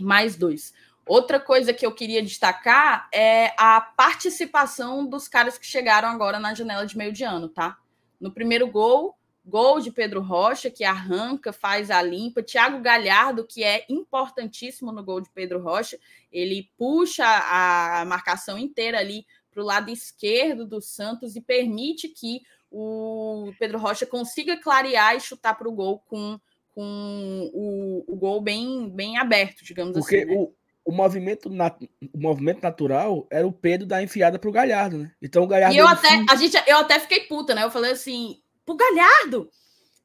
mais 0.00 0.34
dois. 0.34 0.74
Outra 1.06 1.38
coisa 1.38 1.72
que 1.72 1.86
eu 1.86 1.94
queria 1.94 2.22
destacar 2.22 3.08
é 3.12 3.54
a 3.56 3.80
participação 3.80 5.06
dos 5.06 5.28
caras 5.28 5.56
que 5.56 5.66
chegaram 5.66 6.08
agora 6.08 6.40
na 6.40 6.54
janela 6.54 6.84
de 6.84 6.96
meio 6.96 7.12
de 7.12 7.22
ano, 7.22 7.48
tá? 7.48 7.78
No 8.20 8.32
primeiro 8.32 8.68
gol, 8.68 9.16
Gol 9.44 9.80
de 9.80 9.90
Pedro 9.90 10.20
Rocha, 10.20 10.70
que 10.70 10.84
arranca, 10.84 11.52
faz 11.52 11.90
a 11.90 12.00
limpa. 12.00 12.42
Thiago 12.42 12.80
Galhardo, 12.80 13.44
que 13.44 13.64
é 13.64 13.84
importantíssimo 13.88 14.92
no 14.92 15.02
gol 15.02 15.20
de 15.20 15.28
Pedro 15.30 15.60
Rocha, 15.60 15.98
ele 16.30 16.70
puxa 16.78 17.24
a 17.26 18.04
marcação 18.06 18.56
inteira 18.56 18.98
ali 18.98 19.26
para 19.50 19.62
o 19.62 19.66
lado 19.66 19.90
esquerdo 19.90 20.64
do 20.64 20.80
Santos 20.80 21.34
e 21.36 21.40
permite 21.40 22.08
que 22.08 22.42
o 22.70 23.52
Pedro 23.58 23.78
Rocha 23.78 24.06
consiga 24.06 24.56
clarear 24.56 25.14
e 25.14 25.20
chutar 25.20 25.54
para 25.54 25.68
o 25.68 25.72
gol 25.72 26.02
com, 26.08 26.40
com 26.74 27.50
o, 27.52 28.04
o, 28.06 28.16
gol 28.16 28.40
bem, 28.40 28.88
bem 28.88 29.18
aberto, 29.18 29.62
digamos 29.62 29.92
Porque 29.92 30.16
assim. 30.16 30.26
Porque 30.26 30.40
né? 30.40 30.48
o, 30.84 30.90
o, 30.90 30.94
movimento 30.94 31.50
nat, 31.50 31.82
o 32.14 32.18
movimento 32.18 32.62
natural 32.62 33.26
era 33.30 33.46
o 33.46 33.52
Pedro 33.52 33.86
dar 33.86 34.02
enfiada 34.02 34.38
para 34.38 34.48
o 34.48 34.52
Galhardo, 34.52 34.98
né? 34.98 35.12
Então 35.20 35.42
o 35.42 35.46
Galhardo. 35.46 35.74
E 35.74 35.78
eu 35.78 35.86
até, 35.86 36.24
a 36.30 36.36
gente, 36.36 36.56
eu 36.66 36.78
até 36.78 36.98
fiquei 36.98 37.20
puta, 37.20 37.54
né? 37.54 37.62
Eu 37.62 37.70
falei 37.70 37.90
assim: 37.90 38.40
pro 38.76 38.94
Galhardo. 38.94 39.50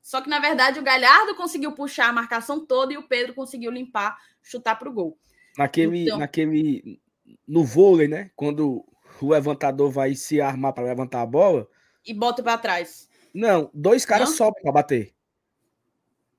Só 0.02 0.22
que, 0.22 0.30
na 0.30 0.40
verdade, 0.40 0.80
o 0.80 0.84
Galhardo 0.84 1.36
conseguiu 1.36 1.74
puxar 1.74 2.08
a 2.08 2.14
marcação 2.14 2.66
toda 2.66 2.94
e 2.94 2.98
o 2.98 3.08
Pedro 3.08 3.34
conseguiu 3.34 3.72
limpar, 3.72 4.18
chutar 4.42 4.78
para 4.78 4.90
o 4.90 4.94
gol. 4.94 5.18
Naquele, 5.58 6.04
então... 6.04 6.18
naquele. 6.18 7.02
No 7.46 7.64
vôlei, 7.64 8.08
né? 8.08 8.32
Quando 8.36 8.86
o 9.22 9.30
levantador 9.30 9.92
vai 9.92 10.16
se 10.16 10.40
armar 10.40 10.74
para 10.74 10.86
levantar 10.86 11.22
a 11.22 11.26
bola. 11.26 11.68
E 12.06 12.14
bota 12.14 12.42
para 12.42 12.58
trás. 12.58 13.10
Não, 13.34 13.70
dois 13.74 14.06
caras 14.06 14.30
sobem 14.30 14.62
para 14.62 14.72
bater. 14.72 15.14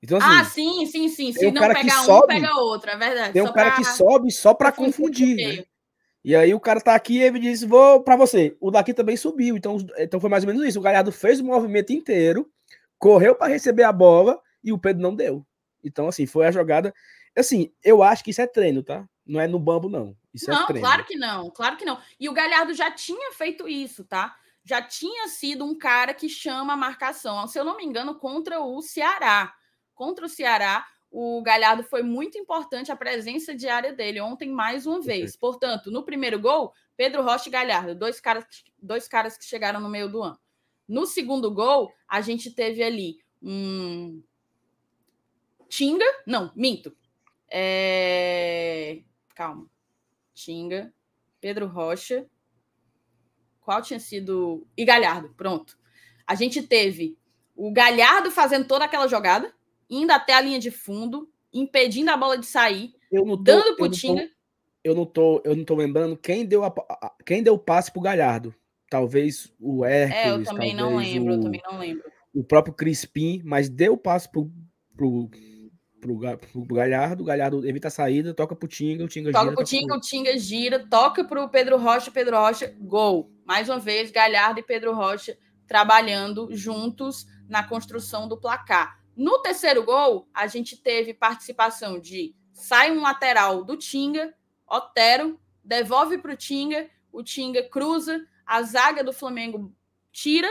Então, 0.01 0.17
assim, 0.17 0.27
ah, 0.27 0.45
sim, 0.45 0.85
sim, 0.85 1.09
sim. 1.09 1.33
Se 1.33 1.51
não 1.51 1.61
pegar 1.61 2.01
um, 2.01 2.05
sobe, 2.05 2.27
pega 2.27 2.55
outro, 2.55 2.89
é 2.89 2.95
verdade. 2.95 3.33
Tem 3.33 3.41
um 3.41 3.51
cara 3.51 3.71
pra... 3.71 3.77
que 3.77 3.83
sobe 3.85 4.31
só 4.31 4.53
para 4.53 4.71
confundir. 4.71 5.35
Né? 5.35 5.65
E 6.29 6.35
aí 6.35 6.53
o 6.53 6.59
cara 6.59 6.79
tá 6.79 6.93
aqui 6.93 7.17
e 7.17 7.23
ele 7.23 7.39
disse: 7.39 7.65
Vou 7.65 8.03
para 8.03 8.15
você. 8.15 8.55
O 8.61 8.69
daqui 8.69 8.93
também 8.93 9.17
subiu. 9.17 9.57
Então, 9.57 9.77
então 9.97 10.19
foi 10.19 10.29
mais 10.29 10.43
ou 10.43 10.47
menos 10.47 10.63
isso. 10.63 10.77
O 10.77 10.81
Galhardo 10.83 11.11
fez 11.11 11.39
o 11.39 11.43
movimento 11.43 11.91
inteiro, 11.91 12.47
correu 12.99 13.33
para 13.33 13.47
receber 13.47 13.81
a 13.81 13.91
bola 13.91 14.39
e 14.63 14.71
o 14.71 14.77
Pedro 14.77 15.01
não 15.01 15.15
deu. 15.15 15.43
Então, 15.83 16.07
assim, 16.07 16.27
foi 16.27 16.45
a 16.45 16.51
jogada. 16.51 16.93
Assim, 17.35 17.73
eu 17.83 18.03
acho 18.03 18.23
que 18.23 18.29
isso 18.29 18.43
é 18.43 18.45
treino, 18.45 18.83
tá? 18.83 19.09
Não 19.25 19.41
é 19.41 19.47
no 19.47 19.57
bambo, 19.57 19.89
não. 19.89 20.15
Isso 20.31 20.51
é 20.51 20.53
não, 20.53 20.65
é 20.65 20.67
treino. 20.67 20.87
claro 20.87 21.03
que 21.03 21.15
não, 21.15 21.49
claro 21.49 21.77
que 21.77 21.85
não. 21.85 21.97
E 22.19 22.29
o 22.29 22.33
Galhardo 22.33 22.75
já 22.75 22.91
tinha 22.91 23.31
feito 23.31 23.67
isso, 23.67 24.03
tá? 24.03 24.35
Já 24.63 24.83
tinha 24.83 25.27
sido 25.29 25.65
um 25.65 25.75
cara 25.75 26.13
que 26.13 26.29
chama 26.29 26.73
a 26.73 26.77
marcação, 26.77 27.47
se 27.47 27.57
eu 27.57 27.63
não 27.63 27.75
me 27.75 27.83
engano, 27.83 28.13
contra 28.13 28.61
o 28.61 28.79
Ceará. 28.83 29.51
Contra 29.95 30.27
o 30.27 30.29
Ceará, 30.29 30.85
o 31.11 31.41
Galhardo 31.41 31.83
foi 31.83 32.03
muito 32.03 32.37
importante 32.37 32.91
a 32.91 32.95
presença 32.95 33.55
diária 33.55 33.93
dele 33.93 34.21
ontem 34.21 34.49
mais 34.49 34.85
uma 34.85 35.01
vez. 35.01 35.35
Portanto, 35.35 35.89
no 35.91 36.03
primeiro 36.03 36.39
gol, 36.39 36.73
Pedro 36.95 37.23
Rocha 37.23 37.49
e 37.49 37.51
Galhardo, 37.51 37.95
dois 37.95 38.19
caras, 38.19 38.45
dois 38.81 39.07
caras 39.07 39.37
que 39.37 39.45
chegaram 39.45 39.79
no 39.79 39.89
meio 39.89 40.09
do 40.09 40.21
ano. 40.21 40.39
No 40.87 41.05
segundo 41.05 41.51
gol, 41.51 41.91
a 42.07 42.21
gente 42.21 42.51
teve 42.51 42.83
ali 42.83 43.19
um 43.41 44.21
Tinga, 45.69 46.05
não, 46.25 46.51
minto. 46.55 46.95
É... 47.49 49.03
Calma. 49.35 49.69
Tinga, 50.33 50.91
Pedro 51.39 51.67
Rocha. 51.67 52.25
Qual 53.61 53.81
tinha 53.81 53.99
sido. 53.99 54.67
E 54.75 54.83
Galhardo, 54.83 55.29
pronto. 55.35 55.77
A 56.25 56.33
gente 56.33 56.63
teve 56.63 57.17
o 57.55 57.71
Galhardo 57.71 58.31
fazendo 58.31 58.67
toda 58.67 58.85
aquela 58.85 59.07
jogada, 59.07 59.53
indo 59.89 60.11
até 60.11 60.33
a 60.33 60.41
linha 60.41 60.59
de 60.59 60.71
fundo, 60.71 61.29
impedindo 61.53 62.11
a 62.11 62.17
bola 62.17 62.37
de 62.37 62.45
sair, 62.45 62.93
tô, 63.09 63.35
dando 63.35 63.75
pro 63.75 63.89
Tinga. 63.89 64.29
Eu 64.83 64.95
não 64.95 65.05
tô, 65.05 65.41
eu 65.43 65.55
não 65.55 65.65
tô 65.65 65.75
lembrando 65.75 66.15
quem 66.15 66.45
deu 66.45 66.63
a, 66.63 66.73
quem 67.25 67.43
deu 67.43 67.55
o 67.55 67.59
passe 67.59 67.91
pro 67.91 68.01
Galhardo. 68.01 68.53
Talvez 68.89 69.53
o 69.59 69.85
Hércules. 69.85 70.25
É, 70.25 70.29
eu 70.31 70.43
também 70.43 70.73
não 70.73 70.97
lembro, 70.97 71.33
o, 71.33 71.35
eu 71.35 71.41
também 71.41 71.61
não 71.69 71.77
lembro. 71.77 72.03
O 72.33 72.43
próprio 72.43 72.73
Crispim, 72.73 73.41
mas 73.43 73.69
deu 73.69 73.93
o 73.93 73.97
passe 73.97 74.31
pro, 74.31 74.51
pro, 74.95 75.29
pro, 75.99 76.17
pro 76.17 76.75
Galhardo, 76.75 77.23
o 77.23 77.25
Galhardo 77.25 77.67
evita 77.67 77.89
a 77.89 77.91
saída, 77.91 78.33
toca 78.33 78.55
pro 78.55 78.67
Tinga, 78.67 79.03
o 79.03 79.07
Tinga 79.07 79.31
toca 79.31 79.43
gira. 79.43 79.55
Pro 79.55 79.65
Tinga, 79.65 79.87
pro... 79.87 79.97
o 79.97 80.01
Tinga 80.01 80.37
gira, 80.37 80.87
toca 80.87 81.23
pro 81.23 81.49
Pedro 81.49 81.77
Rocha, 81.77 82.09
Pedro 82.09 82.37
Rocha, 82.37 82.73
gol. 82.79 83.31
Mais 83.45 83.69
uma 83.69 83.79
vez, 83.79 84.11
Galhardo 84.11 84.59
e 84.59 84.63
Pedro 84.63 84.93
Rocha 84.93 85.37
trabalhando 85.67 86.49
juntos 86.51 87.27
na 87.47 87.63
construção 87.63 88.27
do 88.27 88.37
placar. 88.37 88.98
No 89.19 89.41
terceiro 89.41 89.83
gol, 89.83 90.29
a 90.33 90.47
gente 90.47 90.77
teve 90.77 91.13
participação 91.13 91.99
de 91.99 92.33
sai 92.53 92.89
um 92.89 93.01
lateral 93.01 93.65
do 93.65 93.75
Tinga, 93.75 94.33
Otero, 94.65 95.37
devolve 95.61 96.17
para 96.19 96.31
o 96.31 96.37
Tinga, 96.37 96.89
o 97.11 97.21
Tinga 97.21 97.61
cruza, 97.67 98.25
a 98.45 98.61
zaga 98.61 99.03
do 99.03 99.11
Flamengo 99.11 99.75
tira, 100.09 100.47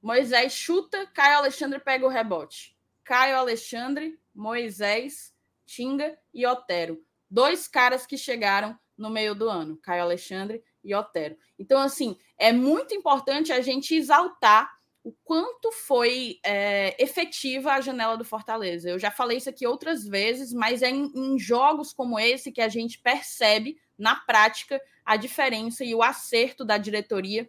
Moisés 0.00 0.52
chuta, 0.52 1.04
Caio 1.08 1.38
Alexandre 1.38 1.80
pega 1.80 2.06
o 2.06 2.08
rebote. 2.08 2.78
Caio 3.02 3.36
Alexandre, 3.36 4.16
Moisés, 4.32 5.34
Tinga 5.66 6.16
e 6.32 6.46
Otero. 6.46 7.04
Dois 7.28 7.66
caras 7.66 8.06
que 8.06 8.16
chegaram 8.16 8.78
no 8.96 9.10
meio 9.10 9.34
do 9.34 9.50
ano, 9.50 9.76
Caio 9.78 10.04
Alexandre 10.04 10.62
e 10.84 10.94
Otero. 10.94 11.36
Então, 11.58 11.82
assim, 11.82 12.16
é 12.38 12.52
muito 12.52 12.94
importante 12.94 13.52
a 13.52 13.60
gente 13.60 13.96
exaltar 13.96 14.70
o 15.02 15.12
quanto 15.24 15.72
foi 15.72 16.38
é, 16.44 17.02
efetiva 17.02 17.72
a 17.72 17.80
janela 17.80 18.16
do 18.16 18.24
Fortaleza. 18.24 18.90
Eu 18.90 18.98
já 18.98 19.10
falei 19.10 19.38
isso 19.38 19.48
aqui 19.48 19.66
outras 19.66 20.04
vezes, 20.06 20.52
mas 20.52 20.82
é 20.82 20.90
em, 20.90 21.10
em, 21.14 21.38
jogos 21.38 21.92
como 21.92 22.18
esse 22.18 22.52
que 22.52 22.60
a 22.60 22.68
gente 22.68 22.98
percebe, 22.98 23.78
na 23.98 24.16
prática, 24.16 24.80
a 25.04 25.16
diferença 25.16 25.84
e 25.84 25.94
o 25.94 26.02
acerto 26.02 26.64
da 26.64 26.76
diretoria, 26.76 27.48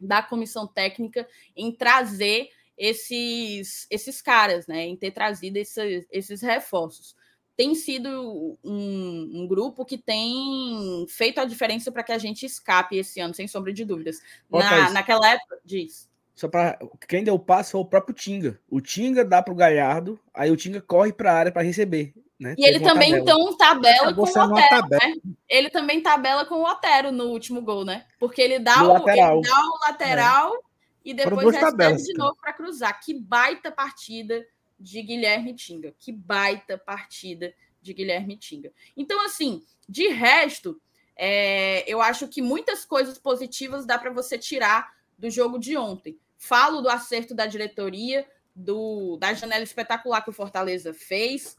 da 0.00 0.22
comissão 0.22 0.66
técnica, 0.66 1.28
em 1.54 1.70
trazer 1.70 2.50
esses, 2.76 3.86
esses 3.90 4.22
caras, 4.22 4.66
né? 4.66 4.86
Em 4.86 4.96
ter 4.96 5.10
trazido 5.10 5.58
esses, 5.58 6.06
esses 6.10 6.40
reforços. 6.40 7.14
Tem 7.54 7.74
sido 7.74 8.58
um, 8.64 9.42
um, 9.42 9.46
grupo 9.46 9.84
que 9.84 9.98
tem 9.98 11.04
feito 11.10 11.38
a 11.38 11.44
diferença 11.44 11.92
para 11.92 12.02
que 12.02 12.12
a 12.12 12.16
gente 12.16 12.46
escape 12.46 12.96
esse 12.96 13.20
ano, 13.20 13.34
sem 13.34 13.46
sombra 13.46 13.70
de 13.70 13.84
dúvidas. 13.84 14.18
Na, 14.50 14.88
naquela 14.88 15.30
época, 15.30 15.60
diz. 15.62 16.09
Só 16.40 16.48
para 16.48 16.78
quem 17.06 17.22
deu 17.22 17.34
o 17.34 17.38
passo 17.38 17.72
foi 17.72 17.82
o 17.82 17.84
próprio 17.84 18.14
Tinga. 18.14 18.58
O 18.66 18.80
Tinga 18.80 19.22
dá 19.22 19.42
para 19.42 19.52
o 19.52 19.54
Galhardo, 19.54 20.18
aí 20.32 20.50
o 20.50 20.56
Tinga 20.56 20.80
corre 20.80 21.12
para 21.12 21.30
a 21.30 21.36
área 21.36 21.52
para 21.52 21.60
receber. 21.60 22.14
Né? 22.38 22.52
E 22.52 22.62
Teve 22.62 22.68
ele 22.76 22.80
também, 22.80 23.10
tabela. 23.10 23.22
então, 23.22 23.56
tabela 23.58 24.14
com 24.14 24.22
o 24.22 24.24
Otero, 24.24 24.88
né? 24.88 25.14
Ele 25.46 25.68
também 25.68 26.00
tabela 26.00 26.46
com 26.46 26.54
o 26.54 26.64
Otero 26.64 27.12
no 27.12 27.24
último 27.24 27.60
gol, 27.60 27.84
né? 27.84 28.06
Porque 28.18 28.40
ele 28.40 28.58
dá, 28.58 28.82
o, 28.82 28.94
lateral. 28.94 29.34
Ele 29.34 29.50
dá 29.50 29.60
o 29.60 29.78
lateral 29.86 30.54
é. 30.54 30.58
e 31.04 31.12
depois 31.12 31.54
recebe 31.54 31.96
de 31.96 32.14
novo 32.14 32.34
para 32.40 32.54
cruzar. 32.54 32.98
Que 33.04 33.12
baita 33.12 33.70
partida 33.70 34.42
de 34.78 35.02
Guilherme 35.02 35.52
Tinga. 35.52 35.92
Que 35.98 36.10
baita 36.10 36.78
partida 36.78 37.52
de 37.82 37.92
Guilherme 37.92 38.38
Tinga. 38.38 38.72
Então, 38.96 39.22
assim, 39.26 39.62
de 39.86 40.08
resto, 40.08 40.80
é, 41.14 41.84
eu 41.86 42.00
acho 42.00 42.26
que 42.28 42.40
muitas 42.40 42.86
coisas 42.86 43.18
positivas 43.18 43.84
dá 43.84 43.98
para 43.98 44.10
você 44.10 44.38
tirar 44.38 44.90
do 45.18 45.28
jogo 45.28 45.58
de 45.58 45.76
ontem. 45.76 46.18
Falo 46.42 46.80
do 46.80 46.88
acerto 46.88 47.34
da 47.34 47.44
diretoria, 47.44 48.26
do, 48.56 49.18
da 49.18 49.34
janela 49.34 49.62
espetacular 49.62 50.22
que 50.22 50.30
o 50.30 50.32
Fortaleza 50.32 50.94
fez, 50.94 51.54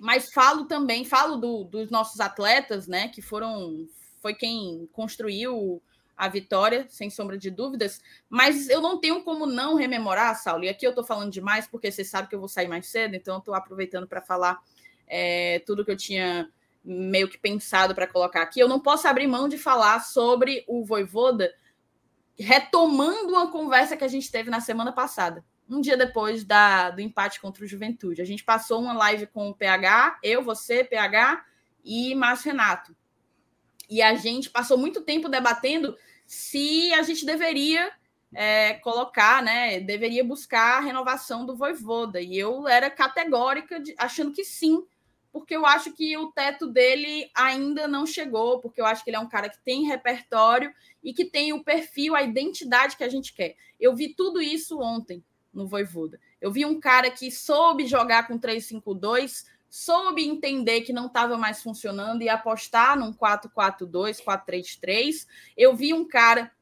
mas 0.00 0.32
falo 0.32 0.64
também, 0.64 1.04
falo 1.04 1.36
do, 1.36 1.64
dos 1.64 1.90
nossos 1.90 2.18
atletas, 2.18 2.88
né, 2.88 3.08
que 3.08 3.20
foram 3.20 3.86
foi 4.22 4.34
quem 4.34 4.88
construiu 4.90 5.82
a 6.16 6.28
vitória, 6.28 6.86
sem 6.88 7.10
sombra 7.10 7.36
de 7.36 7.50
dúvidas, 7.50 8.00
mas 8.26 8.70
eu 8.70 8.80
não 8.80 8.98
tenho 8.98 9.22
como 9.22 9.44
não 9.44 9.74
rememorar, 9.74 10.34
Saulo, 10.34 10.64
e 10.64 10.70
aqui 10.70 10.86
eu 10.86 10.90
estou 10.90 11.04
falando 11.04 11.30
demais, 11.30 11.66
porque 11.66 11.92
você 11.92 12.02
sabe 12.02 12.28
que 12.28 12.34
eu 12.34 12.40
vou 12.40 12.48
sair 12.48 12.68
mais 12.68 12.86
cedo, 12.86 13.14
então 13.14 13.36
estou 13.36 13.54
aproveitando 13.54 14.08
para 14.08 14.22
falar 14.22 14.62
é, 15.06 15.58
tudo 15.66 15.84
que 15.84 15.90
eu 15.90 15.96
tinha 15.96 16.50
meio 16.82 17.28
que 17.28 17.36
pensado 17.36 17.94
para 17.94 18.06
colocar 18.06 18.40
aqui. 18.40 18.60
Eu 18.60 18.68
não 18.68 18.80
posso 18.80 19.06
abrir 19.06 19.26
mão 19.26 19.46
de 19.46 19.58
falar 19.58 20.00
sobre 20.00 20.64
o 20.66 20.84
Voivoda, 20.84 21.52
retomando 22.38 23.32
uma 23.32 23.50
conversa 23.50 23.96
que 23.96 24.04
a 24.04 24.08
gente 24.08 24.30
teve 24.30 24.50
na 24.50 24.60
semana 24.60 24.92
passada, 24.92 25.44
um 25.68 25.80
dia 25.80 25.96
depois 25.96 26.44
da, 26.44 26.90
do 26.90 27.00
empate 27.00 27.40
contra 27.40 27.64
o 27.64 27.66
Juventude. 27.66 28.20
A 28.20 28.24
gente 28.24 28.44
passou 28.44 28.80
uma 28.80 28.92
live 28.92 29.26
com 29.26 29.48
o 29.48 29.54
PH, 29.54 30.18
eu, 30.22 30.42
você, 30.42 30.84
PH 30.84 31.44
e 31.84 32.14
Márcio 32.14 32.50
Renato. 32.50 32.94
E 33.88 34.02
a 34.02 34.14
gente 34.14 34.50
passou 34.50 34.76
muito 34.76 35.02
tempo 35.02 35.28
debatendo 35.28 35.96
se 36.26 36.92
a 36.94 37.02
gente 37.02 37.24
deveria 37.24 37.92
é, 38.32 38.74
colocar, 38.74 39.42
né? 39.42 39.80
Deveria 39.80 40.24
buscar 40.24 40.78
a 40.78 40.80
renovação 40.80 41.46
do 41.46 41.56
Voivoda. 41.56 42.20
E 42.20 42.36
eu 42.36 42.66
era 42.66 42.90
categórica, 42.90 43.78
de, 43.78 43.94
achando 43.98 44.32
que 44.32 44.44
sim, 44.44 44.84
porque 45.34 45.56
eu 45.56 45.66
acho 45.66 45.92
que 45.92 46.16
o 46.16 46.30
teto 46.30 46.68
dele 46.68 47.28
ainda 47.34 47.88
não 47.88 48.06
chegou, 48.06 48.60
porque 48.60 48.80
eu 48.80 48.86
acho 48.86 49.02
que 49.02 49.10
ele 49.10 49.16
é 49.16 49.20
um 49.20 49.28
cara 49.28 49.48
que 49.48 49.58
tem 49.64 49.82
repertório 49.82 50.72
e 51.02 51.12
que 51.12 51.24
tem 51.24 51.52
o 51.52 51.64
perfil, 51.64 52.14
a 52.14 52.22
identidade 52.22 52.96
que 52.96 53.02
a 53.02 53.08
gente 53.08 53.34
quer. 53.34 53.56
Eu 53.80 53.96
vi 53.96 54.14
tudo 54.14 54.40
isso 54.40 54.80
ontem 54.80 55.24
no 55.52 55.66
Voivoda. 55.66 56.20
Eu 56.40 56.52
vi 56.52 56.64
um 56.64 56.78
cara 56.78 57.10
que 57.10 57.32
soube 57.32 57.84
jogar 57.84 58.28
com 58.28 58.38
3-5-2, 58.38 59.44
soube 59.68 60.24
entender 60.24 60.82
que 60.82 60.92
não 60.92 61.06
estava 61.06 61.36
mais 61.36 61.60
funcionando 61.60 62.22
e 62.22 62.28
apostar 62.28 62.96
num 62.96 63.12
4-4-2, 63.12 64.22
4-3-3. 64.22 65.26
Eu 65.56 65.74
vi 65.74 65.92
um 65.92 66.06
cara 66.06 66.52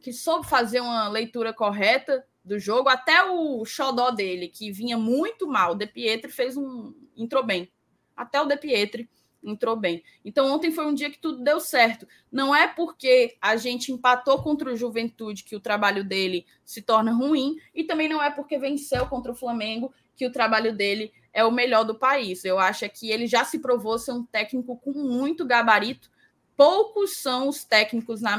que 0.00 0.12
soube 0.12 0.48
fazer 0.48 0.80
uma 0.80 1.08
leitura 1.08 1.52
correta 1.52 2.26
do 2.44 2.58
jogo, 2.58 2.88
até 2.88 3.22
o 3.30 3.64
xodó 3.64 4.10
dele, 4.10 4.48
que 4.48 4.72
vinha 4.72 4.98
muito 4.98 5.46
mal, 5.46 5.76
De 5.76 5.86
Pietri 5.86 6.32
fez 6.32 6.56
um 6.56 6.92
entrou 7.16 7.44
bem 7.44 7.70
até 8.16 8.40
o 8.40 8.46
De 8.46 8.56
Pietri 8.56 9.08
entrou 9.42 9.74
bem. 9.74 10.02
Então, 10.24 10.52
ontem 10.52 10.70
foi 10.70 10.86
um 10.86 10.94
dia 10.94 11.10
que 11.10 11.18
tudo 11.18 11.42
deu 11.42 11.58
certo. 11.58 12.06
Não 12.30 12.54
é 12.54 12.68
porque 12.68 13.36
a 13.40 13.56
gente 13.56 13.90
empatou 13.90 14.40
contra 14.42 14.72
o 14.72 14.76
Juventude 14.76 15.42
que 15.42 15.56
o 15.56 15.60
trabalho 15.60 16.04
dele 16.04 16.46
se 16.64 16.80
torna 16.80 17.12
ruim, 17.12 17.56
e 17.74 17.84
também 17.84 18.08
não 18.08 18.22
é 18.22 18.30
porque 18.30 18.58
venceu 18.58 19.06
contra 19.06 19.32
o 19.32 19.34
Flamengo 19.34 19.92
que 20.14 20.26
o 20.26 20.32
trabalho 20.32 20.72
dele 20.74 21.12
é 21.32 21.44
o 21.44 21.50
melhor 21.50 21.84
do 21.84 21.94
país. 21.94 22.44
Eu 22.44 22.58
acho 22.58 22.88
que 22.90 23.10
ele 23.10 23.26
já 23.26 23.44
se 23.44 23.58
provou 23.58 23.98
ser 23.98 24.12
um 24.12 24.24
técnico 24.24 24.76
com 24.76 24.92
muito 24.92 25.44
gabarito. 25.44 26.10
Poucos 26.54 27.16
são 27.16 27.48
os 27.48 27.64
técnicos 27.64 28.20
na 28.20 28.34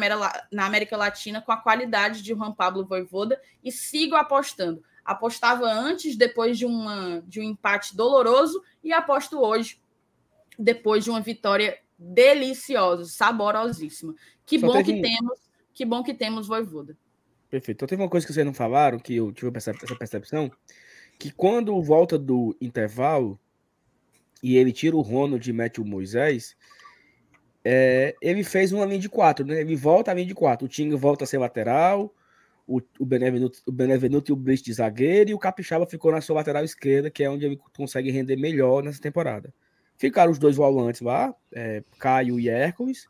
América 0.66 0.96
Latina 0.96 1.42
com 1.42 1.52
a 1.52 1.58
qualidade 1.58 2.22
de 2.22 2.34
Juan 2.34 2.54
Pablo 2.54 2.86
Voivoda 2.86 3.42
e 3.64 3.72
sigo 3.72 4.16
apostando 4.16 4.84
apostava 5.04 5.66
antes, 5.66 6.16
depois 6.16 6.58
de, 6.58 6.66
uma, 6.66 7.22
de 7.28 7.40
um 7.40 7.44
empate 7.44 7.96
doloroso, 7.96 8.62
e 8.84 8.94
aposto 8.94 9.40
hoje, 9.40 9.80
depois 10.58 11.04
de 11.04 11.10
uma 11.10 11.22
vitória 11.22 11.78
deliciosa, 11.98 13.06
saborosíssima. 13.06 14.16
Que 14.46 14.60
Só 14.60 14.68
bom 14.68 14.74
teve... 14.74 14.94
que 14.94 15.02
temos, 15.02 15.40
que 15.74 15.86
bom 15.86 16.04
que 16.04 16.14
temos 16.14 16.48
Voivoda. 16.48 16.98
Perfeito. 17.50 17.78
Então 17.78 17.88
teve 17.88 18.02
uma 18.02 18.10
coisa 18.10 18.26
que 18.26 18.34
vocês 18.34 18.46
não 18.46 18.54
falaram, 18.54 18.98
que 18.98 19.16
eu 19.16 19.32
tive 19.32 19.52
essa 19.56 19.74
percepção, 19.98 20.52
que 21.20 21.32
quando 21.32 21.80
volta 21.82 22.18
do 22.18 22.56
intervalo 22.60 23.40
e 24.42 24.58
ele 24.58 24.74
tira 24.74 24.96
o 24.96 25.02
Ronald 25.02 25.48
e 25.48 25.54
mete 25.54 25.80
o 25.80 25.86
Moisés, 25.86 26.58
é, 27.64 28.16
ele 28.22 28.44
fez 28.44 28.74
uma 28.74 28.86
linha 28.86 29.00
de 29.00 29.08
quatro, 29.08 29.46
né? 29.46 29.62
Ele 29.62 29.76
volta 29.76 30.12
a 30.12 30.14
linha 30.14 30.28
de 30.28 30.34
quatro. 30.34 30.66
O 30.66 30.70
Tinga 30.70 30.98
volta 30.98 31.24
a 31.24 31.28
ser 31.28 31.38
lateral, 31.38 32.14
o, 32.68 32.82
o, 33.00 33.06
Benevenuto, 33.06 33.62
o 33.68 33.74
e 33.74 34.32
o 34.32 34.36
Brice 34.36 34.64
de 34.64 34.74
zagueiro, 34.74 35.30
e 35.30 35.34
o 35.34 35.40
Capixaba 35.40 35.86
ficou 35.86 36.12
na 36.12 36.22
sua 36.22 36.38
lateral 36.38 36.64
esquerda, 36.64 37.10
que 37.10 37.24
é 37.24 37.30
onde 37.30 37.46
ele 37.46 37.60
consegue 37.76 38.10
render 38.12 38.36
melhor 38.36 38.84
nessa 38.84 39.02
temporada. 39.02 39.54
Ficaram 39.98 40.32
os 40.32 40.40
dois 40.40 40.56
volantes 40.56 41.02
lá, 41.02 41.34
é, 41.52 41.84
Caio 42.00 42.40
e 42.40 42.50
Hércules. 42.50 43.08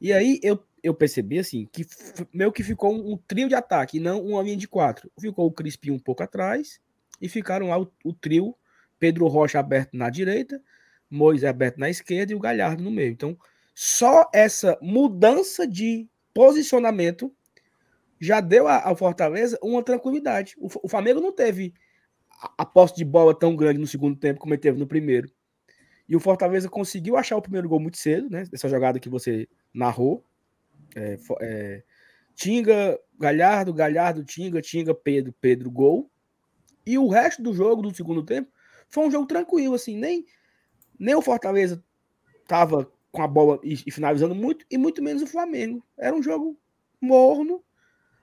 E 0.00 0.12
aí 0.12 0.38
eu, 0.42 0.62
eu 0.82 0.94
percebi 0.94 1.38
assim 1.38 1.68
que 1.72 1.84
meio 2.32 2.52
que 2.52 2.62
ficou 2.62 2.94
um, 2.94 3.12
um, 3.12 3.16
trio 3.16 3.48
de 3.48 3.54
ataque, 3.54 4.00
não 4.00 4.24
uma 4.24 4.42
linha 4.42 4.56
de 4.56 4.68
quatro. 4.68 5.10
Ficou 5.20 5.46
o 5.46 5.52
Crispim 5.52 5.90
um 5.90 5.98
pouco 5.98 6.22
atrás, 6.22 6.80
e 7.20 7.28
ficaram 7.28 7.68
lá 7.68 7.78
o, 7.80 7.90
o 8.04 8.12
trio, 8.12 8.54
Pedro 8.98 9.26
Rocha 9.26 9.58
aberto 9.58 9.96
na 9.96 10.08
direita, 10.08 10.60
Moisés 11.10 11.48
aberto 11.48 11.78
na 11.78 11.90
esquerda 11.90 12.32
e 12.32 12.34
o 12.34 12.40
Galhardo 12.40 12.82
no 12.82 12.90
meio. 12.90 13.10
Então, 13.10 13.36
só 13.74 14.28
essa 14.32 14.78
mudança 14.80 15.66
de 15.66 16.08
posicionamento 16.34 17.32
já 18.20 18.40
deu 18.40 18.68
ao 18.68 18.96
Fortaleza 18.96 19.58
uma 19.62 19.82
tranquilidade. 19.82 20.54
O, 20.58 20.68
o 20.82 20.88
Flamengo 20.88 21.20
não 21.20 21.32
teve 21.32 21.74
a, 22.42 22.52
a 22.58 22.66
posse 22.66 22.96
de 22.96 23.04
bola 23.04 23.38
tão 23.38 23.54
grande 23.54 23.78
no 23.78 23.86
segundo 23.86 24.16
tempo 24.16 24.40
como 24.40 24.54
ele 24.54 24.60
teve 24.60 24.78
no 24.78 24.86
primeiro. 24.86 25.30
E 26.08 26.16
o 26.16 26.20
Fortaleza 26.20 26.68
conseguiu 26.68 27.16
achar 27.16 27.36
o 27.36 27.42
primeiro 27.42 27.68
gol 27.68 27.78
muito 27.78 27.98
cedo, 27.98 28.30
né? 28.30 28.44
Essa 28.52 28.68
jogada 28.68 28.98
que 28.98 29.08
você 29.08 29.46
narrou. 29.74 30.24
É, 30.96 31.18
é, 31.40 31.82
Tinga, 32.34 32.98
Galhardo, 33.18 33.74
Galhardo, 33.74 34.24
Tinga, 34.24 34.62
Tinga, 34.62 34.94
Pedro, 34.94 35.34
Pedro, 35.38 35.70
gol. 35.70 36.10
E 36.86 36.96
o 36.96 37.08
resto 37.08 37.42
do 37.42 37.52
jogo, 37.52 37.82
do 37.82 37.94
segundo 37.94 38.22
tempo, 38.22 38.50
foi 38.88 39.06
um 39.06 39.10
jogo 39.10 39.26
tranquilo, 39.26 39.74
assim, 39.74 39.98
nem, 39.98 40.24
nem 40.98 41.14
o 41.14 41.20
Fortaleza 41.20 41.84
tava 42.46 42.90
com 43.12 43.22
a 43.22 43.28
bola 43.28 43.60
e, 43.62 43.74
e 43.86 43.90
finalizando 43.90 44.34
muito, 44.34 44.64
e 44.70 44.78
muito 44.78 45.02
menos 45.02 45.22
o 45.22 45.26
Flamengo. 45.26 45.84
Era 45.98 46.16
um 46.16 46.22
jogo 46.22 46.58
morno, 47.00 47.62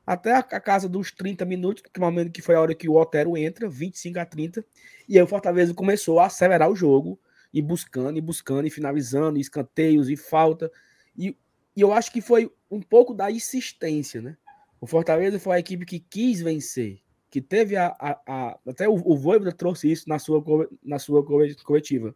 até 0.06 0.34
a, 0.34 0.44
casa 0.44 0.88
dos 0.88 1.12
30 1.12 1.46
minutos, 1.46 1.82
que 1.82 2.00
momento 2.00 2.32
que 2.32 2.42
foi 2.42 2.56
a 2.56 2.62
hora 2.62 2.76
que 2.76 2.88
o 2.88 2.96
Otero 2.96 3.36
entra, 3.36 3.68
25 3.68 4.20
a 4.20 4.26
30, 4.26 4.64
e 5.10 5.18
aí 5.18 5.24
o 5.24 5.28
Fortaleza 5.28 5.74
começou 5.74 6.20
a 6.20 6.28
acelerar 6.28 6.70
o 6.70 6.76
jogo, 6.76 7.20
e 7.54 7.62
buscando, 7.62 8.18
e 8.18 8.22
buscando, 8.22 8.68
e 8.68 8.70
finalizando, 8.70 9.38
e 9.38 9.42
escanteios, 9.42 10.10
e 10.10 10.18
falta, 10.18 10.72
e, 11.18 11.36
e 11.76 11.82
eu 11.82 11.94
acho 11.94 12.12
que 12.12 12.22
foi 12.22 12.52
um 12.70 12.82
pouco 12.82 13.14
da 13.14 13.32
insistência, 13.32 14.22
né? 14.22 14.38
O 14.80 14.88
Fortaleza 14.88 15.40
foi 15.40 15.56
a 15.56 15.60
equipe 15.60 15.86
que 15.86 16.00
quis 16.00 16.42
vencer, 16.42 17.00
que 17.30 17.42
teve 17.42 17.76
a. 17.76 17.88
a, 18.00 18.22
a 18.28 18.60
até 18.68 18.88
o, 18.88 18.94
o 18.94 19.18
Voivoda 19.18 19.52
trouxe 19.52 19.92
isso 19.92 20.08
na 20.08 20.20
sua, 20.20 20.44
na 20.84 21.00
sua 21.00 21.26
coletiva. 21.64 22.16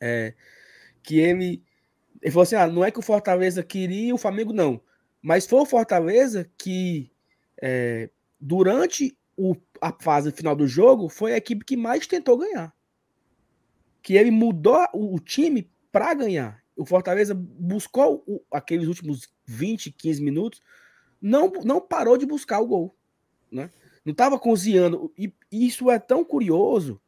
É, 0.00 0.34
que 1.02 1.18
ele. 1.18 1.62
Ele 2.20 2.30
falou 2.30 2.42
assim: 2.44 2.54
ah, 2.54 2.66
não 2.66 2.84
é 2.84 2.90
que 2.90 2.98
o 2.98 3.02
Fortaleza 3.02 3.62
queria 3.62 4.14
o 4.14 4.18
Flamengo, 4.18 4.52
não. 4.52 4.80
Mas 5.22 5.46
foi 5.46 5.60
o 5.60 5.66
Fortaleza 5.66 6.50
que, 6.58 7.10
é, 7.62 8.10
durante 8.40 9.16
o, 9.36 9.54
a 9.80 9.92
fase 9.92 10.32
final 10.32 10.56
do 10.56 10.66
jogo, 10.66 11.08
foi 11.08 11.32
a 11.32 11.36
equipe 11.36 11.64
que 11.64 11.76
mais 11.76 12.06
tentou 12.06 12.36
ganhar. 12.36 12.74
Que 14.02 14.14
ele 14.14 14.32
mudou 14.32 14.84
o, 14.92 15.14
o 15.14 15.20
time 15.20 15.70
para 15.92 16.12
ganhar. 16.12 16.60
O 16.76 16.84
Fortaleza 16.84 17.34
buscou 17.34 18.24
o, 18.26 18.42
aqueles 18.50 18.88
últimos 18.88 19.32
20, 19.46 19.92
15 19.92 20.22
minutos, 20.22 20.60
não, 21.20 21.52
não 21.64 21.80
parou 21.80 22.18
de 22.18 22.26
buscar 22.26 22.60
o 22.60 22.66
gol. 22.66 22.96
Né? 23.50 23.70
Não 24.04 24.10
estava 24.10 24.38
cozinhando. 24.40 25.12
E 25.16 25.32
isso 25.52 25.88
é 25.88 26.00
tão 26.00 26.24
curioso 26.24 27.00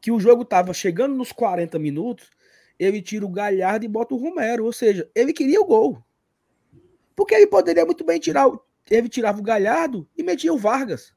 que 0.00 0.12
o 0.12 0.20
jogo 0.20 0.42
estava 0.42 0.72
chegando 0.72 1.16
nos 1.16 1.32
40 1.32 1.78
minutos, 1.78 2.30
ele 2.78 3.02
tira 3.02 3.26
o 3.26 3.30
Galhardo 3.30 3.84
e 3.84 3.88
bota 3.88 4.14
o 4.14 4.18
Romero. 4.18 4.64
Ou 4.64 4.72
seja, 4.72 5.10
ele 5.14 5.32
queria 5.32 5.60
o 5.60 5.66
gol. 5.66 6.02
Porque 7.20 7.34
ele 7.34 7.46
poderia 7.46 7.84
muito 7.84 8.02
bem 8.02 8.18
tirar. 8.18 8.50
Ele 8.90 9.06
tirava 9.06 9.38
o 9.38 9.42
Galhardo 9.42 10.08
e 10.16 10.22
metia 10.22 10.54
o 10.54 10.56
Vargas. 10.56 11.12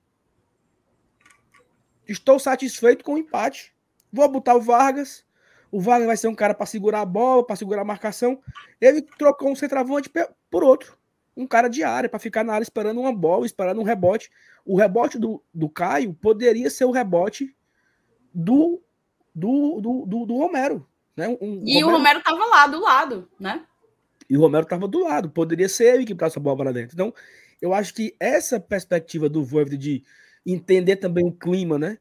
Estou 2.06 2.38
satisfeito 2.38 3.06
com 3.06 3.14
o 3.14 3.18
empate. 3.18 3.74
Vou 4.12 4.28
botar 4.28 4.54
o 4.54 4.60
Vargas. 4.60 5.24
O 5.72 5.80
Vargas 5.80 6.06
vai 6.06 6.18
ser 6.18 6.28
um 6.28 6.36
cara 6.36 6.54
para 6.54 6.66
segurar 6.66 7.00
a 7.00 7.06
bola, 7.06 7.46
para 7.46 7.56
segurar 7.56 7.84
a 7.84 7.86
marcação. 7.86 8.38
Ele 8.82 9.02
trocou 9.02 9.50
um 9.50 9.56
centroavante 9.56 10.12
por 10.52 10.62
outro. 10.62 10.98
Um 11.38 11.48
cara 11.48 11.70
de 11.70 11.86
área, 11.86 12.10
para 12.10 12.20
ficar 12.20 12.44
na 12.44 12.52
área 12.52 12.64
esperando 12.64 13.00
uma 13.00 13.16
bola, 13.16 13.46
esperando 13.46 13.80
um 13.80 13.86
rebote. 13.86 14.30
O 14.66 14.76
rebote 14.76 15.18
do, 15.18 15.42
do 15.54 15.70
Caio 15.70 16.14
poderia 16.16 16.70
ser 16.70 16.84
o 16.84 16.92
rebote 16.92 17.56
do, 18.34 18.84
do, 19.34 19.80
do, 19.80 20.06
do, 20.06 20.26
do 20.26 20.38
Romero. 20.38 20.86
Né? 21.16 21.30
Um, 21.30 21.64
e 21.66 21.76
Romero... 21.76 21.88
o 21.88 21.92
Romero 21.92 22.20
estava 22.20 22.46
lá, 22.46 22.68
do 22.68 22.82
lado, 22.82 23.32
né? 23.40 23.66
E 24.34 24.38
o 24.38 24.40
Romero 24.40 24.64
estava 24.64 24.88
do 24.88 25.04
lado. 25.04 25.30
Poderia 25.30 25.70
ser 25.70 25.94
ele 25.94 26.06
que 26.06 26.16
passa 26.16 26.40
a 26.40 26.42
bola 26.42 26.58
para 26.58 26.72
dentro. 26.72 26.96
Então, 26.96 27.14
eu 27.62 27.72
acho 27.72 27.94
que 27.94 28.16
essa 28.20 28.60
perspectiva 28.60 29.30
do 29.30 29.44
Voivoda 29.46 29.78
de 29.78 30.04
entender 30.44 30.96
também 30.96 31.24
o 31.24 31.32
clima, 31.32 31.78
né? 31.78 32.00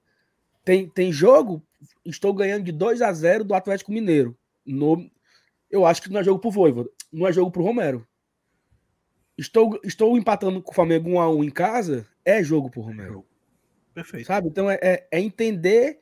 Tem, 0.64 0.88
tem 0.88 1.12
jogo, 1.12 1.62
estou 2.02 2.32
ganhando 2.32 2.64
de 2.64 2.72
2 2.72 3.02
a 3.02 3.12
0 3.12 3.44
do 3.44 3.52
Atlético 3.52 3.92
Mineiro. 3.92 4.34
No, 4.64 5.10
eu 5.70 5.84
acho 5.84 6.00
que 6.00 6.10
não 6.10 6.20
é 6.20 6.24
jogo 6.24 6.40
pro 6.40 6.50
Voivoda, 6.50 6.88
não 7.12 7.28
é 7.28 7.32
jogo 7.34 7.50
pro 7.50 7.62
Romero. 7.62 8.08
Estou, 9.36 9.78
estou 9.84 10.16
empatando 10.16 10.62
com 10.62 10.72
o 10.72 10.74
Flamengo 10.74 11.10
1 11.10 11.20
a 11.20 11.28
1 11.28 11.44
em 11.44 11.50
casa, 11.50 12.06
é 12.24 12.42
jogo 12.42 12.70
pro 12.70 12.80
Romero. 12.80 13.26
Perfeito. 13.92 14.26
Sabe? 14.26 14.48
Então 14.48 14.70
é, 14.70 14.78
é, 14.80 15.06
é 15.10 15.20
entender 15.20 16.00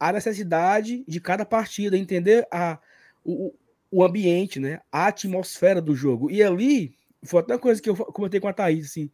a 0.00 0.10
necessidade 0.10 1.04
de 1.06 1.20
cada 1.20 1.46
partida, 1.46 1.96
entender 1.96 2.48
a, 2.50 2.80
o, 3.24 3.54
o 3.90 4.04
ambiente, 4.04 4.60
né? 4.60 4.80
A 4.92 5.06
atmosfera 5.06 5.80
do 5.80 5.94
jogo. 5.94 6.30
E 6.30 6.42
ali, 6.42 6.94
foi 7.22 7.40
até 7.40 7.54
uma 7.54 7.58
coisa 7.58 7.80
que 7.80 7.88
eu 7.88 7.96
comentei 7.96 8.40
com 8.40 8.48
a 8.48 8.52
Thaís, 8.52 8.86
assim, 8.86 9.10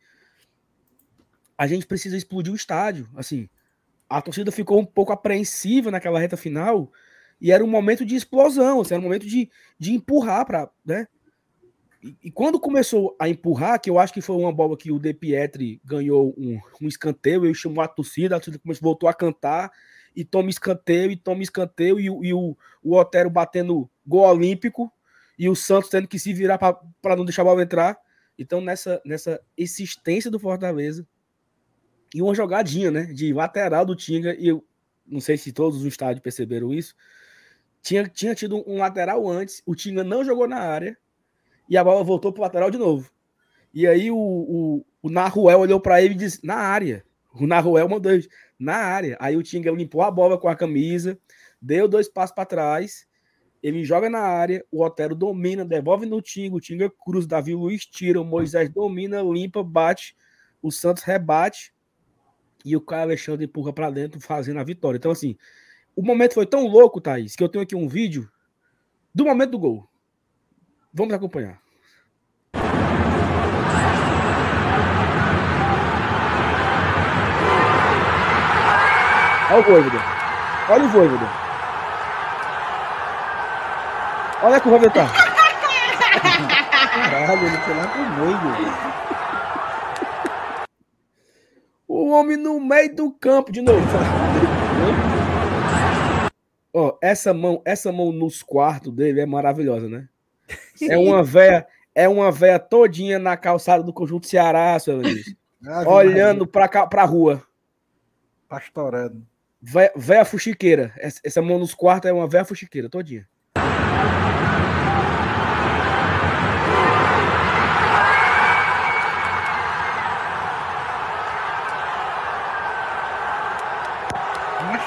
a 1.57 1.67
gente 1.67 1.87
precisa 1.87 2.17
explodir 2.17 2.53
o 2.53 2.57
estádio, 2.57 3.09
assim, 3.15 3.49
a 4.09 4.21
torcida 4.21 4.51
ficou 4.53 4.79
um 4.79 4.85
pouco 4.85 5.13
apreensiva 5.13 5.91
naquela 5.91 6.19
reta 6.19 6.37
final, 6.37 6.91
e 7.41 7.53
era 7.53 7.65
um 7.65 7.69
momento 7.69 8.05
de 8.05 8.15
explosão, 8.15 8.81
assim, 8.81 8.95
era 8.95 9.01
um 9.01 9.05
momento 9.05 9.27
de, 9.27 9.51
de 9.79 9.93
empurrar 9.93 10.45
para, 10.45 10.71
né? 10.85 11.07
E, 12.03 12.17
e, 12.25 12.31
quando 12.31 12.61
começou 12.61 13.17
a 13.19 13.29
empurrar, 13.29 13.81
que 13.81 13.89
eu 13.89 13.99
acho 13.99 14.13
que 14.13 14.21
foi 14.21 14.37
uma 14.37 14.53
bola 14.53 14.77
que 14.77 14.93
o 14.93 14.99
De 14.99 15.15
Pietri 15.15 15.81
ganhou 15.83 16.35
um, 16.37 16.61
um 16.83 16.87
escanteio, 16.87 17.47
ele 17.47 17.55
chamou 17.55 17.83
a 17.83 17.89
torcida, 17.89 18.37
a 18.37 18.39
torcida 18.39 18.59
começou, 18.59 18.83
voltou 18.83 19.09
a 19.09 19.15
cantar, 19.15 19.73
e 20.15 20.25
toma 20.25 20.51
escanteio, 20.51 21.11
e 21.11 21.17
toma 21.17 21.43
escanteio, 21.43 21.99
e, 21.99 22.05
e 22.05 22.35
o, 22.35 22.57
o 22.83 22.97
Otero 22.97 23.31
batendo 23.31 23.89
gol 24.07 24.27
olímpico, 24.27 24.93
e 25.39 25.49
o 25.49 25.57
Santos 25.57 25.91
tendo 25.91 26.07
que 26.07 26.19
se 26.19 26.33
virar 26.33 26.59
para 26.59 27.17
não 27.17 27.25
deixar 27.25 27.43
a 27.43 27.47
bola 27.47 27.63
entrar. 27.63 27.99
Então, 28.39 28.61
nessa, 28.61 29.01
nessa 29.05 29.41
existência 29.57 30.31
do 30.31 30.39
Fortaleza, 30.39 31.07
e 32.15 32.23
uma 32.23 32.35
jogadinha, 32.35 32.91
né, 32.91 33.07
de 33.07 33.33
lateral 33.33 33.85
do 33.85 33.97
Tinga, 33.97 34.35
e 34.35 34.49
eu 34.49 34.65
não 35.07 35.21
sei 35.21 35.37
se 35.37 35.53
todos 35.53 35.83
no 35.83 35.89
estádio 35.89 36.23
perceberam 36.23 36.73
isso, 36.73 36.95
tinha, 37.83 38.09
tinha 38.09 38.35
tido 38.35 38.63
um 38.69 38.79
lateral 38.79 39.29
antes, 39.29 39.63
o 39.67 39.75
Tinga 39.75 40.05
não 40.05 40.25
jogou 40.25 40.49
na 40.49 40.59
área, 40.59 40.97
e 41.69 41.77
a 41.77 41.85
bola 41.85 42.05
voltou 42.05 42.33
para 42.33 42.41
o 42.41 42.43
lateral 42.43 42.71
de 42.71 42.79
novo. 42.79 43.11
E 43.73 43.87
aí 43.87 44.11
o, 44.11 44.17
o, 44.17 44.87
o 45.03 45.11
Naruel 45.11 45.59
olhou 45.59 45.81
para 45.81 46.01
ele 46.01 46.15
e 46.15 46.17
disse, 46.17 46.45
na 46.47 46.55
área. 46.55 47.05
O 47.35 47.47
Naruel 47.47 47.89
mandou 47.89 48.13
na 48.59 48.77
área. 48.77 49.17
Aí 49.21 49.37
o 49.37 49.43
Tinga 49.43 49.71
limpou 49.71 50.03
a 50.03 50.11
bola 50.11 50.39
com 50.39 50.49
a 50.49 50.55
camisa, 50.55 51.19
deu 51.61 51.89
dois 51.89 52.09
passos 52.09 52.35
para 52.35 52.47
trás, 52.47 53.07
ele 53.63 53.83
joga 53.85 54.11
na 54.11 54.21
área, 54.21 54.65
o 54.71 54.83
Otero 54.85 55.15
domina, 55.15 55.65
devolve 55.65 56.07
no 56.07 56.21
Tinga, 56.21 56.55
o 56.55 56.61
Tinga 56.61 56.91
cruza, 56.91 57.27
Davi 57.27 57.55
Luiz 57.55 57.87
tira, 57.87 58.21
o 58.21 58.25
Moisés 58.25 58.69
domina, 58.69 59.23
limpa, 59.23 59.63
bate, 59.63 60.15
o 60.63 60.71
Santos 60.71 61.03
rebate 61.03 61.73
e 62.65 62.77
o 62.77 62.81
Caio 62.81 63.03
Alexandre 63.03 63.47
empurra 63.47 63.73
para 63.73 63.91
dentro, 63.91 64.21
fazendo 64.21 64.61
a 64.61 64.65
vitória. 64.65 64.97
Então, 64.97 65.11
assim, 65.11 65.37
o 65.97 66.03
momento 66.03 66.35
foi 66.35 66.47
tão 66.47 66.67
louco, 66.67 67.01
Thaís, 67.01 67.37
que 67.37 67.43
eu 67.43 67.49
tenho 67.49 67.65
aqui 67.65 67.75
um 67.75 67.89
vídeo 67.89 68.31
do 69.15 69.25
momento 69.25 69.53
do 69.53 69.59
gol. 69.59 69.89
Vamos 70.93 71.15
acompanhar. 71.15 71.64
Olha 79.55 79.61
o 79.61 79.71
Voivoda. 79.71 79.99
Olha 80.69 80.85
o 80.85 80.89
Voivoda. 80.89 81.27
Olha 84.43 84.61
que 84.61 84.67
o 84.67 84.71
Voivoda 84.71 84.91
tá. 84.91 85.07
Caralho, 87.09 87.47
ele 87.47 87.57
foi 87.59 87.75
lá 87.77 87.87
pro 87.87 88.01
meio. 88.01 88.39
O 91.87 92.11
homem 92.11 92.37
no 92.37 92.59
meio 92.59 92.97
do 92.97 93.13
campo 93.13 93.53
de 93.53 93.63
novo. 93.63 93.81
Ó, 96.73 96.89
oh, 96.89 96.99
essa 97.01 97.33
mão, 97.33 97.63
essa 97.65 97.93
mão 97.93 98.11
nos 98.11 98.43
quartos 98.43 98.93
dele 98.93 99.21
é 99.21 99.27
maravilhosa, 99.27 99.89
né? 99.89 100.09
É 100.83 100.99
uma 100.99 101.23
véia, 101.23 101.65
é 101.95 102.09
uma 102.09 102.33
véia 102.33 102.59
todinha 102.59 103.21
na 103.21 103.37
calçada 103.37 103.85
do 103.85 103.93
conjunto 103.93 104.27
Ceará, 104.27 104.77
seu 104.81 104.97
Luiz. 104.97 105.37
Olhando 105.87 106.45
para 106.45 106.67
pra 106.89 107.05
rua. 107.05 107.41
Pastorando. 108.49 109.25
Véia 109.97 110.25
fuxiqueira. 110.27 110.93
Essa 110.99 111.41
mão 111.41 111.59
nos 111.59 111.73
quartos 111.73 112.11
é 112.11 112.13
uma 112.13 112.29
véia 112.29 112.45
fuxiqueira, 112.45 112.91
todinha. 112.91 113.27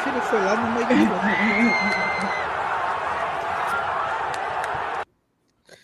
Ele 0.07 0.21
foi 0.21 0.39
lá 0.39 0.55
no 0.55 0.73
meio 0.73 0.87
do 0.87 0.93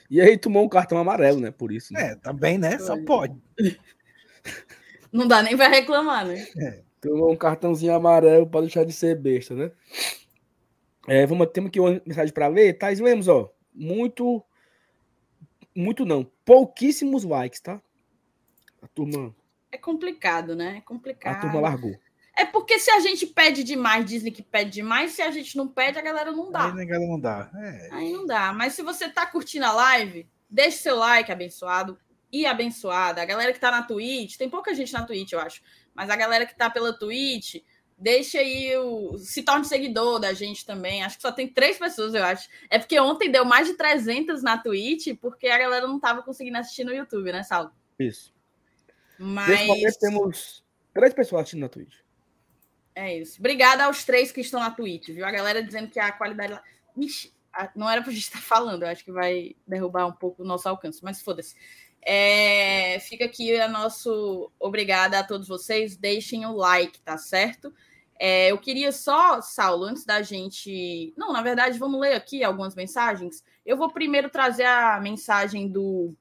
E 0.09 0.21
aí 0.21 0.37
tomou 0.37 0.63
um 0.63 0.69
cartão 0.69 0.99
amarelo, 0.99 1.39
né? 1.39 1.49
Por 1.49 1.71
isso. 1.71 1.91
Né? 1.93 2.11
É, 2.11 2.15
também, 2.15 2.59
né? 2.59 2.77
Só 2.77 2.95
pode. 3.03 3.35
Não 5.11 5.27
dá 5.27 5.41
nem 5.41 5.57
pra 5.57 5.67
reclamar, 5.67 6.25
né? 6.25 6.45
É. 6.57 6.92
Tomou 7.03 7.31
um 7.31 7.35
cartãozinho 7.35 7.93
amarelo 7.93 8.47
para 8.47 8.61
deixar 8.61 8.85
de 8.85 8.93
ser 8.93 9.19
besta, 9.19 9.53
né? 9.53 9.71
É, 11.05 11.25
vamos, 11.25 11.47
temos 11.53 11.67
aqui 11.67 11.79
uma 11.79 12.01
mensagem 12.05 12.33
para 12.33 12.47
ler. 12.47 12.77
Thais 12.77 12.99
Lemos, 12.99 13.27
ó. 13.27 13.53
Muito. 13.73 14.41
Muito 15.75 16.05
não. 16.05 16.23
Pouquíssimos 16.45 17.25
likes, 17.25 17.59
tá? 17.59 17.81
A 18.81 18.87
turma. 18.87 19.35
É 19.69 19.77
complicado, 19.77 20.55
né? 20.55 20.77
É 20.77 20.81
complicado. 20.81 21.35
A 21.35 21.39
turma 21.41 21.59
largou. 21.59 21.93
É 22.37 22.45
porque 22.45 22.79
se 22.79 22.89
a 22.89 22.99
gente 22.99 23.27
pede 23.27 23.63
demais, 23.63 24.05
dizem 24.05 24.31
que 24.31 24.41
pede 24.41 24.71
demais, 24.71 25.11
se 25.11 25.21
a 25.21 25.29
gente 25.29 25.55
não 25.57 25.67
pede, 25.67 25.99
a 25.99 26.01
galera 26.01 26.31
não 26.31 26.51
dá. 26.51 26.73
Aí 26.73 26.81
a 26.81 26.85
galera 26.85 27.07
não 27.07 27.19
dá. 27.19 27.51
É. 27.55 27.89
Aí 27.91 28.13
não 28.13 28.25
dá. 28.25 28.53
Mas 28.53 28.73
se 28.73 28.81
você 28.81 29.09
tá 29.09 29.25
curtindo 29.25 29.65
a 29.65 29.73
live, 29.73 30.27
deixe 30.49 30.77
seu 30.77 30.95
like, 30.95 31.31
abençoado 31.31 31.97
e 32.31 32.45
abençoada. 32.45 33.21
A 33.21 33.25
galera 33.25 33.53
que 33.53 33.59
tá 33.59 33.69
na 33.69 33.83
Twitch, 33.83 34.37
tem 34.37 34.49
pouca 34.49 34.73
gente 34.73 34.93
na 34.93 35.03
Twitch, 35.03 35.33
eu 35.33 35.39
acho. 35.39 35.61
Mas 35.93 36.09
a 36.09 36.15
galera 36.15 36.45
que 36.45 36.55
tá 36.55 36.69
pela 36.69 36.97
Twitch, 36.97 37.55
deixa 37.97 38.39
aí 38.39 38.75
o. 38.77 39.17
Se 39.17 39.43
torne 39.43 39.65
seguidor 39.65 40.19
da 40.19 40.33
gente 40.33 40.65
também. 40.65 41.03
Acho 41.03 41.17
que 41.17 41.21
só 41.21 41.31
tem 41.31 41.47
três 41.47 41.77
pessoas, 41.77 42.13
eu 42.13 42.23
acho. 42.23 42.49
É 42.69 42.77
porque 42.79 42.99
ontem 42.99 43.31
deu 43.31 43.45
mais 43.45 43.67
de 43.67 43.75
300 43.75 44.41
na 44.43 44.57
Twitch, 44.57 45.15
porque 45.19 45.47
a 45.47 45.57
galera 45.57 45.87
não 45.87 45.99
tava 45.99 46.21
conseguindo 46.23 46.57
assistir 46.57 46.83
no 46.83 46.93
YouTube, 46.93 47.31
né, 47.31 47.43
Saulo? 47.43 47.71
Isso. 47.99 48.33
Mas. 49.17 49.49
Nesse 49.49 49.67
momento 49.67 49.99
temos 49.99 50.63
três 50.93 51.13
pessoas 51.13 51.41
assistindo 51.41 51.61
na 51.61 51.69
Twitch. 51.69 51.95
É 52.95 53.17
isso. 53.17 53.39
Obrigada 53.39 53.85
aos 53.85 54.03
três 54.03 54.31
que 54.31 54.41
estão 54.41 54.59
na 54.59 54.71
Twitch, 54.71 55.09
viu? 55.09 55.25
A 55.25 55.31
galera 55.31 55.63
dizendo 55.63 55.89
que 55.89 55.99
a 55.99 56.11
qualidade 56.11 56.53
lá. 56.53 56.63
Ixi, 56.95 57.33
não 57.75 57.89
era 57.89 58.01
pra 58.01 58.11
gente 58.11 58.23
estar 58.23 58.41
falando, 58.43 58.83
eu 58.83 58.89
acho 58.89 59.03
que 59.03 59.11
vai 59.11 59.55
derrubar 59.67 60.07
um 60.07 60.11
pouco 60.11 60.43
o 60.43 60.45
nosso 60.45 60.67
alcance, 60.67 61.03
mas 61.03 61.21
foda-se. 61.21 61.55
É, 62.05 62.99
fica 62.99 63.25
aqui 63.25 63.59
a 63.59 63.67
nosso 63.67 64.51
obrigada 64.59 65.19
a 65.19 65.23
todos 65.23 65.47
vocês. 65.47 65.95
Deixem 65.95 66.45
o 66.45 66.55
like, 66.55 66.99
tá 67.01 67.17
certo? 67.17 67.73
É, 68.19 68.51
eu 68.51 68.57
queria 68.57 68.91
só, 68.91 69.41
Saulo, 69.41 69.85
antes 69.85 70.05
da 70.05 70.21
gente. 70.21 71.13
Não, 71.17 71.33
na 71.33 71.41
verdade, 71.41 71.79
vamos 71.79 71.99
ler 71.99 72.13
aqui 72.13 72.43
algumas 72.43 72.75
mensagens. 72.75 73.43
Eu 73.65 73.77
vou 73.77 73.91
primeiro 73.91 74.29
trazer 74.29 74.65
a 74.65 74.99
mensagem 74.99 75.67
do, 75.67 76.13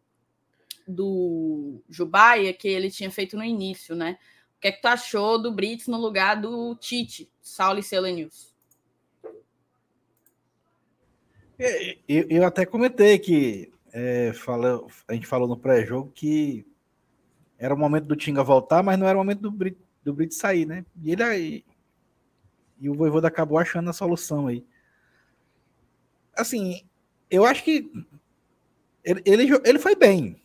do 0.86 1.82
Jubaia 1.88 2.52
que 2.52 2.68
ele 2.68 2.90
tinha 2.90 3.10
feito 3.10 3.36
no 3.36 3.44
início, 3.44 3.94
né? 3.94 4.18
que 4.62 4.68
é 4.68 4.72
que 4.72 4.80
tu 4.80 4.86
achou 4.86 5.42
do 5.42 5.50
Brits 5.50 5.88
no 5.88 5.98
lugar 5.98 6.40
do 6.40 6.76
Tite, 6.76 7.28
Saulo 7.42 7.80
e 7.80 7.82
Selenius? 7.82 8.54
É, 11.58 11.98
eu, 12.08 12.26
eu 12.30 12.46
até 12.46 12.64
comentei 12.64 13.18
que 13.18 13.71
é, 13.92 14.32
fala, 14.32 14.84
a 15.06 15.12
gente 15.12 15.26
falou 15.26 15.46
no 15.46 15.56
pré-jogo 15.56 16.10
que 16.10 16.66
era 17.58 17.74
o 17.74 17.78
momento 17.78 18.06
do 18.06 18.16
Tinga 18.16 18.42
voltar, 18.42 18.82
mas 18.82 18.98
não 18.98 19.06
era 19.06 19.16
o 19.16 19.20
momento 19.20 19.40
do 19.40 19.50
Brit, 19.50 19.78
do 20.02 20.14
Brit 20.14 20.34
sair, 20.34 20.66
né? 20.66 20.84
E 21.00 21.12
ele 21.12 21.22
aí. 21.22 21.64
E 22.80 22.88
o 22.88 22.94
Voivoda 22.94 23.28
acabou 23.28 23.58
achando 23.58 23.88
a 23.88 23.92
solução 23.92 24.48
aí. 24.48 24.66
Assim, 26.34 26.82
eu 27.30 27.44
acho 27.44 27.62
que 27.62 27.92
ele, 29.04 29.22
ele, 29.24 29.60
ele 29.64 29.78
foi 29.78 29.94
bem. 29.94 30.42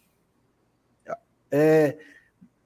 É, 1.50 1.98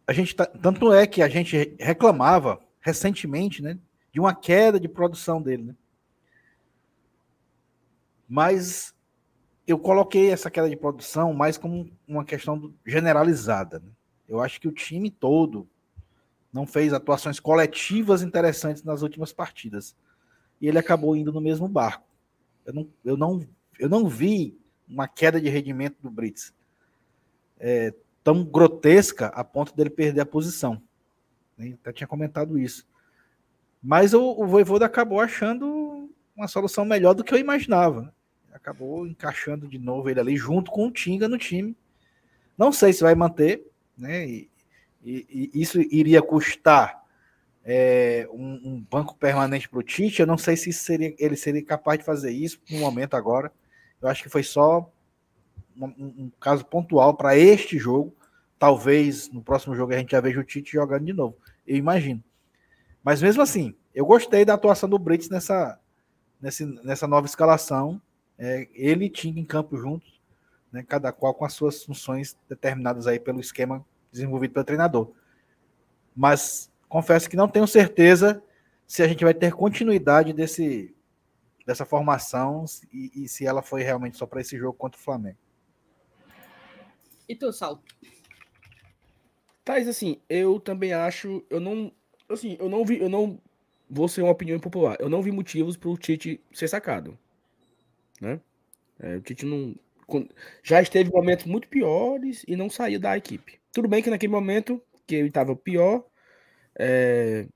a 0.07 0.11
gente 0.11 0.35
tá, 0.35 0.45
tanto 0.45 0.91
é 0.91 1.05
que 1.05 1.21
a 1.21 1.29
gente 1.29 1.75
reclamava 1.79 2.59
recentemente, 2.81 3.61
né, 3.61 3.77
de 4.11 4.19
uma 4.19 4.33
queda 4.33 4.79
de 4.79 4.89
produção 4.89 5.41
dele, 5.41 5.63
né? 5.63 5.75
Mas 8.27 8.93
eu 9.71 9.79
coloquei 9.79 10.29
essa 10.29 10.51
queda 10.51 10.69
de 10.69 10.75
produção 10.75 11.33
mais 11.33 11.57
como 11.57 11.89
uma 12.07 12.23
questão 12.23 12.73
generalizada. 12.85 13.79
Né? 13.79 13.89
Eu 14.27 14.41
acho 14.41 14.59
que 14.59 14.67
o 14.67 14.71
time 14.71 15.09
todo 15.09 15.67
não 16.51 16.65
fez 16.65 16.93
atuações 16.93 17.39
coletivas 17.39 18.21
interessantes 18.21 18.83
nas 18.83 19.01
últimas 19.01 19.31
partidas. 19.31 19.95
E 20.59 20.67
ele 20.67 20.77
acabou 20.77 21.15
indo 21.15 21.31
no 21.31 21.41
mesmo 21.41 21.67
barco. 21.67 22.05
Eu 22.65 22.73
não, 22.73 22.87
eu 23.03 23.17
não, 23.17 23.47
eu 23.79 23.89
não 23.89 24.07
vi 24.07 24.57
uma 24.87 25.07
queda 25.07 25.39
de 25.39 25.49
rendimento 25.49 25.97
do 26.01 26.09
Brits. 26.09 26.53
É, 27.59 27.93
tão 28.23 28.43
grotesca 28.43 29.27
a 29.27 29.43
ponto 29.43 29.75
dele 29.75 29.89
perder 29.89 30.21
a 30.21 30.25
posição. 30.25 30.81
Eu 31.57 31.73
até 31.73 31.93
tinha 31.93 32.07
comentado 32.07 32.59
isso. 32.59 32.87
Mas 33.81 34.13
o, 34.13 34.21
o 34.21 34.45
Voivoda 34.45 34.85
acabou 34.85 35.19
achando 35.19 36.09
uma 36.35 36.47
solução 36.47 36.85
melhor 36.85 37.13
do 37.13 37.23
que 37.23 37.33
eu 37.33 37.39
imaginava. 37.39 38.13
Acabou 38.53 39.07
encaixando 39.07 39.67
de 39.67 39.79
novo 39.79 40.09
ele 40.09 40.19
ali 40.19 40.37
junto 40.37 40.71
com 40.71 40.87
o 40.87 40.91
Tinga 40.91 41.27
no 41.27 41.37
time. 41.37 41.75
Não 42.57 42.71
sei 42.71 42.93
se 42.93 43.01
vai 43.01 43.15
manter, 43.15 43.65
né? 43.97 44.27
E, 44.27 44.49
e, 45.03 45.49
e 45.53 45.61
isso 45.61 45.79
iria 45.81 46.21
custar 46.21 47.01
é, 47.63 48.27
um, 48.31 48.61
um, 48.63 48.85
banco 48.89 49.15
permanente 49.15 49.69
para 49.69 49.79
o 49.79 49.83
Tite. 49.83 50.21
Eu 50.21 50.27
não 50.27 50.37
sei 50.37 50.55
se 50.57 50.71
seria, 50.73 51.15
ele 51.17 51.35
seria 51.35 51.63
capaz 51.63 51.99
de 51.99 52.05
fazer 52.05 52.31
isso 52.31 52.59
no 52.69 52.79
momento 52.79 53.15
agora. 53.15 53.51
Eu 54.01 54.09
acho 54.09 54.23
que 54.23 54.29
foi 54.29 54.43
só 54.43 54.91
um, 55.75 55.85
um 55.85 56.31
caso 56.39 56.65
pontual 56.65 57.15
para 57.15 57.37
este 57.37 57.77
jogo. 57.77 58.15
Talvez 58.57 59.29
no 59.31 59.41
próximo 59.41 59.75
jogo 59.75 59.93
a 59.93 59.97
gente 59.97 60.11
já 60.11 60.21
veja 60.21 60.39
o 60.39 60.43
Tite 60.43 60.73
jogando 60.73 61.05
de 61.05 61.13
novo. 61.13 61.35
Eu 61.65 61.77
imagino. 61.77 62.23
Mas 63.03 63.21
mesmo 63.21 63.41
assim, 63.41 63.75
eu 63.93 64.05
gostei 64.05 64.45
da 64.45 64.53
atuação 64.53 64.87
do 64.87 64.99
Brits 64.99 65.29
nessa, 65.29 65.79
nessa, 66.39 66.65
nessa 66.65 67.07
nova 67.07 67.25
escalação. 67.25 68.01
É, 68.43 68.67
ele 68.73 69.07
tinha 69.07 69.39
em 69.39 69.45
campo 69.45 69.77
juntos, 69.77 70.19
né, 70.71 70.81
cada 70.81 71.11
qual 71.11 71.31
com 71.31 71.45
as 71.45 71.53
suas 71.53 71.83
funções 71.83 72.35
determinadas 72.49 73.05
aí 73.05 73.19
pelo 73.19 73.39
esquema 73.39 73.85
desenvolvido 74.11 74.55
pelo 74.55 74.65
treinador. 74.65 75.11
Mas 76.15 76.71
confesso 76.89 77.29
que 77.29 77.37
não 77.37 77.47
tenho 77.47 77.67
certeza 77.67 78.43
se 78.87 79.03
a 79.03 79.07
gente 79.07 79.23
vai 79.23 79.35
ter 79.35 79.53
continuidade 79.53 80.33
desse, 80.33 80.91
dessa 81.67 81.85
formação 81.85 82.65
e, 82.91 83.23
e 83.23 83.27
se 83.27 83.45
ela 83.45 83.61
foi 83.61 83.83
realmente 83.83 84.17
só 84.17 84.25
para 84.25 84.41
esse 84.41 84.57
jogo 84.57 84.73
contra 84.73 84.99
o 84.99 85.03
Flamengo. 85.03 85.37
E 87.29 87.35
tu, 87.35 87.53
Sal? 87.53 87.79
Thais, 89.63 89.87
assim, 89.87 90.19
eu 90.27 90.59
também 90.59 90.93
acho, 90.93 91.45
eu 91.47 91.59
não, 91.59 91.93
assim, 92.27 92.57
eu 92.59 92.67
não 92.67 92.83
vi, 92.83 92.99
eu 92.99 93.07
não 93.07 93.39
vou 93.87 94.07
ser 94.07 94.23
uma 94.23 94.31
opinião 94.31 94.57
impopular, 94.57 94.97
eu 94.99 95.09
não 95.09 95.21
vi 95.21 95.31
motivos 95.31 95.77
para 95.77 95.89
o 95.89 95.97
Tite 95.97 96.43
ser 96.51 96.67
sacado, 96.67 97.19
né? 98.21 98.39
É, 98.99 99.15
o 99.17 99.21
Tite 99.21 99.45
não, 99.45 99.75
já 100.63 100.81
esteve 100.81 101.09
em 101.09 101.13
momentos 101.13 101.45
muito 101.45 101.67
piores 101.67 102.45
e 102.47 102.55
não 102.55 102.69
saía 102.69 102.99
da 102.99 103.17
equipe. 103.17 103.59
Tudo 103.73 103.87
bem 103.87 104.03
que 104.03 104.09
naquele 104.09 104.31
momento 104.31 104.81
que 105.07 105.15
ele 105.15 105.29
estava 105.29 105.55
pior, 105.55 106.05
é, 106.77 107.47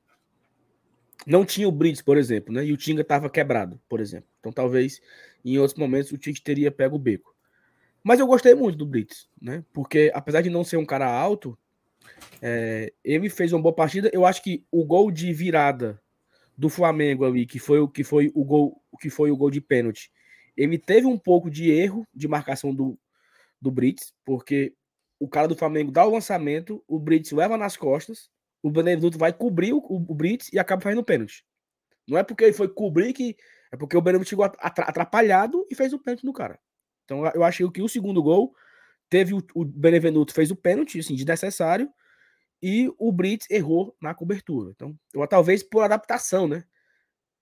não 1.25 1.45
tinha 1.45 1.67
o 1.67 1.71
Brits, 1.71 2.01
por 2.01 2.17
exemplo, 2.17 2.53
né? 2.53 2.65
E 2.65 2.73
o 2.73 2.77
Tinga 2.77 3.01
estava 3.01 3.29
quebrado, 3.29 3.79
por 3.87 3.99
exemplo. 3.99 4.27
Então 4.39 4.51
talvez 4.51 5.01
em 5.43 5.57
outros 5.57 5.77
momentos 5.77 6.11
o 6.11 6.17
Tite 6.17 6.41
teria 6.41 6.71
pego 6.71 6.95
o 6.95 6.99
beco. 6.99 7.35
Mas 8.03 8.19
eu 8.19 8.27
gostei 8.27 8.53
muito 8.53 8.77
do 8.77 8.85
Brits, 8.85 9.27
né? 9.41 9.63
Porque 9.73 10.11
apesar 10.13 10.41
de 10.41 10.49
não 10.49 10.63
ser 10.63 10.77
um 10.77 10.85
cara 10.85 11.07
alto, 11.07 11.57
é, 12.41 12.93
ele 13.03 13.29
fez 13.29 13.51
uma 13.51 13.61
boa 13.61 13.73
partida. 13.73 14.09
Eu 14.13 14.25
acho 14.25 14.43
que 14.43 14.63
o 14.71 14.83
gol 14.85 15.11
de 15.11 15.33
virada 15.33 15.99
do 16.57 16.69
Flamengo 16.69 17.25
ali, 17.25 17.45
que 17.45 17.59
foi 17.59 17.79
o 17.79 17.87
que 17.87 18.03
foi 18.03 18.31
o 18.33 18.43
gol, 18.43 18.81
que 18.99 19.09
foi 19.09 19.31
o 19.31 19.37
gol 19.37 19.49
de 19.49 19.59
pênalti, 19.59 20.11
ele 20.55 20.77
teve 20.77 21.07
um 21.07 21.17
pouco 21.17 21.49
de 21.49 21.69
erro 21.69 22.07
de 22.13 22.27
marcação 22.27 22.73
do, 22.73 22.97
do 23.61 23.71
Brits, 23.71 24.13
porque 24.23 24.73
o 25.19 25.27
cara 25.27 25.47
do 25.47 25.55
Flamengo 25.55 25.91
dá 25.91 26.05
o 26.05 26.11
lançamento, 26.11 26.83
o 26.87 26.99
Brits 26.99 27.31
leva 27.31 27.57
nas 27.57 27.77
costas, 27.77 28.29
o 28.61 28.69
Benevenuto 28.69 29.17
vai 29.17 29.31
cobrir 29.31 29.73
o, 29.73 29.77
o, 29.77 30.11
o 30.11 30.15
Brits 30.15 30.51
e 30.51 30.59
acaba 30.59 30.81
fazendo 30.81 31.03
pênalti. 31.03 31.45
Não 32.07 32.17
é 32.17 32.23
porque 32.23 32.43
ele 32.43 32.53
foi 32.53 32.67
cobrir 32.67 33.13
que. 33.13 33.35
É 33.71 33.77
porque 33.77 33.97
o 33.97 34.01
Benevenuto 34.01 34.29
chegou 34.29 34.45
atrapalhado 34.45 35.65
e 35.69 35.75
fez 35.75 35.93
o 35.93 35.99
pênalti 35.99 36.25
no 36.25 36.33
cara. 36.33 36.59
Então 37.03 37.25
eu 37.27 37.43
achei 37.43 37.69
que 37.71 37.81
o 37.81 37.89
segundo 37.89 38.21
gol 38.21 38.55
teve 39.09 39.33
o, 39.33 39.43
o 39.53 39.65
Benevenuto 39.65 40.33
fez 40.33 40.51
o 40.51 40.55
pênalti, 40.55 40.99
assim, 40.99 41.15
desnecessário, 41.15 41.91
e 42.61 42.91
o 42.97 43.11
Brits 43.11 43.47
errou 43.49 43.95
na 44.01 44.13
cobertura. 44.13 44.71
Então, 44.71 44.97
eu, 45.13 45.27
talvez 45.27 45.61
por 45.61 45.83
adaptação, 45.83 46.47
né? 46.47 46.63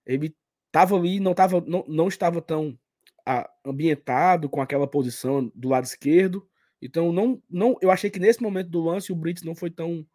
Ele 0.06 0.36
estava 0.68 0.96
ali, 0.96 1.20
não, 1.20 1.34
tava, 1.34 1.62
não, 1.62 1.86
não 1.88 2.08
estava 2.08 2.42
tão 2.42 2.78
a, 3.26 3.50
ambientado 3.66 4.50
com 4.50 4.62
aquela 4.62 4.88
posição 4.88 5.52
do 5.56 5.70
lado 5.70 5.86
esquerdo. 5.86 6.48
Então, 6.82 7.12
não, 7.12 7.42
não, 7.50 7.78
eu 7.82 7.90
achei 7.90 8.10
que 8.10 8.20
nesse 8.20 8.42
momento 8.42 8.70
do 8.70 8.82
lance 8.82 9.12
o 9.12 9.16
Brits 9.16 9.44
não 9.44 9.56
foi 9.56 9.70
tão. 9.70 10.06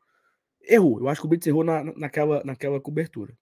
Errou. 0.63 1.01
Eu 1.01 1.09
acho 1.09 1.21
que 1.21 1.27
o 1.27 1.31
Brits 1.31 1.47
errou 1.47 1.65
na, 1.65 1.85
naquela, 1.85 2.43
naquela 2.45 2.81
cobertura. 2.81 3.37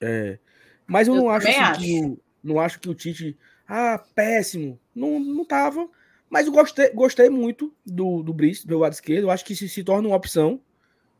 É, 0.00 0.38
mas 0.86 1.08
eu, 1.08 1.14
eu 1.14 1.22
não 1.22 1.30
acho, 1.30 1.48
assim, 1.48 1.58
acho. 1.58 1.80
Que 1.80 2.00
o, 2.04 2.20
não 2.42 2.60
acho 2.60 2.80
que 2.80 2.88
o 2.88 2.94
Tite 2.94 3.36
ah, 3.66 4.02
péssimo. 4.14 4.80
Não, 4.94 5.20
não 5.20 5.44
tava. 5.44 5.88
Mas 6.28 6.46
eu 6.46 6.52
gostei, 6.52 6.90
gostei 6.90 7.30
muito 7.30 7.72
do, 7.86 8.22
do 8.22 8.32
Brice, 8.32 8.66
do 8.66 8.78
lado 8.78 8.92
esquerdo. 8.92 9.24
Eu 9.24 9.30
acho 9.30 9.44
que 9.44 9.54
se, 9.54 9.68
se 9.68 9.84
torna 9.84 10.08
uma 10.08 10.16
opção. 10.16 10.60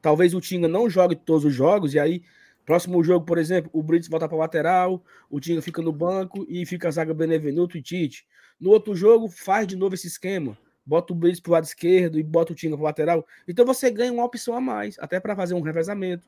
Talvez 0.03 0.35
o 0.35 0.41
Tinga 0.41 0.67
não 0.67 0.91
jogue 0.91 1.15
todos 1.15 1.45
os 1.45 1.55
jogos, 1.55 1.95
e 1.95 1.99
aí, 1.99 2.23
próximo 2.71 3.03
jogo, 3.03 3.27
por 3.27 3.39
exemplo, 3.39 3.71
o 3.75 3.83
Brice 3.83 4.09
volta 4.09 4.29
para 4.29 4.39
lateral, 4.39 5.03
o 5.29 5.41
Tinga 5.41 5.61
fica 5.61 5.83
no 5.83 5.93
banco 5.93 6.47
e 6.49 6.65
fica 6.65 6.87
a 6.89 6.91
zaga 6.91 7.13
Benevenuto 7.13 7.77
e 7.77 7.83
Tite. 7.83 8.27
No 8.61 8.71
outro 8.71 8.95
jogo, 8.95 9.29
faz 9.29 9.67
de 9.67 9.75
novo 9.75 9.95
esse 9.95 10.07
esquema. 10.07 10.57
Bota 10.87 11.13
o 11.13 11.17
Brice 11.17 11.43
pro 11.43 11.53
lado 11.53 11.65
esquerdo 11.65 12.19
e 12.19 12.23
bota 12.23 12.53
o 12.53 12.55
Tinga 12.55 12.77
pro 12.77 12.85
lateral. 12.85 13.27
Então 13.49 13.67
você 13.67 13.91
ganha 13.91 14.13
uma 14.13 14.25
opção 14.25 14.55
a 14.55 14.61
mais, 14.61 14.97
até 15.01 15.19
para 15.19 15.35
fazer 15.35 15.55
um 15.55 15.61
revezamento 15.61 16.25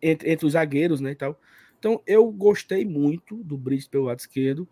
entre, 0.00 0.30
entre 0.30 0.46
os 0.46 0.52
zagueiros, 0.52 1.00
né, 1.00 1.10
e 1.10 1.16
tal. 1.16 1.38
Então 1.78 2.00
eu 2.06 2.30
gostei 2.30 2.84
muito 2.84 3.42
do 3.42 3.58
Brice 3.58 3.88
pelo 3.88 4.04
lado 4.04 4.20
esquerdo 4.20 4.68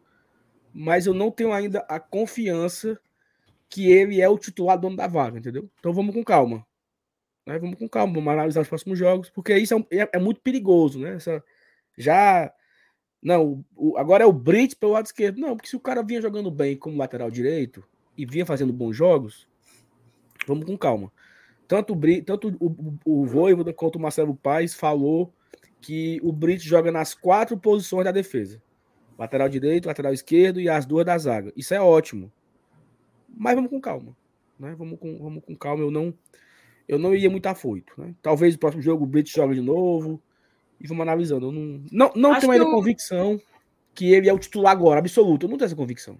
mas 0.78 1.06
eu 1.06 1.14
não 1.14 1.30
tenho 1.30 1.54
ainda 1.54 1.80
a 1.88 1.98
confiança 1.98 3.00
que 3.66 3.90
ele 3.90 4.20
é 4.20 4.28
o 4.28 4.38
titular 4.38 4.78
dono 4.78 4.94
da 4.94 5.06
vaga, 5.06 5.38
entendeu? 5.38 5.70
Então 5.80 5.90
vamos 5.90 6.14
com 6.14 6.22
calma. 6.22 6.65
Né? 7.46 7.58
Vamos 7.58 7.78
com 7.78 7.88
calma, 7.88 8.12
vamos 8.12 8.32
analisar 8.32 8.60
os 8.60 8.68
próximos 8.68 8.98
jogos, 8.98 9.30
porque 9.30 9.56
isso 9.56 9.74
é, 9.90 9.98
é, 9.98 10.10
é 10.14 10.18
muito 10.18 10.40
perigoso, 10.40 10.98
né? 10.98 11.14
Essa, 11.14 11.42
já. 11.96 12.52
Não, 13.22 13.64
o, 13.74 13.96
agora 13.96 14.24
é 14.24 14.26
o 14.26 14.32
Brits 14.32 14.74
pelo 14.74 14.92
lado 14.92 15.06
esquerdo. 15.06 15.38
Não, 15.38 15.56
porque 15.56 15.68
se 15.68 15.76
o 15.76 15.80
cara 15.80 16.02
vinha 16.02 16.20
jogando 16.20 16.50
bem 16.50 16.76
como 16.76 16.98
lateral 16.98 17.30
direito 17.30 17.84
e 18.16 18.26
vinha 18.26 18.44
fazendo 18.44 18.72
bons 18.72 18.94
jogos, 18.94 19.48
vamos 20.46 20.64
com 20.66 20.76
calma. 20.76 21.10
Tanto 21.66 21.94
o, 21.94 22.24
tanto 22.24 22.56
o, 22.60 22.98
o, 23.04 23.22
o 23.22 23.26
Voivoda 23.26 23.72
quanto 23.72 23.96
o 23.96 24.00
Marcelo 24.00 24.34
Paes 24.34 24.74
falou 24.74 25.32
que 25.80 26.20
o 26.22 26.32
Brits 26.32 26.64
joga 26.64 26.92
nas 26.92 27.14
quatro 27.14 27.56
posições 27.56 28.04
da 28.04 28.12
defesa. 28.12 28.62
Lateral 29.18 29.48
direito, 29.48 29.86
lateral 29.86 30.12
esquerdo 30.12 30.60
e 30.60 30.68
as 30.68 30.84
duas 30.84 31.04
da 31.04 31.16
zaga. 31.16 31.52
Isso 31.56 31.74
é 31.74 31.80
ótimo. 31.80 32.30
Mas 33.28 33.54
vamos 33.54 33.70
com 33.70 33.80
calma. 33.80 34.16
Né? 34.58 34.74
Vamos, 34.76 34.98
com, 34.98 35.18
vamos 35.18 35.44
com 35.44 35.56
calma. 35.56 35.82
Eu 35.82 35.90
não, 35.90 36.14
eu 36.88 36.98
não 36.98 37.14
iria 37.14 37.30
muito 37.30 37.46
afoito. 37.46 37.92
Né? 37.98 38.14
Talvez 38.22 38.54
o 38.54 38.58
próximo 38.58 38.82
jogo 38.82 39.04
o 39.04 39.06
Brits 39.06 39.32
joga 39.32 39.54
de 39.54 39.60
novo. 39.60 40.20
E 40.80 40.86
vamos 40.86 41.02
analisando. 41.02 41.46
Eu 41.46 41.52
não, 41.52 41.82
não, 41.90 42.12
não 42.14 42.38
tenho 42.38 42.52
ainda 42.52 42.64
eu... 42.64 42.70
convicção 42.70 43.40
que 43.94 44.12
ele 44.12 44.28
é 44.28 44.32
o 44.32 44.38
titular 44.38 44.72
agora, 44.72 45.00
absoluto. 45.00 45.46
Eu 45.46 45.50
não 45.50 45.56
tenho 45.56 45.66
essa 45.66 45.76
convicção. 45.76 46.18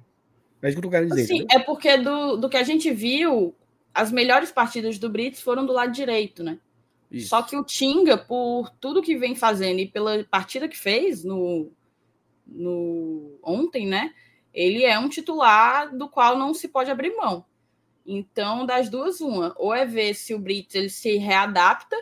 É 0.62 0.68
isso 0.68 0.76
que 0.76 0.78
eu 0.78 0.90
tô 0.90 0.90
querendo 0.90 1.10
dizer. 1.10 1.26
Sim, 1.26 1.47
é 1.51 1.59
porque 1.59 1.97
do, 1.98 2.36
do 2.36 2.48
que 2.48 2.56
a 2.56 2.62
gente 2.62 2.90
viu, 2.90 3.55
as 3.94 4.10
melhores 4.10 4.51
partidas 4.51 4.98
do 4.98 5.10
Brits 5.10 5.40
foram 5.40 5.66
do 5.66 5.72
lado 5.72 5.93
direito, 5.93 6.43
né? 6.43 6.59
Isso. 7.10 7.28
Só 7.28 7.43
que 7.43 7.56
o 7.56 7.62
Tinga, 7.62 8.16
por 8.16 8.70
tudo 8.80 9.02
que 9.02 9.16
vem 9.16 9.34
fazendo 9.34 9.78
e 9.78 9.86
pela 9.86 10.24
partida 10.24 10.66
que 10.66 10.76
fez 10.76 11.22
no, 11.22 11.70
no 12.47 13.38
ontem, 13.43 13.86
né? 13.86 14.12
Ele 14.52 14.84
é 14.84 14.98
um 14.98 15.09
titular 15.09 15.94
do 15.94 16.09
qual 16.09 16.36
não 16.38 16.55
se 16.55 16.66
pode 16.66 16.90
abrir 16.90 17.14
mão. 17.14 17.44
Então, 18.06 18.64
das 18.64 18.88
duas, 18.88 19.20
uma. 19.20 19.54
Ou 19.58 19.74
é 19.74 19.84
ver 19.84 20.14
se 20.14 20.32
o 20.34 20.38
Brits 20.38 20.74
ele 20.74 20.88
se 20.88 21.16
readapta 21.16 21.96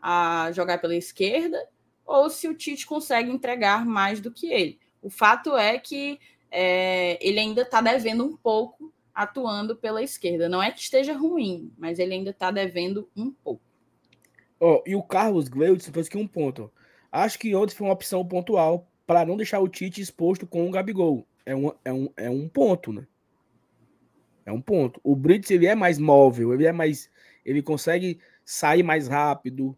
a 0.00 0.50
jogar 0.52 0.78
pela 0.78 0.94
esquerda, 0.94 1.58
ou 2.06 2.30
se 2.30 2.48
o 2.48 2.54
Tite 2.54 2.86
consegue 2.86 3.30
entregar 3.30 3.84
mais 3.84 4.20
do 4.20 4.30
que 4.30 4.52
ele. 4.52 4.78
O 5.02 5.10
fato 5.10 5.56
é 5.56 5.78
que 5.78 6.18
é, 6.50 7.18
ele 7.20 7.38
ainda 7.38 7.62
está 7.62 7.80
devendo 7.80 8.24
um 8.24 8.36
pouco 8.36 8.92
atuando 9.14 9.76
pela 9.76 10.02
esquerda. 10.02 10.48
Não 10.48 10.62
é 10.62 10.70
que 10.70 10.80
esteja 10.80 11.12
ruim, 11.12 11.72
mas 11.76 11.98
ele 11.98 12.14
ainda 12.14 12.30
está 12.30 12.50
devendo 12.50 13.08
um 13.16 13.30
pouco. 13.30 13.62
Oh, 14.58 14.82
e 14.86 14.94
o 14.94 15.02
Carlos 15.02 15.48
Gleudson 15.48 15.90
trouxe 15.90 16.08
aqui 16.08 16.18
um 16.18 16.26
ponto. 16.26 16.70
Acho 17.10 17.38
que 17.38 17.54
ontem 17.54 17.74
foi 17.74 17.86
uma 17.86 17.94
opção 17.94 18.24
pontual 18.24 18.86
para 19.06 19.24
não 19.24 19.36
deixar 19.36 19.60
o 19.60 19.68
Tite 19.68 20.00
exposto 20.00 20.46
com 20.46 20.68
o 20.68 20.70
Gabigol. 20.70 21.26
É 21.44 21.56
um, 21.56 21.72
é 21.84 21.92
um, 21.92 22.08
é 22.16 22.30
um 22.30 22.48
ponto, 22.48 22.92
né? 22.92 23.06
É 24.44 24.52
um 24.52 24.60
ponto. 24.60 25.00
O 25.02 25.14
Brits 25.14 25.50
ele 25.50 25.66
é 25.66 25.74
mais 25.74 25.98
móvel, 25.98 26.52
ele 26.54 26.66
é 26.66 26.72
mais. 26.72 27.10
Ele 27.44 27.62
consegue 27.62 28.18
sair 28.44 28.82
mais 28.82 29.08
rápido, 29.08 29.76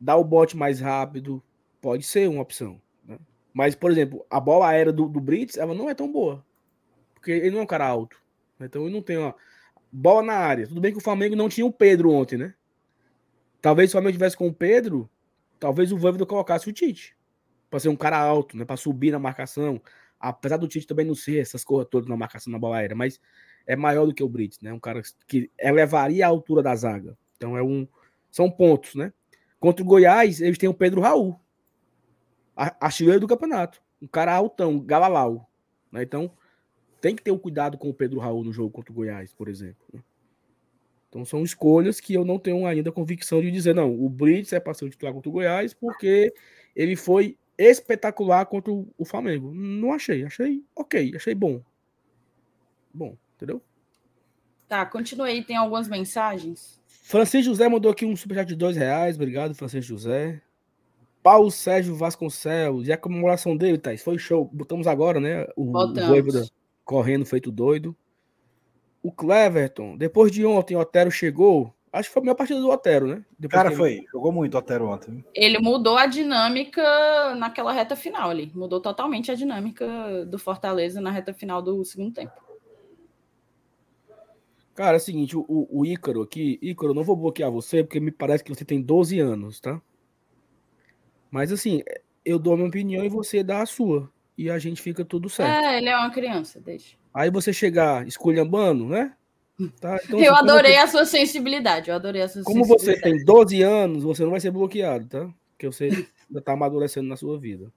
dar 0.00 0.16
o 0.16 0.24
bote 0.24 0.56
mais 0.56 0.80
rápido. 0.80 1.42
Pode 1.80 2.04
ser 2.04 2.28
uma 2.28 2.42
opção. 2.42 2.80
Né? 3.04 3.18
Mas, 3.52 3.74
por 3.74 3.90
exemplo, 3.90 4.24
a 4.30 4.40
bola 4.40 4.68
aérea 4.68 4.92
do, 4.92 5.08
do 5.08 5.20
Brits 5.20 5.56
ela 5.56 5.74
não 5.74 5.88
é 5.90 5.94
tão 5.94 6.10
boa. 6.10 6.44
Porque 7.14 7.30
ele 7.30 7.50
não 7.50 7.60
é 7.60 7.62
um 7.62 7.66
cara 7.66 7.86
alto. 7.86 8.20
Então 8.60 8.82
ele 8.84 8.94
não 8.94 9.02
tem 9.02 9.16
uma. 9.16 9.34
Bola 9.92 10.22
na 10.22 10.34
área. 10.34 10.66
Tudo 10.66 10.80
bem 10.80 10.92
que 10.92 10.98
o 10.98 11.02
Flamengo 11.02 11.36
não 11.36 11.48
tinha 11.48 11.66
o 11.66 11.72
Pedro 11.72 12.10
ontem, 12.10 12.36
né? 12.36 12.54
Talvez 13.62 13.90
se 13.90 13.94
o 13.94 13.98
Flamengo 13.98 14.12
tivesse 14.12 14.36
com 14.36 14.48
o 14.48 14.52
Pedro, 14.52 15.08
talvez 15.58 15.90
o 15.92 15.96
Voivoda 15.96 16.26
colocasse 16.26 16.68
o 16.68 16.72
Tite 16.72 17.16
para 17.70 17.80
ser 17.80 17.88
um 17.88 17.96
cara 17.96 18.18
alto, 18.18 18.56
né? 18.56 18.64
Para 18.64 18.76
subir 18.76 19.10
na 19.10 19.18
marcação. 19.18 19.80
Apesar 20.18 20.56
do 20.56 20.68
Tite 20.68 20.86
também 20.86 21.06
não 21.06 21.14
ser 21.14 21.38
essas 21.40 21.64
coisas 21.64 21.88
todas 21.90 22.08
na 22.08 22.16
marcação 22.16 22.52
na 22.52 22.58
bola 22.58 22.78
aérea, 22.78 22.96
mas 22.96 23.20
é 23.66 23.74
maior 23.74 24.06
do 24.06 24.14
que 24.14 24.22
o 24.22 24.28
Brits, 24.28 24.60
né? 24.60 24.72
Um 24.72 24.78
cara 24.78 25.02
que 25.26 25.50
elevaria 25.58 26.24
a 26.24 26.28
altura 26.28 26.62
da 26.62 26.74
zaga. 26.74 27.16
Então 27.36 27.56
é 27.56 27.62
um. 27.62 27.86
São 28.30 28.50
pontos, 28.50 28.94
né? 28.94 29.12
Contra 29.58 29.82
o 29.82 29.86
Goiás, 29.86 30.40
eles 30.40 30.58
têm 30.58 30.68
o 30.68 30.74
Pedro 30.74 31.00
Raul, 31.00 31.38
artilheiro 32.54 33.20
do 33.20 33.26
campeonato. 33.26 33.82
Um 34.00 34.06
cara 34.06 34.34
altão, 34.34 34.78
galalau. 34.78 35.50
Né? 35.90 36.02
Então 36.02 36.30
tem 37.00 37.16
que 37.16 37.22
ter 37.22 37.30
um 37.30 37.38
cuidado 37.38 37.78
com 37.78 37.88
o 37.88 37.94
Pedro 37.94 38.20
Raul 38.20 38.44
no 38.44 38.52
jogo 38.52 38.70
contra 38.70 38.92
o 38.92 38.94
Goiás, 38.94 39.32
por 39.32 39.48
exemplo. 39.48 39.84
Né? 39.92 40.00
Então 41.08 41.24
são 41.24 41.42
escolhas 41.42 41.98
que 41.98 42.14
eu 42.14 42.24
não 42.24 42.38
tenho 42.38 42.66
ainda 42.66 42.92
convicção 42.92 43.40
de 43.40 43.50
dizer, 43.50 43.74
não, 43.74 43.92
o 43.92 44.08
Brits 44.08 44.52
é 44.52 44.60
para 44.60 44.74
ser 44.74 44.84
o 44.84 44.90
titular 44.90 45.14
contra 45.14 45.30
o 45.30 45.32
Goiás 45.32 45.72
porque 45.72 46.32
ele 46.74 46.94
foi 46.94 47.38
espetacular 47.56 48.44
contra 48.44 48.70
o 48.70 49.04
Flamengo. 49.04 49.50
Não 49.52 49.92
achei, 49.92 50.24
achei 50.24 50.62
ok, 50.74 51.12
achei 51.16 51.34
bom. 51.34 51.62
Bom, 52.92 53.16
entendeu? 53.36 53.62
Tá, 54.68 54.84
continue 54.84 55.30
aí, 55.30 55.44
tem 55.44 55.56
algumas 55.56 55.88
mensagens. 55.88 56.80
Francisco 56.88 57.52
José 57.52 57.68
mandou 57.68 57.90
aqui 57.92 58.04
um 58.04 58.16
superchat 58.16 58.48
de 58.48 58.56
dois 58.56 58.76
reais, 58.76 59.14
obrigado, 59.14 59.54
Francisco 59.54 59.88
José. 59.88 60.42
Paulo 61.22 61.50
Sérgio 61.50 61.94
Vasconcelos, 61.96 62.86
e 62.86 62.92
a 62.92 62.96
comemoração 62.96 63.56
dele, 63.56 63.78
Thais, 63.78 64.02
foi 64.02 64.16
show. 64.16 64.48
Botamos 64.52 64.86
agora, 64.86 65.18
né? 65.18 65.44
O, 65.56 65.76
o 65.76 65.92
correndo 66.84 67.26
feito 67.26 67.50
doido. 67.50 67.96
O 69.02 69.10
Cleverton, 69.10 69.96
depois 69.96 70.30
de 70.30 70.46
ontem, 70.46 70.76
o 70.76 70.80
Otero 70.80 71.10
chegou. 71.10 71.74
Acho 71.92 72.08
que 72.08 72.12
foi 72.12 72.20
a 72.20 72.24
melhor 72.24 72.36
partida 72.36 72.60
do 72.60 72.70
Otero, 72.70 73.08
né? 73.08 73.24
Depois 73.38 73.60
Cara, 73.60 73.74
foi. 73.74 74.04
Jogou 74.12 74.30
muito 74.30 74.54
o 74.54 74.58
Otero 74.58 74.86
ontem. 74.86 75.24
Ele 75.34 75.58
mudou 75.58 75.96
a 75.96 76.06
dinâmica 76.06 77.34
naquela 77.34 77.72
reta 77.72 77.96
final 77.96 78.30
ali. 78.30 78.52
Mudou 78.54 78.80
totalmente 78.80 79.32
a 79.32 79.34
dinâmica 79.34 80.24
do 80.26 80.38
Fortaleza 80.38 81.00
na 81.00 81.10
reta 81.10 81.34
final 81.34 81.60
do 81.60 81.84
segundo 81.84 82.14
tempo. 82.14 82.45
Cara, 84.76 84.96
é 84.96 84.98
o 84.98 85.00
seguinte, 85.00 85.34
o, 85.34 85.46
o 85.48 85.86
Ícaro 85.86 86.20
aqui, 86.20 86.58
Ícaro, 86.60 86.92
não 86.92 87.02
vou 87.02 87.16
bloquear 87.16 87.50
você, 87.50 87.82
porque 87.82 87.98
me 87.98 88.10
parece 88.10 88.44
que 88.44 88.54
você 88.54 88.62
tem 88.64 88.80
12 88.80 89.18
anos, 89.18 89.58
tá? 89.58 89.80
Mas 91.30 91.50
assim, 91.50 91.82
eu 92.22 92.38
dou 92.38 92.52
a 92.52 92.56
minha 92.56 92.68
opinião 92.68 93.02
e 93.02 93.08
você 93.08 93.42
dá 93.42 93.62
a 93.62 93.66
sua. 93.66 94.10
E 94.36 94.50
a 94.50 94.58
gente 94.58 94.82
fica 94.82 95.02
tudo 95.02 95.30
certo. 95.30 95.64
É, 95.64 95.78
ele 95.78 95.88
é 95.88 95.96
uma 95.96 96.10
criança, 96.10 96.60
deixa. 96.60 96.94
Aí 97.14 97.30
você 97.30 97.54
chegar 97.54 98.06
esculhambando, 98.06 98.86
né? 98.86 99.14
Tá? 99.80 99.98
Então, 100.04 100.20
eu 100.20 100.34
assim, 100.34 100.44
adorei 100.44 100.72
você... 100.72 100.78
a 100.78 100.86
sua 100.86 101.06
sensibilidade. 101.06 101.88
Eu 101.88 101.96
adorei 101.96 102.20
a 102.20 102.28
sua 102.28 102.42
Como 102.42 102.62
você 102.62 103.00
tem 103.00 103.24
12 103.24 103.62
anos, 103.62 104.02
você 104.02 104.22
não 104.22 104.30
vai 104.30 104.40
ser 104.40 104.50
bloqueado, 104.50 105.06
tá? 105.06 105.34
Porque 105.52 105.66
você 105.66 105.84
ainda 106.28 106.42
tá 106.42 106.52
amadurecendo 106.52 107.08
na 107.08 107.16
sua 107.16 107.38
vida. 107.38 107.72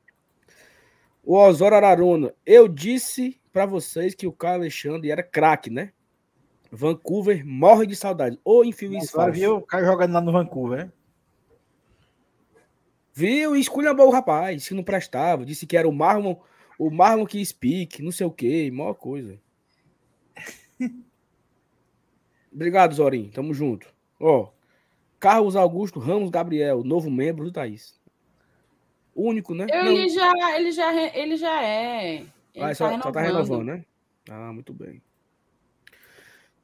O 1.24 1.38
Osório 1.38 1.78
Araruna, 1.78 2.34
eu 2.46 2.68
disse 2.68 3.40
para 3.54 3.66
vocês 3.66 4.14
que 4.14 4.28
o 4.28 4.34
Carlos 4.34 4.64
Alexandre 4.64 5.12
era 5.12 5.24
craque, 5.24 5.70
né? 5.70 5.94
Vancouver 6.72 7.46
morre 7.46 7.86
de 7.86 7.96
saudade. 7.96 8.40
Ou 8.44 8.64
enfim, 8.64 8.98
isso 8.98 9.18
viu 9.32 9.58
o 9.58 9.62
cara 9.62 9.86
jogando 9.86 10.14
lá 10.14 10.22
no 10.22 10.32
Vancouver, 10.32 10.86
né? 10.86 10.92
Viu? 13.14 13.56
E 13.56 13.60
esculhambou 13.60 14.08
o 14.08 14.12
rapaz, 14.12 14.68
que 14.68 14.74
não 14.74 14.84
prestava. 14.84 15.46
Disse 15.46 15.66
que 15.66 15.76
era 15.76 15.90
o 15.90 15.92
Marlon, 15.92 16.36
o 16.78 16.90
Marlon 16.90 17.26
que 17.26 17.44
speak, 17.44 18.02
não 18.02 18.12
sei 18.12 18.26
o 18.26 18.32
que, 18.32 18.72
maior 18.72 18.94
coisa. 18.94 19.38
Obrigado, 22.54 22.94
Zorim. 22.94 23.30
Tamo 23.30 23.54
junto. 23.54 23.88
Ó, 24.20 24.50
Carlos 25.20 25.56
Augusto 25.56 26.00
Ramos 26.00 26.30
Gabriel, 26.30 26.84
novo 26.84 27.10
membro 27.10 27.46
do 27.46 27.52
Thaís. 27.52 28.00
Único, 29.14 29.54
né? 29.54 29.68
Ele 29.70 30.08
já, 30.08 30.32
ele 30.56 30.72
já, 30.72 30.94
ele 30.94 31.36
já 31.36 31.64
é. 31.64 32.16
Ele 32.16 32.30
ah, 32.56 32.70
tá 32.70 32.76
só, 32.76 33.02
só 33.02 33.12
tá 33.12 33.22
renovando, 33.22 33.66
né? 33.66 33.86
Ah, 34.30 34.54
muito 34.54 34.74
bem. 34.74 35.02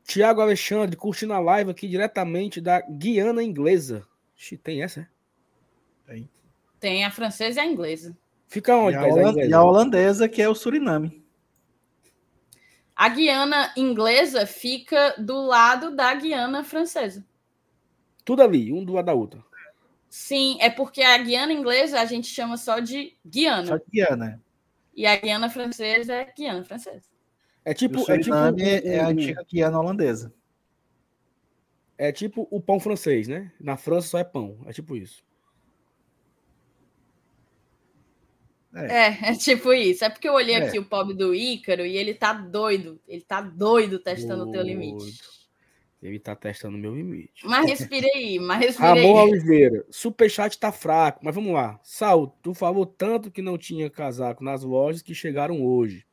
Tiago 0.05 0.39
Alexandre, 0.39 0.95
curtindo 0.95 1.33
a 1.33 1.39
live 1.39 1.71
aqui 1.71 1.87
diretamente 1.87 2.61
da 2.61 2.79
Guiana 2.81 3.43
Inglesa. 3.43 4.07
Tem 4.63 4.83
essa, 4.83 5.01
é? 5.01 5.07
Tem. 6.05 6.29
Tem 6.79 7.03
a 7.03 7.09
francesa 7.09 7.59
e 7.59 7.63
a 7.63 7.65
inglesa. 7.65 8.15
Fica 8.47 8.77
onde? 8.77 8.95
E 8.95 8.99
a, 8.99 9.07
holandesa, 9.07 9.49
e 9.49 9.53
a 9.53 9.63
holandesa, 9.63 10.29
que 10.29 10.41
é 10.41 10.47
o 10.47 10.53
Suriname. 10.53 11.25
A 12.95 13.09
Guiana 13.09 13.73
inglesa 13.75 14.45
fica 14.45 15.15
do 15.17 15.41
lado 15.41 15.95
da 15.95 16.13
Guiana 16.13 16.63
francesa. 16.63 17.25
Tudo 18.23 18.43
ali, 18.43 18.71
um 18.71 18.85
do 18.85 18.93
lado 18.93 19.05
da 19.05 19.13
outra. 19.13 19.43
Sim, 20.07 20.57
é 20.61 20.69
porque 20.69 21.01
a 21.01 21.17
Guiana 21.17 21.51
inglesa 21.51 21.99
a 21.99 22.05
gente 22.05 22.27
chama 22.27 22.57
só 22.57 22.79
de 22.79 23.17
Guiana. 23.25 23.65
Só 23.65 23.77
de 23.77 23.85
Guiana. 23.91 24.41
E 24.95 25.05
a 25.05 25.15
Guiana 25.17 25.49
francesa 25.49 26.13
é 26.13 26.31
Guiana 26.31 26.63
francesa. 26.63 27.14
É 27.65 27.73
tipo, 27.73 27.99
é, 28.11 28.19
tipo 28.19 28.35
é 28.35 28.99
a 28.99 29.07
antiga 29.07 29.43
Guiana 29.43 29.79
holandesa. 29.79 30.31
É 31.97 32.11
tipo 32.11 32.47
o 32.51 32.61
pão 32.61 32.79
francês, 32.79 33.27
né? 33.27 33.51
Na 33.59 33.75
França 33.75 34.09
só 34.09 34.19
é 34.19 34.23
pão. 34.23 34.59
É 34.67 34.71
tipo 34.71 34.95
isso. 34.95 35.25
É. 38.75 39.07
é, 39.07 39.19
é 39.31 39.35
tipo 39.35 39.73
isso. 39.73 40.05
É 40.05 40.09
porque 40.09 40.29
eu 40.29 40.33
olhei 40.33 40.55
é. 40.55 40.67
aqui 40.67 40.77
o 40.77 40.85
pobre 40.85 41.15
do 41.15 41.33
Ícaro 41.33 41.85
e 41.85 41.97
ele 41.97 42.13
tá 42.13 42.33
doido. 42.33 43.01
Ele 43.07 43.21
tá 43.21 43.41
doido 43.41 43.97
testando 43.97 44.43
doido. 44.43 44.49
o 44.49 44.51
teu 44.51 44.61
limite. 44.61 45.23
Ele 46.03 46.19
tá 46.19 46.35
testando 46.35 46.77
o 46.77 46.79
meu 46.79 46.93
limite. 46.93 47.47
Mas 47.47 47.67
respire 47.67 48.05
aí, 48.13 48.37
mas 48.37 48.59
respire 48.59 48.87
Ramon 48.87 49.17
aí. 49.17 49.29
Oliveira, 49.29 49.83
superchat 49.89 50.59
tá 50.59 50.71
fraco, 50.71 51.21
mas 51.23 51.33
vamos 51.33 51.51
lá. 51.51 51.79
Sal, 51.81 52.27
tu 52.43 52.53
falou 52.53 52.85
tanto 52.85 53.31
que 53.31 53.41
não 53.41 53.57
tinha 53.57 53.89
casaco 53.89 54.43
nas 54.43 54.61
lojas 54.61 55.01
que 55.01 55.15
chegaram 55.15 55.65
hoje. 55.65 56.05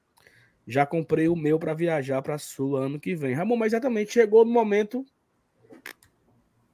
Já 0.67 0.87
comprei 0.87 1.29
o 1.29 1.37
meu 1.37 1.59
para 1.59 1.75
viajar 1.75 2.23
para 2.23 2.39
Sul 2.39 2.77
ano 2.77 3.01
que 3.01 3.15
vem. 3.15 3.35
Ramon, 3.35 3.57
mas 3.57 3.73
exatamente 3.73 4.13
chegou 4.13 4.45
no 4.45 4.53
momento 4.53 5.05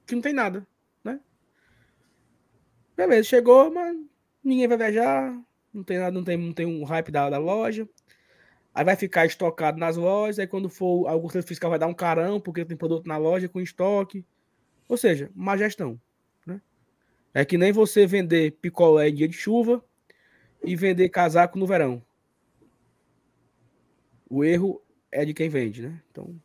que 0.05 0.15
não 0.15 0.21
tem 0.21 0.33
nada. 0.33 0.67
Beleza, 2.99 3.29
chegou, 3.29 3.71
mas 3.71 3.95
ninguém 4.43 4.67
vai 4.67 4.77
viajar, 4.77 5.33
não 5.73 5.85
tem 5.85 5.97
nada, 5.97 6.11
não 6.11 6.21
tem, 6.21 6.35
não 6.35 6.51
tem 6.51 6.65
um 6.65 6.83
hype 6.83 7.09
da, 7.09 7.29
da 7.29 7.37
loja. 7.37 7.87
Aí 8.75 8.83
vai 8.83 8.97
ficar 8.97 9.25
estocado 9.25 9.79
nas 9.79 9.95
lojas, 9.95 10.37
aí 10.37 10.45
quando 10.45 10.67
for 10.67 11.07
algum 11.07 11.29
fiscal 11.29 11.69
vai 11.69 11.79
dar 11.79 11.87
um 11.87 11.93
carão, 11.93 12.41
porque 12.41 12.65
tem 12.65 12.75
produto 12.75 13.07
na 13.07 13.15
loja 13.15 13.47
com 13.47 13.61
estoque. 13.61 14.25
Ou 14.85 14.97
seja, 14.97 15.31
má 15.33 15.55
gestão. 15.55 15.97
Né? 16.45 16.59
É 17.33 17.45
que 17.45 17.57
nem 17.57 17.71
você 17.71 18.05
vender 18.05 18.51
picolé 18.61 19.07
em 19.07 19.15
dia 19.15 19.29
de 19.29 19.37
chuva 19.37 19.81
e 20.61 20.75
vender 20.75 21.07
casaco 21.07 21.57
no 21.57 21.65
verão. 21.65 22.03
O 24.29 24.43
erro 24.43 24.81
é 25.11 25.25
de 25.25 25.33
quem 25.33 25.49
vende, 25.49 25.81
né? 25.81 26.01
Então. 26.11 26.35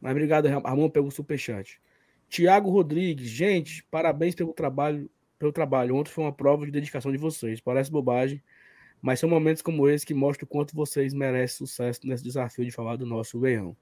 Mas 0.00 0.12
obrigado, 0.12 0.46
Ramon, 0.46 0.90
pelo 0.90 1.10
superchat. 1.10 1.80
Tiago 2.28 2.70
Rodrigues, 2.70 3.28
gente, 3.28 3.84
parabéns 3.84 4.34
pelo 4.34 4.52
trabalho. 4.52 5.10
Pelo 5.38 5.52
trabalho. 5.52 5.94
Ontem 5.94 6.10
foi 6.10 6.24
uma 6.24 6.32
prova 6.32 6.66
de 6.66 6.72
dedicação 6.72 7.12
de 7.12 7.18
vocês. 7.18 7.60
Parece 7.60 7.90
bobagem, 7.90 8.42
mas 9.00 9.20
são 9.20 9.28
momentos 9.28 9.62
como 9.62 9.88
esse 9.88 10.04
que 10.04 10.12
mostram 10.12 10.46
o 10.46 10.48
quanto 10.48 10.74
vocês 10.74 11.14
merecem 11.14 11.58
sucesso 11.58 12.00
nesse 12.04 12.24
desafio 12.24 12.64
de 12.64 12.72
falar 12.72 12.96
do 12.96 13.06
nosso 13.06 13.38
leão. 13.38 13.76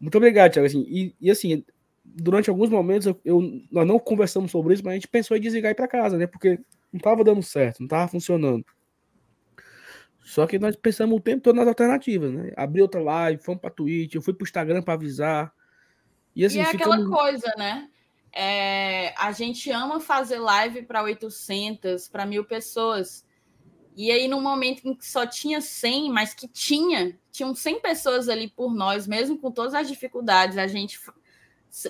Muito 0.00 0.16
obrigado, 0.16 0.52
Tiago. 0.52 0.66
Assim, 0.66 0.84
e, 0.88 1.14
e, 1.20 1.30
assim, 1.30 1.64
durante 2.04 2.50
alguns 2.50 2.70
momentos 2.70 3.06
eu, 3.06 3.20
eu, 3.24 3.62
nós 3.70 3.86
não 3.86 3.98
conversamos 3.98 4.50
sobre 4.50 4.74
isso, 4.74 4.82
mas 4.84 4.92
a 4.92 4.94
gente 4.94 5.08
pensou 5.08 5.36
em 5.36 5.40
desligar 5.40 5.70
e 5.70 5.72
ir 5.72 5.76
para 5.76 5.86
casa, 5.86 6.18
né? 6.18 6.26
Porque 6.26 6.58
não 6.92 6.98
estava 6.98 7.22
dando 7.22 7.42
certo, 7.42 7.80
não 7.80 7.86
estava 7.86 8.08
funcionando. 8.08 8.64
Só 10.22 10.46
que 10.46 10.58
nós 10.58 10.76
pensamos 10.76 11.16
o 11.16 11.20
tempo 11.20 11.42
todo 11.42 11.56
nas 11.56 11.66
alternativas, 11.66 12.32
né? 12.32 12.52
Abri 12.56 12.82
outra 12.82 13.00
live, 13.00 13.42
fomos 13.42 13.60
para 13.60 13.70
Twitch, 13.70 14.14
eu 14.14 14.22
fui 14.22 14.34
para 14.34 14.44
o 14.44 14.46
Instagram 14.46 14.82
para 14.82 14.94
avisar. 14.94 15.52
E, 16.34 16.44
assim, 16.44 16.58
e 16.58 16.60
é 16.60 16.66
ficamos... 16.66 16.94
aquela 16.94 17.08
coisa, 17.08 17.52
né? 17.56 17.88
É, 18.32 19.12
a 19.18 19.32
gente 19.32 19.70
ama 19.70 19.98
fazer 19.98 20.38
live 20.38 20.82
para 20.82 21.02
800, 21.02 22.08
para 22.08 22.24
mil 22.24 22.44
pessoas. 22.44 23.26
E 23.96 24.10
aí, 24.10 24.28
no 24.28 24.40
momento 24.40 24.86
em 24.86 24.94
que 24.94 25.06
só 25.06 25.26
tinha 25.26 25.60
100, 25.60 26.12
mas 26.12 26.32
que 26.32 26.46
tinha, 26.46 27.18
tinham 27.32 27.54
100 27.54 27.80
pessoas 27.80 28.28
ali 28.28 28.48
por 28.48 28.72
nós, 28.72 29.06
mesmo 29.06 29.36
com 29.36 29.50
todas 29.50 29.74
as 29.74 29.88
dificuldades, 29.88 30.56
a 30.56 30.66
gente 30.66 30.98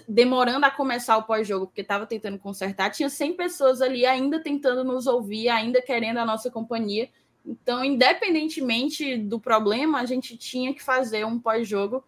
demorando 0.09 0.67
a 0.67 0.71
começar 0.71 1.17
o 1.17 1.23
pós-jogo, 1.23 1.67
porque 1.67 1.81
estava 1.81 2.07
tentando 2.07 2.39
consertar, 2.39 2.91
tinha 2.91 3.09
100 3.09 3.35
pessoas 3.35 3.81
ali 3.81 4.05
ainda 4.05 4.43
tentando 4.43 4.85
nos 4.85 5.07
ouvir, 5.07 5.49
ainda 5.49 5.81
querendo 5.81 6.19
a 6.19 6.27
nossa 6.27 6.51
companhia. 6.51 7.09
Então, 7.45 7.85
independentemente 7.85 9.17
do 9.17 9.41
problema, 9.41 10.01
a 10.01 10.07
gente 10.07 10.37
tinha 10.37 10.75
que 10.75 10.83
fazer 10.83 11.25
um 11.25 11.39
pós-jogo 11.39 12.05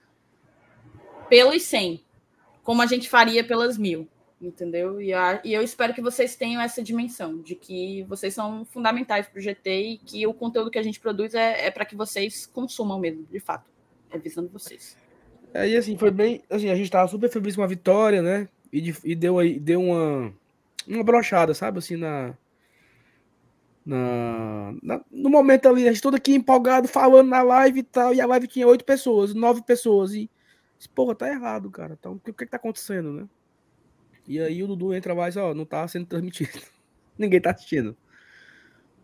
pelos 1.28 1.62
100, 1.62 2.04
como 2.62 2.82
a 2.82 2.86
gente 2.86 3.08
faria 3.08 3.42
pelas 3.42 3.78
mil, 3.78 4.06
entendeu? 4.40 5.00
E, 5.00 5.12
a, 5.12 5.40
e 5.42 5.52
eu 5.52 5.62
espero 5.62 5.94
que 5.94 6.02
vocês 6.02 6.36
tenham 6.36 6.60
essa 6.60 6.82
dimensão, 6.82 7.38
de 7.38 7.54
que 7.54 8.02
vocês 8.04 8.34
são 8.34 8.64
fundamentais 8.66 9.26
para 9.26 9.38
o 9.38 9.42
GT 9.42 9.70
e 9.70 9.98
que 9.98 10.26
o 10.26 10.34
conteúdo 10.34 10.70
que 10.70 10.78
a 10.78 10.82
gente 10.82 11.00
produz 11.00 11.34
é, 11.34 11.66
é 11.66 11.70
para 11.70 11.84
que 11.84 11.96
vocês 11.96 12.46
consumam 12.46 12.98
mesmo, 12.98 13.26
de 13.30 13.40
fato, 13.40 13.70
é 14.10 14.18
visando 14.18 14.48
vocês. 14.50 14.96
Aí, 15.54 15.76
assim, 15.76 15.96
foi 15.96 16.10
bem. 16.10 16.42
Assim, 16.48 16.70
a 16.70 16.74
gente 16.74 16.90
tava 16.90 17.08
super 17.08 17.30
feliz 17.30 17.54
com 17.54 17.62
a 17.62 17.66
vitória, 17.66 18.22
né? 18.22 18.48
E, 18.72 18.80
de, 18.80 18.96
e 19.04 19.14
deu 19.14 19.38
aí, 19.38 19.58
deu 19.58 19.82
uma. 19.82 20.32
Uma 20.86 21.04
brochada, 21.04 21.54
sabe? 21.54 21.78
Assim, 21.78 21.96
na, 21.96 22.34
na, 23.84 24.74
na, 24.82 25.04
No 25.10 25.28
momento 25.28 25.68
ali, 25.68 25.88
a 25.88 25.92
gente 25.92 26.02
todo 26.02 26.14
aqui 26.14 26.34
empolgado, 26.34 26.86
falando 26.86 27.28
na 27.28 27.42
live 27.42 27.80
e 27.80 27.82
tal. 27.82 28.14
E 28.14 28.20
a 28.20 28.26
live 28.26 28.46
tinha 28.46 28.66
oito 28.66 28.84
pessoas, 28.84 29.34
nove 29.34 29.62
pessoas. 29.62 30.14
E. 30.14 30.30
Porra, 30.94 31.14
tá 31.14 31.28
errado, 31.28 31.70
cara. 31.70 31.96
Então, 31.98 32.14
o 32.14 32.20
que, 32.20 32.32
que, 32.32 32.46
tá 32.46 32.56
acontecendo, 32.56 33.12
né? 33.12 33.28
E 34.26 34.40
aí 34.40 34.62
o 34.62 34.66
Dudu 34.66 34.94
entra 34.94 35.14
mais, 35.14 35.36
ó, 35.36 35.54
não 35.54 35.64
tá 35.64 35.86
sendo 35.86 36.06
transmitido. 36.06 36.60
Ninguém 37.18 37.40
tá 37.40 37.50
assistindo. 37.50 37.96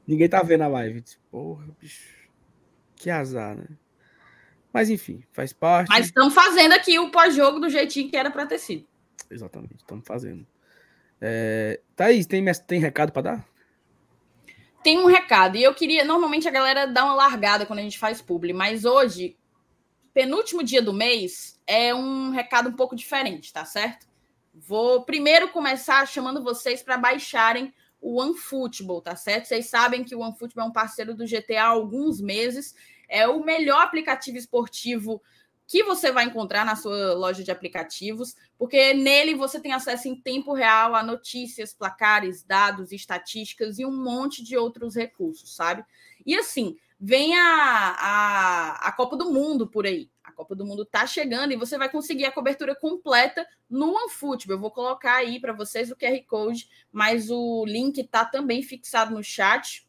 Ninguém 0.06 0.28
tá 0.28 0.42
vendo 0.42 0.62
a 0.62 0.68
live. 0.68 1.05
Porra, 1.30 1.66
bicho. 1.80 2.16
Que 2.96 3.10
azar, 3.10 3.56
né? 3.56 3.66
Mas 4.72 4.90
enfim, 4.90 5.22
faz 5.32 5.52
parte. 5.52 5.88
Mas 5.88 6.06
estamos 6.06 6.34
fazendo 6.34 6.72
aqui 6.72 6.98
o 6.98 7.10
pós-jogo 7.10 7.59
do 7.60 7.68
jeitinho 7.68 8.10
que 8.10 8.16
era 8.16 8.30
para 8.30 8.46
ter 8.46 8.59
sido. 8.59 8.86
Exatamente, 9.30 9.76
estamos 9.76 10.06
fazendo. 10.06 10.46
É... 11.20 11.80
Thaís, 11.96 12.26
tem, 12.26 12.44
tem 12.66 12.80
recado 12.80 13.12
para 13.12 13.22
dar? 13.22 13.47
Tem 14.82 14.98
um 14.98 15.06
recado. 15.06 15.56
E 15.56 15.62
eu 15.62 15.74
queria. 15.74 16.05
Normalmente 16.05 16.48
a 16.48 16.50
galera 16.50 16.86
dá 16.86 17.05
uma 17.05 17.14
largada 17.14 17.66
quando 17.66 17.80
a 17.80 17.82
gente 17.82 17.98
faz 17.98 18.22
publi, 18.22 18.52
mas 18.52 18.84
hoje, 18.84 19.36
penúltimo 20.14 20.62
dia 20.62 20.82
do 20.82 20.92
mês, 20.92 21.60
é 21.66 21.94
um 21.94 22.30
recado 22.30 22.68
um 22.70 22.76
pouco 22.76 22.96
diferente, 22.96 23.52
tá 23.52 23.64
certo? 23.64 24.06
Vou 24.55 25.05
primeiro 25.05 25.48
começar 25.48 26.06
chamando 26.06 26.42
vocês 26.42 26.82
para 26.82 26.96
baixarem 26.96 27.72
o 28.00 28.20
OneFootball, 28.20 29.02
tá 29.02 29.14
certo? 29.16 29.46
Vocês 29.46 29.66
sabem 29.68 30.05
que 30.05 30.14
o 30.14 30.20
OneFootball 30.20 30.66
é 30.66 30.68
um 30.68 30.72
parceiro 30.72 31.14
do 31.14 31.26
GT 31.26 31.56
há 31.56 31.66
alguns 31.66 32.20
meses 32.20 32.74
é 33.09 33.26
o 33.26 33.42
melhor 33.42 33.82
aplicativo 33.82 34.36
esportivo 34.36 35.22
que 35.68 35.84
você 35.84 36.10
vai 36.10 36.24
encontrar 36.24 36.64
na 36.64 36.74
sua 36.74 37.12
loja 37.12 37.44
de 37.44 37.50
aplicativos, 37.50 38.34
porque 38.56 38.94
nele 38.94 39.34
você 39.34 39.60
tem 39.60 39.74
acesso 39.74 40.08
em 40.08 40.18
tempo 40.18 40.54
real 40.54 40.94
a 40.94 41.02
notícias, 41.02 41.74
placares, 41.74 42.42
dados, 42.42 42.90
estatísticas 42.90 43.78
e 43.78 43.84
um 43.84 43.94
monte 43.94 44.42
de 44.42 44.56
outros 44.56 44.96
recursos, 44.96 45.54
sabe? 45.54 45.84
E 46.24 46.34
assim, 46.34 46.78
vem 46.98 47.38
a, 47.38 47.96
a, 47.98 48.88
a 48.88 48.92
Copa 48.92 49.14
do 49.14 49.30
Mundo 49.30 49.66
por 49.66 49.86
aí. 49.86 50.10
A 50.24 50.32
Copa 50.32 50.56
do 50.56 50.64
Mundo 50.64 50.86
tá 50.86 51.06
chegando 51.06 51.52
e 51.52 51.56
você 51.56 51.76
vai 51.76 51.90
conseguir 51.90 52.24
a 52.24 52.32
cobertura 52.32 52.74
completa 52.74 53.46
no 53.68 53.94
OneFootball. 53.94 54.56
Eu 54.56 54.60
vou 54.60 54.70
colocar 54.70 55.16
aí 55.16 55.38
para 55.38 55.52
vocês 55.52 55.90
o 55.90 55.96
QR 55.96 56.18
Code, 56.26 56.66
mas 56.90 57.28
o 57.28 57.66
link 57.66 58.02
tá 58.04 58.24
também 58.24 58.62
fixado 58.62 59.14
no 59.14 59.22
chat 59.22 59.86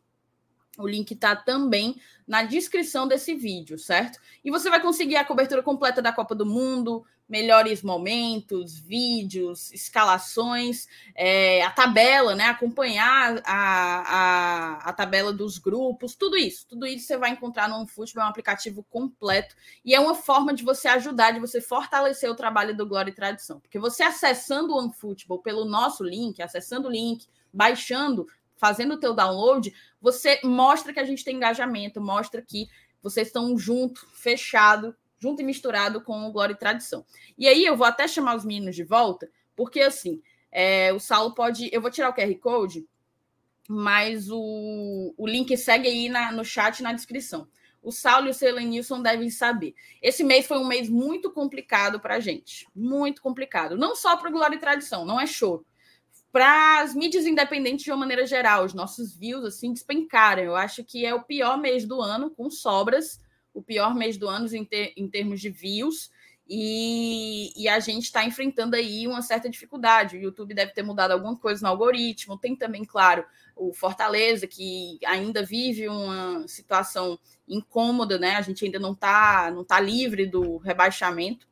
o 0.80 0.88
link 0.88 1.12
está 1.12 1.36
também 1.36 2.00
na 2.28 2.44
descrição 2.44 3.08
desse 3.08 3.36
vídeo, 3.36 3.78
certo? 3.78 4.20
E 4.44 4.50
você 4.50 4.70
vai 4.70 4.82
conseguir 4.82 5.18
a 5.18 5.26
cobertura 5.26 5.62
completa 5.62 6.02
da 6.02 6.14
Copa 6.14 6.34
do 6.34 6.46
Mundo, 6.46 7.06
melhores 7.28 7.84
momentos, 7.84 8.80
vídeos, 8.80 9.72
escalações, 9.72 10.88
é, 11.14 11.62
a 11.62 11.70
tabela, 11.70 12.36
né? 12.36 12.46
Acompanhar 12.46 13.40
a, 13.46 13.54
a, 13.54 14.90
a, 14.90 14.94
tabela 14.94 15.32
dos 15.32 15.60
grupos, 15.60 16.16
tudo 16.16 16.36
isso. 16.36 16.66
Tudo 16.68 16.88
isso 16.88 17.06
você 17.06 17.18
vai 17.18 17.30
encontrar 17.30 17.70
no 17.70 17.76
OneFootball, 17.76 18.24
é 18.24 18.26
um 18.26 18.30
aplicativo 18.30 18.84
completo 18.90 19.56
e 19.86 19.94
é 19.94 20.00
uma 20.00 20.16
forma 20.16 20.54
de 20.54 20.64
você 20.64 20.88
ajudar, 20.88 21.32
de 21.32 21.40
você 21.40 21.62
fortalecer 21.62 22.32
o 22.32 22.36
trabalho 22.36 22.76
do 22.76 22.88
Glória 22.88 23.12
e 23.12 23.16
Tradição. 23.16 23.60
Porque 23.60 23.78
você 23.78 24.02
acessando 24.02 24.74
o 24.74 24.78
OneFootball 24.78 25.40
pelo 25.40 25.66
nosso 25.66 26.04
link, 26.04 26.42
acessando 26.42 26.88
o 26.88 26.92
link, 26.92 27.28
baixando, 27.54 28.28
fazendo 28.60 28.96
o 28.96 29.00
teu 29.00 29.16
download, 29.16 29.74
você 30.02 30.40
mostra 30.44 30.94
que 30.94 31.00
a 31.00 31.06
gente 31.06 31.24
tem 31.24 31.38
engajamento, 31.38 32.02
mostra 32.02 32.42
que 32.42 32.68
vocês 33.02 33.28
estão 33.28 33.58
junto, 33.58 34.06
fechado, 34.12 34.94
junto 35.18 35.42
e 35.42 35.46
misturado 35.46 36.02
com 36.02 36.28
o 36.28 36.32
Glória 36.32 36.54
e 36.54 36.58
Tradição. 36.58 37.06
E 37.38 37.48
aí 37.48 37.66
eu 37.66 37.78
vou 37.78 37.88
até 37.88 38.06
chamar 38.08 38.36
os 38.36 38.44
meninos 38.44 38.76
de 38.76 38.84
volta, 38.84 39.32
porque 39.56 39.80
assim, 39.80 40.22
é, 40.52 40.92
o 40.92 41.00
Saulo 41.00 41.34
pode. 41.34 41.70
Eu 41.72 41.82
vou 41.82 41.90
tirar 41.90 42.10
o 42.10 42.14
QR 42.14 42.36
Code, 42.36 42.86
mas 43.68 44.30
o, 44.30 45.14
o 45.18 45.26
link 45.26 45.56
segue 45.56 45.88
aí 45.88 46.10
na, 46.10 46.32
no 46.34 46.44
chat 46.44 46.84
na 46.84 46.92
descrição. 46.92 47.48
O 47.82 47.94
Saulo 47.94 48.28
e 48.28 48.32
o 48.32 48.34
Selenilson 48.34 49.02
devem 49.02 49.30
saber. 49.30 49.74
Esse 50.02 50.22
mês 50.22 50.46
foi 50.46 50.58
um 50.58 50.68
mês 50.68 50.90
muito 50.90 51.32
complicado 51.32 51.98
para 51.98 52.16
a 52.16 52.20
gente. 52.20 52.68
Muito 52.76 53.22
complicado. 53.22 53.78
Não 53.78 53.96
só 53.96 54.18
para 54.18 54.28
o 54.28 54.34
Glória 54.34 54.58
e 54.58 54.60
Tradição, 54.60 55.06
não 55.06 55.18
é 55.18 55.26
show 55.26 55.66
para 56.32 56.82
as 56.82 56.94
mídias 56.94 57.26
independentes 57.26 57.84
de 57.84 57.92
uma 57.92 57.98
maneira 57.98 58.26
geral, 58.26 58.64
os 58.64 58.74
nossos 58.74 59.16
views 59.16 59.44
assim 59.44 59.74
despencaram. 59.74 60.44
Eu 60.44 60.56
acho 60.56 60.84
que 60.84 61.06
é 61.06 61.14
o 61.14 61.24
pior 61.24 61.58
mês 61.58 61.86
do 61.86 62.02
ano, 62.02 62.30
com 62.30 62.50
sobras, 62.50 63.20
o 63.54 63.62
pior 63.62 63.96
mês 63.96 64.18
do 64.18 64.28
ano 64.28 64.48
em, 64.56 64.64
ter, 64.64 64.94
em 64.96 65.08
termos 65.08 65.42
de 65.42 65.50
views. 65.50 66.12
E, 66.52 67.52
e 67.56 67.68
a 67.68 67.80
gente 67.80 68.06
está 68.06 68.26
enfrentando 68.26 68.76
aí 68.76 69.08
uma 69.08 69.22
certa 69.22 69.50
dificuldade. 69.50 70.18
O 70.18 70.20
YouTube 70.20 70.56
deve 70.56 70.74
ter 70.74 70.82
mudado 70.82 71.12
alguma 71.12 71.38
coisa 71.38 71.62
no 71.62 71.68
algoritmo. 71.68 72.40
Tem 72.40 72.56
também, 72.56 72.84
claro, 72.84 73.24
o 73.56 73.72
Fortaleza, 73.72 74.48
que 74.48 75.00
ainda 75.06 75.44
vive 75.44 75.88
uma 75.88 76.48
situação 76.48 77.20
incômoda, 77.48 78.18
né? 78.18 78.36
A 78.36 78.42
gente 78.42 78.66
ainda 78.66 78.80
não 78.80 78.94
está 78.94 79.52
não 79.52 79.64
tá 79.64 79.80
livre 79.80 80.26
do 80.26 80.58
rebaixamento. 80.58 81.48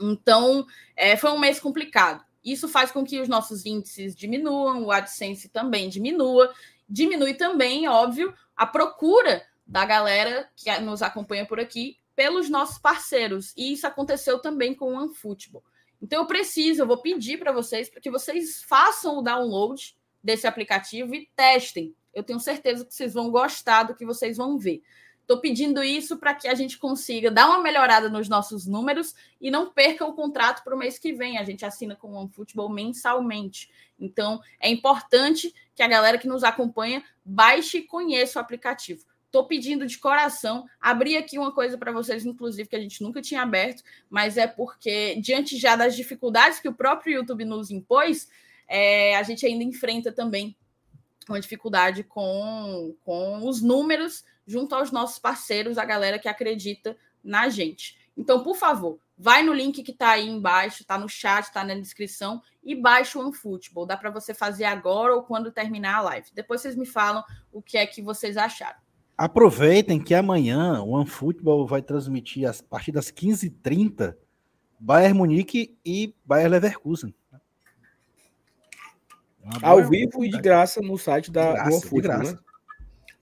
Então, 0.00 0.66
é, 0.96 1.16
foi 1.16 1.30
um 1.30 1.38
mês 1.38 1.60
complicado. 1.60 2.24
Isso 2.44 2.68
faz 2.68 2.90
com 2.90 3.04
que 3.04 3.20
os 3.20 3.28
nossos 3.28 3.64
índices 3.64 4.14
diminuam, 4.14 4.84
o 4.84 4.90
AdSense 4.90 5.48
também 5.48 5.88
diminua, 5.88 6.52
diminui 6.88 7.34
também, 7.34 7.88
óbvio, 7.88 8.34
a 8.56 8.66
procura 8.66 9.42
da 9.66 9.84
galera 9.84 10.50
que 10.56 10.70
nos 10.80 11.02
acompanha 11.02 11.46
por 11.46 11.60
aqui 11.60 11.98
pelos 12.14 12.48
nossos 12.48 12.78
parceiros. 12.78 13.52
E 13.56 13.72
isso 13.72 13.86
aconteceu 13.86 14.38
também 14.38 14.74
com 14.74 14.92
o 14.92 14.96
OneFootball. 14.96 15.64
Então 16.00 16.20
eu 16.20 16.26
preciso, 16.26 16.82
eu 16.82 16.86
vou 16.86 16.98
pedir 16.98 17.38
para 17.38 17.52
vocês 17.52 17.88
para 17.88 18.00
que 18.00 18.10
vocês 18.10 18.62
façam 18.64 19.18
o 19.18 19.22
download 19.22 19.96
desse 20.22 20.46
aplicativo 20.46 21.14
e 21.14 21.28
testem. 21.36 21.94
Eu 22.12 22.22
tenho 22.22 22.40
certeza 22.40 22.84
que 22.84 22.92
vocês 22.92 23.14
vão 23.14 23.30
gostar 23.30 23.84
do 23.84 23.94
que 23.94 24.04
vocês 24.04 24.36
vão 24.36 24.58
ver. 24.58 24.82
Estou 25.32 25.40
pedindo 25.40 25.82
isso 25.82 26.18
para 26.18 26.34
que 26.34 26.46
a 26.46 26.54
gente 26.54 26.76
consiga 26.76 27.30
dar 27.30 27.48
uma 27.48 27.62
melhorada 27.62 28.10
nos 28.10 28.28
nossos 28.28 28.66
números 28.66 29.14
e 29.40 29.50
não 29.50 29.72
perca 29.72 30.04
o 30.04 30.12
contrato 30.12 30.62
para 30.62 30.74
o 30.74 30.78
mês 30.78 30.98
que 30.98 31.14
vem. 31.14 31.38
A 31.38 31.42
gente 31.42 31.64
assina 31.64 31.96
com 31.96 32.08
o 32.08 32.16
OneFootball 32.16 32.68
mensalmente. 32.68 33.70
Então, 33.98 34.42
é 34.60 34.68
importante 34.68 35.50
que 35.74 35.82
a 35.82 35.88
galera 35.88 36.18
que 36.18 36.28
nos 36.28 36.44
acompanha 36.44 37.02
baixe 37.24 37.78
e 37.78 37.82
conheça 37.82 38.38
o 38.38 38.42
aplicativo. 38.42 39.06
Estou 39.24 39.46
pedindo 39.46 39.86
de 39.86 39.96
coração. 39.96 40.66
Abri 40.78 41.16
aqui 41.16 41.38
uma 41.38 41.54
coisa 41.54 41.78
para 41.78 41.92
vocês, 41.92 42.26
inclusive, 42.26 42.68
que 42.68 42.76
a 42.76 42.80
gente 42.80 43.02
nunca 43.02 43.22
tinha 43.22 43.40
aberto, 43.40 43.82
mas 44.10 44.36
é 44.36 44.46
porque, 44.46 45.18
diante 45.18 45.56
já 45.56 45.74
das 45.76 45.96
dificuldades 45.96 46.60
que 46.60 46.68
o 46.68 46.74
próprio 46.74 47.14
YouTube 47.14 47.46
nos 47.46 47.70
impôs, 47.70 48.28
é, 48.68 49.16
a 49.16 49.22
gente 49.22 49.46
ainda 49.46 49.64
enfrenta 49.64 50.12
também 50.12 50.54
uma 51.26 51.40
dificuldade 51.40 52.04
com, 52.04 52.94
com 53.02 53.48
os 53.48 53.62
números 53.62 54.24
junto 54.46 54.74
aos 54.74 54.90
nossos 54.90 55.18
parceiros, 55.18 55.78
a 55.78 55.84
galera 55.84 56.18
que 56.18 56.28
acredita 56.28 56.96
na 57.22 57.48
gente. 57.48 57.98
Então, 58.16 58.42
por 58.42 58.56
favor, 58.56 58.98
vai 59.16 59.42
no 59.42 59.52
link 59.52 59.82
que 59.82 59.92
está 59.92 60.10
aí 60.10 60.28
embaixo, 60.28 60.82
está 60.82 60.98
no 60.98 61.08
chat, 61.08 61.44
está 61.44 61.64
na 61.64 61.74
descrição 61.74 62.42
e 62.62 62.74
baixa 62.74 63.18
o 63.18 63.22
OneFootball. 63.22 63.86
Dá 63.86 63.96
para 63.96 64.10
você 64.10 64.34
fazer 64.34 64.64
agora 64.64 65.14
ou 65.14 65.22
quando 65.22 65.50
terminar 65.50 65.96
a 65.96 66.02
live. 66.02 66.28
Depois 66.34 66.60
vocês 66.60 66.76
me 66.76 66.86
falam 66.86 67.24
o 67.52 67.62
que 67.62 67.78
é 67.78 67.86
que 67.86 68.02
vocês 68.02 68.36
acharam. 68.36 68.78
Aproveitem 69.16 70.02
que 70.02 70.14
amanhã 70.14 70.82
o 70.82 70.90
OneFootball 70.90 71.66
vai 71.66 71.82
transmitir 71.82 72.48
a 72.48 72.52
partir 72.68 72.92
das 72.92 73.10
15h30 73.10 74.16
Bayern 74.78 75.16
Munique 75.16 75.78
e 75.84 76.14
Bayern 76.24 76.50
Leverkusen. 76.50 77.14
Ao 79.62 79.88
vivo 79.88 80.24
e 80.24 80.28
de 80.28 80.40
graça 80.40 80.80
no 80.80 80.96
site 80.98 81.30
da 81.30 81.52
graça, 81.52 81.70
OneFootball, 81.70 82.18
né? 82.18 82.38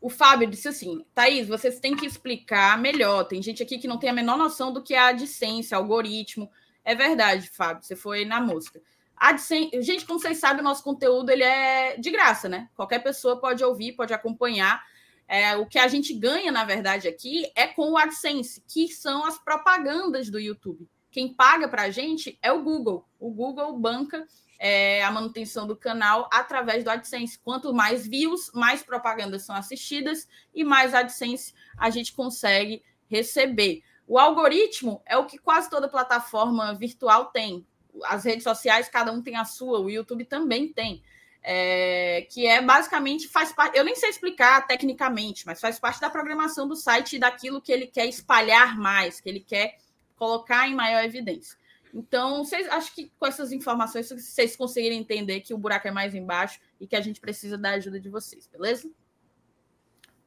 O 0.00 0.08
Fábio 0.08 0.48
disse 0.48 0.68
assim: 0.68 1.04
Thaís, 1.14 1.46
vocês 1.46 1.78
têm 1.78 1.94
que 1.94 2.06
explicar 2.06 2.78
melhor. 2.78 3.24
Tem 3.24 3.42
gente 3.42 3.62
aqui 3.62 3.78
que 3.78 3.88
não 3.88 3.98
tem 3.98 4.08
a 4.08 4.14
menor 4.14 4.38
noção 4.38 4.72
do 4.72 4.82
que 4.82 4.94
é 4.94 4.98
a 4.98 5.08
AdSense, 5.08 5.74
algoritmo. 5.74 6.50
É 6.84 6.94
verdade, 6.94 7.48
Fábio, 7.50 7.82
você 7.82 7.94
foi 7.94 8.24
na 8.24 8.40
música. 8.40 8.80
AdSense, 9.14 9.82
gente, 9.82 10.06
como 10.06 10.18
vocês 10.18 10.38
sabem, 10.38 10.62
o 10.62 10.64
nosso 10.64 10.82
conteúdo 10.82 11.30
ele 11.30 11.44
é 11.44 11.98
de 11.98 12.10
graça, 12.10 12.48
né? 12.48 12.70
Qualquer 12.74 13.00
pessoa 13.00 13.38
pode 13.38 13.62
ouvir, 13.62 13.92
pode 13.92 14.14
acompanhar. 14.14 14.82
É, 15.28 15.54
o 15.56 15.66
que 15.66 15.78
a 15.78 15.86
gente 15.86 16.14
ganha, 16.14 16.50
na 16.50 16.64
verdade, 16.64 17.06
aqui 17.06 17.52
é 17.54 17.66
com 17.66 17.92
o 17.92 17.98
AdSense, 17.98 18.64
que 18.66 18.88
são 18.88 19.24
as 19.24 19.38
propagandas 19.38 20.30
do 20.30 20.40
YouTube. 20.40 20.88
Quem 21.10 21.34
paga 21.34 21.68
para 21.68 21.82
a 21.82 21.90
gente 21.90 22.38
é 22.40 22.50
o 22.50 22.62
Google. 22.62 23.06
O 23.18 23.30
Google 23.30 23.78
banca 23.78 24.26
é, 24.60 25.02
a 25.02 25.10
manutenção 25.10 25.66
do 25.66 25.74
canal 25.74 26.28
através 26.30 26.84
do 26.84 26.90
AdSense. 26.90 27.38
Quanto 27.38 27.72
mais 27.72 28.06
views, 28.06 28.52
mais 28.52 28.82
propagandas 28.82 29.42
são 29.42 29.56
assistidas 29.56 30.28
e 30.54 30.62
mais 30.62 30.94
AdSense 30.94 31.54
a 31.78 31.88
gente 31.88 32.12
consegue 32.12 32.82
receber. 33.08 33.82
O 34.06 34.18
algoritmo 34.18 35.02
é 35.06 35.16
o 35.16 35.24
que 35.24 35.38
quase 35.38 35.70
toda 35.70 35.88
plataforma 35.88 36.74
virtual 36.74 37.26
tem. 37.26 37.66
As 38.04 38.24
redes 38.24 38.44
sociais, 38.44 38.88
cada 38.88 39.10
um 39.10 39.22
tem 39.22 39.36
a 39.36 39.44
sua, 39.44 39.80
o 39.80 39.88
YouTube 39.88 40.26
também 40.26 40.70
tem 40.70 41.02
é, 41.42 42.26
que 42.30 42.46
é 42.46 42.60
basicamente 42.60 43.28
faz 43.28 43.52
parte. 43.52 43.76
Eu 43.76 43.84
nem 43.84 43.96
sei 43.96 44.10
explicar 44.10 44.66
tecnicamente, 44.66 45.46
mas 45.46 45.60
faz 45.60 45.78
parte 45.78 46.00
da 46.00 46.10
programação 46.10 46.68
do 46.68 46.76
site 46.76 47.16
e 47.16 47.18
daquilo 47.18 47.60
que 47.60 47.72
ele 47.72 47.86
quer 47.86 48.06
espalhar 48.06 48.76
mais, 48.78 49.20
que 49.20 49.28
ele 49.28 49.40
quer 49.40 49.78
colocar 50.16 50.68
em 50.68 50.74
maior 50.74 51.02
evidência. 51.02 51.58
Então, 51.92 52.44
vocês 52.44 52.68
acho 52.68 52.94
que 52.94 53.12
com 53.18 53.26
essas 53.26 53.52
informações 53.52 54.08
vocês 54.08 54.56
conseguirem 54.56 55.00
entender 55.00 55.40
que 55.40 55.52
o 55.52 55.58
buraco 55.58 55.88
é 55.88 55.90
mais 55.90 56.14
embaixo 56.14 56.60
e 56.80 56.86
que 56.86 56.96
a 56.96 57.00
gente 57.00 57.20
precisa 57.20 57.58
da 57.58 57.70
ajuda 57.70 57.98
de 57.98 58.08
vocês, 58.08 58.46
beleza? 58.46 58.90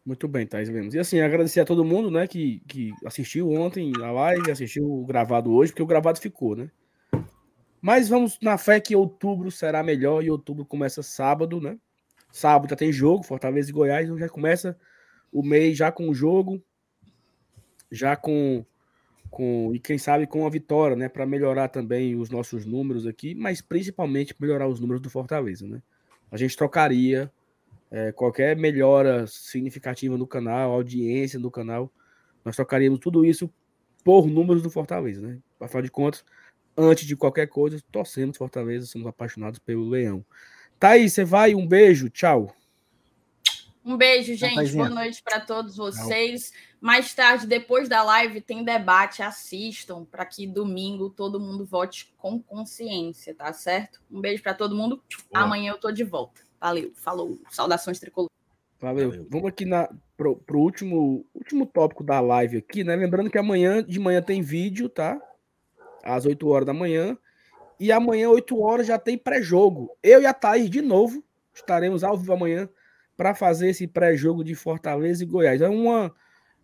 Muito 0.06 0.28
bem, 0.28 0.46
Thais, 0.46 0.68
vemos. 0.68 0.94
E 0.94 1.00
assim, 1.00 1.22
agradecer 1.22 1.62
a 1.62 1.66
todo 1.66 1.86
mundo, 1.86 2.12
né, 2.12 2.28
que, 2.28 2.62
que 2.68 2.92
assistiu 3.06 3.50
ontem 3.52 3.94
a 4.02 4.12
live, 4.12 4.52
assistiu 4.52 4.84
o 4.84 5.06
gravado 5.06 5.54
hoje, 5.54 5.72
porque 5.72 5.84
o 5.84 5.88
gravado 5.88 6.20
ficou, 6.20 6.56
né? 6.56 6.70
Mas 7.82 8.10
vamos 8.10 8.38
na 8.42 8.58
fé 8.58 8.80
que 8.80 8.96
outubro 8.96 9.50
será 9.50 9.82
melhor 9.84 10.24
e 10.24 10.30
outubro 10.30 10.66
começa 10.66 11.02
sábado, 11.02 11.62
né? 11.62 11.78
Sábado 12.32 12.70
já 12.70 12.76
tem 12.76 12.92
jogo, 12.92 13.24
Fortaleza 13.24 13.70
e 13.70 13.74
Goiás, 13.74 14.06
então 14.06 14.18
já 14.18 14.28
começa 14.28 14.78
o 15.32 15.42
mês 15.42 15.78
já 15.78 15.92
com 15.92 16.10
o 16.10 16.14
jogo, 16.14 16.62
já 17.92 18.16
com 18.16 18.66
com 19.34 19.72
e 19.74 19.80
quem 19.80 19.98
sabe 19.98 20.28
com 20.28 20.46
a 20.46 20.50
vitória, 20.50 20.96
né, 20.96 21.10
para 21.10 21.26
melhorar 21.26 21.68
também 21.68 22.16
os 22.16 22.30
nossos 22.30 22.68
números 22.68 23.08
aqui, 23.08 23.34
mas 23.34 23.62
principalmente 23.62 24.36
melhorar 24.40 24.68
os 24.68 24.80
números 24.80 25.02
do 25.02 25.10
Fortaleza, 25.10 25.68
né? 25.68 25.82
A 26.32 26.38
gente 26.38 26.56
trocaria 26.56 27.32
é, 27.90 28.12
qualquer 28.12 28.56
melhora 28.56 29.26
significativa 29.26 30.16
no 30.20 30.28
canal, 30.28 30.72
audiência 30.72 31.40
no 31.40 31.50
canal, 31.50 31.92
nós 32.46 32.56
trocaríamos 32.56 33.00
tudo 33.00 33.26
isso 33.26 33.52
por 34.04 34.28
números 34.28 34.62
do 34.62 34.70
Fortaleza, 34.70 35.26
né? 35.26 35.40
Afinal 35.60 35.82
de 35.82 35.90
contas, 35.90 36.24
antes 36.78 37.08
de 37.08 37.16
qualquer 37.16 37.48
coisa, 37.48 37.82
torcemos 37.92 38.38
Fortaleza, 38.38 38.86
somos 38.86 39.08
apaixonados 39.08 39.58
pelo 39.58 39.90
Leão. 39.90 40.24
Thaís, 40.80 41.12
você 41.12 41.26
vai? 41.26 41.56
Um 41.56 41.66
beijo, 41.66 42.08
tchau. 42.08 42.56
Um 43.86 43.98
beijo, 43.98 44.34
gente. 44.36 44.74
Boa 44.76 44.90
noite 44.90 45.22
para 45.22 45.40
todos 45.40 45.76
vocês. 45.76 46.52
Mais 46.80 47.14
tarde, 47.14 47.46
depois 47.46 47.90
da 47.90 48.04
live, 48.04 48.42
tem 48.42 48.64
debate. 48.64 49.22
Assistam 49.22 50.06
para 50.06 50.26
que 50.26 50.48
domingo 50.48 51.10
todo 51.10 51.40
mundo 51.40 51.66
vote 51.66 52.14
com 52.18 52.42
consciência, 52.42 53.36
tá 53.36 53.52
certo? 53.52 54.02
Um 54.12 54.22
beijo 54.22 54.42
para 54.42 54.54
todo 54.54 54.76
mundo. 54.76 55.02
Boa. 55.32 55.44
Amanhã 55.46 55.72
eu 55.72 55.80
tô 55.80 55.92
de 55.92 56.04
volta. 56.04 56.42
Valeu, 56.60 56.92
falou. 56.96 57.38
Saudações 57.50 58.00
tricolor. 58.00 58.30
Valeu. 58.80 59.10
Valeu. 59.10 59.28
Vamos 59.30 59.48
aqui 59.48 59.66
na, 59.66 59.90
pro, 60.16 60.38
pro 60.38 60.60
último, 60.60 61.26
último 61.34 61.66
tópico 61.66 62.04
da 62.04 62.20
live 62.20 62.58
aqui, 62.58 62.84
né? 62.84 62.96
Lembrando 62.96 63.30
que 63.30 63.38
amanhã 63.38 63.84
de 63.84 64.00
manhã 64.00 64.22
tem 64.22 64.42
vídeo, 64.42 64.88
tá? 64.88 65.22
às 66.04 66.26
8 66.26 66.48
horas 66.48 66.66
da 66.66 66.74
manhã. 66.74 67.18
E 67.80 67.92
amanhã, 67.92 68.30
8 68.30 68.60
horas, 68.60 68.86
já 68.86 69.00
tem 69.00 69.18
pré-jogo. 69.18 69.96
Eu 70.04 70.22
e 70.22 70.26
a 70.26 70.34
Thaís, 70.34 70.70
de 70.70 70.82
novo, 70.82 71.24
estaremos 71.54 72.04
ao 72.04 72.18
vivo 72.18 72.34
amanhã 72.34 72.70
para 73.24 73.34
fazer 73.34 73.70
esse 73.70 73.88
pré-jogo 73.88 74.44
de 74.44 74.54
Fortaleza 74.54 75.24
e 75.24 75.26
Goiás. 75.26 75.62
É 75.62 75.70
uma. 75.70 76.14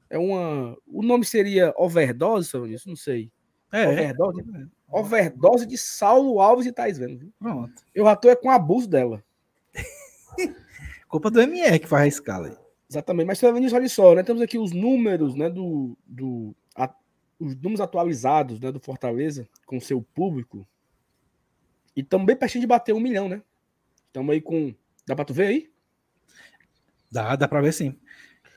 É 0.10 0.18
uma. 0.18 0.78
O 0.86 1.02
nome 1.02 1.24
seria 1.24 1.74
overdose, 1.78 2.52
isso? 2.68 2.90
Não 2.90 2.98
sei. 2.98 3.32
É. 3.72 3.88
Overdose? 3.88 4.42
É. 4.42 4.66
Overdose 4.92 5.66
de 5.66 5.78
Saulo 5.78 6.42
Alves 6.42 6.66
e 6.66 6.74
Thaís 6.74 6.98
vendo. 6.98 7.32
Pronto. 7.40 7.82
Eu 7.96 8.04
já 8.04 8.14
tô 8.14 8.28
é 8.28 8.36
com 8.36 8.52
abuso 8.52 8.90
dela. 8.90 9.24
Culpa 11.08 11.32
do 11.32 11.40
MR 11.40 11.80
que 11.80 11.88
faz 11.88 12.04
a 12.04 12.08
escala 12.08 12.48
aí. 12.48 12.58
Exatamente, 12.90 13.28
mas 13.28 13.40
Vinícius, 13.40 13.74
olha 13.74 13.88
só, 13.88 14.16
né? 14.16 14.24
Temos 14.24 14.42
aqui 14.42 14.58
os 14.58 14.74
números 14.74 15.36
né, 15.36 15.50
do, 15.50 15.98
do, 16.06 16.54
os 17.40 17.56
números 17.56 17.80
atualizados 17.80 18.60
né, 18.60 18.70
do 18.70 18.82
Fortaleza 18.82 19.48
com 19.66 19.80
seu 19.80 20.02
público. 20.02 20.68
E 21.96 22.02
estamos 22.02 22.26
bem 22.26 22.36
pertinho 22.36 22.62
de 22.62 22.68
bater 22.68 22.94
um 22.94 23.00
milhão, 23.00 23.30
né? 23.30 23.42
Estamos 24.08 24.34
aí 24.34 24.42
com. 24.42 24.76
Dá 25.08 25.16
para 25.16 25.24
tu 25.24 25.34
ver 25.34 25.48
aí? 25.48 25.72
Dá, 27.12 27.36
dá 27.36 27.48
para 27.48 27.62
ver 27.62 27.74
sim. 27.74 27.96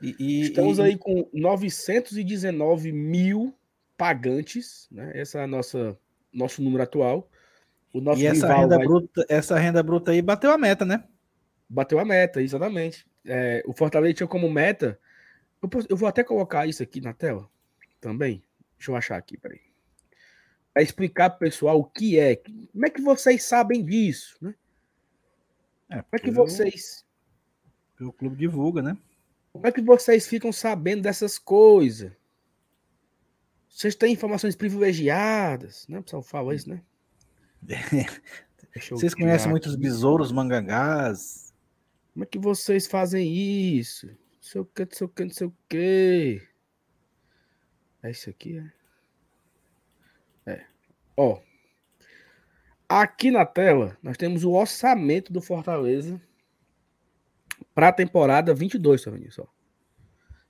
E, 0.01 0.15
e, 0.19 0.41
Estamos 0.41 0.77
e... 0.77 0.81
aí 0.81 0.97
com 0.97 1.29
919 1.33 2.91
mil 2.91 3.55
pagantes, 3.97 4.87
né? 4.91 5.11
Essa 5.15 5.39
é 5.39 5.43
a 5.43 5.47
nossa 5.47 5.97
nosso 6.31 6.61
número 6.61 6.83
atual. 6.83 7.29
O 7.93 8.01
nosso 8.01 8.21
e 8.21 8.25
essa 8.25 8.53
renda, 8.53 8.77
vai... 8.77 8.85
bruta, 8.85 9.25
essa 9.29 9.57
renda 9.57 9.83
bruta 9.83 10.11
aí 10.11 10.21
bateu 10.21 10.51
a 10.51 10.57
meta, 10.57 10.83
né? 10.83 11.03
Bateu 11.69 11.99
a 11.99 12.05
meta, 12.05 12.41
exatamente. 12.41 13.05
É, 13.25 13.63
o 13.65 13.73
Fortaleza 13.73 14.15
tinha 14.15 14.27
como 14.27 14.49
meta. 14.49 14.99
Eu, 15.61 15.69
eu 15.89 15.95
vou 15.95 16.09
até 16.09 16.23
colocar 16.23 16.67
isso 16.67 16.83
aqui 16.83 16.99
na 16.99 17.13
tela 17.13 17.47
também. 18.01 18.43
Deixa 18.77 18.91
eu 18.91 18.95
achar 18.95 19.17
aqui, 19.17 19.37
peraí. 19.37 19.61
Para 20.73 20.83
explicar 20.83 21.29
para 21.29 21.37
o 21.37 21.39
pessoal 21.39 21.79
o 21.79 21.85
que 21.85 22.19
é. 22.19 22.35
Como 22.35 22.85
é 22.85 22.89
que 22.89 23.01
vocês 23.01 23.43
sabem 23.43 23.85
disso, 23.85 24.37
né? 24.41 24.55
É, 25.89 26.01
como 26.01 26.07
é 26.13 26.19
que 26.19 26.31
vocês. 26.31 27.05
O 28.05 28.13
clube 28.13 28.35
divulga, 28.35 28.81
né? 28.81 28.97
Como 29.51 29.67
é 29.67 29.71
que 29.71 29.81
vocês 29.81 30.27
ficam 30.27 30.51
sabendo 30.51 31.03
dessas 31.03 31.37
coisas? 31.37 32.11
Vocês 33.69 33.95
têm 33.95 34.13
informações 34.13 34.55
privilegiadas, 34.55 35.87
né? 35.87 35.99
O 35.99 36.03
pessoal 36.03 36.23
fala 36.23 36.55
isso, 36.55 36.69
né? 36.69 36.81
vocês 38.91 39.13
conhecem 39.13 39.49
muitos 39.49 39.75
besouros 39.75 40.31
mangangás? 40.31 41.53
Como 42.13 42.23
é 42.23 42.27
que 42.27 42.37
vocês 42.37 42.87
fazem 42.87 43.33
isso? 43.33 44.07
Não 44.07 44.15
sei 44.41 44.61
o 44.61 44.65
que, 44.65 44.85
não 44.85 44.91
sei 44.91 45.05
o 45.05 45.09
que, 45.09 45.23
não 45.23 45.31
sei 45.31 45.47
o 45.47 45.53
que. 45.69 46.47
É 48.03 48.11
isso 48.11 48.29
aqui, 48.29 48.57
é? 50.45 50.51
É. 50.51 50.65
Ó. 51.15 51.39
Aqui 52.87 53.31
na 53.31 53.45
tela, 53.45 53.97
nós 54.03 54.17
temos 54.17 54.43
o 54.43 54.51
orçamento 54.51 55.31
do 55.31 55.41
Fortaleza 55.41 56.21
para 57.73 57.89
a 57.89 57.93
temporada 57.93 58.53
22, 58.53 59.03
tá 59.03 59.11
vendo 59.11 59.27
isso? 59.27 59.47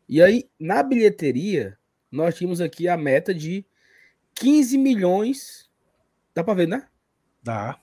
E 0.07 0.21
aí, 0.21 0.49
na 0.59 0.83
bilheteria, 0.83 1.77
nós 2.11 2.35
tínhamos 2.35 2.61
aqui 2.61 2.87
a 2.87 2.97
meta 2.97 3.33
de 3.33 3.65
15 4.35 4.77
milhões. 4.77 5.69
Dá 6.35 6.43
para 6.43 6.53
ver, 6.53 6.67
né? 6.67 6.87
Dá. 7.41 7.79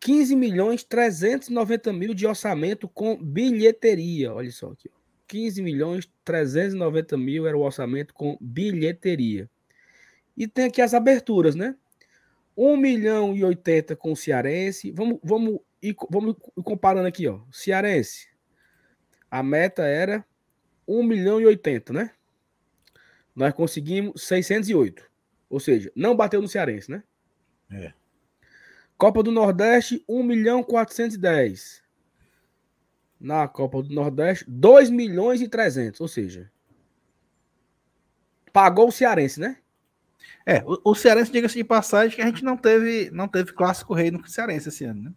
15 0.00 0.34
milhões 0.34 0.82
390 0.82 1.92
mil 1.92 2.12
de 2.12 2.26
orçamento 2.26 2.88
com 2.88 3.16
bilheteria. 3.22 4.34
Olha 4.34 4.50
só 4.50 4.72
aqui. 4.72 4.90
15 5.28 5.62
milhões 5.62 6.10
390 6.24 7.16
mil 7.16 7.46
era 7.46 7.56
o 7.56 7.60
orçamento 7.60 8.12
com 8.12 8.36
bilheteria. 8.40 9.48
E 10.36 10.48
tem 10.48 10.64
aqui 10.64 10.82
as 10.82 10.92
aberturas, 10.92 11.54
né? 11.54 11.76
1 12.56 12.76
milhão 12.76 13.34
e 13.36 13.44
80 13.44 13.94
com 13.96 14.12
o 14.12 14.16
Cearense. 14.16 14.90
Vamos, 14.90 15.18
vamos, 15.22 15.60
ir, 15.82 15.96
vamos 16.08 16.36
comparando 16.64 17.06
aqui, 17.06 17.26
ó. 17.26 17.40
Cearense. 17.50 18.28
A 19.30 19.42
meta 19.42 19.82
era 19.82 20.24
1 20.86 21.02
milhão 21.02 21.40
e 21.40 21.46
80, 21.46 21.92
né? 21.92 22.10
Nós 23.34 23.52
conseguimos 23.54 24.22
608. 24.22 25.10
Ou 25.48 25.58
seja, 25.58 25.90
não 25.94 26.14
bateu 26.14 26.40
no 26.40 26.48
Cearense, 26.48 26.90
né? 26.90 27.02
É. 27.70 27.92
Copa 28.96 29.22
do 29.22 29.32
Nordeste, 29.32 30.04
1 30.08 30.22
milhão 30.22 30.62
410. 30.62 31.82
Na 33.18 33.48
Copa 33.48 33.82
do 33.82 33.94
Nordeste, 33.94 34.44
2 34.48 34.90
milhões 34.90 35.40
e 35.40 35.48
300. 35.48 36.00
Ou 36.00 36.08
seja, 36.08 36.50
pagou 38.52 38.88
o 38.88 38.92
Cearense, 38.92 39.40
né? 39.40 39.58
É, 40.44 40.62
o, 40.64 40.90
o 40.90 40.94
Cearense, 40.94 41.32
diga-se 41.32 41.54
de 41.54 41.64
passagem, 41.64 42.16
que 42.16 42.22
a 42.22 42.26
gente 42.26 42.44
não 42.44 42.56
teve, 42.56 43.10
não 43.10 43.28
teve 43.28 43.52
clássico 43.52 43.94
rei 43.94 44.10
no 44.10 44.26
Cearense 44.28 44.68
esse 44.68 44.84
ano, 44.84 45.02
né? 45.04 45.12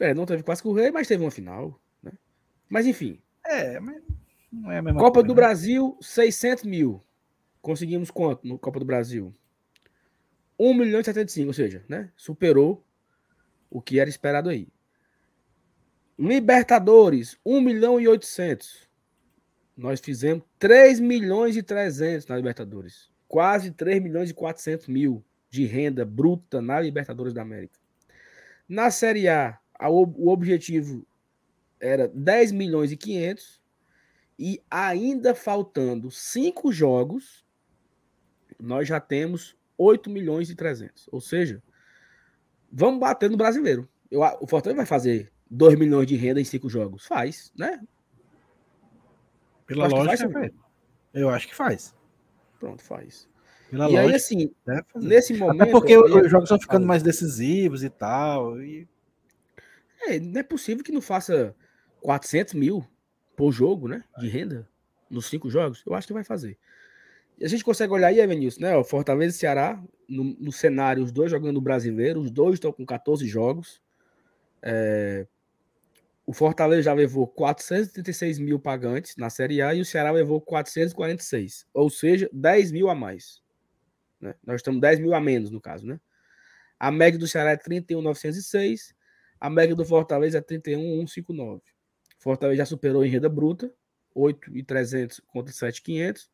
É, 0.00 0.14
não 0.14 0.26
teve 0.26 0.42
clássico 0.42 0.72
rei, 0.72 0.90
mas 0.90 1.08
teve 1.08 1.24
uma 1.24 1.30
final. 1.30 1.80
Né? 2.02 2.12
Mas 2.68 2.86
enfim. 2.86 3.20
É, 3.44 3.80
mas 3.80 4.02
não 4.52 4.70
é 4.70 4.78
a 4.78 4.82
mesma 4.82 5.00
Copa 5.00 5.14
coisa, 5.14 5.26
do 5.26 5.34
né? 5.34 5.36
Brasil, 5.36 5.96
600 6.00 6.64
mil. 6.64 7.02
Conseguimos 7.60 8.10
quanto 8.10 8.46
no 8.46 8.58
Copa 8.58 8.78
do 8.78 8.84
Brasil? 8.84 9.34
1 10.58 10.74
milhão 10.74 11.00
e 11.00 11.04
75, 11.04 11.48
ou 11.48 11.54
seja, 11.54 11.84
né? 11.88 12.10
Superou 12.16 12.84
o 13.70 13.80
que 13.80 14.00
era 14.00 14.08
esperado 14.08 14.48
aí. 14.48 14.68
Libertadores, 16.18 17.38
1 17.44 17.60
milhão 17.60 18.00
e 18.00 18.08
800. 18.08 18.88
Nós 19.76 20.00
fizemos 20.00 20.42
3 20.58 20.98
milhões 20.98 21.56
e 21.56 21.62
300 21.62 22.26
na 22.26 22.36
Libertadores. 22.36 23.08
Quase 23.28 23.70
3 23.70 24.02
milhões 24.02 24.30
e 24.30 24.34
400 24.34 24.88
mil 24.88 25.24
de 25.48 25.64
renda 25.64 26.04
bruta 26.04 26.60
na 26.60 26.80
Libertadores 26.80 27.32
da 27.32 27.42
América. 27.42 27.78
Na 28.68 28.90
Série 28.90 29.28
A, 29.28 29.58
a 29.78 29.88
o 29.88 30.28
objetivo 30.28 31.06
era 31.80 32.08
10 32.08 32.52
milhões 32.52 32.90
e 32.90 32.96
500 32.96 33.60
e 34.38 34.62
ainda 34.70 35.34
faltando 35.34 36.10
cinco 36.10 36.72
jogos, 36.72 37.44
nós 38.58 38.86
já 38.86 39.00
temos 39.00 39.56
8 39.76 40.08
milhões 40.10 40.50
e 40.50 40.54
300. 40.54 41.08
Ou 41.10 41.20
seja, 41.20 41.62
vamos 42.70 43.00
bater 43.00 43.30
no 43.30 43.36
brasileiro. 43.36 43.88
Eu, 44.10 44.20
o 44.40 44.46
Fortaleza 44.46 44.76
vai 44.76 44.86
fazer 44.86 45.32
2 45.50 45.78
milhões 45.78 46.06
de 46.06 46.16
renda 46.16 46.40
em 46.40 46.44
cinco 46.44 46.68
jogos. 46.68 47.06
Faz, 47.06 47.52
né? 47.56 47.80
Pela 49.66 49.86
lógica, 49.86 50.30
faz, 50.30 50.52
eu 51.12 51.28
acho 51.28 51.48
que 51.48 51.54
faz. 51.54 51.94
Pronto, 52.58 52.82
faz. 52.82 53.28
Pela 53.70 53.90
e 53.90 53.96
aí, 53.96 54.06
lógica, 54.06 54.16
assim, 54.16 54.54
deve 54.66 54.82
fazer. 54.84 55.06
nesse 55.06 55.34
momento. 55.34 55.62
Até 55.62 55.70
porque 55.70 55.92
eu 55.92 56.04
os 56.04 56.30
jogos 56.30 56.44
estão 56.44 56.60
ficando 56.60 56.86
mais 56.86 57.02
decisivos 57.02 57.84
e 57.84 57.90
tal. 57.90 58.60
E... 58.62 58.88
É, 60.14 60.20
não 60.20 60.40
é 60.40 60.42
possível 60.42 60.84
que 60.84 60.92
não 60.92 61.00
faça 61.00 61.54
400 62.00 62.54
mil 62.54 62.84
por 63.36 63.52
jogo, 63.52 63.88
né? 63.88 64.04
De 64.18 64.28
renda 64.28 64.68
nos 65.10 65.26
cinco 65.26 65.48
jogos. 65.50 65.82
Eu 65.86 65.94
acho 65.94 66.06
que 66.06 66.12
vai 66.12 66.24
fazer. 66.24 66.58
E 67.38 67.44
a 67.44 67.48
gente 67.48 67.64
consegue 67.64 67.92
olhar 67.92 68.08
aí, 68.08 68.20
Evanilson, 68.20 68.60
né? 68.62 68.76
O 68.76 68.84
Fortaleza 68.84 69.36
e 69.36 69.38
Ceará, 69.38 69.82
no, 70.08 70.24
no 70.24 70.52
cenário, 70.52 71.02
os 71.04 71.12
dois 71.12 71.30
jogando 71.30 71.60
brasileiro, 71.60 72.20
os 72.20 72.30
dois 72.30 72.54
estão 72.54 72.72
com 72.72 72.84
14 72.84 73.26
jogos. 73.26 73.80
É, 74.62 75.26
O 76.26 76.32
Fortaleza 76.32 76.82
já 76.82 76.92
levou 76.92 77.26
436 77.26 78.38
mil 78.38 78.58
pagantes 78.58 79.16
na 79.16 79.30
Série 79.30 79.62
A 79.62 79.74
e 79.74 79.80
o 79.80 79.84
Ceará 79.84 80.10
levou 80.10 80.40
446. 80.40 81.66
Ou 81.72 81.88
seja, 81.88 82.28
10 82.32 82.70
mil 82.72 82.90
a 82.90 82.94
mais. 82.94 83.42
né? 84.20 84.34
Nós 84.44 84.56
estamos 84.56 84.80
10 84.80 85.00
mil 85.00 85.14
a 85.14 85.20
menos, 85.20 85.50
no 85.50 85.60
caso, 85.60 85.86
né? 85.86 85.98
A 86.78 86.90
média 86.90 87.18
do 87.18 87.26
Ceará 87.26 87.52
é 87.52 87.56
31,906. 87.56 88.94
A 89.40 89.48
média 89.48 89.74
do 89.74 89.84
Fortaleza 89.84 90.38
é 90.38 90.40
31,159. 90.40 91.62
Fortaleza 92.18 92.58
já 92.58 92.66
superou 92.66 93.04
em 93.04 93.08
renda 93.08 93.28
bruta, 93.28 93.72
8,300 94.14 95.20
contra 95.28 95.52
7,500. 95.52 96.30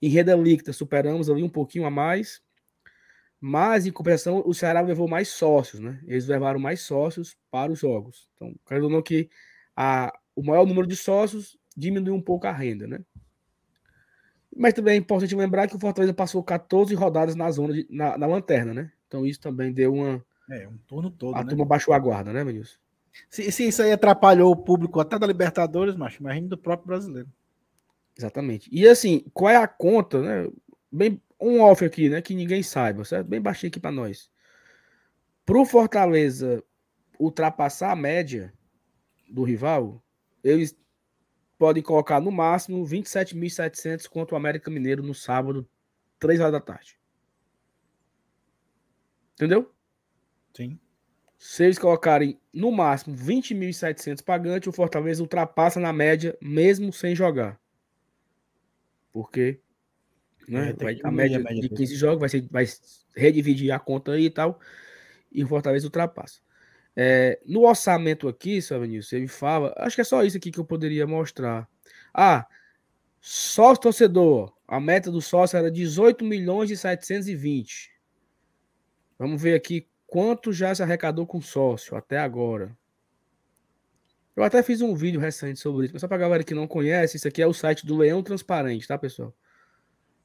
Em 0.00 0.08
renda 0.08 0.34
líquida, 0.36 0.72
superamos 0.72 1.28
ali 1.28 1.42
um 1.42 1.48
pouquinho 1.48 1.86
a 1.86 1.90
mais. 1.90 2.42
Mas, 3.40 3.86
em 3.86 3.90
compensação, 3.90 4.42
o 4.46 4.54
Ceará 4.54 4.80
levou 4.80 5.08
mais 5.08 5.28
sócios, 5.28 5.80
né? 5.80 6.00
Eles 6.06 6.26
levaram 6.26 6.58
mais 6.58 6.80
sócios 6.80 7.36
para 7.50 7.70
os 7.70 7.78
jogos. 7.78 8.28
Então, 8.34 8.54
querendo 8.66 8.88
não 8.88 9.02
que 9.02 9.28
a, 9.76 10.12
o 10.34 10.42
maior 10.42 10.66
número 10.66 10.86
de 10.86 10.96
sócios 10.96 11.58
diminuiu 11.76 12.14
um 12.14 12.22
pouco 12.22 12.46
a 12.46 12.52
renda, 12.52 12.86
né? 12.86 13.00
Mas 14.56 14.72
também 14.72 14.94
é 14.94 14.96
importante 14.96 15.34
lembrar 15.34 15.66
que 15.66 15.74
o 15.74 15.80
Fortaleza 15.80 16.14
passou 16.14 16.42
14 16.42 16.94
rodadas 16.94 17.34
na 17.34 17.50
zona, 17.50 17.74
de, 17.74 17.86
na, 17.90 18.16
na 18.16 18.26
lanterna, 18.26 18.72
né? 18.72 18.92
Então 19.06 19.26
isso 19.26 19.40
também 19.40 19.72
deu 19.72 19.92
uma. 19.92 20.24
É, 20.50 20.68
um 20.68 20.76
turno 20.86 21.10
todo, 21.10 21.36
A 21.36 21.42
né? 21.42 21.48
turma 21.48 21.64
baixou 21.64 21.94
a 21.94 21.98
guarda, 21.98 22.32
né, 22.32 22.44
Menilson? 22.44 22.76
Se, 23.30 23.50
se 23.50 23.68
isso 23.68 23.82
aí 23.82 23.92
atrapalhou 23.92 24.50
o 24.50 24.56
público 24.56 25.00
até 25.00 25.18
da 25.18 25.26
Libertadores, 25.26 25.94
macho, 25.94 26.20
imagina 26.20 26.48
do 26.48 26.58
próprio 26.58 26.88
brasileiro. 26.88 27.28
Exatamente. 28.16 28.68
E 28.72 28.86
assim, 28.86 29.24
qual 29.32 29.50
é 29.50 29.56
a 29.56 29.66
conta, 29.68 30.20
né? 30.20 30.50
Bem, 30.90 31.20
um 31.40 31.60
off 31.60 31.84
aqui, 31.84 32.08
né? 32.08 32.22
Que 32.22 32.34
ninguém 32.34 32.62
saiba, 32.62 33.04
certo? 33.04 33.26
Bem 33.26 33.40
baixinho 33.40 33.68
aqui 33.68 33.80
para 33.80 33.90
nós. 33.90 34.30
Pro 35.44 35.64
Fortaleza 35.64 36.62
ultrapassar 37.18 37.92
a 37.92 37.96
média 37.96 38.52
do 39.28 39.42
rival, 39.42 40.02
eles 40.42 40.76
podem 41.58 41.82
colocar 41.82 42.20
no 42.20 42.30
máximo 42.30 42.84
27.700 42.84 44.08
contra 44.08 44.34
o 44.34 44.38
América 44.38 44.70
Mineiro 44.70 45.02
no 45.02 45.14
sábado, 45.14 45.68
3 46.18 46.40
horas 46.40 46.52
da 46.52 46.60
tarde. 46.60 46.98
Entendeu? 49.34 49.73
Sim. 50.54 50.78
Se 51.38 51.64
eles 51.64 51.78
colocarem 51.78 52.38
no 52.52 52.70
máximo 52.70 53.14
20.700 53.14 54.22
pagantes, 54.22 54.68
o 54.68 54.72
Fortaleza 54.72 55.22
ultrapassa 55.22 55.78
na 55.78 55.92
média, 55.92 56.36
mesmo 56.40 56.92
sem 56.92 57.14
jogar. 57.14 57.60
Porque 59.12 59.60
né, 60.48 60.70
É, 60.70 60.72
vai- 60.72 61.00
a 61.02 61.10
média 61.10 61.38
a 61.38 61.40
média 61.40 61.54
de 61.60 61.68
dele. 61.68 61.76
15 61.76 61.96
jogos 61.96 62.20
vai, 62.20 62.28
ser, 62.28 62.48
vai 62.50 62.64
redividir 63.16 63.72
a 63.72 63.78
conta 63.78 64.12
aí 64.12 64.26
e 64.26 64.30
tal, 64.30 64.58
e 65.32 65.44
o 65.44 65.48
Fortaleza 65.48 65.86
ultrapassa. 65.86 66.40
É, 66.96 67.40
no 67.46 67.62
orçamento 67.66 68.28
aqui, 68.28 68.62
seu 68.62 68.80
Vinícius, 68.80 69.12
ele 69.12 69.28
fala, 69.28 69.74
acho 69.78 69.96
que 69.96 70.02
é 70.02 70.04
só 70.04 70.22
isso 70.22 70.36
aqui 70.36 70.50
que 70.50 70.60
eu 70.60 70.64
poderia 70.64 71.06
mostrar. 71.06 71.68
Ah, 72.12 72.46
sócio 73.20 73.82
torcedor, 73.82 74.52
a 74.68 74.78
meta 74.80 75.10
do 75.10 75.20
sócio 75.20 75.56
era 75.56 75.70
18 75.70 76.24
milhões 76.24 76.70
e 76.70 76.76
720. 76.76 77.90
Vamos 79.18 79.40
ver 79.42 79.54
aqui 79.54 79.88
quanto 80.06 80.52
já 80.52 80.74
se 80.74 80.82
arrecadou 80.82 81.26
com 81.26 81.40
sócio 81.40 81.96
até 81.96 82.18
agora. 82.18 82.76
Eu 84.36 84.42
até 84.42 84.62
fiz 84.62 84.80
um 84.80 84.94
vídeo 84.94 85.20
recente 85.20 85.60
sobre 85.60 85.86
isso, 85.86 85.98
só 85.98 86.08
pra 86.08 86.16
galera 86.16 86.42
que 86.42 86.54
não 86.54 86.66
conhece, 86.66 87.16
isso 87.16 87.28
aqui 87.28 87.40
é 87.40 87.46
o 87.46 87.54
site 87.54 87.86
do 87.86 87.96
Leão 87.96 88.22
Transparente, 88.22 88.88
tá, 88.88 88.98
pessoal? 88.98 89.32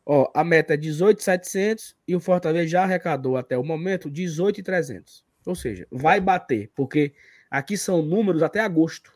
Ó, 0.06 0.32
a 0.34 0.44
meta 0.44 0.74
é 0.74 0.78
18,700 0.78 1.96
e 2.08 2.16
o 2.16 2.20
Fortaleza 2.20 2.68
já 2.68 2.84
arrecadou 2.84 3.38
até 3.38 3.56
o 3.56 3.64
momento 3.64 4.10
18,300. 4.10 5.24
Ou 5.46 5.54
seja, 5.54 5.88
vai 5.92 6.20
bater, 6.20 6.72
porque 6.74 7.14
aqui 7.52 7.78
são 7.78 8.02
números 8.02 8.42
até 8.42 8.60
agosto. 8.60 9.14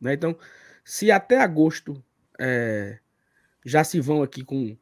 Né? 0.00 0.14
Então, 0.14 0.38
se 0.84 1.10
até 1.10 1.38
agosto 1.38 2.00
é, 2.38 3.00
já 3.64 3.82
se 3.82 4.00
vão 4.00 4.22
aqui 4.22 4.44
com 4.44 4.76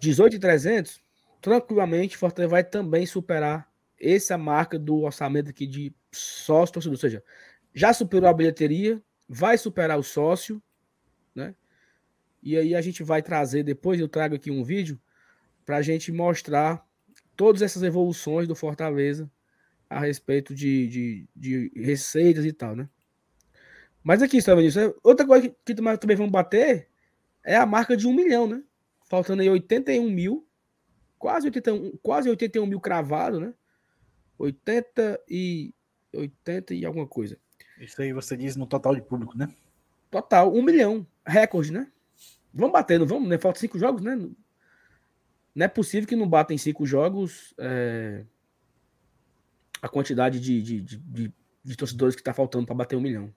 18,300, 0.00 1.03
tranquilamente, 1.44 2.16
Fortaleza 2.16 2.50
vai 2.50 2.64
também 2.64 3.04
superar 3.04 3.70
essa 4.00 4.38
marca 4.38 4.78
do 4.78 5.02
orçamento 5.02 5.50
aqui 5.50 5.66
de 5.66 5.94
sócio. 6.10 6.80
Ou 6.90 6.96
seja, 6.96 7.22
já 7.74 7.92
superou 7.92 8.30
a 8.30 8.32
bilheteria, 8.32 8.98
vai 9.28 9.58
superar 9.58 9.98
o 9.98 10.02
sócio, 10.02 10.62
né? 11.34 11.54
E 12.42 12.56
aí 12.56 12.74
a 12.74 12.80
gente 12.80 13.02
vai 13.02 13.20
trazer, 13.20 13.62
depois 13.62 14.00
eu 14.00 14.08
trago 14.08 14.34
aqui 14.34 14.50
um 14.50 14.64
vídeo 14.64 14.98
para 15.66 15.76
a 15.76 15.82
gente 15.82 16.10
mostrar 16.10 16.82
todas 17.36 17.60
essas 17.60 17.82
evoluções 17.82 18.48
do 18.48 18.54
Fortaleza 18.54 19.30
a 19.90 20.00
respeito 20.00 20.54
de, 20.54 20.88
de, 20.88 21.28
de 21.36 21.72
receitas 21.76 22.46
e 22.46 22.54
tal, 22.54 22.74
né? 22.74 22.88
Mas 24.02 24.22
aqui, 24.22 24.40
vendo 24.40 24.62
isso? 24.62 24.78
Outra 25.02 25.26
coisa 25.26 25.54
que, 25.62 25.74
também 25.74 26.16
vamos 26.16 26.32
bater 26.32 26.88
é 27.44 27.54
a 27.54 27.66
marca 27.66 27.94
de 27.94 28.06
um 28.06 28.14
milhão, 28.14 28.46
né? 28.46 28.62
Faltando 29.10 29.42
aí 29.42 29.50
81 29.50 30.08
mil, 30.08 30.46
quase 31.24 31.46
81, 31.46 31.96
quase 32.02 32.28
81 32.28 32.66
mil 32.66 32.78
cravado, 32.78 33.40
né? 33.40 33.54
80 34.38 35.22
e 35.26 35.74
80 36.12 36.74
e 36.74 36.84
alguma 36.84 37.06
coisa. 37.06 37.38
Isso 37.80 38.02
aí 38.02 38.12
você 38.12 38.36
diz 38.36 38.56
no 38.56 38.66
total 38.66 38.94
de 38.94 39.00
público, 39.00 39.34
né? 39.34 39.48
Total, 40.10 40.52
um 40.52 40.60
milhão. 40.60 41.06
Recorde, 41.26 41.72
né? 41.72 41.90
Vamos 42.52 42.74
bater, 42.74 42.98
não 42.98 43.06
vamos? 43.06 43.26
Né? 43.26 43.38
Faltam 43.38 43.58
cinco 43.58 43.78
jogos, 43.78 44.02
né? 44.02 44.14
Não 45.54 45.64
é 45.64 45.66
possível 45.66 46.06
que 46.06 46.14
não 46.14 46.28
batem 46.28 46.58
cinco 46.58 46.84
jogos 46.84 47.54
é, 47.56 48.26
a 49.80 49.88
quantidade 49.88 50.38
de, 50.38 50.60
de, 50.60 50.80
de, 50.82 50.98
de, 50.98 51.34
de 51.64 51.76
torcedores 51.76 52.14
que 52.14 52.20
está 52.20 52.34
faltando 52.34 52.66
para 52.66 52.74
bater 52.74 52.96
um 52.96 53.00
milhão. 53.00 53.34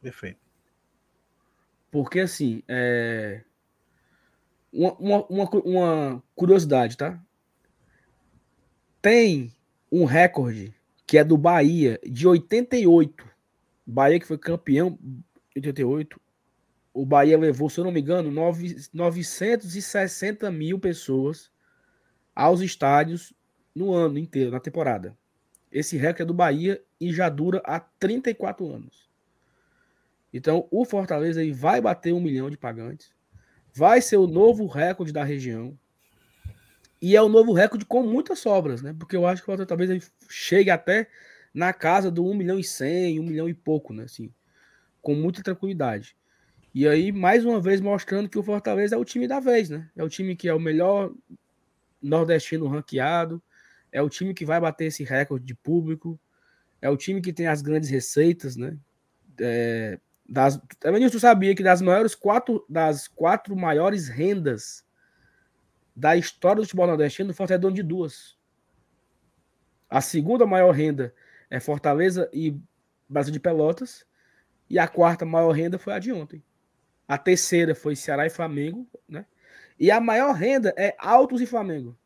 Perfeito. 0.00 0.40
Porque, 1.90 2.20
assim, 2.20 2.62
é... 2.66 3.44
uma, 4.74 5.24
uma, 5.26 5.50
uma, 5.50 6.22
curiosidade, 6.34 6.96
tá? 6.96 7.20
Tem 9.00 9.52
um 9.90 10.04
recorde 10.04 10.74
que 11.06 11.16
é 11.16 11.24
do 11.24 11.36
Bahia, 11.36 12.00
de 12.04 12.26
88. 12.26 13.24
Bahia 13.86 14.18
que 14.18 14.26
foi 14.26 14.36
campeão 14.36 14.98
em 15.54 15.58
88. 15.60 16.20
O 16.92 17.06
Bahia 17.06 17.38
levou, 17.38 17.70
se 17.70 17.78
eu 17.78 17.84
não 17.84 17.92
me 17.92 18.00
engano, 18.00 18.30
9, 18.30 18.88
960 18.92 20.50
mil 20.50 20.78
pessoas 20.78 21.50
aos 22.34 22.60
estádios 22.60 23.32
no 23.74 23.92
ano 23.92 24.18
inteiro, 24.18 24.50
na 24.50 24.60
temporada. 24.60 25.16
Esse 25.70 25.96
recorde 25.96 26.22
é 26.22 26.26
do 26.26 26.34
Bahia 26.34 26.82
e 27.00 27.12
já 27.12 27.28
dura 27.28 27.60
há 27.64 27.78
34 27.78 28.66
anos. 28.72 29.08
Então, 30.32 30.66
o 30.70 30.84
Fortaleza 30.84 31.40
aí 31.40 31.52
vai 31.52 31.80
bater 31.80 32.12
um 32.12 32.20
milhão 32.20 32.50
de 32.50 32.56
pagantes. 32.56 33.12
Vai 33.74 34.00
ser 34.00 34.16
o 34.16 34.26
novo 34.26 34.66
recorde 34.66 35.12
da 35.12 35.24
região. 35.24 35.76
E 37.02 37.16
é 37.16 37.20
o 37.20 37.28
novo 37.28 37.52
recorde 37.52 37.84
com 37.84 38.02
muitas 38.02 38.38
sobras, 38.38 38.80
né? 38.80 38.94
Porque 38.98 39.16
eu 39.16 39.26
acho 39.26 39.42
que 39.42 39.50
o 39.50 39.56
Fortaleza 39.56 39.66
talvez 39.66 40.12
chegue 40.28 40.70
até 40.70 41.08
na 41.52 41.72
casa 41.72 42.10
do 42.10 42.24
1 42.24 42.34
milhão 42.34 42.58
e 42.58 42.64
100, 42.64 43.20
1 43.20 43.22
milhão 43.22 43.48
e 43.48 43.54
pouco, 43.54 43.92
né? 43.92 44.04
Assim, 44.04 44.32
com 45.02 45.14
muita 45.14 45.42
tranquilidade. 45.42 46.16
E 46.74 46.88
aí, 46.88 47.12
mais 47.12 47.44
uma 47.44 47.60
vez, 47.60 47.80
mostrando 47.80 48.28
que 48.28 48.38
o 48.38 48.42
Fortaleza 48.42 48.94
é 48.94 48.98
o 48.98 49.04
time 49.04 49.28
da 49.28 49.38
vez, 49.38 49.68
né? 49.70 49.88
É 49.94 50.02
o 50.02 50.08
time 50.08 50.34
que 50.34 50.48
é 50.48 50.54
o 50.54 50.58
melhor 50.58 51.12
nordestino 52.02 52.66
ranqueado, 52.66 53.42
é 53.92 54.02
o 54.02 54.08
time 54.08 54.34
que 54.34 54.44
vai 54.44 54.60
bater 54.60 54.86
esse 54.86 55.04
recorde 55.04 55.44
de 55.44 55.54
público, 55.54 56.18
é 56.82 56.90
o 56.90 56.96
time 56.96 57.20
que 57.20 57.32
tem 57.32 57.46
as 57.46 57.62
grandes 57.62 57.88
receitas, 57.88 58.56
né? 58.56 58.76
É, 59.40 59.98
das, 60.28 60.60
também 60.80 61.08
tu 61.08 61.20
sabia 61.20 61.54
que 61.54 61.62
das 61.62 61.82
maiores 61.82 62.14
quatro, 62.14 62.64
das 62.68 63.06
quatro 63.06 63.54
maiores 63.54 64.08
rendas 64.08 64.84
da 65.94 66.16
história 66.16 66.56
do 66.56 66.64
futebol 66.64 66.86
nordestino, 66.86 67.30
o 67.30 67.34
Fortaleza 67.34 67.58
é 67.58 67.62
dono 67.62 67.76
de 67.76 67.82
duas. 67.82 68.36
A 69.88 70.00
segunda 70.00 70.46
maior 70.46 70.72
renda 70.72 71.14
é 71.50 71.60
Fortaleza 71.60 72.28
e 72.32 72.58
Brasil 73.08 73.32
de 73.32 73.38
Pelotas, 73.38 74.06
e 74.68 74.78
a 74.78 74.88
quarta 74.88 75.24
maior 75.24 75.52
renda 75.52 75.78
foi 75.78 75.92
a 75.92 75.98
de 75.98 76.10
ontem. 76.10 76.42
A 77.06 77.18
terceira 77.18 77.74
foi 77.74 77.94
Ceará 77.94 78.26
e 78.26 78.30
Flamengo, 78.30 78.88
né? 79.06 79.26
E 79.78 79.90
a 79.90 80.00
maior 80.00 80.32
renda 80.32 80.72
é 80.76 80.96
Altos 80.98 81.40
e 81.40 81.46
Flamengo. 81.46 81.96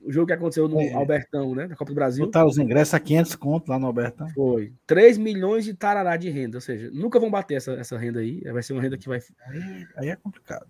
O 0.00 0.12
jogo 0.12 0.26
que 0.26 0.32
aconteceu 0.32 0.68
no 0.68 0.80
é. 0.80 0.92
Albertão, 0.92 1.54
né? 1.54 1.66
Na 1.66 1.74
Copa 1.74 1.90
do 1.90 1.94
Brasil. 1.94 2.24
Botar 2.24 2.46
os 2.46 2.58
ingressos 2.58 2.94
a 2.94 3.00
500 3.00 3.34
conto 3.36 3.68
lá 3.68 3.78
no 3.78 3.86
Albertão. 3.86 4.28
Foi. 4.30 4.72
3 4.86 5.18
milhões 5.18 5.64
de 5.64 5.74
tarará 5.74 6.16
de 6.16 6.28
renda. 6.30 6.58
Ou 6.58 6.60
seja, 6.60 6.90
nunca 6.92 7.18
vão 7.18 7.30
bater 7.30 7.56
essa, 7.56 7.72
essa 7.72 7.98
renda 7.98 8.20
aí. 8.20 8.40
Vai 8.42 8.62
ser 8.62 8.72
uma 8.72 8.82
renda 8.82 8.96
que 8.96 9.08
vai. 9.08 9.20
Aí, 9.46 9.86
aí 9.96 10.08
é 10.10 10.16
complicado. 10.16 10.66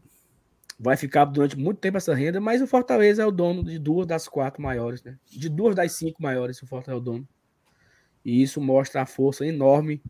Vai 0.79 0.97
ficar 0.97 1.25
durante 1.25 1.57
muito 1.57 1.79
tempo 1.79 1.97
essa 1.97 2.15
renda, 2.15 2.41
mas 2.41 2.61
o 2.61 2.67
Fortaleza 2.67 3.23
é 3.23 3.27
o 3.27 3.31
dono 3.31 3.65
de 3.65 3.79
duas 3.79 4.07
das 4.07 4.29
quatro 4.29 4.63
maiores, 4.63 5.03
né? 5.03 5.17
De 5.27 5.49
duas 5.49 5.75
das 5.75 5.93
cinco 5.93 6.23
maiores, 6.23 6.61
o 6.63 6.67
Fortaleza 6.67 6.99
é 6.99 7.01
o 7.01 7.05
dono. 7.05 7.27
E 8.25 8.43
isso 8.43 8.61
mostra 8.61 9.03
a 9.03 9.07
força 9.07 9.47
enorme 9.47 10.03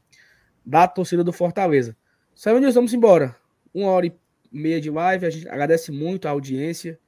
da 0.65 0.89
torcida 0.89 1.23
do 1.23 1.33
Fortaleza. 1.33 1.97
Saiu 2.35 2.59
Nilson, 2.59 2.81
vamos 2.81 2.93
embora. 2.93 3.37
Uma 3.73 3.91
hora 3.91 4.07
e 4.07 4.15
meia 4.51 4.81
de 4.81 4.91
live. 4.91 5.27
A 5.27 5.31
gente 5.31 5.49
agradece 5.49 5.93
muito 5.93 6.27
a 6.27 6.33
audiência. 6.33 6.99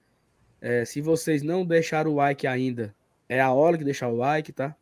É, 0.60 0.84
se 0.84 1.00
vocês 1.00 1.42
não 1.42 1.64
deixaram 1.64 2.12
o 2.12 2.14
like 2.14 2.46
ainda, 2.46 2.94
é 3.28 3.40
a 3.40 3.52
hora 3.52 3.76
de 3.78 3.84
deixar 3.84 4.08
o 4.08 4.16
like, 4.16 4.52
tá? 4.52 4.74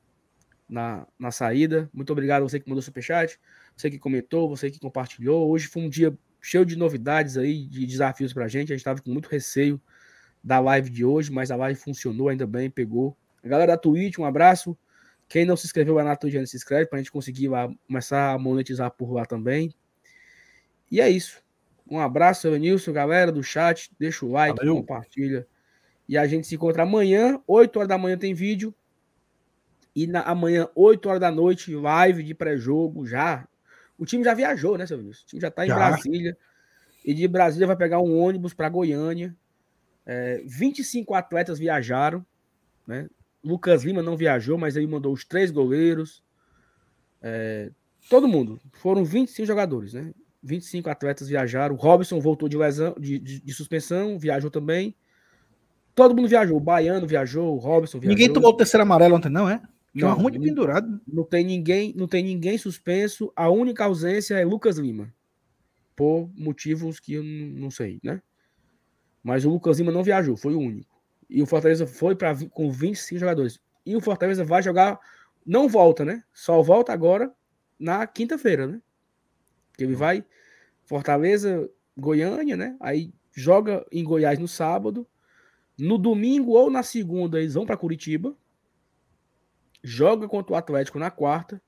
Na, 0.69 1.07
na 1.19 1.31
saída. 1.31 1.89
Muito 1.93 2.12
obrigado 2.12 2.43
a 2.43 2.48
você 2.48 2.59
que 2.59 2.69
mandou 2.69 2.82
superchat, 2.82 3.39
você 3.77 3.90
que 3.90 3.98
comentou, 3.98 4.48
você 4.48 4.70
que 4.70 4.81
compartilhou. 4.81 5.48
Hoje 5.48 5.66
foi 5.66 5.82
um 5.82 5.89
dia 5.89 6.16
cheio 6.40 6.65
de 6.65 6.77
novidades 6.77 7.36
aí, 7.36 7.66
de 7.66 7.86
desafios 7.86 8.32
pra 8.32 8.48
gente. 8.48 8.73
A 8.73 8.77
gente 8.77 8.85
tava 8.85 9.01
com 9.01 9.11
muito 9.11 9.28
receio 9.28 9.81
da 10.43 10.61
live 10.61 10.89
de 10.89 11.05
hoje, 11.05 11.31
mas 11.31 11.51
a 11.51 11.57
live 11.57 11.78
funcionou 11.78 12.28
ainda 12.28 12.47
bem, 12.47 12.70
pegou. 12.70 13.16
A 13.43 13.48
galera 13.48 13.73
da 13.73 13.78
Twitch, 13.78 14.19
um 14.19 14.24
abraço. 14.24 14.77
Quem 15.28 15.44
não 15.44 15.57
se 15.57 15.66
inscreveu 15.66 15.94
lá 15.94 16.05
na 16.05 16.16
Twitch, 16.16 16.47
se 16.47 16.57
inscreve 16.57 16.86
pra 16.86 16.98
gente 16.98 17.11
conseguir 17.11 17.48
lá, 17.48 17.69
começar 17.86 18.32
a 18.32 18.39
monetizar 18.39 18.90
por 18.93 19.12
lá 19.12 19.27
também. 19.27 19.74
E 20.90 21.01
é 21.01 21.11
isso. 21.11 21.43
Um 21.89 21.98
abraço, 21.98 22.47
Evanilson, 22.47 22.93
galera 22.93 23.31
do 23.31 23.43
chat. 23.43 23.90
Deixa 23.98 24.24
o 24.24 24.31
like, 24.31 24.57
Valeu. 24.57 24.77
compartilha. 24.77 25.47
E 26.09 26.16
a 26.16 26.27
gente 26.27 26.47
se 26.47 26.55
encontra 26.55 26.83
amanhã, 26.83 27.41
8 27.47 27.77
horas 27.77 27.89
da 27.89 27.99
manhã 27.99 28.16
tem 28.16 28.35
vídeo. 28.35 28.74
E 29.95 30.07
na, 30.07 30.20
amanhã, 30.23 30.69
8 30.74 31.09
horas 31.09 31.20
da 31.20 31.31
noite, 31.31 31.74
live 31.74 32.23
de 32.23 32.35
pré-jogo 32.35 33.07
já. 33.07 33.47
O 33.99 34.05
time 34.05 34.23
já 34.23 34.35
viajou, 34.35 34.77
né, 34.77 34.87
seu 34.87 34.99
Vinícius? 34.99 35.24
O 35.24 35.27
time 35.28 35.41
já 35.41 35.49
está 35.49 35.65
em 35.65 35.69
já. 35.69 35.74
Brasília. 35.74 36.37
E 37.05 37.15
de 37.15 37.27
Brasília 37.27 37.66
vai 37.66 37.77
pegar 37.77 38.01
um 38.01 38.19
ônibus 38.19 38.53
para 38.53 38.69
Goiânia. 38.69 39.35
É, 40.05 40.43
25 40.45 41.15
atletas 41.15 41.59
viajaram. 41.59 42.24
Né? 42.87 43.09
Lucas 43.43 43.85
Lima 43.85 44.03
não 44.03 44.16
viajou, 44.16 44.59
mas 44.59 44.77
aí 44.77 44.87
mandou 44.87 45.12
os 45.12 45.24
três 45.24 45.51
goleiros. 45.51 46.23
É, 47.23 47.70
todo 48.11 48.28
mundo. 48.28 48.61
Foram 48.74 49.05
25 49.05 49.47
jogadores, 49.47 49.95
né? 49.95 50.12
25 50.43 50.89
atletas 50.89 51.28
viajaram. 51.28 51.74
O 51.74 51.78
Robson 51.78 52.20
voltou 52.20 52.49
de 52.49 52.57
lesão, 52.57 52.95
de, 52.99 53.19
de, 53.19 53.41
de, 53.41 53.53
suspensão, 53.53 54.19
viajou 54.19 54.51
também. 54.51 54.95
Todo 55.97 56.14
mundo 56.14 56.28
viajou. 56.28 56.59
O 56.59 56.60
Baiano 56.60 57.06
viajou, 57.06 57.55
o 57.55 57.59
Robson 57.59 57.98
viajou. 57.98 58.14
Ninguém 58.14 58.31
tomou 58.31 58.51
o 58.51 58.56
terceiro 58.56 58.82
amarelo 58.82 59.16
ontem, 59.16 59.31
não, 59.31 59.48
é? 59.48 59.62
Uma 59.94 60.12
ruim 60.12 60.31
de 60.31 60.39
pendurado. 60.39 61.01
Não 61.09 61.24
tem 61.24 61.43
ninguém, 61.43 61.94
não 61.97 62.06
tem 62.06 62.23
ninguém 62.23 62.59
suspenso. 62.59 63.32
A 63.35 63.48
única 63.48 63.82
ausência 63.85 64.35
é 64.35 64.44
Lucas 64.44 64.77
Lima. 64.77 65.10
Por 65.97 66.31
motivos 66.36 67.01
que 67.01 67.14
eu 67.14 67.24
não 67.24 67.70
sei, 67.70 67.98
né? 68.05 68.20
Mas 69.23 69.47
o 69.47 69.51
Lucas 69.51 69.78
Lima 69.78 69.90
não 69.90 70.02
viajou, 70.02 70.36
foi 70.36 70.55
o 70.55 70.60
único. 70.60 70.94
E 71.31 71.40
o 71.40 71.47
Fortaleza 71.47 71.86
foi 71.86 72.14
para 72.14 72.36
com 72.51 72.70
25 72.70 73.18
jogadores. 73.18 73.59
E 73.86 73.97
o 73.97 74.01
Fortaleza 74.01 74.44
vai 74.44 74.62
jogar, 74.62 75.01
não 75.47 75.66
volta, 75.66 76.05
né? 76.05 76.23
Só 76.31 76.60
volta 76.60 76.93
agora 76.93 77.32
na 77.78 78.06
quinta-feira, 78.06 78.66
né? 78.66 78.82
Porque 79.70 79.85
ele 79.85 79.94
vai 79.94 80.23
Fortaleza, 80.85 81.70
Goiânia, 81.97 82.55
né? 82.55 82.77
Aí 82.81 83.14
joga 83.32 83.82
em 83.90 84.05
Goiás 84.05 84.39
no 84.39 84.47
sábado. 84.47 85.09
No 85.78 85.98
domingo 85.98 86.53
ou 86.53 86.70
na 86.70 86.82
segunda 86.82 87.39
eles 87.39 87.55
vão 87.55 87.66
para 87.66 87.77
Curitiba. 87.77 88.35
Joga 89.82 90.27
contra 90.28 90.53
o 90.53 90.57
Atlético 90.57 90.98
na 90.98 91.11
quarta 91.11 91.61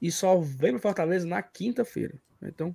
e 0.00 0.12
só 0.12 0.38
vem 0.38 0.72
para 0.72 0.80
Fortaleza 0.80 1.26
na 1.26 1.42
quinta-feira. 1.42 2.14
Então, 2.42 2.74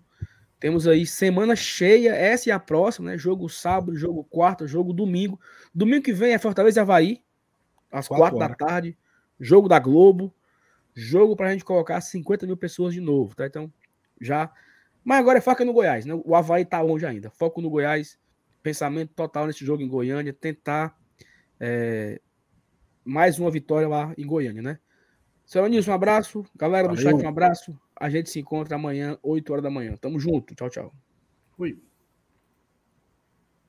temos 0.60 0.88
aí 0.88 1.06
semana 1.06 1.56
cheia, 1.56 2.16
essa 2.16 2.49
e 2.49 2.52
a 2.52 2.60
próxima, 2.60 3.12
né? 3.12 3.18
Jogo 3.18 3.48
sábado, 3.48 3.95
jogo 3.95 4.24
quarta, 4.24 4.68
jogo 4.68 4.91
domingo. 4.91 5.40
Domingo 5.74 6.03
que 6.03 6.14
vem 6.14 6.34
é 6.34 6.40
Fortaleza 6.40 6.80
e 6.80 6.82
Havaí, 6.82 7.24
às 7.91 8.08
quatro, 8.08 8.38
quatro 8.38 8.40
da 8.40 8.56
tarde. 8.56 8.98
Jogo 9.40 9.70
da 9.70 9.80
Globo. 9.80 10.34
Jogo 10.94 11.36
para 11.36 11.49
a 11.49 11.52
gente 11.52 11.64
colocar 11.64 12.02
50 12.02 12.45
mil 12.45 12.58
pessoas 12.58 12.94
de 12.94 12.99
novo, 12.99 13.34
tá? 13.36 13.45
Então, 13.45 13.72
já 14.20 14.52
mas 15.03 15.20
agora 15.20 15.40
é 15.40 15.41
foca 15.41 15.66
no 15.66 15.74
Goiás, 15.74 16.06
né? 16.06 16.14
O 16.26 16.36
Havaí 16.36 16.64
tá 16.64 16.80
longe 16.82 17.06
ainda. 17.06 17.30
Foco 17.32 17.62
no 17.62 17.70
Goiás, 17.70 18.20
pensamento 18.62 19.14
total 19.14 19.48
nesse 19.48 19.66
jogo 19.66 19.82
em 19.82 19.88
Goiânia, 19.88 20.34
tentar 20.34 20.98
é, 21.60 22.22
mais 23.04 23.40
uma 23.40 23.52
vitória 23.52 23.88
lá 23.88 24.14
em 24.18 24.26
Goiânia, 24.26 24.62
né? 24.62 24.80
Seu 25.46 25.68
Nilson, 25.68 25.92
um 25.92 25.96
abraço. 25.96 26.46
Galera 26.56 26.88
do 26.88 26.96
Valeu. 26.96 27.12
chat, 27.12 27.26
um 27.26 27.30
abraço. 27.30 27.78
A 28.00 28.10
gente 28.10 28.30
se 28.30 28.40
encontra 28.40 28.76
amanhã, 28.76 29.18
8 29.22 29.52
horas 29.52 29.64
da 29.64 29.70
manhã. 29.70 29.98
Tamo 29.98 30.20
junto. 30.20 30.56
Tchau, 30.56 30.70
tchau. 30.70 30.96
Fui. 31.58 31.78